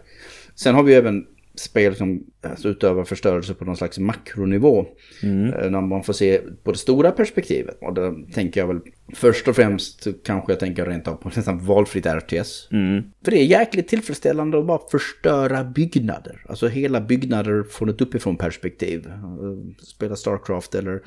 Sen 0.55 0.75
har 0.75 0.83
vi 0.83 0.93
även 0.93 1.25
spel 1.55 1.95
som 1.95 2.23
alltså, 2.41 2.69
utövar 2.69 3.03
förstörelse 3.03 3.53
på 3.53 3.65
någon 3.65 3.77
slags 3.77 3.99
makronivå. 3.99 4.85
Mm. 5.23 5.53
Eh, 5.53 5.69
När 5.69 5.81
man 5.81 6.03
får 6.03 6.13
se 6.13 6.41
på 6.63 6.71
det 6.71 6.77
stora 6.77 7.11
perspektivet. 7.11 7.77
Och 7.81 7.93
då 7.93 8.15
tänker 8.33 8.61
jag 8.61 8.67
väl 8.67 8.79
först 9.13 9.47
och 9.47 9.55
främst 9.55 10.07
kanske 10.23 10.51
jag 10.51 10.59
tänker 10.59 10.85
rent 10.85 11.07
av 11.07 11.15
på 11.15 11.29
nästan 11.35 11.65
valfritt 11.65 12.05
RTS. 12.05 12.67
Mm. 12.71 13.03
För 13.23 13.31
det 13.31 13.37
är 13.37 13.45
jäkligt 13.45 13.87
tillfredsställande 13.87 14.59
att 14.59 14.65
bara 14.65 14.89
förstöra 14.91 15.63
byggnader. 15.63 16.45
Alltså 16.49 16.67
hela 16.67 17.01
byggnader 17.01 17.63
från 17.63 17.89
ett 17.89 18.01
uppifrån 18.01 18.37
perspektiv. 18.37 19.07
Eh, 19.07 19.83
Spela 19.83 20.15
Starcraft 20.15 20.75
eller 20.75 21.01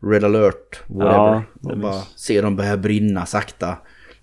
Red 0.00 0.24
alert, 0.24 0.80
whatever. 0.86 1.14
Ja, 1.14 1.44
och 1.62 1.78
bara 1.78 2.02
se 2.16 2.40
dem 2.40 2.56
börja 2.56 2.76
brinna 2.76 3.26
sakta. 3.26 3.78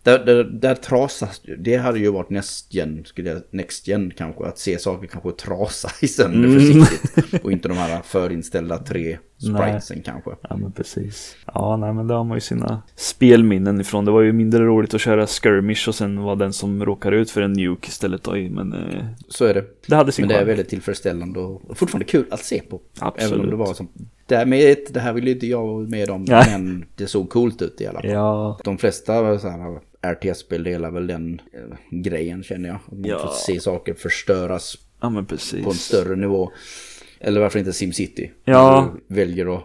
Där, 0.06 0.26
där, 0.26 0.44
där 0.44 0.76
trasas, 0.76 1.42
det 1.58 1.76
hade 1.78 2.00
ju 2.00 2.12
varit 2.12 2.30
next 2.30 2.74
gen, 2.74 3.06
next 3.52 3.88
gen 3.88 4.12
kanske, 4.18 4.46
att 4.46 4.58
se 4.60 4.80
saker 4.80 5.08
kanske 5.08 5.32
trasa 5.32 5.92
i 6.02 6.08
sönder 6.08 6.50
Mm. 6.50 6.60
försiktigt. 6.86 7.44
Och 7.44 7.52
inte 7.52 7.68
de 7.68 7.78
här 7.78 8.02
förinställda 8.02 8.78
tre 8.78 9.18
spritesen 9.54 10.02
kanske. 10.02 10.32
Ja 10.50 10.58
men 10.58 10.72
precis. 10.72 11.36
Ja 11.54 11.78
nej 11.78 11.94
men 11.94 12.08
det 12.08 12.14
har 12.14 12.24
man 12.24 12.38
ju 12.38 12.42
sina 12.42 12.82
spelminnen 12.96 13.82
ifrån. 13.82 14.06
Det 14.06 14.12
var 14.12 14.22
ju 14.22 14.32
mindre 14.34 14.66
roligt 14.66 14.94
att 14.94 15.02
köra 15.02 15.28
skirmish 15.28 15.88
och 15.88 15.96
sen 15.96 16.22
var 16.22 16.36
den 16.36 16.54
som 16.54 16.86
råkar 16.86 17.12
ut 17.12 17.32
för 17.32 17.42
en 17.42 17.54
nuke 17.54 17.88
istället 17.88 18.24
då. 18.24 18.32
Men 18.32 18.74
eh, 18.74 19.06
Så 19.28 19.46
är 19.46 19.54
det. 19.54 19.66
det 19.88 19.96
hade 19.96 20.12
sin 20.12 20.24
Men 20.28 20.30
det 20.36 20.42
är 20.42 20.46
väldigt 20.46 20.70
tillfredsställande 20.70 21.40
och 21.40 21.78
fortfarande 21.78 22.06
kul 22.06 22.26
att 22.32 22.44
se 22.44 22.62
på. 22.70 22.82
Absolut. 23.00 23.32
Även 23.34 23.44
om 23.46 23.50
det 23.50 23.56
var 23.56 23.74
som, 23.74 23.88
det 24.28 24.36
här, 24.38 24.46
med, 24.46 24.78
det 24.90 25.00
här 25.00 25.14
vill 25.14 25.28
ju 25.28 25.34
inte 25.34 25.48
jag 25.48 25.68
vara 25.68 25.88
med 25.88 26.10
om, 26.10 26.24
Nej. 26.28 26.46
men 26.52 26.86
det 26.96 27.08
såg 27.08 27.30
coolt 27.30 27.62
ut 27.62 27.82
i 27.82 27.88
alla 27.88 28.02
fall. 28.02 28.10
Ja, 28.12 28.60
De 28.64 28.78
flesta 28.78 29.40
så 29.40 29.50
här, 29.50 29.80
RTS-spel 30.14 30.64
delar 30.64 30.92
väl 30.92 31.08
den 31.08 31.42
eh, 31.54 31.78
grejen 31.90 32.44
känner 32.44 32.70
jag. 32.70 32.76
Att 32.76 32.92
man 32.92 33.04
Ja. 33.10 33.20
får 33.20 33.54
se 33.54 33.60
saker 33.60 33.94
förstöras 33.94 34.78
ja 35.02 35.24
på 35.64 35.70
en 35.70 35.76
större 35.76 36.16
nivå. 36.16 36.52
Eller 37.20 37.42
varför 37.42 37.60
inte 37.60 37.74
SimCity? 37.74 38.30
Ja. 38.46 38.94
Väljer 39.08 39.56
att 39.56 39.64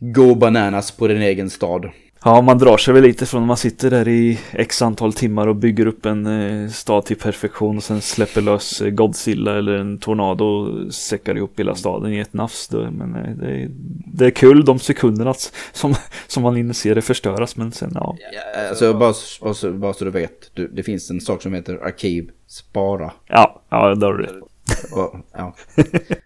gå 0.00 0.34
bananas 0.34 0.90
på 0.90 1.08
din 1.08 1.22
egen 1.22 1.50
stad. 1.50 1.90
Ja, 2.26 2.40
man 2.42 2.58
drar 2.58 2.76
sig 2.76 2.94
väl 2.94 3.02
lite 3.02 3.26
från 3.26 3.40
när 3.42 3.46
man 3.46 3.56
sitter 3.56 3.90
där 3.90 4.08
i 4.08 4.38
x 4.52 4.82
antal 4.82 5.12
timmar 5.12 5.46
och 5.46 5.56
bygger 5.56 5.86
upp 5.86 6.06
en 6.06 6.26
eh, 6.26 6.68
stad 6.70 7.04
till 7.04 7.16
perfektion 7.16 7.76
och 7.76 7.82
sen 7.82 8.00
släpper 8.00 8.40
lös 8.40 8.80
eh, 8.80 8.90
Godzilla 8.90 9.58
eller 9.58 9.72
en 9.72 9.98
tornado 9.98 10.44
och 10.44 10.94
säckar 10.94 11.36
ihop 11.36 11.60
hela 11.60 11.74
staden 11.74 12.12
i 12.12 12.18
ett 12.18 12.32
nafs. 12.32 12.68
Då. 12.68 12.90
Men 12.90 13.14
eh, 13.14 13.30
det, 13.36 13.46
är, 13.50 13.68
det 14.06 14.26
är 14.26 14.30
kul 14.30 14.64
de 14.64 14.78
sekunderna 14.78 15.34
som, 15.72 15.94
som 16.26 16.42
man 16.42 16.56
hinner 16.56 16.72
se 16.74 16.94
det 16.94 17.02
förstöras, 17.02 17.56
men 17.56 17.72
sen 17.72 17.90
ja. 17.94 18.16
Ja, 18.32 18.68
alltså 18.68 18.92
bara, 18.92 19.14
bara, 19.40 19.54
så- 19.54 19.72
bara 19.72 19.92
så 19.92 20.04
du 20.04 20.10
vet, 20.10 20.50
du, 20.54 20.68
det 20.68 20.82
finns 20.82 21.10
en 21.10 21.20
sak 21.20 21.42
som 21.42 21.54
heter 21.54 21.84
arkiv, 21.84 22.30
spara. 22.46 23.12
Ja, 23.28 23.62
ja 23.68 23.94
där 23.94 24.06
har 24.06 24.14
du 24.14 24.22
rätt. 24.24 24.43
Och, 24.92 25.16
ja. 25.32 25.56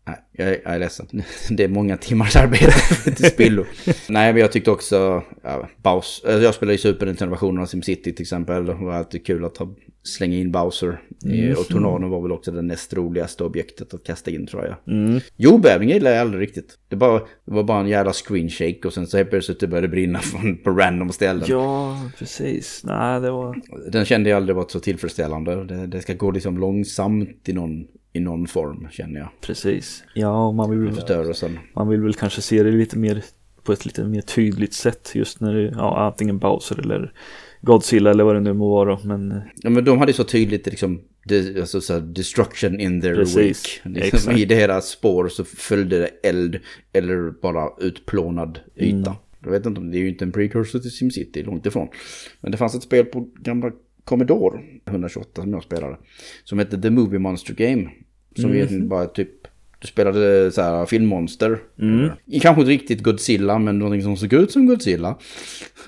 Nej, 0.04 0.16
jag, 0.32 0.48
är- 0.48 0.60
jag 0.64 0.74
är 0.74 0.78
ledsen. 0.78 1.06
Det 1.50 1.64
är 1.64 1.68
många 1.68 1.96
timmars 1.96 2.36
arbete 2.36 2.72
till 3.14 3.24
spillo. 3.30 3.64
Nej, 4.08 4.32
men 4.32 4.40
jag 4.42 4.52
tyckte 4.52 4.70
också, 4.70 5.22
ja, 5.42 5.68
Bowser, 5.82 6.28
alltså 6.28 6.42
jag 6.44 6.54
spelar 6.54 6.72
ju 6.72 6.78
Super 6.78 7.06
Nintendo-versionen 7.06 7.62
av 7.62 7.66
SimCity 7.66 8.12
till 8.14 8.22
exempel. 8.22 8.66
Det 8.66 8.74
var 8.74 8.92
alltid 8.92 9.26
kul 9.26 9.44
att 9.44 9.56
ha, 9.56 9.74
slänga 10.02 10.36
in 10.36 10.52
Bowser. 10.52 11.00
Eh, 11.32 11.58
Och 11.58 11.66
Tornadon 11.68 12.10
var 12.10 12.22
väl 12.22 12.32
också 12.32 12.50
det 12.50 12.62
näst 12.62 12.94
roligaste 12.94 13.44
objektet 13.44 13.94
att 13.94 14.04
kasta 14.04 14.30
in 14.30 14.46
tror 14.46 14.64
jag. 14.66 14.94
Mm. 14.94 15.20
Jordbävning 15.36 15.88
gillade 15.88 16.16
jag 16.16 16.20
aldrig 16.22 16.42
riktigt. 16.42 16.78
Det, 16.88 16.96
bara, 16.96 17.18
det 17.18 17.26
var 17.54 17.62
bara 17.64 17.80
en 17.80 17.88
jävla 17.88 18.12
screen 18.12 18.48
shake 18.50 18.80
och 18.84 18.92
sen 18.92 19.06
så 19.06 19.16
helt 19.16 19.30
plötsligt 19.30 19.60
det 19.60 19.66
började 19.66 19.88
brinna 19.88 20.18
från, 20.18 20.56
på 20.62 20.70
random 20.70 21.12
ställen. 21.12 21.44
Ja, 21.48 22.02
precis. 22.18 22.80
Nej, 22.84 23.20
det 23.20 23.30
var... 23.30 23.60
Den 23.90 24.04
kände 24.04 24.30
jag 24.30 24.36
aldrig 24.36 24.56
varit 24.56 24.70
så 24.70 24.80
tillfredsställande. 24.80 25.64
Det, 25.64 25.86
det 25.86 26.00
ska 26.02 26.14
gå 26.14 26.30
liksom 26.30 26.58
långsamt 26.58 27.48
i 27.48 27.52
någon, 27.52 27.86
i 28.12 28.20
någon 28.20 28.46
form 28.46 28.88
känner 28.90 29.20
jag. 29.20 29.28
Precis. 29.40 30.04
Ja, 30.14 30.46
och 30.46 30.54
man 30.54 30.70
vill, 30.70 30.78
väl, 30.78 30.94
Förstörelsen. 30.94 31.58
man 31.74 31.88
vill 31.88 32.00
väl 32.00 32.14
kanske 32.14 32.40
se 32.40 32.62
det 32.62 32.70
lite 32.70 32.98
mer 32.98 33.24
på 33.62 33.72
ett 33.72 33.86
lite 33.86 34.04
mer 34.04 34.20
tydligt 34.20 34.74
sätt 34.74 35.10
just 35.14 35.40
när 35.40 35.54
det, 35.54 35.62
ja, 35.62 36.06
antingen 36.06 36.38
Bowser 36.38 36.80
eller 36.80 37.12
Godzilla 37.60 38.10
eller 38.10 38.24
vad 38.24 38.34
det 38.34 38.40
nu 38.40 38.52
må 38.52 38.70
vara. 38.70 38.98
Men 39.04 39.40
Ja 39.56 39.70
men 39.70 39.84
de 39.84 39.98
hade 39.98 40.12
så 40.12 40.24
tydligt 40.24 40.66
liksom, 40.66 41.00
alltså 41.58 41.80
så 41.80 41.92
här, 41.92 42.00
destruction 42.00 42.80
in 42.80 43.00
their 43.00 43.14
Precis, 43.14 43.80
wake. 43.84 43.88
Liksom, 44.00 44.18
exakt. 44.18 44.38
I 44.38 44.44
deras 44.44 44.88
spår 44.88 45.28
så 45.28 45.44
följde 45.44 45.98
det 45.98 46.28
eld 46.28 46.58
eller 46.92 47.40
bara 47.42 47.68
utplånad 47.80 48.60
yta. 48.76 48.96
Mm. 48.96 49.12
Jag 49.42 49.50
vet 49.50 49.66
inte 49.66 49.80
om 49.80 49.90
det 49.90 49.98
är 49.98 50.00
ju 50.00 50.08
inte 50.08 50.24
en 50.24 50.32
precursor 50.32 50.78
till 50.78 50.90
SimCity, 50.90 51.42
långt 51.42 51.66
ifrån. 51.66 51.88
Men 52.40 52.52
det 52.52 52.58
fanns 52.58 52.74
ett 52.74 52.82
spel 52.82 53.04
på 53.04 53.28
gamla 53.38 53.72
Commodore 54.08 54.60
128 54.86 55.42
som 55.42 55.52
jag 55.52 55.62
spelade. 55.62 55.96
Som 56.44 56.58
hette 56.58 56.80
The 56.82 56.90
Movie 56.90 57.18
Monster 57.18 57.54
Game. 57.54 57.90
Som 58.36 58.44
Mm. 58.44 58.56
egentligen 58.56 58.88
bara 58.88 59.06
typ, 59.06 59.28
du 59.78 59.86
spelade 59.88 60.50
så 60.52 60.62
här 60.62 60.86
filmmonster. 60.86 61.58
Mm. 61.80 62.10
I 62.26 62.40
Kanske 62.40 62.60
inte 62.62 62.72
riktigt 62.72 63.02
Godzilla, 63.02 63.58
men 63.58 63.78
någonting 63.78 64.02
som 64.02 64.16
såg 64.16 64.32
ut 64.32 64.50
som 64.52 64.66
Godzilla. 64.66 65.18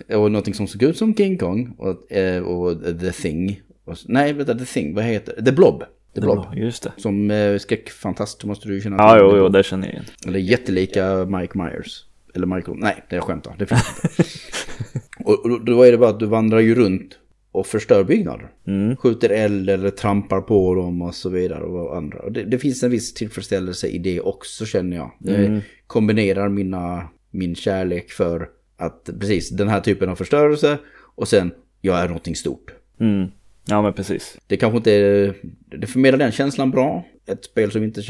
Och 0.08 0.30
någonting 0.32 0.54
som 0.54 0.66
såg 0.66 0.82
ut 0.82 0.96
som 0.96 1.14
King 1.14 1.38
Kong. 1.38 1.74
Och, 1.78 2.12
eh, 2.12 2.42
och 2.42 2.82
The 3.00 3.12
Thing. 3.12 3.60
Och, 3.84 3.96
nej, 4.08 4.32
vänta, 4.32 4.58
The 4.58 4.64
Thing, 4.64 4.94
vad 4.94 5.04
heter 5.04 5.34
det? 5.38 5.44
The 5.44 5.52
Blob. 5.52 5.84
The 6.14 6.20
Blob. 6.20 6.46
just 6.56 6.82
det. 6.82 6.92
Som 6.96 7.30
eh, 7.30 7.58
skräckfantast 7.58 8.44
måste 8.44 8.68
du 8.68 8.80
känna 8.80 8.96
Ja, 8.96 9.14
The 9.14 9.20
jo, 9.20 9.36
jo, 9.36 9.48
det 9.48 9.62
känner 9.62 9.86
jag 9.86 9.92
igen. 9.94 10.04
Eller 10.26 10.38
jättelika 10.38 11.24
Mike 11.24 11.58
Myers. 11.58 12.04
Eller 12.34 12.46
Michael, 12.46 12.76
nej, 12.78 13.04
det 13.08 13.14
är 13.14 13.18
jag 13.18 13.24
skämtar. 13.24 13.54
Det 13.58 13.66
finns 13.66 13.80
inte. 14.18 14.30
och, 15.24 15.44
och 15.46 15.64
då 15.64 15.82
är 15.82 15.92
det 15.92 15.98
bara 15.98 16.10
att 16.10 16.20
du 16.20 16.26
vandrar 16.26 16.60
ju 16.60 16.74
runt 16.74 17.18
och 17.53 17.66
förstör 17.66 18.05
byggnader. 18.05 18.51
Mm. 18.66 18.96
Skjuter 18.96 19.30
eld 19.30 19.70
eller 19.70 19.90
trampar 19.90 20.40
på 20.40 20.74
dem 20.74 21.03
och 21.03 21.14
så 21.14 21.28
vidare. 21.28 21.62
Och 21.62 21.96
andra. 21.96 22.30
Det, 22.30 22.44
det 22.44 22.59
finns 22.59 22.82
en 22.82 22.90
viss 22.90 23.14
tillfredsställelse 23.14 23.86
i 23.88 23.98
det 23.98 24.20
också 24.20 24.66
känner 24.66 24.96
jag. 24.96 25.11
Det 25.18 25.36
Mm. 25.36 25.61
kombinerar 25.86 26.48
mina, 26.48 27.09
min 27.30 27.55
kärlek 27.55 28.11
för 28.11 28.48
att 28.76 29.11
precis 29.20 29.51
den 29.51 29.68
här 29.68 29.80
typen 29.80 30.09
av 30.09 30.16
förstörelse 30.16 30.78
och 31.14 31.28
sen 31.28 31.53
jag 31.80 31.98
är 32.01 32.07
någonting 32.07 32.36
stort. 32.36 32.74
Mm. 33.01 33.28
Ja, 33.64 33.82
men 33.82 33.92
precis. 33.92 34.38
Det 34.46 34.56
kanske 34.56 34.76
inte 34.76 34.92
är, 34.92 35.34
det 35.78 35.86
förmedlar 35.86 36.18
den 36.18 36.32
känslan 36.32 36.70
bra. 36.70 37.04
Ett 37.26 37.44
spel 37.44 37.70
som 37.70 37.84
inte 37.84 38.02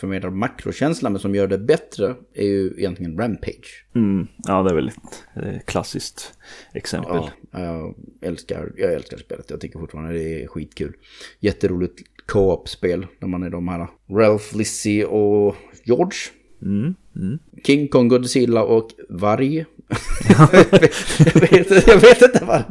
förmedlar 0.00 0.30
makrokänslan 0.30 1.12
men 1.12 1.20
som 1.20 1.34
gör 1.34 1.46
det 1.46 1.58
bättre 1.58 2.14
är 2.34 2.46
ju 2.46 2.74
egentligen 2.78 3.18
Rampage. 3.18 3.86
Mm. 3.94 4.26
Ja, 4.36 4.62
det 4.62 4.70
är 4.70 4.74
väl 4.74 4.88
ett 4.88 5.24
eh, 5.36 5.60
klassiskt 5.64 6.38
exempel. 6.74 7.16
Ja, 7.16 7.30
jag 7.60 7.96
älskar, 8.20 8.72
jag 8.76 8.92
älskar 8.92 9.16
spelet. 9.16 9.50
Jag 9.50 9.60
tycker 9.60 9.78
fortfarande 9.78 10.12
det 10.12 10.42
är 10.42 10.46
skitkul. 10.46 10.92
Jätteroligt 11.40 12.00
co-op-spel 12.26 13.06
när 13.18 13.28
man 13.28 13.42
är 13.42 13.50
de 13.50 13.68
här 13.68 13.88
Ralph, 14.10 14.56
Lizzie 14.56 15.04
och 15.04 15.56
George. 15.84 16.18
Mm. 16.62 16.94
Mm. 17.16 17.38
King 17.64 17.88
Kong, 17.88 18.08
Godzilla 18.08 18.62
och 18.62 18.90
varg. 19.08 19.64
jag, 20.38 20.52
vet, 21.40 21.86
jag, 21.86 21.96
vet 21.96 22.22
inte 22.22 22.44
vad, 22.44 22.62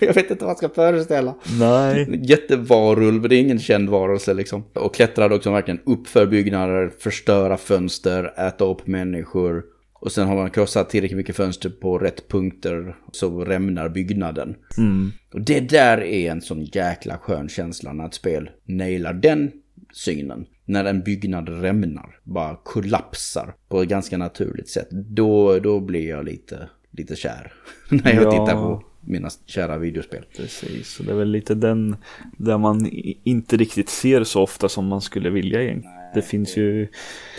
jag 0.00 0.14
vet 0.14 0.30
inte 0.30 0.44
vad 0.44 0.50
jag 0.50 0.58
ska 0.58 0.68
föreställa. 0.68 1.34
Nej. 1.58 2.20
Jättevarulv, 2.22 3.28
det 3.28 3.36
är 3.36 3.40
ingen 3.40 3.58
känd 3.58 3.88
varelse 3.88 4.34
liksom. 4.34 4.64
Och 4.72 4.94
klättrar 4.94 5.32
också 5.32 5.50
verkligen 5.50 5.80
upp 5.84 6.06
för 6.06 6.26
byggnader, 6.26 6.92
förstöra 6.98 7.56
fönster, 7.56 8.46
äta 8.46 8.64
upp 8.64 8.86
människor. 8.86 9.62
Och 9.94 10.12
sen 10.12 10.28
har 10.28 10.36
man 10.36 10.50
krossat 10.50 10.90
tillräckligt 10.90 11.16
mycket 11.16 11.36
fönster 11.36 11.70
på 11.70 11.98
rätt 11.98 12.28
punkter 12.28 12.96
så 13.12 13.44
rämnar 13.44 13.88
byggnaden. 13.88 14.54
Mm. 14.78 15.12
Och 15.32 15.40
det 15.40 15.60
där 15.60 16.00
är 16.00 16.30
en 16.30 16.40
sån 16.42 16.64
jäkla 16.64 17.18
skön 17.18 17.48
känsla 17.48 17.92
när 17.92 18.06
ett 18.06 18.14
spel 18.14 18.50
nailar 18.64 19.12
den 19.12 19.52
synen. 19.92 20.46
När 20.64 20.84
en 20.84 21.02
byggnad 21.02 21.48
rämnar, 21.48 22.18
bara 22.24 22.56
kollapsar 22.64 23.54
på 23.68 23.82
ett 23.82 23.88
ganska 23.88 24.18
naturligt 24.18 24.68
sätt. 24.68 24.88
Då, 24.90 25.58
då 25.58 25.80
blir 25.80 26.08
jag 26.08 26.24
lite, 26.24 26.68
lite 26.90 27.16
kär. 27.16 27.52
när 27.88 28.14
jag 28.14 28.24
Ja. 28.24 28.30
tittar 28.30 28.54
på 28.54 28.84
mina 29.00 29.28
kära 29.46 29.78
videospel. 29.78 30.24
Precis, 30.36 31.00
och 31.00 31.06
det 31.06 31.12
är 31.12 31.16
väl 31.16 31.30
lite 31.30 31.54
den 31.54 31.96
där 32.36 32.58
man 32.58 32.86
inte 33.24 33.56
riktigt 33.56 33.88
ser 33.88 34.24
så 34.24 34.42
ofta 34.42 34.68
som 34.68 34.86
man 34.86 35.00
skulle 35.00 35.30
vilja 35.30 35.62
egentligen. 35.62 35.96
Det 36.14 36.22
finns 36.22 36.56
ju, 36.56 36.88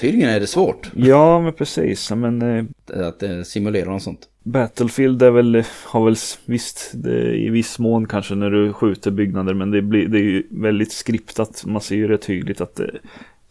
Tydligen 0.01 0.29
är 0.29 0.39
det 0.39 0.47
svårt 0.47 0.91
ja 0.95 1.41
men 1.41 1.53
precis, 1.53 2.11
men 2.11 2.41
eh, 2.41 2.65
att 3.07 3.23
eh, 3.23 3.41
simulera 3.41 3.89
något 3.89 4.03
sånt. 4.03 4.29
Battlefield 4.43 5.21
är 5.21 5.31
väl, 5.31 5.63
har 5.85 6.05
väl 6.05 6.15
visst, 6.45 6.91
det, 6.93 7.35
i 7.35 7.49
viss 7.49 7.79
mån 7.79 8.07
kanske 8.07 8.35
när 8.35 8.49
du 8.49 8.73
skjuter 8.73 9.11
byggnader, 9.11 9.53
men 9.53 9.71
det, 9.71 9.81
blir, 9.81 10.07
det 10.07 10.17
är 10.17 10.23
ju 10.23 10.43
väldigt 10.51 10.91
skriptat. 10.91 11.63
Man 11.65 11.81
ser 11.81 11.95
ju 11.95 12.07
rätt 12.07 12.21
tydligt 12.21 12.61
att 12.61 12.75
det 12.75 12.91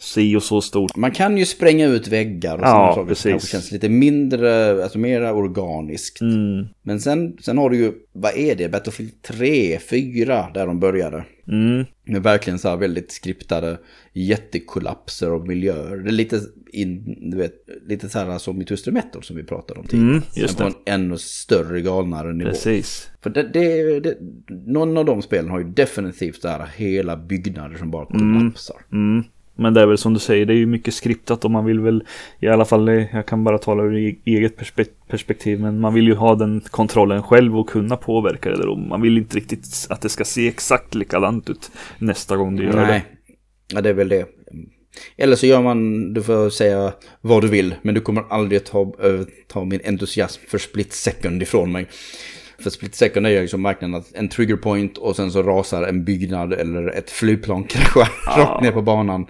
si 0.03 0.37
och 0.37 0.43
så 0.43 0.61
stort. 0.61 0.97
Man 0.97 1.11
kan 1.11 1.39
ju 1.39 1.47
spränga 1.47 1.87
ut 1.87 2.09
väggar 2.09 2.55
och 2.59 2.65
Ja, 2.65 2.93
saker 2.95 3.09
precis. 3.09 3.31
kanske 3.31 3.49
känns 3.49 3.73
lite 3.73 3.89
mindre, 3.89 4.83
alltså 4.83 4.99
mera 4.99 5.33
organiskt. 5.35 6.21
Mm, 6.21 6.67
Men 6.83 7.01
sen, 7.01 7.37
sen 7.41 7.59
har 7.59 7.71
du 7.71 7.77
ju, 7.77 7.93
vad 8.13 8.37
är 8.37 8.55
det, 8.57 8.69
Battlefield 8.69 9.23
3, 9.23 9.79
4, 9.79 10.47
där 10.55 10.67
de 10.67 10.81
började. 10.81 11.25
mm, 11.49 11.85
Med 12.05 12.23
verkligen 12.23 12.59
så 12.59 12.69
här 12.69 12.77
väldigt 12.77 13.13
skriptade 13.13 13.79
jättekollapser 14.13 15.33
och 15.33 15.47
miljöer. 15.47 15.97
Det 15.97 16.11
är 16.11 16.13
lite, 16.13 16.41
in, 16.73 17.19
du 17.31 17.37
vet, 17.37 17.55
lite 17.89 18.09
så 18.09 18.19
här 18.19 18.39
som 18.39 18.63
i 18.63 18.65
Twisted 18.65 18.95
Metal 18.95 19.23
som 19.23 19.37
vi 19.37 19.43
pratade 19.45 19.81
om 19.81 19.87
tidigare. 19.87 20.11
mm, 20.11 20.23
just 20.37 20.59
det. 20.59 20.65
på 20.65 20.71
en 20.87 20.95
ännu 21.01 21.19
större, 21.19 21.81
galnare 21.81 22.33
nivå. 22.33 22.51
Precis. 22.51 23.11
För 23.23 23.31
det, 23.31 23.43
det, 23.43 24.01
det, 24.01 24.17
någon 24.67 24.97
av 24.97 25.05
de 25.05 25.23
spelen 25.23 25.51
har 25.51 25.59
ju 25.59 25.65
definitivt 25.65 26.43
så 26.43 26.49
här 26.49 26.67
hela 26.77 27.17
byggnader 27.17 27.77
som 27.77 27.91
bara 27.91 28.07
kollapsar. 28.07 28.77
Mm. 28.93 29.25
Men 29.63 29.75
det 29.75 29.81
är 29.81 29.87
väl 29.87 29.99
som 29.99 30.15
du 30.15 30.21
säger, 30.21 30.47
det 30.47 30.53
är 30.53 30.57
ju 30.57 30.67
mycket 30.67 30.95
skriptat 30.95 31.45
och 31.45 31.51
man 31.51 31.65
vill 31.65 31.81
väl 31.81 32.05
i 32.41 32.49
alla 32.49 32.65
fall, 32.65 32.89
jag 32.89 33.27
kan 33.27 33.45
bara 33.45 33.59
tala 33.59 33.83
ur 33.83 34.17
eget 34.25 34.57
perspektiv, 35.09 35.61
men 35.61 35.81
man 35.81 35.95
vill 35.95 36.07
ju 36.07 36.15
ha 36.15 36.35
den 36.35 36.61
kontrollen 36.71 37.23
själv 37.23 37.59
och 37.59 37.69
kunna 37.69 37.97
påverka 37.97 38.51
det 38.51 38.57
där 38.57 38.69
och 38.69 38.79
man 38.79 39.03
vill 39.03 39.19
inte 39.19 39.37
riktigt 39.37 39.87
att 39.91 40.01
det 40.01 40.09
ska 40.09 40.25
se 40.25 40.49
exakt 40.49 40.95
likadant 40.95 41.51
ut 41.51 41.71
nästa 41.99 42.37
gång 42.37 42.57
du 42.57 42.65
gör 42.65 42.73
det. 42.73 42.87
Nej, 42.87 43.05
ja, 43.73 43.81
det 43.81 43.89
är 43.89 43.95
väl 43.95 44.09
det. 44.09 44.27
Eller 45.17 45.37
så 45.37 45.47
gör 45.47 45.63
man, 45.63 46.13
du 46.15 46.23
får 46.23 46.51
säga 46.51 46.93
vad 47.21 47.43
du 47.43 47.49
vill, 47.49 47.75
men 47.83 47.95
du 47.95 48.01
kommer 48.01 48.25
aldrig 48.31 48.65
ta, 48.65 48.81
eh, 48.83 49.21
ta 49.49 49.65
min 49.65 49.81
entusiasm 49.85 50.43
för 50.49 50.59
split 50.59 50.93
second 50.93 51.43
ifrån 51.43 51.73
mig. 51.73 51.87
För 52.63 52.71
split 52.71 52.95
second 52.95 53.27
är 53.27 53.31
ju 53.31 53.41
liksom 53.41 53.63
verkligen 53.63 53.95
att 53.95 54.15
en 54.15 54.29
trigger 54.29 54.57
point 54.57 54.99
och 54.99 55.17
sen 55.17 55.31
så 55.31 55.43
rasar 55.43 55.83
en 55.83 56.05
byggnad 56.05 56.53
eller 56.53 56.89
ett 56.89 57.11
flygplan 57.11 57.65
kraschar 57.69 58.39
rakt 58.39 58.63
ner 58.63 58.73
på 58.73 58.83
banan. 58.83 59.27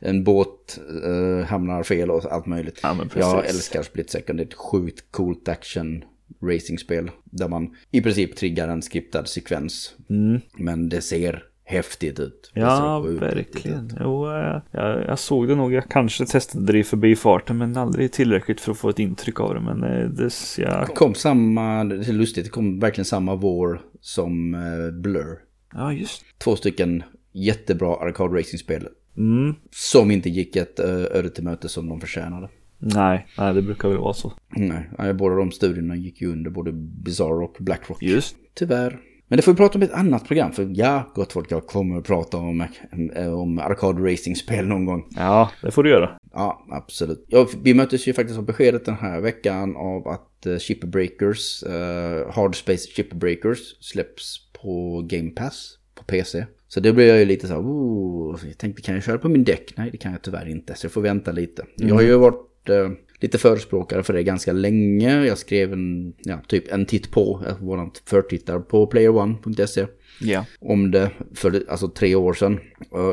En 0.00 0.24
båt 0.24 0.78
eh, 1.04 1.46
hamnar 1.46 1.82
fel 1.82 2.10
och 2.10 2.32
allt 2.32 2.46
möjligt. 2.46 2.80
Ja. 2.82 2.96
Jag 3.14 3.46
älskar 3.46 3.82
split 3.82 4.10
second, 4.10 4.38
det 4.38 4.42
är 4.42 4.46
ett 4.46 4.54
sjukt 4.54 5.04
coolt 5.10 5.48
action 5.48 6.04
racingspel. 6.42 7.10
Där 7.24 7.48
man 7.48 7.76
i 7.90 8.00
princip 8.00 8.36
triggar 8.36 8.68
en 8.68 8.82
skriptad 8.82 9.24
sekvens. 9.24 9.94
Mm. 10.10 10.40
Men 10.56 10.88
det 10.88 11.00
ser 11.00 11.44
häftigt 11.64 12.20
ut. 12.20 12.50
Ja, 12.54 13.00
verkligen. 13.00 13.90
Jo, 14.00 14.30
jag, 14.30 14.62
jag, 14.70 15.04
jag 15.06 15.18
såg 15.18 15.48
det 15.48 15.54
nog. 15.54 15.72
Jag 15.72 15.88
kanske 15.88 16.26
testade 16.26 16.72
det 16.72 16.78
i 16.78 16.84
förbi 16.84 17.16
farten, 17.16 17.58
men 17.58 17.76
aldrig 17.76 18.12
tillräckligt 18.12 18.60
för 18.60 18.72
att 18.72 18.78
få 18.78 18.88
ett 18.88 18.98
intryck 18.98 19.40
av 19.40 19.54
det. 19.54 19.60
Men 19.60 19.84
eh, 19.84 20.08
det, 20.08 20.58
jag, 20.58 20.88
Det 20.88 20.94
kom 20.94 21.14
samma, 21.14 21.84
det 21.84 22.08
är 22.08 22.12
lustigt, 22.12 22.44
det 22.44 22.50
kom 22.50 22.78
verkligen 22.78 23.04
samma 23.04 23.34
vår 23.34 23.80
som 24.00 24.54
eh, 24.54 25.00
Blur. 25.00 25.38
ja, 25.74 25.92
just 25.92 26.24
Två 26.38 26.56
stycken 26.56 27.02
jättebra 27.32 27.96
arcade 27.96 28.38
racingspel 28.38 28.88
mm. 29.16 29.54
som 29.70 30.10
inte 30.10 30.30
gick 30.30 30.56
ett 30.56 30.78
eh, 30.78 30.90
öde 30.90 31.30
till 31.30 31.44
möte 31.44 31.68
som 31.68 31.88
de 31.88 32.00
förtjänade. 32.00 32.48
Nej, 32.78 33.26
nej 33.38 33.54
det 33.54 33.62
brukar 33.62 33.88
väl 33.88 33.98
vara 33.98 34.14
så. 34.14 34.32
Nej, 34.48 34.90
nej, 34.98 35.14
båda 35.14 35.34
de 35.34 35.52
studierna 35.52 35.96
gick 35.96 36.20
ju 36.20 36.32
under 36.32 36.50
både 36.50 36.72
Bizarre 36.72 37.44
och 37.44 37.56
Blackrock. 37.60 38.02
Just. 38.02 38.36
Tyvärr. 38.54 39.00
Men 39.32 39.36
det 39.36 39.42
får 39.42 39.52
vi 39.52 39.56
prata 39.56 39.78
om 39.78 39.82
ett 39.82 39.92
annat 39.92 40.26
program. 40.26 40.52
För 40.52 40.70
ja, 40.74 41.12
gott 41.14 41.32
folk, 41.32 41.52
jag 41.52 41.66
kommer 41.66 41.98
att 41.98 42.04
prata 42.04 42.36
om, 42.36 42.66
eh, 43.14 43.32
om 43.32 43.58
arkad 43.58 44.04
racing-spel 44.04 44.66
någon 44.66 44.84
gång. 44.84 45.06
Ja, 45.16 45.50
det 45.62 45.70
får 45.70 45.82
du 45.82 45.90
göra. 45.90 46.10
Ja, 46.32 46.66
absolut. 46.70 47.24
Ja, 47.28 47.48
vi 47.62 47.74
möttes 47.74 48.08
ju 48.08 48.12
faktiskt 48.12 48.38
av 48.38 48.44
beskedet 48.44 48.84
den 48.84 48.94
här 48.94 49.20
veckan 49.20 49.76
av 49.76 50.08
att 50.08 50.46
uh, 50.46 50.58
Shipper 50.58 50.86
Breakers, 50.86 51.62
uh, 51.62 52.32
Hard 52.32 52.56
Space 52.56 52.88
Shipper 52.90 53.16
Breakers 53.16 53.58
släpps 53.80 54.52
på 54.62 55.02
Game 55.06 55.30
Pass 55.30 55.78
på 55.94 56.04
PC. 56.04 56.46
Så 56.68 56.80
det 56.80 56.92
blev 56.92 57.08
jag 57.08 57.18
ju 57.18 57.24
lite 57.24 57.46
så 57.46 57.52
här, 57.52 57.60
oh, 57.60 58.40
jag 58.46 58.58
tänkte 58.58 58.82
kan 58.82 58.94
jag 58.94 59.04
köra 59.04 59.18
på 59.18 59.28
min 59.28 59.44
däck? 59.44 59.72
Nej, 59.76 59.90
det 59.90 59.96
kan 59.96 60.12
jag 60.12 60.22
tyvärr 60.22 60.48
inte, 60.48 60.74
så 60.74 60.84
jag 60.84 60.92
får 60.92 61.02
vänta 61.02 61.32
lite. 61.32 61.62
Mm. 61.62 61.88
Jag 61.88 61.94
har 61.94 62.02
ju 62.02 62.16
varit 62.16 62.68
uh, 62.70 62.90
lite 63.22 63.38
förespråkare 63.38 64.02
för 64.02 64.12
det 64.12 64.22
ganska 64.22 64.52
länge. 64.52 65.24
Jag 65.24 65.38
skrev 65.38 65.72
en, 65.72 66.12
ja, 66.18 66.38
typ 66.48 66.72
en 66.72 66.86
titt 66.86 67.10
på, 67.10 67.42
våran 67.60 67.90
förtittar 68.06 68.58
på 68.58 68.86
playerone.se. 68.86 69.86
Ja. 70.20 70.44
Om 70.60 70.90
det 70.90 71.10
för 71.34 71.62
alltså 71.68 71.88
tre 71.88 72.14
år 72.14 72.32
sedan. 72.34 72.60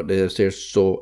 Det 0.08 0.32
ser 0.32 0.50
så 0.50 1.02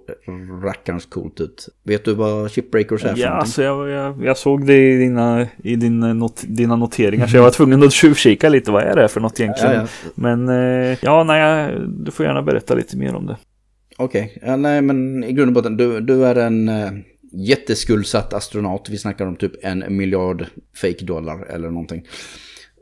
rackarns 0.64 1.06
coolt 1.06 1.42
ut. 1.42 1.70
Vet 1.84 2.06
du 2.06 2.14
vad 2.14 2.52
Shipbreakers 2.52 3.06
är 3.06 3.14
för 3.14 3.22
Ja, 3.22 3.30
någonting? 3.30 3.40
alltså 3.40 3.64
jag, 3.64 3.90
jag, 3.90 4.26
jag 4.26 4.38
såg 4.38 4.66
det 4.66 4.94
i, 4.94 4.98
dina, 4.98 5.48
i 5.64 5.76
din, 5.76 6.00
not, 6.00 6.44
dina 6.48 6.76
noteringar 6.76 7.28
så 7.28 7.38
jag 7.38 7.44
var 7.44 7.52
tvungen 7.52 7.84
att 7.84 7.94
tjuvkika 7.94 8.50
lite. 8.50 8.72
Vad 8.72 8.84
är 8.84 8.96
det 8.96 9.08
för 9.08 9.22
något 9.22 9.40
egentligen? 9.40 9.76
Ja, 9.76 9.82
ja. 9.82 10.12
Men 10.16 10.50
eh, 10.50 10.98
ja, 11.02 11.24
nej, 11.24 11.76
du 11.88 12.12
får 12.12 12.26
gärna 12.26 12.42
berätta 12.42 12.76
lite 12.76 12.98
mer 12.98 13.16
om 13.16 13.26
det. 13.26 13.38
Okej, 13.98 14.38
ja, 14.46 14.56
nej 14.56 14.82
men 14.82 15.24
i 15.24 15.34
grund 15.34 15.50
och 15.50 15.54
botten, 15.54 15.78
du, 15.78 16.00
du 16.00 16.26
är 16.26 16.36
en 16.36 16.70
eh, 16.70 16.92
jätteskuldsatt 17.32 18.34
astronaut. 18.34 18.90
Vi 18.90 18.98
snackar 18.98 19.26
om 19.26 19.36
typ 19.36 19.52
en 19.62 19.98
miljard 19.98 20.46
fake 20.82 21.06
dollar 21.06 21.46
eller 21.46 21.70
någonting. 21.70 22.06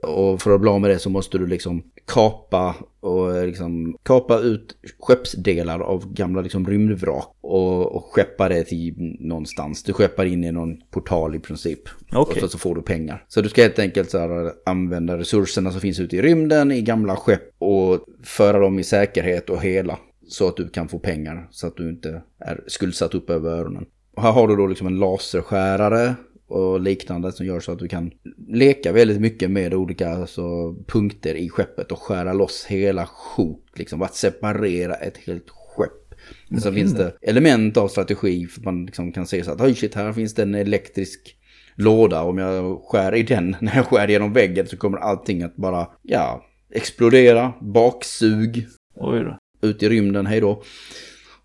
Och 0.01 0.41
för 0.41 0.51
att 0.51 0.61
bli 0.61 0.69
av 0.69 0.81
med 0.81 0.89
det 0.89 0.99
så 0.99 1.09
måste 1.09 1.37
du 1.37 1.47
liksom 1.47 1.83
kapa 2.07 2.75
och 2.99 3.47
liksom 3.47 3.97
kapa 4.03 4.39
ut 4.39 4.77
skeppsdelar 4.99 5.79
av 5.79 6.13
gamla 6.13 6.41
liksom 6.41 6.67
rymdvrak 6.67 7.35
och, 7.41 7.95
och 7.95 8.03
skeppa 8.03 8.49
det 8.49 8.63
till 8.63 9.17
någonstans. 9.19 9.83
Du 9.83 9.93
skeppar 9.93 10.25
in 10.25 10.43
i 10.43 10.51
någon 10.51 10.77
portal 10.91 11.35
i 11.35 11.39
princip. 11.39 11.79
Okej. 12.13 12.19
Och 12.33 12.39
så, 12.39 12.47
så 12.47 12.57
får 12.57 12.75
du 12.75 12.81
pengar. 12.81 13.25
Så 13.27 13.41
du 13.41 13.49
ska 13.49 13.61
helt 13.61 13.79
enkelt 13.79 14.09
så 14.09 14.17
här, 14.17 14.51
använda 14.65 15.17
resurserna 15.17 15.71
som 15.71 15.81
finns 15.81 15.99
ute 15.99 16.15
i 16.15 16.21
rymden 16.21 16.71
i 16.71 16.81
gamla 16.81 17.15
skepp 17.15 17.53
och 17.57 18.05
föra 18.23 18.59
dem 18.59 18.79
i 18.79 18.83
säkerhet 18.83 19.49
och 19.49 19.61
hela. 19.61 19.99
Så 20.27 20.47
att 20.47 20.57
du 20.57 20.69
kan 20.69 20.87
få 20.87 20.99
pengar 20.99 21.47
så 21.51 21.67
att 21.67 21.77
du 21.77 21.89
inte 21.89 22.21
är 22.39 22.63
skuldsatt 22.67 23.15
upp 23.15 23.29
över 23.29 23.51
öronen. 23.51 23.85
Och 24.15 24.23
här 24.23 24.31
har 24.31 24.47
du 24.47 24.55
då 24.55 24.67
liksom 24.67 24.87
en 24.87 24.99
laserskärare 24.99 26.15
och 26.47 26.79
liknande 26.79 27.31
som 27.31 27.45
gör 27.45 27.59
så 27.59 27.71
att 27.71 27.79
du 27.79 27.87
kan 27.87 28.11
leka 28.47 28.91
väldigt 28.91 29.21
mycket 29.21 29.51
med 29.51 29.73
olika 29.73 30.09
alltså, 30.09 30.73
punkter 30.87 31.35
i 31.35 31.49
skeppet 31.49 31.91
och 31.91 32.01
skära 32.01 32.33
loss 32.33 32.65
hela 32.65 33.05
sjok. 33.05 33.65
Liksom 33.75 34.01
att 34.01 34.15
separera 34.15 34.93
ett 34.93 35.17
helt 35.17 35.49
skepp. 35.49 36.15
Men 36.49 36.61
så 36.61 36.73
finns 36.73 36.93
det 36.93 37.13
element 37.21 37.77
av 37.77 37.87
strategi 37.87 38.47
för 38.47 38.61
att 38.61 38.65
man 38.65 38.85
liksom 38.85 39.11
kan 39.11 39.27
se 39.27 39.43
så 39.43 39.51
att 39.51 39.61
oj 39.61 39.75
shit 39.75 39.95
här 39.95 40.13
finns 40.13 40.33
det 40.33 40.41
en 40.41 40.55
elektrisk 40.55 41.37
låda. 41.75 42.21
Om 42.21 42.37
jag 42.37 42.81
skär 42.83 43.15
i 43.15 43.23
den, 43.23 43.55
när 43.61 43.75
jag 43.75 43.85
skär 43.85 44.07
genom 44.07 44.33
väggen 44.33 44.67
så 44.67 44.77
kommer 44.77 44.97
allting 44.97 45.43
att 45.43 45.55
bara, 45.55 45.87
ja, 46.01 46.45
explodera, 46.71 47.53
baksug, 47.61 48.67
Oj 48.95 49.19
då. 49.19 49.67
ut 49.69 49.83
i 49.83 49.89
rymden, 49.89 50.25
hej 50.25 50.41
då. 50.41 50.63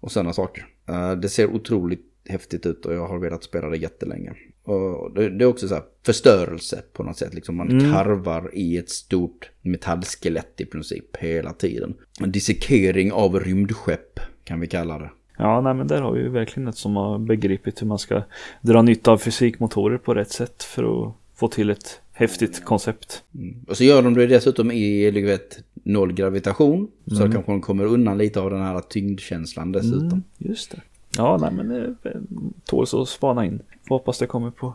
Och 0.01 0.13
sådana 0.13 0.33
saker. 0.33 0.67
Eh, 0.89 1.13
det 1.13 1.29
ser 1.29 1.47
otroligt 1.47 2.10
häftigt 2.31 2.67
ut 2.67 2.87
och 2.87 2.95
jag 2.95 3.09
har 3.09 3.19
velat 3.19 3.45
spela 3.45 3.69
det 3.69 3.77
jättelänge. 3.77 4.33
Och 4.65 5.15
det, 5.15 5.29
det 5.31 5.45
är 5.45 5.49
också 5.49 5.69
så 5.69 5.75
här 5.75 5.83
förstörelse 6.07 6.83
på 6.93 7.03
något 7.03 7.17
sätt. 7.19 7.35
Liksom 7.35 7.57
man 7.57 7.71
Mm. 7.71 7.93
karvar 7.93 8.51
i 8.55 8.77
ett 8.79 8.91
stort 8.91 9.51
metallskelett 9.63 10.61
i 10.61 10.65
princip 10.67 11.17
hela 11.17 11.53
tiden. 11.53 11.95
En 12.21 12.33
dissekering 12.33 13.13
av 13.13 13.41
rymdskepp 13.41 14.21
kan 14.45 14.61
vi 14.61 14.67
kalla 14.67 14.99
det. 14.99 15.11
Ja, 15.39 15.61
nej 15.61 15.75
men 15.75 15.87
där 15.87 16.01
har 16.03 16.13
vi 16.13 16.21
ju 16.21 16.29
verkligen 16.29 16.69
ett 16.69 16.77
som 16.77 16.97
har 16.97 17.19
begripit 17.19 17.83
hur 17.83 17.87
man 17.87 17.99
ska 17.99 18.23
dra 18.61 18.83
nytta 18.83 19.11
av 19.11 19.19
fysikmotorer 19.19 19.99
på 19.99 20.15
rätt 20.15 20.31
sätt 20.31 20.63
för 20.63 20.83
att 21.09 21.15
få 21.35 21.49
till 21.49 21.71
ett 21.71 22.01
häftigt 22.13 22.65
koncept. 22.65 23.23
Mm. 23.35 23.65
Och 23.69 23.77
så 23.77 23.85
gör 23.85 24.03
de 24.03 24.15
det 24.15 24.27
dessutom 24.27 24.71
i 24.71 25.11
du 25.11 25.27
vet, 25.27 25.59
noll 25.75 26.13
gravitation. 26.13 26.89
Så 27.07 27.17
kanske 27.17 27.53
de 27.53 27.61
kommer 27.61 27.85
undan 27.85 28.19
lite 28.19 28.41
av 28.41 28.51
den 28.51 28.63
här 28.63 28.81
tyngdkänslan 28.81 29.73
dessutom. 29.73 30.09
Mm, 30.09 30.23
just 30.39 30.71
det. 30.71 30.81
Ja, 31.17 31.37
nej 31.41 31.51
men 31.53 31.69
det 31.69 32.11
eh, 32.11 32.21
tåls 32.65 32.95
att 32.95 33.09
spana 33.09 33.45
in. 33.47 33.63
Får 33.89 33.95
hoppas 33.95 34.19
det 34.19 34.27
kommer 34.27 34.51
på 34.51 34.75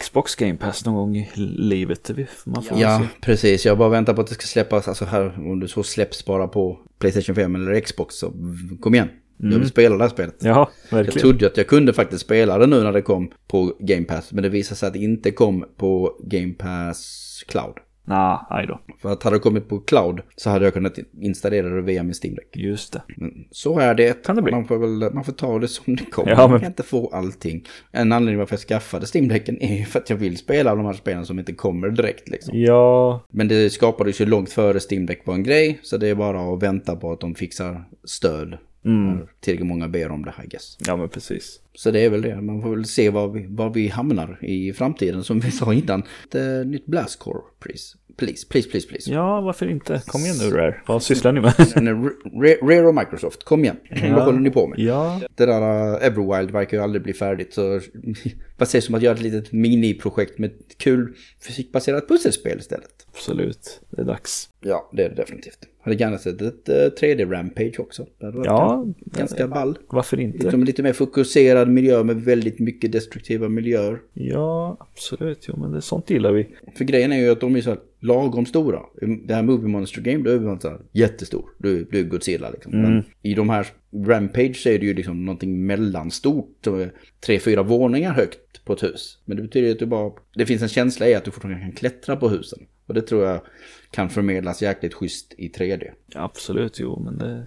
Xbox 0.00 0.34
Game 0.34 0.56
Pass 0.56 0.84
någon 0.84 0.94
gång 0.94 1.16
i 1.16 1.28
livet. 1.56 2.10
Man 2.44 2.62
får 2.62 2.78
Ja, 2.78 2.98
se. 3.00 3.20
precis. 3.20 3.66
Jag 3.66 3.78
bara 3.78 3.88
väntar 3.88 4.14
på 4.14 4.20
att 4.20 4.26
det 4.26 4.34
ska 4.34 4.46
släppas. 4.46 4.88
Alltså 4.88 5.04
här, 5.04 5.34
om 5.50 5.60
det 5.60 5.68
så 5.68 5.82
släpps 5.82 6.24
bara 6.24 6.48
på 6.48 6.78
Playstation 6.98 7.34
5 7.34 7.54
eller 7.54 7.80
Xbox 7.80 8.14
så 8.14 8.32
kom 8.80 8.94
igen. 8.94 9.08
Jag 9.38 9.48
vill 9.58 9.68
spela 9.68 9.96
det 9.96 10.02
här 10.04 10.08
spelet. 10.10 10.36
Ja, 10.40 10.70
Jag 10.90 10.96
verkligen. 10.96 11.20
trodde 11.20 11.46
att 11.46 11.56
jag 11.56 11.66
kunde 11.66 11.92
faktiskt 11.92 12.24
spela 12.24 12.58
det 12.58 12.66
nu 12.66 12.82
när 12.82 12.92
det 12.92 13.02
kom 13.02 13.30
på 13.48 13.76
Game 13.80 14.04
Pass. 14.04 14.32
Men 14.32 14.42
det 14.42 14.48
visade 14.48 14.76
sig 14.78 14.86
att 14.86 14.92
det 14.92 14.98
inte 14.98 15.30
kom 15.30 15.64
på 15.76 16.16
Game 16.24 16.52
Pass 16.52 17.42
Cloud. 17.48 17.74
Nej, 18.08 18.38
aj 18.50 18.66
då. 18.66 18.80
För 19.02 19.12
att 19.12 19.22
hade 19.22 19.36
det 19.36 19.40
kommit 19.40 19.68
på 19.68 19.80
Cloud 19.80 20.20
så 20.36 20.50
hade 20.50 20.64
jag 20.64 20.74
kunnat 20.74 20.98
installera 21.20 21.68
det 21.68 21.82
via 21.82 22.02
min 22.02 22.14
Steam 22.24 22.34
Deck. 22.34 22.56
Just 22.56 22.92
det. 22.92 23.02
Men 23.16 23.44
så 23.50 23.78
är 23.78 23.94
det. 23.94 24.24
Kan 24.26 24.36
det 24.36 24.42
bli. 24.42 24.52
Man 24.52 24.64
får, 24.64 24.78
väl, 24.78 25.14
man 25.14 25.24
får 25.24 25.32
ta 25.32 25.58
det 25.58 25.68
som 25.68 25.96
det 25.96 26.04
kommer. 26.04 26.30
Ja, 26.30 26.36
Man 26.36 26.50
men- 26.50 26.60
kan 26.60 26.70
inte 26.70 26.82
få 26.82 27.10
allting. 27.12 27.64
En 27.92 28.12
anledning 28.12 28.38
varför 28.38 28.54
jag 28.54 28.60
skaffade 28.60 29.06
Steam 29.14 29.28
Decken 29.28 29.62
är 29.62 29.84
för 29.84 29.98
att 29.98 30.10
jag 30.10 30.16
vill 30.16 30.36
spela 30.36 30.74
de 30.74 30.84
här 30.86 30.92
spelen 30.92 31.26
som 31.26 31.38
inte 31.38 31.52
kommer 31.52 31.88
direkt. 31.90 32.28
Liksom. 32.28 32.58
Ja, 32.60 33.24
Men 33.30 33.48
det 33.48 33.70
skapades 33.70 34.20
ju 34.20 34.26
långt 34.26 34.50
före 34.52 34.78
Steam 34.90 35.06
Deck 35.06 35.22
var 35.26 35.34
en 35.34 35.42
grej. 35.42 35.78
Så 35.82 35.96
det 35.96 36.08
är 36.08 36.14
bara 36.14 36.54
att 36.54 36.62
vänta 36.62 36.96
på 36.96 37.12
att 37.12 37.20
de 37.20 37.34
fixar 37.34 37.84
stöd. 38.04 38.58
Mm. 38.84 39.18
Tillräckligt 39.40 39.66
många 39.68 39.88
ber 39.88 40.10
om 40.10 40.24
det, 40.24 40.32
I 40.44 40.46
guess. 40.48 40.76
ja 40.86 40.96
men 40.96 41.08
precis. 41.08 41.60
Så 41.76 41.90
det 41.90 42.00
är 42.00 42.10
väl 42.10 42.22
det. 42.22 42.40
Man 42.40 42.62
får 42.62 42.70
väl 42.70 42.84
se 42.84 43.10
var 43.10 43.28
vi, 43.28 43.46
var 43.48 43.70
vi 43.74 43.88
hamnar 43.88 44.38
i 44.44 44.72
framtiden. 44.72 45.24
Som 45.24 45.40
vi 45.40 45.50
sa 45.50 45.74
innan. 45.74 46.02
Ett 46.32 46.66
nytt 46.66 46.86
Blastcore, 46.86 47.40
please. 47.60 47.96
Please, 48.16 48.46
please, 48.50 48.68
please, 48.70 48.88
please. 48.88 49.10
Ja, 49.12 49.40
varför 49.40 49.70
inte? 49.70 50.02
Kom 50.06 50.20
igen 50.20 50.36
nu 50.40 50.50
Rare. 50.56 50.76
Vad 50.86 51.02
sysslar 51.02 51.32
ni 51.32 51.40
med? 51.40 51.52
Rare 52.62 52.86
och 52.86 52.94
Microsoft, 52.94 53.44
kom 53.44 53.64
igen. 53.64 53.76
Vad 53.90 54.24
håller 54.24 54.38
ni 54.40 54.50
på 54.50 54.66
med? 54.66 54.78
ja, 54.78 55.20
Det 55.34 55.46
där 55.46 55.92
uh, 55.92 56.06
Everwild 56.06 56.50
verkar 56.50 56.76
ju 56.76 56.82
aldrig 56.82 57.02
bli 57.02 57.12
färdigt. 57.12 57.54
Så 57.54 57.80
vad 58.58 58.68
sägs 58.68 58.88
om 58.88 58.94
att 58.94 59.02
göra 59.02 59.14
ett 59.14 59.22
litet 59.22 59.52
miniprojekt 59.52 60.38
med 60.38 60.50
ett 60.50 60.78
kul 60.78 61.14
fysikbaserat 61.46 62.08
pusselspel 62.08 62.58
istället? 62.58 63.06
absolut. 63.14 63.80
Det 63.90 64.00
är 64.02 64.04
dags. 64.04 64.48
Ja, 64.60 64.90
det 64.92 65.02
är 65.04 65.08
det 65.08 65.14
definitivt. 65.14 65.58
Hade 65.82 65.96
gärna 65.96 66.18
sett 66.18 66.42
ett 66.42 66.68
uh, 66.68 66.74
3D-rampage 66.74 67.80
också. 67.80 68.06
Det 68.18 68.26
hade 68.26 68.38
varit 68.38 68.46
Ja, 68.46 68.86
ganska 68.96 69.48
ball. 69.48 69.78
varför 69.88 70.20
inte? 70.20 70.38
Liksom 70.38 70.64
lite 70.64 70.82
mer 70.82 70.92
fokuserad 70.92 71.65
miljö 71.68 72.02
med 72.02 72.16
väldigt 72.16 72.58
mycket 72.58 72.92
destruktiva 72.92 73.48
miljöer. 73.48 74.00
Ja, 74.12 74.76
absolut. 74.80 75.44
Jo, 75.48 75.56
men 75.56 75.72
det, 75.72 75.82
sånt 75.82 76.10
gillar 76.10 76.32
vi. 76.32 76.48
För 76.76 76.84
grejen 76.84 77.12
är 77.12 77.16
ju 77.16 77.30
att 77.30 77.40
de 77.40 77.56
är 77.56 77.60
så 77.60 77.70
här 77.70 77.78
lagom 78.00 78.46
stora. 78.46 78.80
Det 79.26 79.34
här 79.34 79.42
Movie 79.42 79.68
Monster 79.68 80.00
Game, 80.00 80.24
då 80.24 80.30
är 80.30 80.40
man 80.40 80.60
så 80.60 80.68
här 80.68 80.80
jättestor. 80.92 81.44
Du, 81.58 81.84
du 81.84 81.98
är 81.98 82.02
Godzilla 82.02 82.50
liksom. 82.50 82.72
Men 82.82 83.04
i 83.22 83.34
de 83.34 83.48
här 83.48 83.66
Rampage 84.06 84.56
så 84.56 84.68
är 84.68 84.78
det 84.78 84.86
ju 84.86 84.94
liksom 84.94 85.24
någonting 85.24 85.66
mellanstort. 85.66 86.66
Tre, 87.26 87.38
fyra 87.38 87.62
våningar 87.62 88.12
högt 88.12 88.64
på 88.64 88.72
ett 88.72 88.82
hus. 88.82 89.18
Men 89.24 89.36
det 89.36 89.42
betyder 89.42 89.72
att 89.72 89.78
du 89.78 89.86
bara... 89.86 90.12
Det 90.34 90.46
finns 90.46 90.62
en 90.62 90.68
känsla 90.68 91.08
i 91.08 91.14
att 91.14 91.24
du 91.24 91.30
fortfarande 91.30 91.60
kan 91.60 91.72
klättra 91.72 92.16
på 92.16 92.28
husen. 92.28 92.58
Och 92.86 92.94
det 92.94 93.02
tror 93.02 93.24
jag 93.24 93.40
kan 93.90 94.10
förmedlas 94.10 94.62
jäkligt 94.62 94.94
schysst 94.94 95.34
i 95.38 95.48
3D. 95.48 95.90
Ja, 96.06 96.22
absolut, 96.22 96.80
jo, 96.80 97.02
men 97.04 97.18
det, 97.18 97.46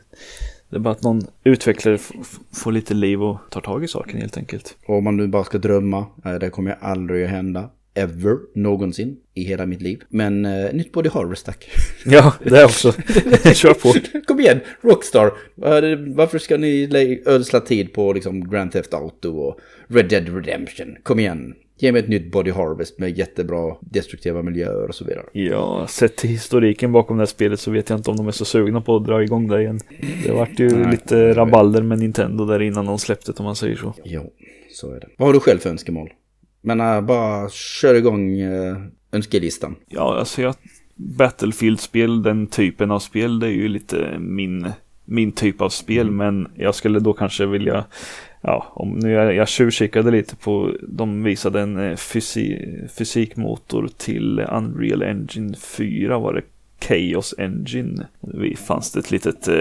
det 0.69 0.75
är 0.75 0.79
bara 0.79 0.91
att 0.91 1.03
någon 1.03 1.21
utvecklare 1.43 1.97
får 2.53 2.71
lite 2.71 2.93
liv 2.93 3.23
och 3.23 3.37
tar 3.49 3.61
tag 3.61 3.83
i 3.83 3.87
saken 3.87 4.19
helt 4.21 4.37
enkelt. 4.37 4.77
Och 4.85 4.97
om 4.97 5.03
man 5.03 5.17
nu 5.17 5.27
bara 5.27 5.43
ska 5.43 5.57
drömma, 5.57 6.05
eh, 6.25 6.33
det 6.33 6.49
kommer 6.49 6.77
aldrig 6.81 7.23
att 7.25 7.29
hända. 7.29 7.69
Ever, 7.93 8.37
någonsin, 8.55 9.17
i 9.33 9.43
hela 9.43 9.65
mitt 9.65 9.81
liv. 9.81 10.01
Men 10.09 10.45
eh, 10.45 10.73
nytt 10.73 10.91
Body 10.91 11.09
Harvest 11.09 11.45
tack. 11.45 11.69
Ja, 12.05 12.33
det 12.43 12.65
också. 12.65 12.91
Kör 13.53 13.73
på. 13.73 13.93
Kom 14.27 14.39
igen, 14.39 14.59
Rockstar. 14.81 15.31
Varför 16.15 16.39
ska 16.39 16.57
ni 16.57 17.21
ödsla 17.25 17.59
tid 17.59 17.93
på 17.93 18.13
liksom 18.13 18.49
Grand 18.49 18.71
Theft 18.71 18.93
Auto 18.93 19.29
och 19.29 19.59
Red 19.87 20.09
Dead 20.09 20.35
Redemption? 20.35 20.95
Kom 21.03 21.19
igen. 21.19 21.53
Ge 21.81 21.91
mig 21.91 22.01
ett 22.01 22.09
nytt 22.09 22.31
Body 22.31 22.51
Harvest 22.51 22.99
med 22.99 23.17
jättebra 23.17 23.75
destruktiva 23.81 24.41
miljöer 24.41 24.87
och 24.87 24.95
så 24.95 25.05
vidare. 25.05 25.25
Ja, 25.31 25.87
sett 25.87 26.15
till 26.15 26.29
historiken 26.29 26.91
bakom 26.91 27.17
det 27.17 27.21
här 27.21 27.25
spelet 27.25 27.59
så 27.59 27.71
vet 27.71 27.89
jag 27.89 27.99
inte 27.99 28.09
om 28.09 28.17
de 28.17 28.27
är 28.27 28.31
så 28.31 28.45
sugna 28.45 28.81
på 28.81 28.95
att 28.95 29.05
dra 29.05 29.23
igång 29.23 29.47
det 29.47 29.61
igen. 29.61 29.79
Det 30.23 30.31
vart 30.31 30.59
ju 30.59 30.69
Nej. 30.69 30.91
lite 30.91 31.33
rabalder 31.33 31.81
med 31.81 31.99
Nintendo 31.99 32.45
där 32.45 32.61
innan 32.61 32.85
de 32.85 32.99
släppte 32.99 33.31
det 33.31 33.39
om 33.39 33.45
man 33.45 33.55
säger 33.55 33.75
så. 33.75 33.93
Jo, 34.03 34.33
så 34.71 34.91
är 34.91 34.99
det. 34.99 35.07
Vad 35.17 35.27
har 35.27 35.33
du 35.33 35.39
själv 35.39 35.59
för 35.59 35.69
önskemål? 35.69 36.09
Men 36.61 36.81
äh, 36.81 37.01
bara 37.01 37.49
kör 37.49 37.95
igång 37.95 38.39
äh, 38.39 38.77
önskelistan. 39.11 39.75
Ja, 39.87 40.17
alltså 40.19 40.41
jag... 40.41 40.55
Battlefield-spel, 40.95 42.23
den 42.23 42.47
typen 42.47 42.91
av 42.91 42.99
spel, 42.99 43.39
det 43.39 43.47
är 43.47 43.51
ju 43.51 43.67
lite 43.67 44.19
min, 44.19 44.71
min 45.05 45.31
typ 45.31 45.61
av 45.61 45.69
spel. 45.69 46.11
Men 46.11 46.47
jag 46.55 46.75
skulle 46.75 46.99
då 46.99 47.13
kanske 47.13 47.45
vilja 47.45 47.85
ja, 48.41 48.71
om 48.73 48.89
nu 48.89 49.11
jag, 49.11 49.35
jag 49.35 49.47
tjuvkikade 49.47 50.11
lite 50.11 50.35
på, 50.35 50.71
de 50.81 51.23
visade 51.23 51.61
en 51.61 51.77
eh, 51.77 51.95
fysi, 51.95 52.67
fysikmotor 52.97 53.89
till 53.97 54.39
Unreal 54.39 55.03
Engine 55.03 55.55
4 55.57 56.19
var 56.19 56.33
det 56.33 56.41
Chaos 56.81 57.35
Engine. 57.37 58.05
Det 58.21 58.59
fanns 58.59 58.91
det 58.91 58.99
ett 58.99 59.11
litet, 59.11 59.47
eh, 59.47 59.55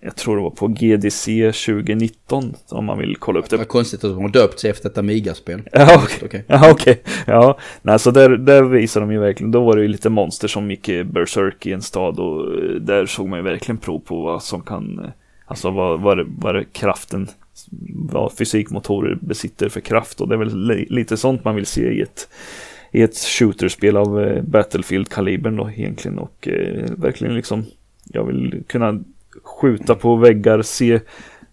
jag 0.00 0.16
tror 0.16 0.36
det 0.36 0.42
var 0.42 0.50
på 0.50 0.68
GDC 0.68 1.52
2019 1.52 2.54
om 2.68 2.84
man 2.84 2.98
vill 2.98 3.16
kolla 3.16 3.38
upp 3.38 3.50
det. 3.50 3.56
Vad 3.56 3.68
konstigt 3.68 4.04
att 4.04 4.10
de 4.10 4.22
har 4.22 4.28
döpt 4.28 4.60
sig 4.60 4.70
efter 4.70 4.88
ett 4.88 4.98
Amiga-spel. 4.98 5.62
Ja, 5.72 6.02
okej. 6.04 6.26
Okay. 6.26 6.42
Ja. 6.46 6.72
Okay. 6.72 6.96
Ja, 7.26 7.58
nej, 7.82 7.98
så 7.98 8.10
där, 8.10 8.30
där 8.30 8.62
visar 8.62 9.00
de 9.00 9.12
ju 9.12 9.18
verkligen, 9.18 9.50
då 9.50 9.64
var 9.64 9.76
det 9.76 9.82
ju 9.82 9.88
lite 9.88 10.10
monster 10.10 10.48
som 10.48 10.70
gick 10.70 10.90
berserk 11.04 11.66
i 11.66 11.72
en 11.72 11.82
stad 11.82 12.18
och 12.18 12.54
eh, 12.54 12.70
där 12.80 13.06
såg 13.06 13.28
man 13.28 13.38
ju 13.38 13.42
verkligen 13.42 13.78
prov 13.78 13.98
på 13.98 14.22
vad 14.22 14.42
som 14.42 14.60
kan, 14.60 14.98
eh, 14.98 15.10
alltså 15.46 15.70
vad, 15.70 16.00
vad, 16.00 16.26
vad 16.38 16.72
kraften 16.72 17.28
vad 17.94 18.32
fysikmotorer 18.32 19.18
besitter 19.20 19.68
för 19.68 19.80
kraft. 19.80 20.20
Och 20.20 20.28
det 20.28 20.34
är 20.34 20.38
väl 20.38 20.86
lite 20.90 21.16
sånt 21.16 21.44
man 21.44 21.54
vill 21.54 21.66
se 21.66 21.92
i 21.92 22.00
ett 22.00 22.28
i 22.92 23.02
ett 23.02 23.16
shooterspel 23.16 23.96
av 23.96 24.22
eh, 24.22 24.42
Battlefield-kalibern 24.42 25.56
då 25.56 25.70
egentligen. 25.70 26.18
Och 26.18 26.48
eh, 26.48 26.90
verkligen 26.96 27.34
liksom 27.34 27.64
jag 28.04 28.24
vill 28.24 28.62
kunna 28.66 29.00
skjuta 29.42 29.94
på 29.94 30.16
väggar, 30.16 30.62
se, 30.62 31.00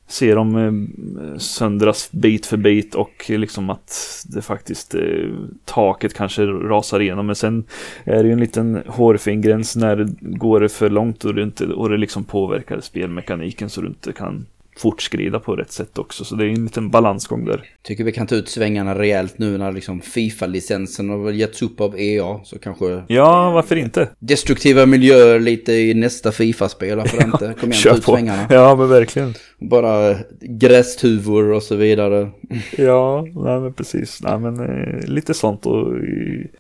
se 0.08 0.34
dem 0.34 0.56
eh, 0.56 1.38
söndras 1.38 2.12
bit 2.12 2.46
för 2.46 2.58
bit 2.58 2.96
och 2.96 3.26
liksom 3.30 3.70
att 3.70 4.24
det 4.26 4.42
faktiskt 4.42 4.96
eh, 4.96 5.30
taket 5.66 6.14
kanske 6.14 6.46
rasar 6.46 7.00
igenom. 7.00 7.26
Men 7.26 7.36
sen 7.36 7.64
är 8.04 8.24
det 8.24 8.28
ju 8.28 8.34
en 8.34 8.40
liten 8.40 8.84
hårfin 8.88 9.42
gräns 9.42 9.76
när 9.76 9.96
det 9.96 10.16
går 10.22 10.68
för 10.68 10.90
långt 10.90 11.26
och 11.26 11.36
det, 11.36 11.44
inte, 11.44 11.66
och 11.66 11.90
det 11.90 11.98
liksom 11.98 12.24
påverkar 12.24 12.80
spelmekaniken 12.80 13.70
så 13.70 13.82
du 13.82 13.88
inte 13.88 14.14
kan 14.14 14.46
fortskrida 14.78 15.40
på 15.40 15.56
rätt 15.56 15.72
sätt 15.72 15.98
också. 15.98 16.26
Så 16.26 16.36
det 16.36 16.46
är 16.46 16.50
en 16.50 16.64
liten 16.64 16.90
balansgång 16.90 17.46
där. 17.46 17.64
Tycker 17.82 18.04
vi 18.04 18.12
kan 18.12 18.28
ta 18.28 18.36
ut 18.36 18.50
svängarna 18.50 19.00
rejält 19.00 19.38
nu 19.38 19.58
när 19.58 19.72
liksom 19.72 20.02
Fifa-licensen 20.02 21.10
har 21.10 21.32
getts 21.32 21.62
upp 21.62 21.82
av 21.82 22.00
EA. 22.00 22.40
Så 22.44 22.60
kanske... 22.60 23.04
Ja, 23.08 23.52
varför 23.52 23.76
inte? 23.76 24.10
Destruktiva 24.20 24.86
miljöer 24.86 25.40
lite 25.40 25.74
i 25.74 25.94
nästa 25.94 26.32
Fifa-spel. 26.32 26.98
Varför 26.98 27.24
inte? 27.24 27.54
Kom 27.60 27.72
igen, 27.72 27.84
ta 27.84 27.98
ut 27.98 28.04
svängarna. 28.04 28.48
Ja, 28.50 28.76
men 28.76 28.90
verkligen. 28.90 29.34
Bara 29.60 30.16
grästuvor 30.42 31.52
och 31.52 31.64
så 31.64 31.76
vidare. 31.76 32.30
ja, 32.78 33.26
nej 33.36 33.60
men 33.60 33.74
precis. 33.74 34.20
Nej 34.24 34.40
men 34.40 34.60
eh, 34.60 35.08
lite 35.08 35.34
sånt 35.34 35.66
och 35.66 35.94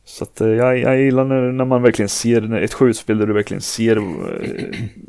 så 0.05 0.23
att 0.23 0.41
eh, 0.41 0.47
jag, 0.47 0.79
jag 0.79 1.01
gillar 1.01 1.25
när, 1.25 1.51
när 1.51 1.65
man 1.65 1.81
verkligen 1.81 2.09
ser 2.09 2.53
ett 2.53 2.73
skjutspel 2.73 3.17
där 3.17 3.27
du 3.27 3.33
verkligen 3.33 3.61
ser, 3.61 3.97
eh, 3.97 4.03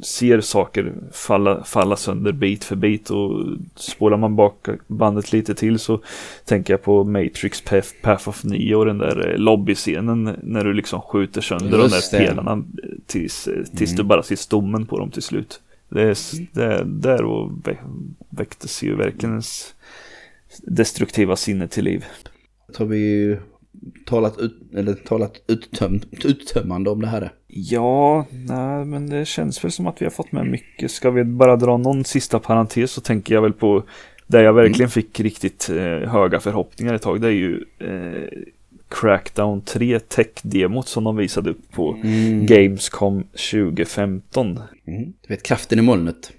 ser 0.03 0.41
saker 0.41 0.93
falla, 1.13 1.65
falla 1.65 1.97
sönder 1.97 2.33
bit 2.33 2.65
för 2.65 2.77
bit 2.77 3.00
och 3.09 3.47
spolar 3.75 4.17
man 4.17 4.37
bak 4.37 4.67
bandet 4.87 5.33
lite 5.33 5.55
till 5.55 5.79
så 5.79 6.01
tänker 6.45 6.73
jag 6.73 6.83
på 6.83 7.05
Matrix 7.05 7.61
Path, 7.61 7.89
Path 8.03 8.29
of 8.29 8.45
Neo 8.45 8.79
och 8.79 8.87
den 8.87 8.99
där 8.99 9.31
eh, 9.31 9.39
lobbyscenen 9.39 10.37
när 10.43 10.65
du 10.65 10.73
liksom 10.73 11.01
skjuter 11.01 11.41
sönder 11.41 11.79
Just 11.79 12.11
de 12.11 12.17
där 12.17 12.25
spelarna 12.25 12.65
tills, 13.07 13.49
eh, 13.49 13.65
tills 13.65 13.91
mm. 13.91 13.97
du 13.97 14.03
bara 14.03 14.23
ser 14.23 14.37
stommen 14.37 14.87
på 14.87 14.99
dem 14.99 15.11
till 15.11 15.23
slut. 15.23 15.61
Det, 15.89 16.19
det, 16.53 16.85
där 16.85 17.25
och 17.25 17.53
väcktes 18.31 18.83
ju 18.83 18.97
verkligen 18.97 19.31
ens 19.31 19.75
destruktiva 20.63 21.37
sinne 21.37 21.69
till 21.69 21.85
liv. 21.85 22.05
Tror 22.77 22.87
vi 22.87 23.37
talat, 24.07 24.39
ut, 24.39 24.57
eller 24.75 24.95
talat 24.95 25.43
uttöm, 25.47 26.01
uttömmande 26.25 26.91
om 26.91 27.01
det 27.01 27.07
här. 27.07 27.33
Ja, 27.47 28.27
nej, 28.31 28.85
men 28.85 29.11
det 29.11 29.25
känns 29.25 29.65
väl 29.65 29.73
som 29.73 29.87
att 29.87 30.01
vi 30.01 30.05
har 30.05 30.11
fått 30.11 30.33
med 30.33 30.47
mycket. 30.47 30.91
Ska 30.91 31.11
vi 31.11 31.25
bara 31.25 31.57
dra 31.57 31.77
någon 31.77 32.05
sista 32.05 32.39
parentes 32.39 32.93
så 32.93 33.01
tänker 33.01 33.35
jag 33.35 33.43
väl 33.43 33.53
på 33.53 33.83
där 34.27 34.45
jag 34.45 34.53
verkligen 34.53 34.81
mm. 34.81 34.91
fick 34.91 35.21
riktigt 35.21 35.71
eh, 35.71 36.11
höga 36.11 36.41
förhoppningar 36.41 36.95
ett 36.95 37.03
tag. 37.03 37.21
Det 37.21 37.27
är 37.27 37.33
ju 37.33 37.65
eh, 37.79 38.29
Crackdown 38.89 39.61
3 39.61 39.99
tech-demot 39.99 40.89
som 40.89 41.05
de 41.05 41.17
visade 41.17 41.51
upp 41.51 41.73
på 41.73 41.93
mm. 42.03 42.47
Gamescom 42.47 43.23
2015. 43.23 44.61
Mm. 44.87 45.05
Du 45.05 45.29
vet 45.29 45.43
kraften 45.43 45.79
i 45.79 45.83
molnet. 45.83 46.33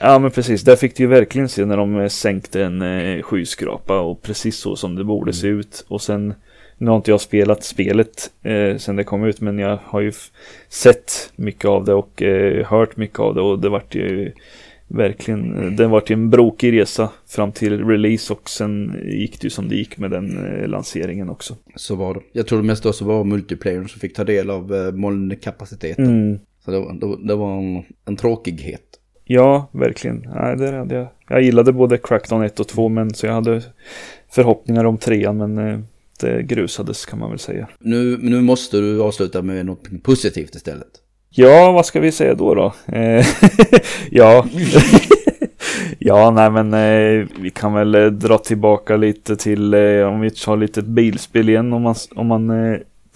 Ja 0.00 0.18
men 0.18 0.30
precis, 0.30 0.62
där 0.62 0.76
fick 0.76 0.96
du 0.96 1.02
ju 1.02 1.08
verkligen 1.08 1.48
se 1.48 1.64
när 1.64 1.76
de 1.76 2.00
eh, 2.00 2.08
sänkte 2.08 2.64
en 2.64 2.82
eh, 2.82 3.22
skyskrapa 3.22 4.00
och 4.00 4.22
precis 4.22 4.58
så 4.58 4.76
som 4.76 4.94
det 4.94 5.04
borde 5.04 5.30
mm. 5.30 5.32
se 5.32 5.46
ut. 5.46 5.84
Och 5.88 6.02
sen, 6.02 6.34
nu 6.78 6.90
har 6.90 6.96
inte 6.96 7.10
jag 7.10 7.20
spelat 7.20 7.64
spelet 7.64 8.30
eh, 8.42 8.76
sen 8.76 8.96
det 8.96 9.04
kom 9.04 9.24
ut 9.24 9.40
men 9.40 9.58
jag 9.58 9.78
har 9.84 10.00
ju 10.00 10.12
sett 10.68 11.32
mycket 11.36 11.64
av 11.64 11.84
det 11.84 11.94
och 11.94 12.22
eh, 12.22 12.66
hört 12.66 12.96
mycket 12.96 13.18
av 13.18 13.34
det 13.34 13.40
och 13.40 13.58
det 13.58 13.68
vart 13.68 13.94
ju 13.94 14.32
verkligen, 14.88 15.76
det 15.76 15.86
var 15.86 16.12
en 16.12 16.30
brokig 16.30 16.72
resa 16.72 17.10
fram 17.26 17.52
till 17.52 17.84
release 17.84 18.32
och 18.32 18.48
sen 18.48 19.00
gick 19.04 19.40
det 19.40 19.44
ju 19.44 19.50
som 19.50 19.68
det 19.68 19.74
gick 19.74 19.98
med 19.98 20.10
den 20.10 20.46
eh, 20.46 20.68
lanseringen 20.68 21.30
också. 21.30 21.56
Så 21.74 21.94
var 21.94 22.14
det. 22.14 22.20
Jag 22.32 22.46
tror 22.46 22.58
det 22.58 22.66
mest 22.66 22.86
också 22.86 23.04
var 23.04 23.24
multiplayern 23.24 23.88
som 23.88 24.00
fick 24.00 24.14
ta 24.14 24.24
del 24.24 24.50
av 24.50 24.74
eh, 24.74 24.92
molnkapaciteten. 24.92 26.04
Mm. 26.04 26.38
Så 26.64 26.70
det, 26.70 26.78
det, 26.78 27.26
det 27.26 27.34
var 27.34 27.58
en, 27.58 27.84
en, 28.04 28.16
tråkighet. 28.16 28.82
Ja, 29.24 29.70
verkligen. 29.72 30.26
Nej, 30.34 30.56
det 30.56 30.76
hade 30.76 30.94
jag. 30.94 31.08
jag 31.28 31.42
gillade 31.42 31.72
både 31.72 31.98
Crackdown 31.98 32.42
1 32.42 32.60
och 32.60 32.68
2 32.68 32.88
men 32.88 33.14
så 33.14 33.26
jag 33.26 33.32
hade 33.32 33.62
förhoppningar 34.30 34.84
om 34.84 34.98
trean 34.98 35.36
men 35.36 35.58
eh, 35.58 35.80
grusades 36.22 37.06
kan 37.06 37.18
man 37.18 37.30
väl 37.30 37.38
säga. 37.38 37.68
Nu, 37.78 38.18
nu 38.20 38.40
måste 38.40 38.76
du 38.76 39.02
avsluta 39.02 39.42
med 39.42 39.66
något 39.66 40.02
positivt 40.02 40.54
istället. 40.54 40.88
Ja, 41.30 41.72
vad 41.72 41.86
ska 41.86 42.00
vi 42.00 42.12
säga 42.12 42.34
då 42.34 42.54
då? 42.54 42.74
Eh, 42.86 43.26
ja. 44.10 44.46
ja, 45.98 46.30
nej 46.30 46.50
men 46.50 46.74
eh, 46.74 47.26
vi 47.40 47.50
kan 47.50 47.74
väl 47.74 47.94
eh, 47.94 48.06
dra 48.06 48.38
tillbaka 48.38 48.96
lite 48.96 49.36
till, 49.36 49.74
om 50.04 50.20
vi 50.20 50.30
tar 50.30 50.56
lite 50.56 50.82
bilspel 50.82 51.48
igen 51.48 51.72
om 51.72 51.82
man, 51.82 51.94
om 52.14 52.26
man 52.26 52.50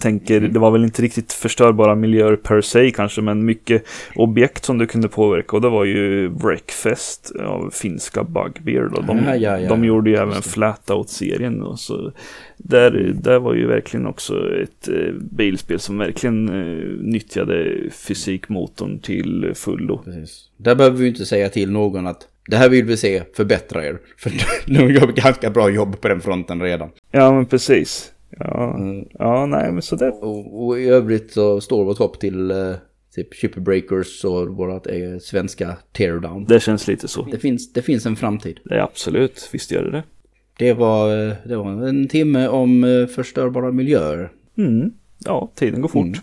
tänker, 0.03 0.41
det 0.41 0.59
var 0.59 0.71
väl 0.71 0.83
inte 0.83 1.01
riktigt 1.01 1.33
förstörbara 1.33 1.95
miljöer 1.95 2.35
per 2.35 2.61
se 2.61 2.91
kanske, 2.91 3.21
men 3.21 3.45
mycket 3.45 3.83
objekt 4.15 4.65
som 4.65 4.77
du 4.77 4.87
kunde 4.87 5.07
påverka. 5.07 5.55
Och 5.55 5.61
det 5.61 5.69
var 5.69 5.85
ju 5.85 6.29
Breakfast 6.29 7.31
av 7.39 7.69
finska 7.73 8.23
Bugbear. 8.23 8.89
Då. 8.95 9.01
De, 9.01 9.17
ja, 9.17 9.35
ja, 9.35 9.59
ja. 9.59 9.69
de 9.69 9.85
gjorde 9.85 10.09
ju 10.09 10.15
även 10.15 10.41
Flatout-serien. 10.41 11.77
Så 11.77 12.11
där, 12.57 13.11
där 13.21 13.39
var 13.39 13.53
ju 13.53 13.67
verkligen 13.67 14.07
också 14.07 14.33
ett 14.63 14.87
eh, 14.87 15.13
bilspel 15.31 15.79
som 15.79 15.97
verkligen 15.97 16.49
eh, 16.49 16.87
nyttjade 17.01 17.89
fysikmotorn 17.91 18.99
till 18.99 19.51
fullo. 19.55 19.97
Precis. 19.97 20.49
Där 20.57 20.75
behöver 20.75 20.97
vi 20.97 21.07
inte 21.07 21.25
säga 21.25 21.49
till 21.49 21.71
någon 21.71 22.07
att 22.07 22.27
det 22.47 22.57
här 22.57 22.69
vill 22.69 22.85
vi 22.85 22.97
se, 22.97 23.23
förbättra 23.35 23.85
er. 23.85 23.97
För 24.17 24.31
de 24.65 24.93
gör 24.93 25.07
ganska 25.07 25.49
bra 25.49 25.69
jobb 25.69 26.01
på 26.01 26.07
den 26.07 26.21
fronten 26.21 26.61
redan. 26.61 26.89
Ja, 27.11 27.33
men 27.33 27.45
precis. 27.45 28.12
Ja, 28.39 28.75
mm. 28.77 29.07
ja 29.19 29.45
nej 29.45 29.71
men 29.71 29.81
sådär. 29.81 30.23
Och, 30.23 30.65
och, 30.65 30.79
i 30.79 30.87
övrigt 30.87 31.31
så 31.31 31.61
står 31.61 31.85
vårt 31.85 31.97
hopp 31.97 32.19
till 32.19 32.51
eh, 32.51 32.75
typ 33.15 33.33
Shipbreakers 33.33 34.23
och 34.25 34.47
vårt 34.47 34.87
eh, 34.87 35.17
svenska 35.21 35.77
Teardown. 35.91 36.45
Det 36.45 36.59
känns 36.59 36.87
lite 36.87 37.07
så. 37.07 37.21
Det 37.21 37.37
finns, 37.37 37.73
det 37.73 37.81
finns 37.81 38.05
en 38.05 38.15
framtid. 38.15 38.59
Det 38.63 38.75
är 38.75 38.79
absolut, 38.79 39.49
visst 39.53 39.71
gör 39.71 39.83
det 39.83 39.91
det. 39.91 40.03
Det 40.57 40.73
var, 40.73 41.27
eh, 41.27 41.33
det 41.45 41.55
var 41.55 41.87
en 41.87 42.07
timme 42.07 42.47
om 42.47 42.83
eh, 42.83 43.07
förstörbara 43.07 43.71
miljöer. 43.71 44.31
Mm. 44.57 44.91
Ja, 45.25 45.51
tiden 45.55 45.81
går 45.81 45.89
fort. 45.89 46.05
Mm. 46.05 46.19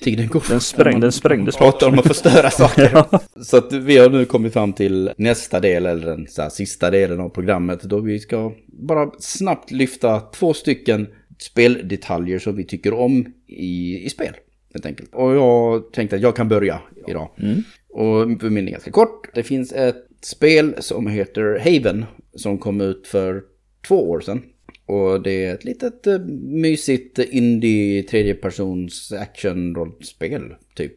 Tiden 0.00 0.28
går. 0.28 0.44
Den, 0.48 0.60
spräng, 0.60 1.00
den 1.00 1.12
sprängdes 1.12 1.56
Pratar 1.56 1.88
om 1.88 1.98
att 1.98 2.06
förstöra 2.06 2.50
saker. 2.50 2.90
ja. 3.10 3.20
Så 3.42 3.56
att 3.56 3.72
vi 3.72 3.98
har 3.98 4.10
nu 4.10 4.24
kommit 4.24 4.52
fram 4.52 4.72
till 4.72 5.10
nästa 5.16 5.60
del, 5.60 5.86
eller 5.86 6.06
den 6.06 6.26
så 6.26 6.42
här, 6.42 6.48
sista 6.48 6.90
delen 6.90 7.20
av 7.20 7.28
programmet. 7.28 7.82
Då 7.82 8.00
vi 8.00 8.18
ska 8.18 8.52
bara 8.66 9.10
snabbt 9.18 9.70
lyfta 9.70 10.20
två 10.20 10.54
stycken 10.54 11.06
speldetaljer 11.38 12.38
som 12.38 12.56
vi 12.56 12.64
tycker 12.64 12.92
om 12.92 13.32
i, 13.46 14.04
i 14.04 14.10
spel. 14.10 14.34
Helt 14.72 14.86
enkelt. 14.86 15.14
Och 15.14 15.34
jag 15.34 15.92
tänkte 15.92 16.16
att 16.16 16.22
jag 16.22 16.36
kan 16.36 16.48
börja 16.48 16.80
idag. 17.06 17.30
Mm. 17.38 17.62
Och 17.88 18.40
för 18.40 18.50
min 18.50 18.68
är 18.68 18.72
ganska 18.72 18.90
kort. 18.90 19.28
Det 19.34 19.42
finns 19.42 19.72
ett 19.72 20.04
spel 20.22 20.74
som 20.78 21.06
heter 21.06 21.58
Haven 21.58 22.04
som 22.34 22.58
kom 22.58 22.80
ut 22.80 23.06
för 23.06 23.42
två 23.88 24.10
år 24.10 24.20
sedan. 24.20 24.42
Och 24.88 25.22
det 25.22 25.44
är 25.44 25.54
ett 25.54 25.64
litet 25.64 26.06
eh, 26.06 26.18
mysigt 26.18 27.18
indie 27.18 28.02
tredjepersons 28.02 29.12
action-rollspel 29.12 30.54
typ. 30.74 30.96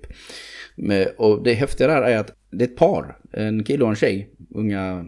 Och 1.17 1.43
det 1.43 1.53
häftiga 1.53 1.87
där 1.87 2.01
är 2.01 2.17
att 2.17 2.35
det 2.51 2.63
är 2.63 2.67
ett 2.67 2.75
par, 2.75 3.17
en 3.31 3.63
kille 3.63 3.83
och 3.83 3.89
en 3.89 3.95
tjej, 3.95 4.29
unga 4.49 5.05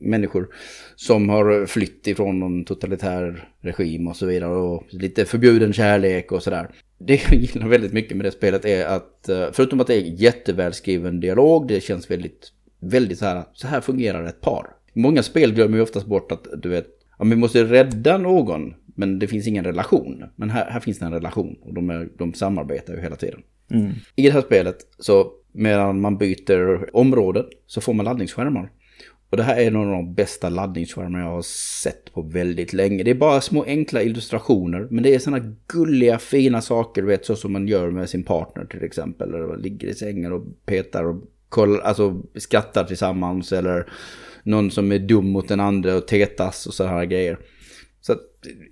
människor 0.00 0.48
som 0.96 1.28
har 1.28 1.66
flytt 1.66 2.06
ifrån 2.06 2.40
någon 2.40 2.64
totalitär 2.64 3.48
regim 3.60 4.08
och 4.08 4.16
så 4.16 4.26
vidare 4.26 4.50
och 4.50 4.84
lite 4.90 5.24
förbjuden 5.24 5.72
kärlek 5.72 6.32
och 6.32 6.42
sådär. 6.42 6.70
Det 6.98 7.22
jag 7.30 7.34
gillar 7.34 7.68
väldigt 7.68 7.92
mycket 7.92 8.16
med 8.16 8.26
det 8.26 8.30
spelet 8.30 8.64
är 8.64 8.86
att 8.86 9.28
eh, 9.28 9.46
förutom 9.52 9.80
att 9.80 9.86
det 9.86 9.94
är 9.94 10.22
jättevälskriven 10.22 11.20
dialog, 11.20 11.68
det 11.68 11.80
känns 11.80 12.10
väldigt, 12.10 12.52
väldigt 12.80 13.18
så 13.18 13.24
här, 13.24 13.44
så 13.52 13.66
här 13.66 13.80
fungerar 13.80 14.24
ett 14.24 14.40
par. 14.40 14.66
Många 14.92 15.22
spel 15.22 15.54
glömmer 15.54 15.76
ju 15.76 15.82
oftast 15.82 16.06
bort 16.06 16.32
att 16.32 16.46
du 16.62 16.68
vet, 16.68 16.86
ja, 17.18 17.24
vi 17.24 17.36
måste 17.36 17.64
rädda 17.64 18.18
någon, 18.18 18.74
men 18.94 19.18
det 19.18 19.26
finns 19.26 19.46
ingen 19.46 19.64
relation. 19.64 20.24
Men 20.36 20.50
här, 20.50 20.70
här 20.70 20.80
finns 20.80 20.98
det 20.98 21.06
en 21.06 21.12
relation 21.12 21.56
och 21.62 21.74
de, 21.74 21.90
är, 21.90 22.08
de 22.18 22.34
samarbetar 22.34 22.94
ju 22.94 23.00
hela 23.00 23.16
tiden. 23.16 23.42
Mm. 23.70 23.92
I 24.16 24.22
det 24.22 24.30
här 24.30 24.40
spelet 24.40 24.76
så 24.98 25.32
medan 25.52 26.00
man 26.00 26.18
byter 26.18 26.96
områden 26.96 27.44
så 27.66 27.80
får 27.80 27.94
man 27.94 28.04
laddningsskärmar. 28.04 28.70
Och 29.30 29.36
det 29.36 29.42
här 29.42 29.56
är 29.56 29.66
en 29.66 29.76
av 29.76 29.86
de 29.86 30.14
bästa 30.14 30.48
laddningsskärmar 30.48 31.20
jag 31.20 31.26
har 31.26 31.42
sett 31.82 32.12
på 32.12 32.22
väldigt 32.22 32.72
länge. 32.72 33.02
Det 33.02 33.10
är 33.10 33.14
bara 33.14 33.40
små 33.40 33.64
enkla 33.64 34.02
illustrationer, 34.02 34.86
men 34.90 35.02
det 35.02 35.14
är 35.14 35.18
sådana 35.18 35.56
gulliga 35.66 36.18
fina 36.18 36.60
saker, 36.60 37.02
du 37.02 37.08
vet, 37.08 37.26
så 37.26 37.36
som 37.36 37.52
man 37.52 37.68
gör 37.68 37.90
med 37.90 38.10
sin 38.10 38.22
partner 38.22 38.64
till 38.64 38.84
exempel. 38.84 39.34
Eller 39.34 39.46
man 39.46 39.60
ligger 39.60 39.88
i 39.88 39.94
sängen 39.94 40.32
och 40.32 40.44
petar 40.66 41.04
och 41.04 41.22
kollar, 41.48 41.80
alltså 41.80 42.22
skrattar 42.34 42.84
tillsammans 42.84 43.52
eller 43.52 43.86
någon 44.44 44.70
som 44.70 44.92
är 44.92 44.98
dum 44.98 45.30
mot 45.30 45.48
den 45.48 45.60
andra 45.60 45.96
och 45.96 46.06
tetas 46.06 46.66
och 46.66 46.74
sådana 46.74 46.96
här 46.96 47.04
grejer. 47.04 47.38
Så 48.00 48.12
att 48.12 48.20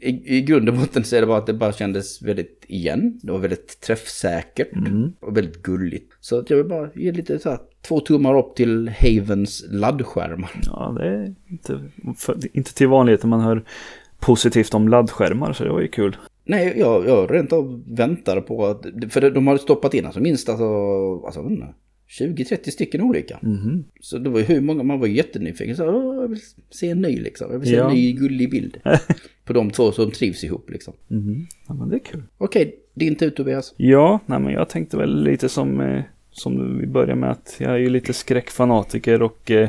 i, 0.00 0.36
i 0.36 0.42
grund 0.42 0.68
och 0.68 0.74
botten 0.74 1.04
så 1.04 1.16
är 1.16 1.20
det 1.20 1.26
bara 1.26 1.38
att 1.38 1.46
det 1.46 1.54
bara 1.54 1.72
kändes 1.72 2.22
väldigt 2.22 2.64
igen. 2.68 3.20
Det 3.22 3.32
var 3.32 3.38
väldigt 3.38 3.80
träffsäkert 3.80 4.72
Mm. 4.76 5.12
och 5.20 5.36
väldigt 5.36 5.62
gulligt. 5.62 6.12
Så 6.20 6.38
att 6.38 6.50
jag 6.50 6.56
vill 6.56 6.66
bara 6.66 6.90
ge 6.94 7.12
lite 7.12 7.38
så 7.38 7.50
här, 7.50 7.58
två 7.82 8.00
tummar 8.00 8.38
upp 8.38 8.56
till 8.56 8.88
Havens 9.00 9.64
laddskärmar. 9.70 10.50
Ja, 10.66 10.96
det 10.98 11.08
är 11.08 11.34
inte, 11.50 11.80
för, 12.18 12.56
inte 12.56 12.74
till 12.74 12.88
vanligheten 12.88 13.30
man 13.30 13.40
hör 13.40 13.64
positivt 14.20 14.74
om 14.74 14.88
laddskärmar 14.88 15.52
så 15.52 15.64
det 15.64 15.70
var 15.70 15.80
ju 15.80 15.88
kul. 15.88 16.16
Nej, 16.44 16.74
jag, 16.76 17.08
jag 17.08 17.34
rent 17.34 17.52
av 17.52 17.82
väntade 17.86 18.40
på 18.40 18.66
att, 18.66 18.86
för 19.10 19.30
de 19.30 19.46
hade 19.46 19.58
stoppat 19.58 19.94
in 19.94 20.06
alltså 20.06 20.20
minst 20.20 20.48
alltså, 20.48 20.64
alltså 21.26 21.40
inte, 21.40 21.66
20-30 22.20 22.70
stycken 22.70 23.00
olika. 23.00 23.38
Mhm. 23.42 23.84
Så 24.00 24.18
det 24.18 24.30
var 24.30 24.38
ju 24.38 24.44
hur 24.44 24.60
många, 24.60 24.82
man 24.82 25.00
var 25.00 25.06
jättenyfiken. 25.06 25.76
Så, 25.76 25.86
"Åh, 25.88 26.14
jag 26.22 26.28
vill 26.28 26.40
se 26.70 26.90
en 26.90 27.00
ny 27.02 27.20
liksom. 27.20 27.52
Jag 27.52 27.58
vill 27.58 27.68
se 27.68 27.74
Ja. 27.74 27.88
en 27.88 27.94
ny 27.94 28.12
gullig 28.12 28.50
bild. 28.50 28.76
på 29.44 29.52
de 29.52 29.70
två 29.70 29.92
som 29.92 30.10
trivs 30.10 30.44
ihop 30.44 30.70
liksom. 30.70 30.94
Mhm. 31.08 31.46
Ja, 31.68 31.74
men 31.74 31.88
det 31.88 31.96
är 31.96 32.00
kul. 32.00 32.22
Okej, 32.38 32.74
din 32.94 33.14
tur 33.16 33.30
Tobias. 33.30 33.74
Ja, 33.76 34.20
nej, 34.26 34.40
men 34.40 34.52
jag 34.52 34.68
tänkte 34.68 34.96
väl 34.96 35.22
lite 35.24 35.48
som, 35.48 35.80
eh, 35.80 36.02
som 36.30 36.78
vi 36.78 36.86
börjar 36.86 37.14
med 37.14 37.30
att 37.30 37.56
jag 37.58 37.70
är 37.72 37.76
ju 37.78 37.88
lite 37.88 38.12
skräckfanatiker 38.12 39.22
och 39.22 39.50
eh, 39.50 39.68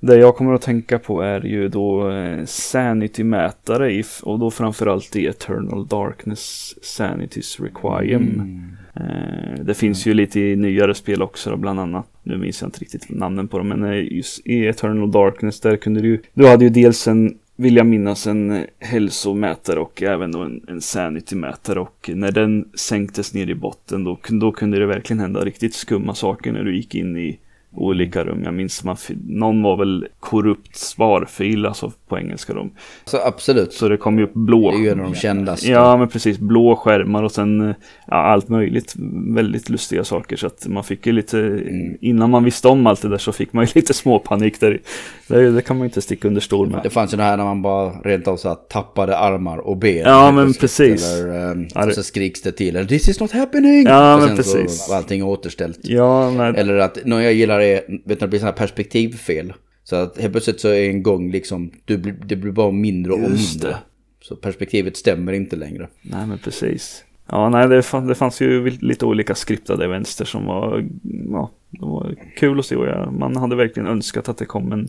det 0.00 0.16
jag 0.16 0.36
kommer 0.36 0.52
att 0.54 0.62
tänka 0.62 0.98
på 0.98 1.20
är 1.20 1.46
ju 1.46 1.68
då 1.68 2.10
eh, 2.10 2.44
Sanity-mätare 2.44 4.02
och 4.22 4.38
då 4.38 4.50
framförallt 4.50 5.16
i 5.16 5.26
Eternal 5.26 5.86
Darkness 5.86 6.74
Sanities 6.84 7.60
Requiem. 7.60 8.40
Eh, 8.40 8.83
Eh, 8.96 9.64
det 9.64 9.74
finns 9.74 10.06
ju 10.06 10.14
lite 10.14 10.40
i 10.40 10.56
nyare 10.56 10.94
spel 10.94 11.22
också 11.22 11.50
då, 11.50 11.56
bland 11.56 11.80
annat. 11.80 12.06
Nu 12.22 12.36
minns 12.36 12.60
jag 12.60 12.68
inte 12.68 12.80
riktigt 12.80 13.08
namnen 13.08 13.48
på 13.48 13.58
dem, 13.58 13.68
men 13.68 13.84
eh, 13.84 14.12
just 14.12 14.46
i 14.46 14.66
Eternal 14.66 15.10
Darkness 15.12 15.60
där 15.60 15.76
kunde 15.76 16.00
du 16.00 16.08
ju. 16.08 16.20
Du 16.34 16.46
hade 16.46 16.64
ju 16.64 16.70
dels 16.70 17.08
en, 17.08 17.38
vill 17.56 17.76
jag 17.76 17.86
minnas, 17.86 18.26
en 18.26 18.50
eh, 18.50 18.62
hälsomätare 18.78 19.80
och 19.80 20.02
även 20.02 20.32
då 20.32 20.40
en, 20.40 20.60
en 20.68 20.80
sanity-mätare 20.80 21.78
och 21.78 22.10
när 22.14 22.32
den 22.32 22.68
sänktes 22.74 23.34
ner 23.34 23.50
i 23.50 23.54
botten 23.54 24.04
då, 24.04 24.18
då 24.28 24.52
kunde 24.52 24.78
det 24.78 24.86
verkligen 24.86 25.20
hända 25.20 25.44
riktigt 25.44 25.74
skumma 25.74 26.14
saker 26.14 26.52
när 26.52 26.64
du 26.64 26.76
gick 26.76 26.94
in 26.94 27.16
i 27.16 27.38
olika 27.76 28.24
rum. 28.24 28.40
Jag 28.44 28.54
minns 28.54 28.84
man, 28.84 28.96
någon 29.26 29.62
var 29.62 29.76
väl 29.76 30.06
korrupt 30.20 30.76
sparfil, 30.76 31.66
alltså 31.66 31.92
på 32.08 32.18
engelska 32.18 32.52
då. 32.54 32.68
Så 33.04 33.18
absolut. 33.26 33.72
Så 33.72 33.88
det 33.88 33.96
kom 33.96 34.18
ju 34.18 34.24
upp 34.24 34.34
blå. 34.34 34.70
Det 34.70 34.76
är 34.76 34.80
ju 34.80 34.88
en 34.88 35.00
av 35.00 35.12
de 35.12 35.14
kändaste. 35.18 35.70
Ja, 35.70 35.96
men 35.96 36.08
precis. 36.08 36.38
Blå 36.38 36.76
skärmar 36.76 37.22
och 37.22 37.32
sen 37.32 37.74
ja, 38.06 38.14
allt 38.16 38.48
möjligt. 38.48 38.94
Väldigt 39.34 39.68
lustiga 39.68 40.04
saker. 40.04 40.36
Så 40.36 40.46
att 40.46 40.66
man 40.66 40.84
fick 40.84 41.06
ju 41.06 41.12
lite, 41.12 41.38
Mm. 41.38 41.96
innan 42.00 42.30
man 42.30 42.44
visste 42.44 42.68
om 42.68 42.86
allt 42.86 43.02
det 43.02 43.08
där 43.08 43.18
så 43.18 43.32
fick 43.32 43.52
man 43.52 43.64
ju 43.64 43.70
lite 43.74 43.94
småpanik 43.94 44.60
där. 44.60 44.80
Det, 45.28 45.50
det 45.50 45.62
kan 45.62 45.78
man 45.78 45.84
inte 45.86 46.02
sticka 46.02 46.28
under 46.28 46.40
stol 46.40 46.70
med. 46.70 46.80
Det 46.82 46.90
fanns 46.90 47.12
ju 47.12 47.16
det 47.16 47.22
här 47.22 47.36
när 47.36 47.44
man 47.44 47.62
bara 47.62 47.90
rent 48.04 48.28
av 48.28 48.36
så 48.36 48.48
här 48.48 48.54
tappade 48.54 49.16
armar 49.18 49.58
och 49.58 49.76
ben. 49.76 49.96
Ja, 50.06 50.32
men 50.32 50.44
plötsligt. 50.52 50.60
precis. 50.60 51.12
Eller, 51.12 51.50
um, 51.50 51.66
Ja, 51.74 51.80
det- 51.80 51.86
och 51.86 51.92
så 51.94 52.02
skriks 52.02 52.42
det 52.42 52.52
till. 52.52 52.86
This 52.88 53.08
is 53.08 53.20
not 53.20 53.32
happening! 53.32 53.84
Ja, 53.86 54.14
och 54.14 54.20
men 54.28 54.36
precis. 54.36 54.84
Så 54.86 54.94
allting 54.94 55.24
återställt. 55.24 55.78
Ja, 55.82 56.30
nej, 56.30 56.52
Eller 56.56 56.76
att, 56.78 56.98
något 57.04 57.22
jag 57.22 57.32
gillar 57.32 57.60
är, 57.64 57.80
vet 57.88 58.02
du, 58.04 58.14
det 58.14 58.28
blir 58.28 58.38
sådana 58.40 58.50
här 58.52 58.58
perspektivfel. 58.58 59.52
Så 59.84 59.96
att 59.96 60.18
helt 60.18 60.32
plötsligt 60.32 60.60
så 60.60 60.68
är 60.68 60.88
en 60.90 61.02
gång 61.02 61.30
liksom, 61.30 61.70
du, 61.84 61.98
blir- 61.98 62.16
det 62.26 62.36
blir 62.36 62.52
bara 62.52 62.70
mindre 62.72 63.12
och 63.12 63.20
Just 63.30 63.54
mindre. 63.54 63.70
det. 63.70 63.76
Så 64.20 64.36
perspektivet 64.36 64.96
stämmer 64.96 65.32
inte 65.32 65.56
längre. 65.56 65.88
nej, 66.02 66.26
men 66.26 66.38
precis. 66.38 67.04
Ja, 67.30 67.48
nej, 67.48 67.68
det, 67.68 67.82
fann, 67.82 68.06
det 68.06 68.14
fanns 68.14 68.40
ju 68.40 68.70
lite 68.70 69.04
olika 69.06 69.34
skriptade 69.34 69.88
vänster 69.88 70.24
som 70.24 70.44
var, 70.46 70.84
ja, 71.30 71.50
de 71.70 71.90
var 71.90 72.14
kul 72.36 72.58
att 72.58 72.66
se 72.66 72.76
man 73.10 73.36
hade 73.36 73.56
verkligen 73.56 73.86
önskat 73.86 74.28
att 74.28 74.38
det 74.38 74.44
kom 74.44 74.72
en 74.72 74.88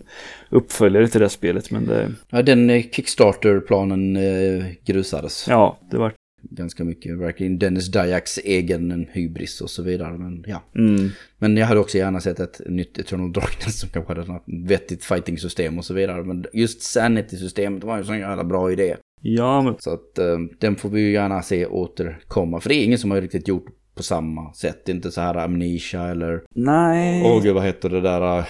uppföljare 0.49 1.07
till 1.07 1.19
det 1.19 1.25
här 1.25 1.29
spelet, 1.29 1.71
men 1.71 1.85
det, 1.85 2.11
Ja, 2.29 2.41
den 2.41 2.69
eh, 2.69 2.83
Kickstarter-planen 2.91 4.15
eh, 4.15 4.65
grusades. 4.85 5.45
ja, 5.49 5.77
det 5.91 5.97
var, 5.97 6.13
Ganska 6.49 6.83
mycket. 6.83 7.17
Verkligen 7.17 7.59
Dennis 7.59 7.91
Dayaks 7.91 8.37
egen 8.37 9.07
hybris 9.11 9.61
och 9.61 9.69
så 9.69 9.83
vidare. 9.83 10.17
Men 10.17 10.43
ja. 10.47 10.61
mm, 10.75 11.09
Men 11.37 11.57
jag 11.57 11.67
hade 11.67 11.79
också 11.79 11.97
gärna 11.97 12.21
sett 12.21 12.39
ett 12.39 12.61
nytt 12.65 12.97
Eternal 12.97 13.33
Darkness 13.33 13.79
som 13.79 13.89
kanske 13.89 14.13
hade 14.13 14.33
något 14.33 14.43
vettigt 14.67 15.03
fighting-system 15.03 15.77
och 15.77 15.85
så 15.85 15.93
vidare. 15.93 16.23
Men 16.23 16.45
just 16.53 16.81
Sanity-systemet 16.81 17.83
var 17.83 17.95
ju 17.95 17.99
en 17.99 18.05
sån 18.05 18.19
jävla 18.19 18.43
bra 18.43 18.71
idé. 18.71 18.95
ja, 19.21 19.61
men 19.61 19.75
Så 19.79 19.93
att 19.93 20.17
eh, 20.17 20.37
den 20.59 20.75
får 20.75 20.89
vi 20.89 21.01
ju 21.01 21.11
gärna 21.11 21.41
se 21.41 21.65
återkomma. 21.65 22.59
För 22.59 22.69
det 22.69 22.75
är 22.75 22.83
ingen 22.83 22.99
som 22.99 23.11
har 23.11 23.21
riktigt 23.21 23.47
gjort 23.47 23.65
på 23.95 24.03
samma 24.03 24.53
sätt. 24.53 24.85
Det 24.85 24.91
är 24.91 24.95
inte 24.95 25.11
så 25.11 25.21
här 25.21 25.35
Amnesia 25.35 26.07
eller... 26.07 26.41
nej. 26.55 27.23
Åh 27.25 27.43
gud, 27.43 27.53
vad 27.55 27.63
heter 27.63 27.89
det 27.89 28.01
där... 28.01 28.37
Uh, 28.39 28.45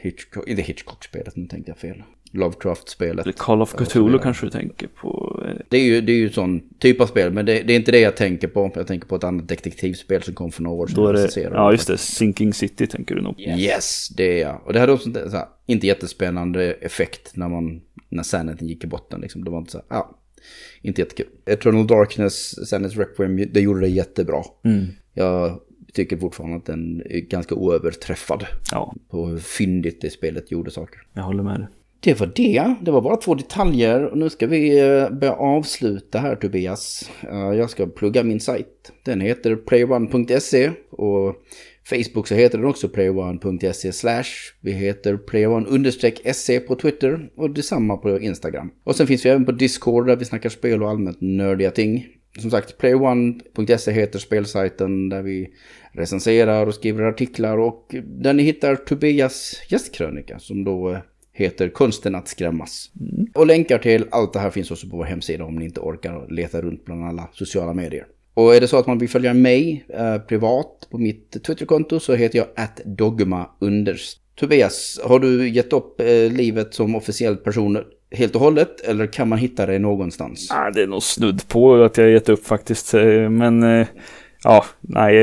Hitchcock... 0.00 0.48
Inte 0.48 0.62
Hitchcock-spelet, 0.62 1.36
nu 1.36 1.46
tänkte 1.46 1.70
jag 1.70 1.78
fel. 1.78 2.02
Lovecraft-spelet. 2.32 3.26
Eller 3.26 3.32
Call 3.32 3.62
of 3.62 3.74
Cthulhu 3.74 4.18
kanske 4.18 4.46
du 4.46 4.50
tänker 4.50 4.86
på? 4.86 5.42
Det 5.68 5.76
är 5.76 5.84
ju, 5.84 6.00
det 6.00 6.12
är 6.12 6.16
ju 6.16 6.30
sån 6.30 6.62
typ 6.78 7.00
av 7.00 7.06
spel, 7.06 7.32
men 7.32 7.46
det, 7.46 7.62
det 7.62 7.72
är 7.72 7.76
inte 7.76 7.92
det 7.92 8.00
jag 8.00 8.16
tänker 8.16 8.48
på. 8.48 8.70
Jag 8.74 8.86
tänker 8.86 9.06
på 9.08 9.16
ett 9.16 9.24
annat 9.24 9.48
detektivspel 9.48 10.22
som 10.22 10.34
kom 10.34 10.52
för 10.52 10.62
några 10.62 10.76
år 10.76 10.86
sedan. 10.86 10.96
Då 10.96 11.08
är 11.08 11.12
det, 11.12 11.40
ja 11.56 11.72
just 11.72 11.86
det, 11.88 11.98
Sinking 11.98 12.52
City 12.54 12.86
tänker 12.86 13.14
du 13.14 13.22
nog. 13.22 13.40
Yes, 13.40 14.08
det 14.16 14.40
är 14.40 14.46
jag. 14.48 14.60
Och 14.64 14.72
det 14.72 14.80
hade 14.80 14.92
också 14.92 15.12
så 15.12 15.36
här, 15.36 15.46
inte 15.66 15.86
jättespännande 15.86 16.72
effekt 16.72 17.36
när 17.36 17.48
man, 17.48 17.80
när 18.08 18.22
Sanity 18.22 18.66
gick 18.66 18.84
i 18.84 18.86
botten. 18.86 19.20
Liksom. 19.20 19.44
Det 19.44 19.50
var 19.50 19.58
inte 19.58 19.72
så 19.72 19.78
här, 19.78 19.84
ja, 19.88 20.18
inte 20.82 21.00
jättekul. 21.00 21.26
Eternal 21.46 21.86
Darkness, 21.86 22.68
Sanity 22.68 22.96
Requiem, 22.98 23.36
det 23.52 23.60
gjorde 23.60 23.80
det 23.80 23.88
jättebra. 23.88 24.42
Mm. 24.64 24.86
Jag 25.14 25.60
tycker 25.92 26.16
fortfarande 26.16 26.56
att 26.56 26.66
den 26.66 27.02
är 27.10 27.20
ganska 27.20 27.54
oöverträffad 27.54 28.46
Ja, 28.72 28.94
på 29.10 29.26
hur 29.26 29.38
fyndigt 29.38 30.00
det 30.00 30.10
spelet 30.10 30.50
gjorde 30.50 30.70
saker. 30.70 31.00
jag 31.12 31.22
håller 31.22 31.42
med 31.42 31.60
dig. 31.60 31.68
Det 32.00 32.20
var 32.20 32.32
det. 32.34 32.74
Det 32.82 32.90
var 32.90 33.00
bara 33.00 33.16
två 33.16 33.34
detaljer. 33.34 34.04
Och 34.04 34.18
nu 34.18 34.30
ska 34.30 34.46
vi 34.46 34.78
eh, 34.78 35.10
börja 35.10 35.32
avsluta 35.32 36.18
här 36.18 36.36
Tobias. 36.36 37.10
Eh, 37.30 37.58
jag 37.58 37.70
ska 37.70 37.86
plugga 37.86 38.22
min 38.22 38.40
sajt. 38.40 38.92
Den 39.04 39.20
heter 39.20 39.56
playone.se 39.56 40.70
och 40.90 41.36
Facebook 41.90 42.28
så 42.28 42.34
heter 42.34 42.58
den 42.58 42.66
också 42.66 42.88
playone.se 42.88 43.92
slash. 43.92 44.24
Vi 44.60 44.72
heter 44.72 45.16
playone-se 45.16 46.60
på 46.60 46.74
Twitter 46.74 47.30
och 47.36 47.50
detsamma 47.50 47.96
på 47.96 48.20
Instagram. 48.20 48.70
Och 48.84 48.96
sen 48.96 49.06
finns 49.06 49.26
vi 49.26 49.30
även 49.30 49.44
på 49.44 49.52
Discord 49.52 50.06
där 50.06 50.16
vi 50.16 50.24
snackar 50.24 50.48
spel 50.48 50.82
och 50.82 50.90
allmänt 50.90 51.20
nördiga 51.20 51.70
ting. 51.70 52.06
Som 52.38 52.50
sagt, 52.50 52.78
playone.se 52.78 53.92
heter 53.92 54.18
spelsajten 54.18 55.08
där 55.08 55.22
vi 55.22 55.48
recenserar 55.92 56.66
och 56.66 56.74
skriver 56.74 57.02
artiklar 57.02 57.58
och 57.58 57.94
där 58.04 58.32
ni 58.32 58.42
hittar 58.42 58.76
Tobias 58.76 59.62
gästkrönika 59.68 60.38
som 60.38 60.64
då 60.64 60.90
eh, 60.90 60.98
heter 61.36 61.68
Konsten 61.68 62.14
att 62.14 62.28
skrämmas. 62.28 62.90
Och 63.34 63.46
länkar 63.46 63.78
till 63.78 64.06
allt 64.10 64.32
det 64.32 64.38
här 64.38 64.50
finns 64.50 64.70
också 64.70 64.88
på 64.88 64.96
vår 64.96 65.04
hemsida 65.04 65.44
om 65.44 65.56
ni 65.56 65.64
inte 65.64 65.80
orkar 65.80 66.26
leta 66.30 66.60
runt 66.60 66.84
bland 66.84 67.04
alla 67.04 67.28
sociala 67.32 67.74
medier. 67.74 68.06
Och 68.34 68.54
är 68.54 68.60
det 68.60 68.68
så 68.68 68.76
att 68.76 68.86
man 68.86 68.98
vill 68.98 69.08
följa 69.08 69.34
mig 69.34 69.86
eh, 69.88 70.18
privat 70.18 70.88
på 70.90 70.98
mitt 70.98 71.44
Twitterkonto 71.44 72.00
så 72.00 72.14
heter 72.14 72.38
jag 72.38 73.46
underst. 73.60 74.20
Tobias, 74.34 75.00
har 75.04 75.18
du 75.18 75.48
gett 75.48 75.72
upp 75.72 76.00
eh, 76.00 76.32
livet 76.32 76.74
som 76.74 76.94
officiell 76.94 77.36
person 77.36 77.78
helt 78.10 78.34
och 78.34 78.40
hållet 78.40 78.80
eller 78.80 79.06
kan 79.06 79.28
man 79.28 79.38
hitta 79.38 79.66
dig 79.66 79.78
någonstans? 79.78 80.48
Ah, 80.50 80.70
det 80.70 80.82
är 80.82 80.86
nog 80.86 81.02
snudd 81.02 81.48
på 81.48 81.84
att 81.84 81.98
jag 81.98 82.10
gett 82.10 82.28
upp 82.28 82.46
faktiskt. 82.46 82.92
Men 83.30 83.62
eh, 83.62 83.86
ja, 84.46 84.64
nej, 84.80 85.14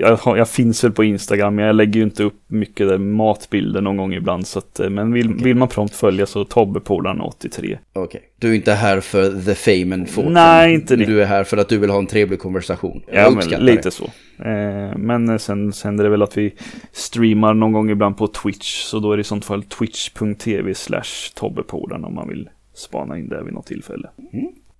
jag, 0.00 0.18
jag, 0.24 0.38
jag 0.38 0.48
finns 0.48 0.84
väl 0.84 0.92
på 0.92 1.04
Instagram. 1.04 1.54
Men 1.54 1.64
jag 1.64 1.76
lägger 1.76 1.92
ju 2.00 2.02
inte 2.02 2.24
upp 2.24 2.40
mycket 2.46 2.88
där 2.88 2.98
matbilder 2.98 3.80
någon 3.80 3.96
gång 3.96 4.14
ibland. 4.14 4.46
Så 4.46 4.58
att, 4.58 4.80
eh, 4.80 4.90
men 4.90 5.12
vill, 5.12 5.34
vill 5.34 5.56
man 5.56 5.68
prompt 5.68 5.94
följa 5.94 6.26
så 6.26 6.44
Tobbepolaren 6.44 7.20
83. 7.20 7.78
Okej. 7.92 8.22
Du 8.38 8.50
är 8.50 8.54
inte 8.54 8.72
här 8.72 9.00
för 9.00 9.44
the 9.44 9.54
fame 9.54 9.94
and 9.94 10.08
fortune. 10.08 10.34
Nej, 10.34 10.74
inte 10.74 10.96
det. 10.96 11.04
Du 11.04 11.22
är 11.22 11.26
här 11.26 11.44
för 11.44 11.56
att 11.56 11.68
du 11.68 11.78
vill 11.78 11.90
ha 11.90 11.98
en 11.98 12.06
trevlig 12.06 12.38
konversation. 12.38 13.02
Jag 13.12 13.24
Ja, 13.26 13.30
men 13.30 13.64
lite 13.64 13.82
det. 13.82 13.90
så. 13.90 14.04
Eh, 14.44 14.96
men 14.96 15.28
eh, 15.28 15.36
sen 15.36 15.72
sen 15.72 15.90
händer 15.90 16.04
det 16.04 16.10
väl 16.10 16.22
att 16.22 16.38
vi 16.38 16.54
streamar 16.92 17.54
någon 17.54 17.72
gång 17.72 17.90
ibland 17.90 18.16
på 18.16 18.26
Twitch. 18.26 18.82
Så 18.82 18.98
då 18.98 19.12
är 19.12 19.16
det 19.16 19.20
i 19.20 19.24
sånt 19.24 19.44
fall 19.44 19.62
twitch.tv 19.62 20.74
slash 20.74 21.32
Tobbepolaren 21.34 22.04
om 22.04 22.14
man 22.14 22.28
vill 22.28 22.48
spana 22.74 23.18
in 23.18 23.28
det 23.28 23.44
vid 23.44 23.52
något 23.54 23.66
tillfälle. 23.66 24.08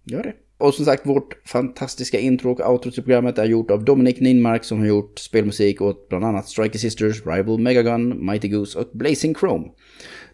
Gör 0.05 0.23
det. 0.23 0.33
Och 0.63 0.75
som 0.75 0.85
sagt, 0.85 1.07
vårt 1.07 1.49
fantastiska 1.49 2.21
intro 2.21 2.51
och 2.53 2.73
outro 2.73 2.91
till 2.91 3.03
programmet 3.03 3.39
är 3.39 3.45
gjort 3.45 3.71
av 3.71 3.85
Dominic 3.85 4.21
Ninmark 4.21 4.65
som 4.65 4.79
har 4.79 4.87
gjort 4.87 5.19
spelmusik 5.19 5.81
åt 5.81 6.09
bland 6.09 6.25
annat 6.25 6.49
Striker 6.49 6.79
Sisters, 6.79 7.27
Rival 7.27 7.59
Megagun, 7.59 8.27
Mighty 8.27 8.49
Goose 8.49 8.79
och 8.79 8.89
Blazing 8.93 9.35
Chrome. 9.35 9.69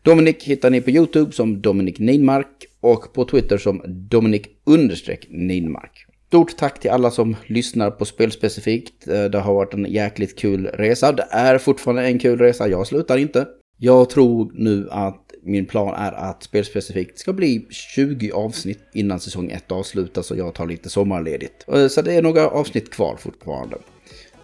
Dominic 0.02 0.36
hittar 0.44 0.70
ni 0.70 0.80
på 0.80 0.90
YouTube 0.90 1.32
som 1.32 1.60
Dominic 1.60 1.98
Ninmark 1.98 2.66
och 2.80 3.12
på 3.12 3.24
Twitter 3.24 3.58
som 3.58 3.82
Dominic 3.86 4.42
Ninmark. 5.28 6.06
Stort 6.26 6.56
tack 6.56 6.80
till 6.80 6.90
alla 6.90 7.10
som 7.10 7.36
lyssnar 7.46 7.90
på 7.90 8.04
spelspecifikt. 8.04 9.08
Eh, 9.08 9.24
det 9.24 9.38
har 9.38 9.54
varit 9.54 9.74
en 9.74 9.84
jäkligt 9.84 10.38
kul 10.38 10.66
resa. 10.66 11.12
Det 11.12 11.26
är 11.30 11.58
fortfarande 11.58 12.02
en 12.02 12.18
kul 12.18 12.38
resa. 12.38 12.68
Jag 12.68 12.86
slutar 12.86 13.16
inte. 13.16 13.46
Jag 13.78 14.10
tror 14.10 14.52
nu 14.54 14.88
att 14.90 15.27
min 15.48 15.66
plan 15.66 15.94
är 15.94 16.12
att 16.12 16.42
spelspecifikt 16.42 17.18
ska 17.18 17.32
bli 17.32 17.66
20 17.70 18.32
avsnitt 18.32 18.80
innan 18.92 19.20
säsong 19.20 19.50
1 19.50 19.72
avslutas 19.72 20.30
och 20.30 20.36
jag 20.36 20.54
tar 20.54 20.66
lite 20.66 20.90
sommarledigt. 20.90 21.64
Eh, 21.68 21.88
så 21.88 22.02
det 22.02 22.14
är 22.14 22.22
några 22.22 22.48
avsnitt 22.48 22.90
kvar 22.90 23.16
fortfarande. 23.16 23.76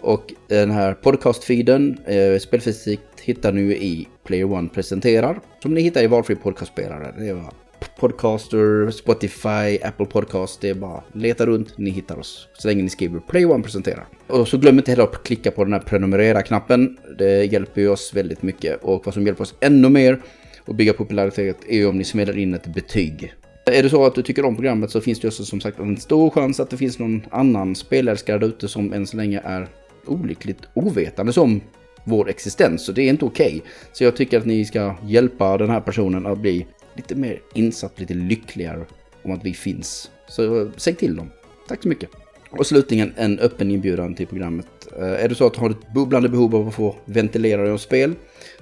Och 0.00 0.32
den 0.48 0.70
här 0.70 0.94
podcastfeeden, 0.94 1.98
eh, 2.06 2.38
spelfysik, 2.38 3.00
hittar 3.22 3.52
ni 3.52 3.60
i 3.62 4.08
Player 4.24 4.52
One 4.52 4.68
presenterar. 4.68 5.40
Som 5.62 5.74
ni 5.74 5.80
hittar 5.80 6.02
i 6.02 6.06
valfri 6.06 6.36
podcastspelare. 6.36 7.14
Det 7.18 7.28
är 7.28 7.34
bara 7.34 7.52
Podcaster, 7.98 8.90
Spotify, 8.90 9.78
Apple 9.82 10.06
Podcast. 10.06 10.60
Det 10.60 10.70
är 10.70 10.74
bara 10.74 11.02
leta 11.12 11.46
runt, 11.46 11.78
ni 11.78 11.90
hittar 11.90 12.18
oss. 12.18 12.48
Så 12.54 12.68
länge 12.68 12.82
ni 12.82 12.90
skriver 12.90 13.20
Play 13.20 13.46
One 13.46 13.62
presenterar. 13.62 14.06
Och 14.26 14.48
så 14.48 14.58
glöm 14.58 14.78
inte 14.78 14.90
heller 14.90 15.04
att 15.04 15.22
klicka 15.22 15.50
på 15.50 15.64
den 15.64 15.72
här 15.72 15.80
prenumerera-knappen. 15.80 16.98
Det 17.18 17.44
hjälper 17.44 17.80
ju 17.80 17.88
oss 17.88 18.14
väldigt 18.14 18.42
mycket. 18.42 18.82
Och 18.82 19.06
vad 19.06 19.14
som 19.14 19.26
hjälper 19.26 19.42
oss 19.42 19.54
ännu 19.60 19.88
mer 19.88 20.20
och 20.64 20.74
bygga 20.74 20.92
popularitet 20.92 21.56
är 21.68 21.76
ju 21.76 21.86
om 21.86 21.98
ni 21.98 22.04
smäller 22.04 22.38
in 22.38 22.54
ett 22.54 22.66
betyg. 22.66 23.34
Är 23.66 23.82
det 23.82 23.90
så 23.90 24.04
att 24.04 24.14
du 24.14 24.22
tycker 24.22 24.44
om 24.44 24.56
programmet 24.56 24.90
så 24.90 25.00
finns 25.00 25.20
det 25.20 25.28
också 25.28 25.44
som 25.44 25.60
sagt 25.60 25.78
en 25.78 25.96
stor 25.96 26.30
chans 26.30 26.60
att 26.60 26.70
det 26.70 26.76
finns 26.76 26.98
någon 26.98 27.22
annan 27.30 27.74
spelälskare 27.74 28.38
där 28.38 28.46
ute 28.46 28.68
som 28.68 28.92
än 28.92 29.06
så 29.06 29.16
länge 29.16 29.40
är 29.44 29.68
olyckligt 30.06 30.58
ovetande 30.74 31.32
som 31.32 31.60
vår 32.04 32.28
existens. 32.28 32.84
Så 32.84 32.92
det 32.92 33.02
är 33.02 33.08
inte 33.08 33.24
okej. 33.24 33.46
Okay. 33.46 33.60
Så 33.92 34.04
jag 34.04 34.16
tycker 34.16 34.38
att 34.38 34.46
ni 34.46 34.64
ska 34.64 34.94
hjälpa 35.02 35.58
den 35.58 35.70
här 35.70 35.80
personen 35.80 36.26
att 36.26 36.38
bli 36.38 36.66
lite 36.96 37.14
mer 37.14 37.40
insatt, 37.54 38.00
lite 38.00 38.14
lyckligare 38.14 38.84
om 39.22 39.30
att 39.30 39.44
vi 39.44 39.54
finns. 39.54 40.10
Så 40.28 40.60
eh, 40.60 40.68
säg 40.76 40.94
till 40.94 41.16
dem. 41.16 41.30
Tack 41.68 41.82
så 41.82 41.88
mycket. 41.88 42.10
Och 42.50 42.66
slutligen 42.66 43.12
en 43.16 43.38
öppen 43.38 43.70
inbjudan 43.70 44.14
till 44.14 44.26
programmet. 44.26 44.66
Eh, 44.98 45.24
är 45.24 45.28
det 45.28 45.34
så 45.34 45.46
att 45.46 45.54
du 45.54 45.60
har 45.60 45.70
ett 45.70 45.94
bubblande 45.94 46.28
behov 46.28 46.56
av 46.56 46.68
att 46.68 46.74
få 46.74 46.96
ventilera 47.04 47.62
dig 47.62 47.72
om 47.72 47.78
spel 47.78 48.14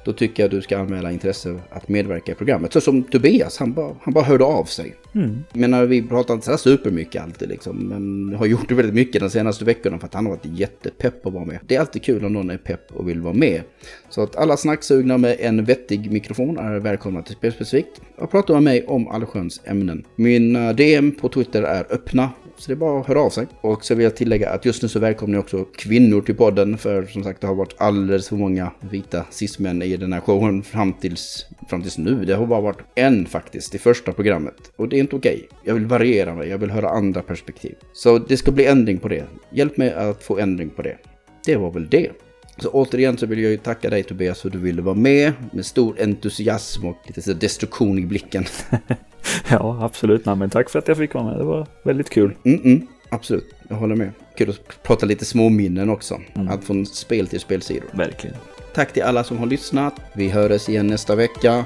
då 0.05 0.13
tycker 0.13 0.43
jag 0.43 0.51
du 0.51 0.63
ska 0.63 0.79
anmäla 0.79 1.13
intresse 1.13 1.61
att 1.71 1.89
medverka 1.89 2.33
i 2.33 2.35
programmet. 2.35 2.73
Så 2.73 2.81
som 2.81 3.03
Tobias, 3.03 3.59
han 3.59 3.73
bara, 3.73 3.97
han 4.03 4.15
bara 4.15 4.25
hörde 4.25 4.45
av 4.45 4.65
sig. 4.65 4.95
Mm. 5.15 5.45
Men 5.53 5.89
vi 5.89 6.03
pratar 6.03 6.35
inte 6.35 6.47
så 6.47 6.59
supermycket 6.59 7.23
alltid 7.23 7.49
liksom, 7.49 7.77
men 7.77 8.35
har 8.39 8.47
gjort 8.47 8.69
det 8.69 8.75
väldigt 8.75 8.95
mycket 8.95 9.21
de 9.21 9.31
senaste 9.31 9.65
veckorna 9.65 9.99
för 9.99 10.07
att 10.07 10.15
han 10.15 10.27
har 10.27 10.33
varit 10.33 10.59
jättepepp 10.59 11.27
att 11.27 11.33
vara 11.33 11.45
med. 11.45 11.59
Det 11.67 11.77
är 11.77 11.81
alltid 11.81 12.03
kul 12.03 12.25
om 12.25 12.33
någon 12.33 12.51
är 12.51 12.59
pepp 12.59 12.93
och 12.93 13.09
vill 13.09 13.21
vara 13.21 13.35
med. 13.35 13.63
Så 14.09 14.23
att 14.23 14.37
alla 14.37 14.57
snacksugna 14.57 15.19
med 15.19 15.37
en 15.41 15.65
vettig 15.65 16.13
mikrofon 16.13 16.59
är 16.59 16.79
välkomna 16.79 17.23
till 17.23 17.35
Spelspecifikt 17.35 18.01
och 18.17 18.31
prata 18.31 18.53
med 18.53 18.63
mig 18.63 18.85
om 18.87 19.09
allsköns 19.09 19.61
ämnen. 19.65 20.05
Mina 20.17 20.69
eh, 20.69 20.77
DM 20.77 21.13
på 21.13 21.29
Twitter 21.29 21.63
är 21.63 21.87
öppna 21.91 22.31
så 22.57 22.69
det 22.69 22.75
är 22.75 22.77
bara 22.77 23.01
att 23.01 23.07
höra 23.07 23.21
av 23.21 23.31
sig. 23.31 23.47
Och 23.61 23.85
så 23.85 23.95
vill 23.95 24.05
jag 24.05 24.17
tillägga 24.17 24.51
att 24.51 24.65
just 24.65 24.83
nu 24.83 24.89
så 24.89 24.99
välkomnar 24.99 25.37
jag 25.37 25.43
också 25.43 25.65
kvinnor 25.65 26.21
till 26.21 26.35
podden. 26.35 26.79
För 26.79 27.07
som 27.07 27.25
sagt 27.25 27.41
det 27.41 27.47
har 27.47 27.55
varit 27.55 27.75
alldeles 27.79 28.29
för 28.29 28.37
många 28.37 28.73
vita 28.91 29.25
cis-män 29.31 29.83
i 29.83 29.97
den 29.97 30.13
här 30.13 30.21
showen 30.21 30.63
fram 30.63 30.93
tills, 30.93 31.47
fram 31.69 31.83
tills 31.83 31.99
nu. 31.99 32.25
Det 32.25 32.35
har 32.35 32.47
bara 32.47 32.61
varit 32.61 32.81
en 32.95 33.27
faktiskt 33.27 33.75
i 33.75 33.79
första 33.79 34.13
programmet. 34.13 34.55
Och 34.77 34.89
det 34.89 34.99
inte 35.03 35.17
okej. 35.17 35.35
Okay. 35.35 35.59
Jag 35.65 35.75
vill 35.75 35.87
variera 35.87 36.35
mig, 36.35 36.49
jag 36.49 36.59
vill 36.59 36.71
höra 36.71 36.89
andra 36.89 37.23
perspektiv. 37.23 37.75
Så 37.93 38.19
det 38.19 38.37
ska 38.37 38.51
bli 38.51 38.67
ändring 38.67 38.99
på 38.99 39.09
det. 39.09 39.25
Hjälp 39.51 39.77
mig 39.77 39.93
att 39.93 40.23
få 40.23 40.39
ändring 40.39 40.71
på 40.71 40.83
det. 40.83 40.97
Det 41.45 41.57
var 41.57 41.71
väl 41.71 41.89
det. 41.89 42.11
Så 42.57 42.69
återigen 42.69 43.19
så 43.19 43.27
vill 43.27 43.39
jag 43.39 43.51
ju 43.51 43.57
tacka 43.57 43.91
dig 43.91 44.03
Tobias 44.03 44.41
för 44.41 44.49
att 44.49 44.53
du 44.53 44.59
ville 44.59 44.83
vara 44.83 44.95
med 44.95 45.33
med 45.53 45.67
stor 45.67 46.03
entusiasm 46.03 46.87
och 46.87 46.97
lite 47.07 47.23
så 47.23 47.33
destruktion 47.33 47.99
i 47.99 48.07
blicken. 48.07 48.45
ja, 49.51 49.79
absolut. 49.85 50.27
Nej, 50.27 50.37
men 50.37 50.51
tack 50.51 50.71
för 50.71 50.79
att 50.79 50.89
jag 50.89 50.97
fick 50.97 51.15
vara 51.15 51.25
med. 51.25 51.39
Det 51.39 51.45
var 51.45 51.67
väldigt 51.83 52.11
kul. 52.11 52.35
Mm 52.45 52.61
-mm, 52.61 52.87
absolut, 53.09 53.55
jag 53.69 53.77
håller 53.77 53.95
med. 53.95 54.11
Kul 54.37 54.51
att 54.51 54.83
prata 54.83 55.07
lite 55.07 55.25
småminnen 55.25 55.91
också. 55.91 56.21
Mm. 56.35 56.49
Allt 56.49 56.65
från 56.65 56.87
spel 56.87 57.27
till 57.27 57.41
spelsidor. 57.41 57.89
Verkligen. 57.93 58.37
Tack 58.75 58.93
till 58.93 59.03
alla 59.03 59.25
som 59.25 59.39
har 59.39 59.47
lyssnat. 59.47 59.95
Vi 60.15 60.29
hörs 60.29 60.69
igen 60.69 60.87
nästa 60.87 61.15
vecka. 61.15 61.65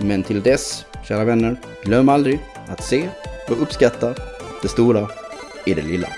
Men 0.00 0.22
till 0.22 0.42
dess, 0.42 0.84
kära 1.08 1.24
vänner, 1.24 1.56
glöm 1.84 2.08
aldrig 2.08 2.40
att 2.68 2.84
se 2.84 3.08
och 3.48 3.62
uppskatta 3.62 4.14
det 4.62 4.68
stora 4.68 5.08
i 5.66 5.74
det 5.74 5.82
lilla. 5.82 6.08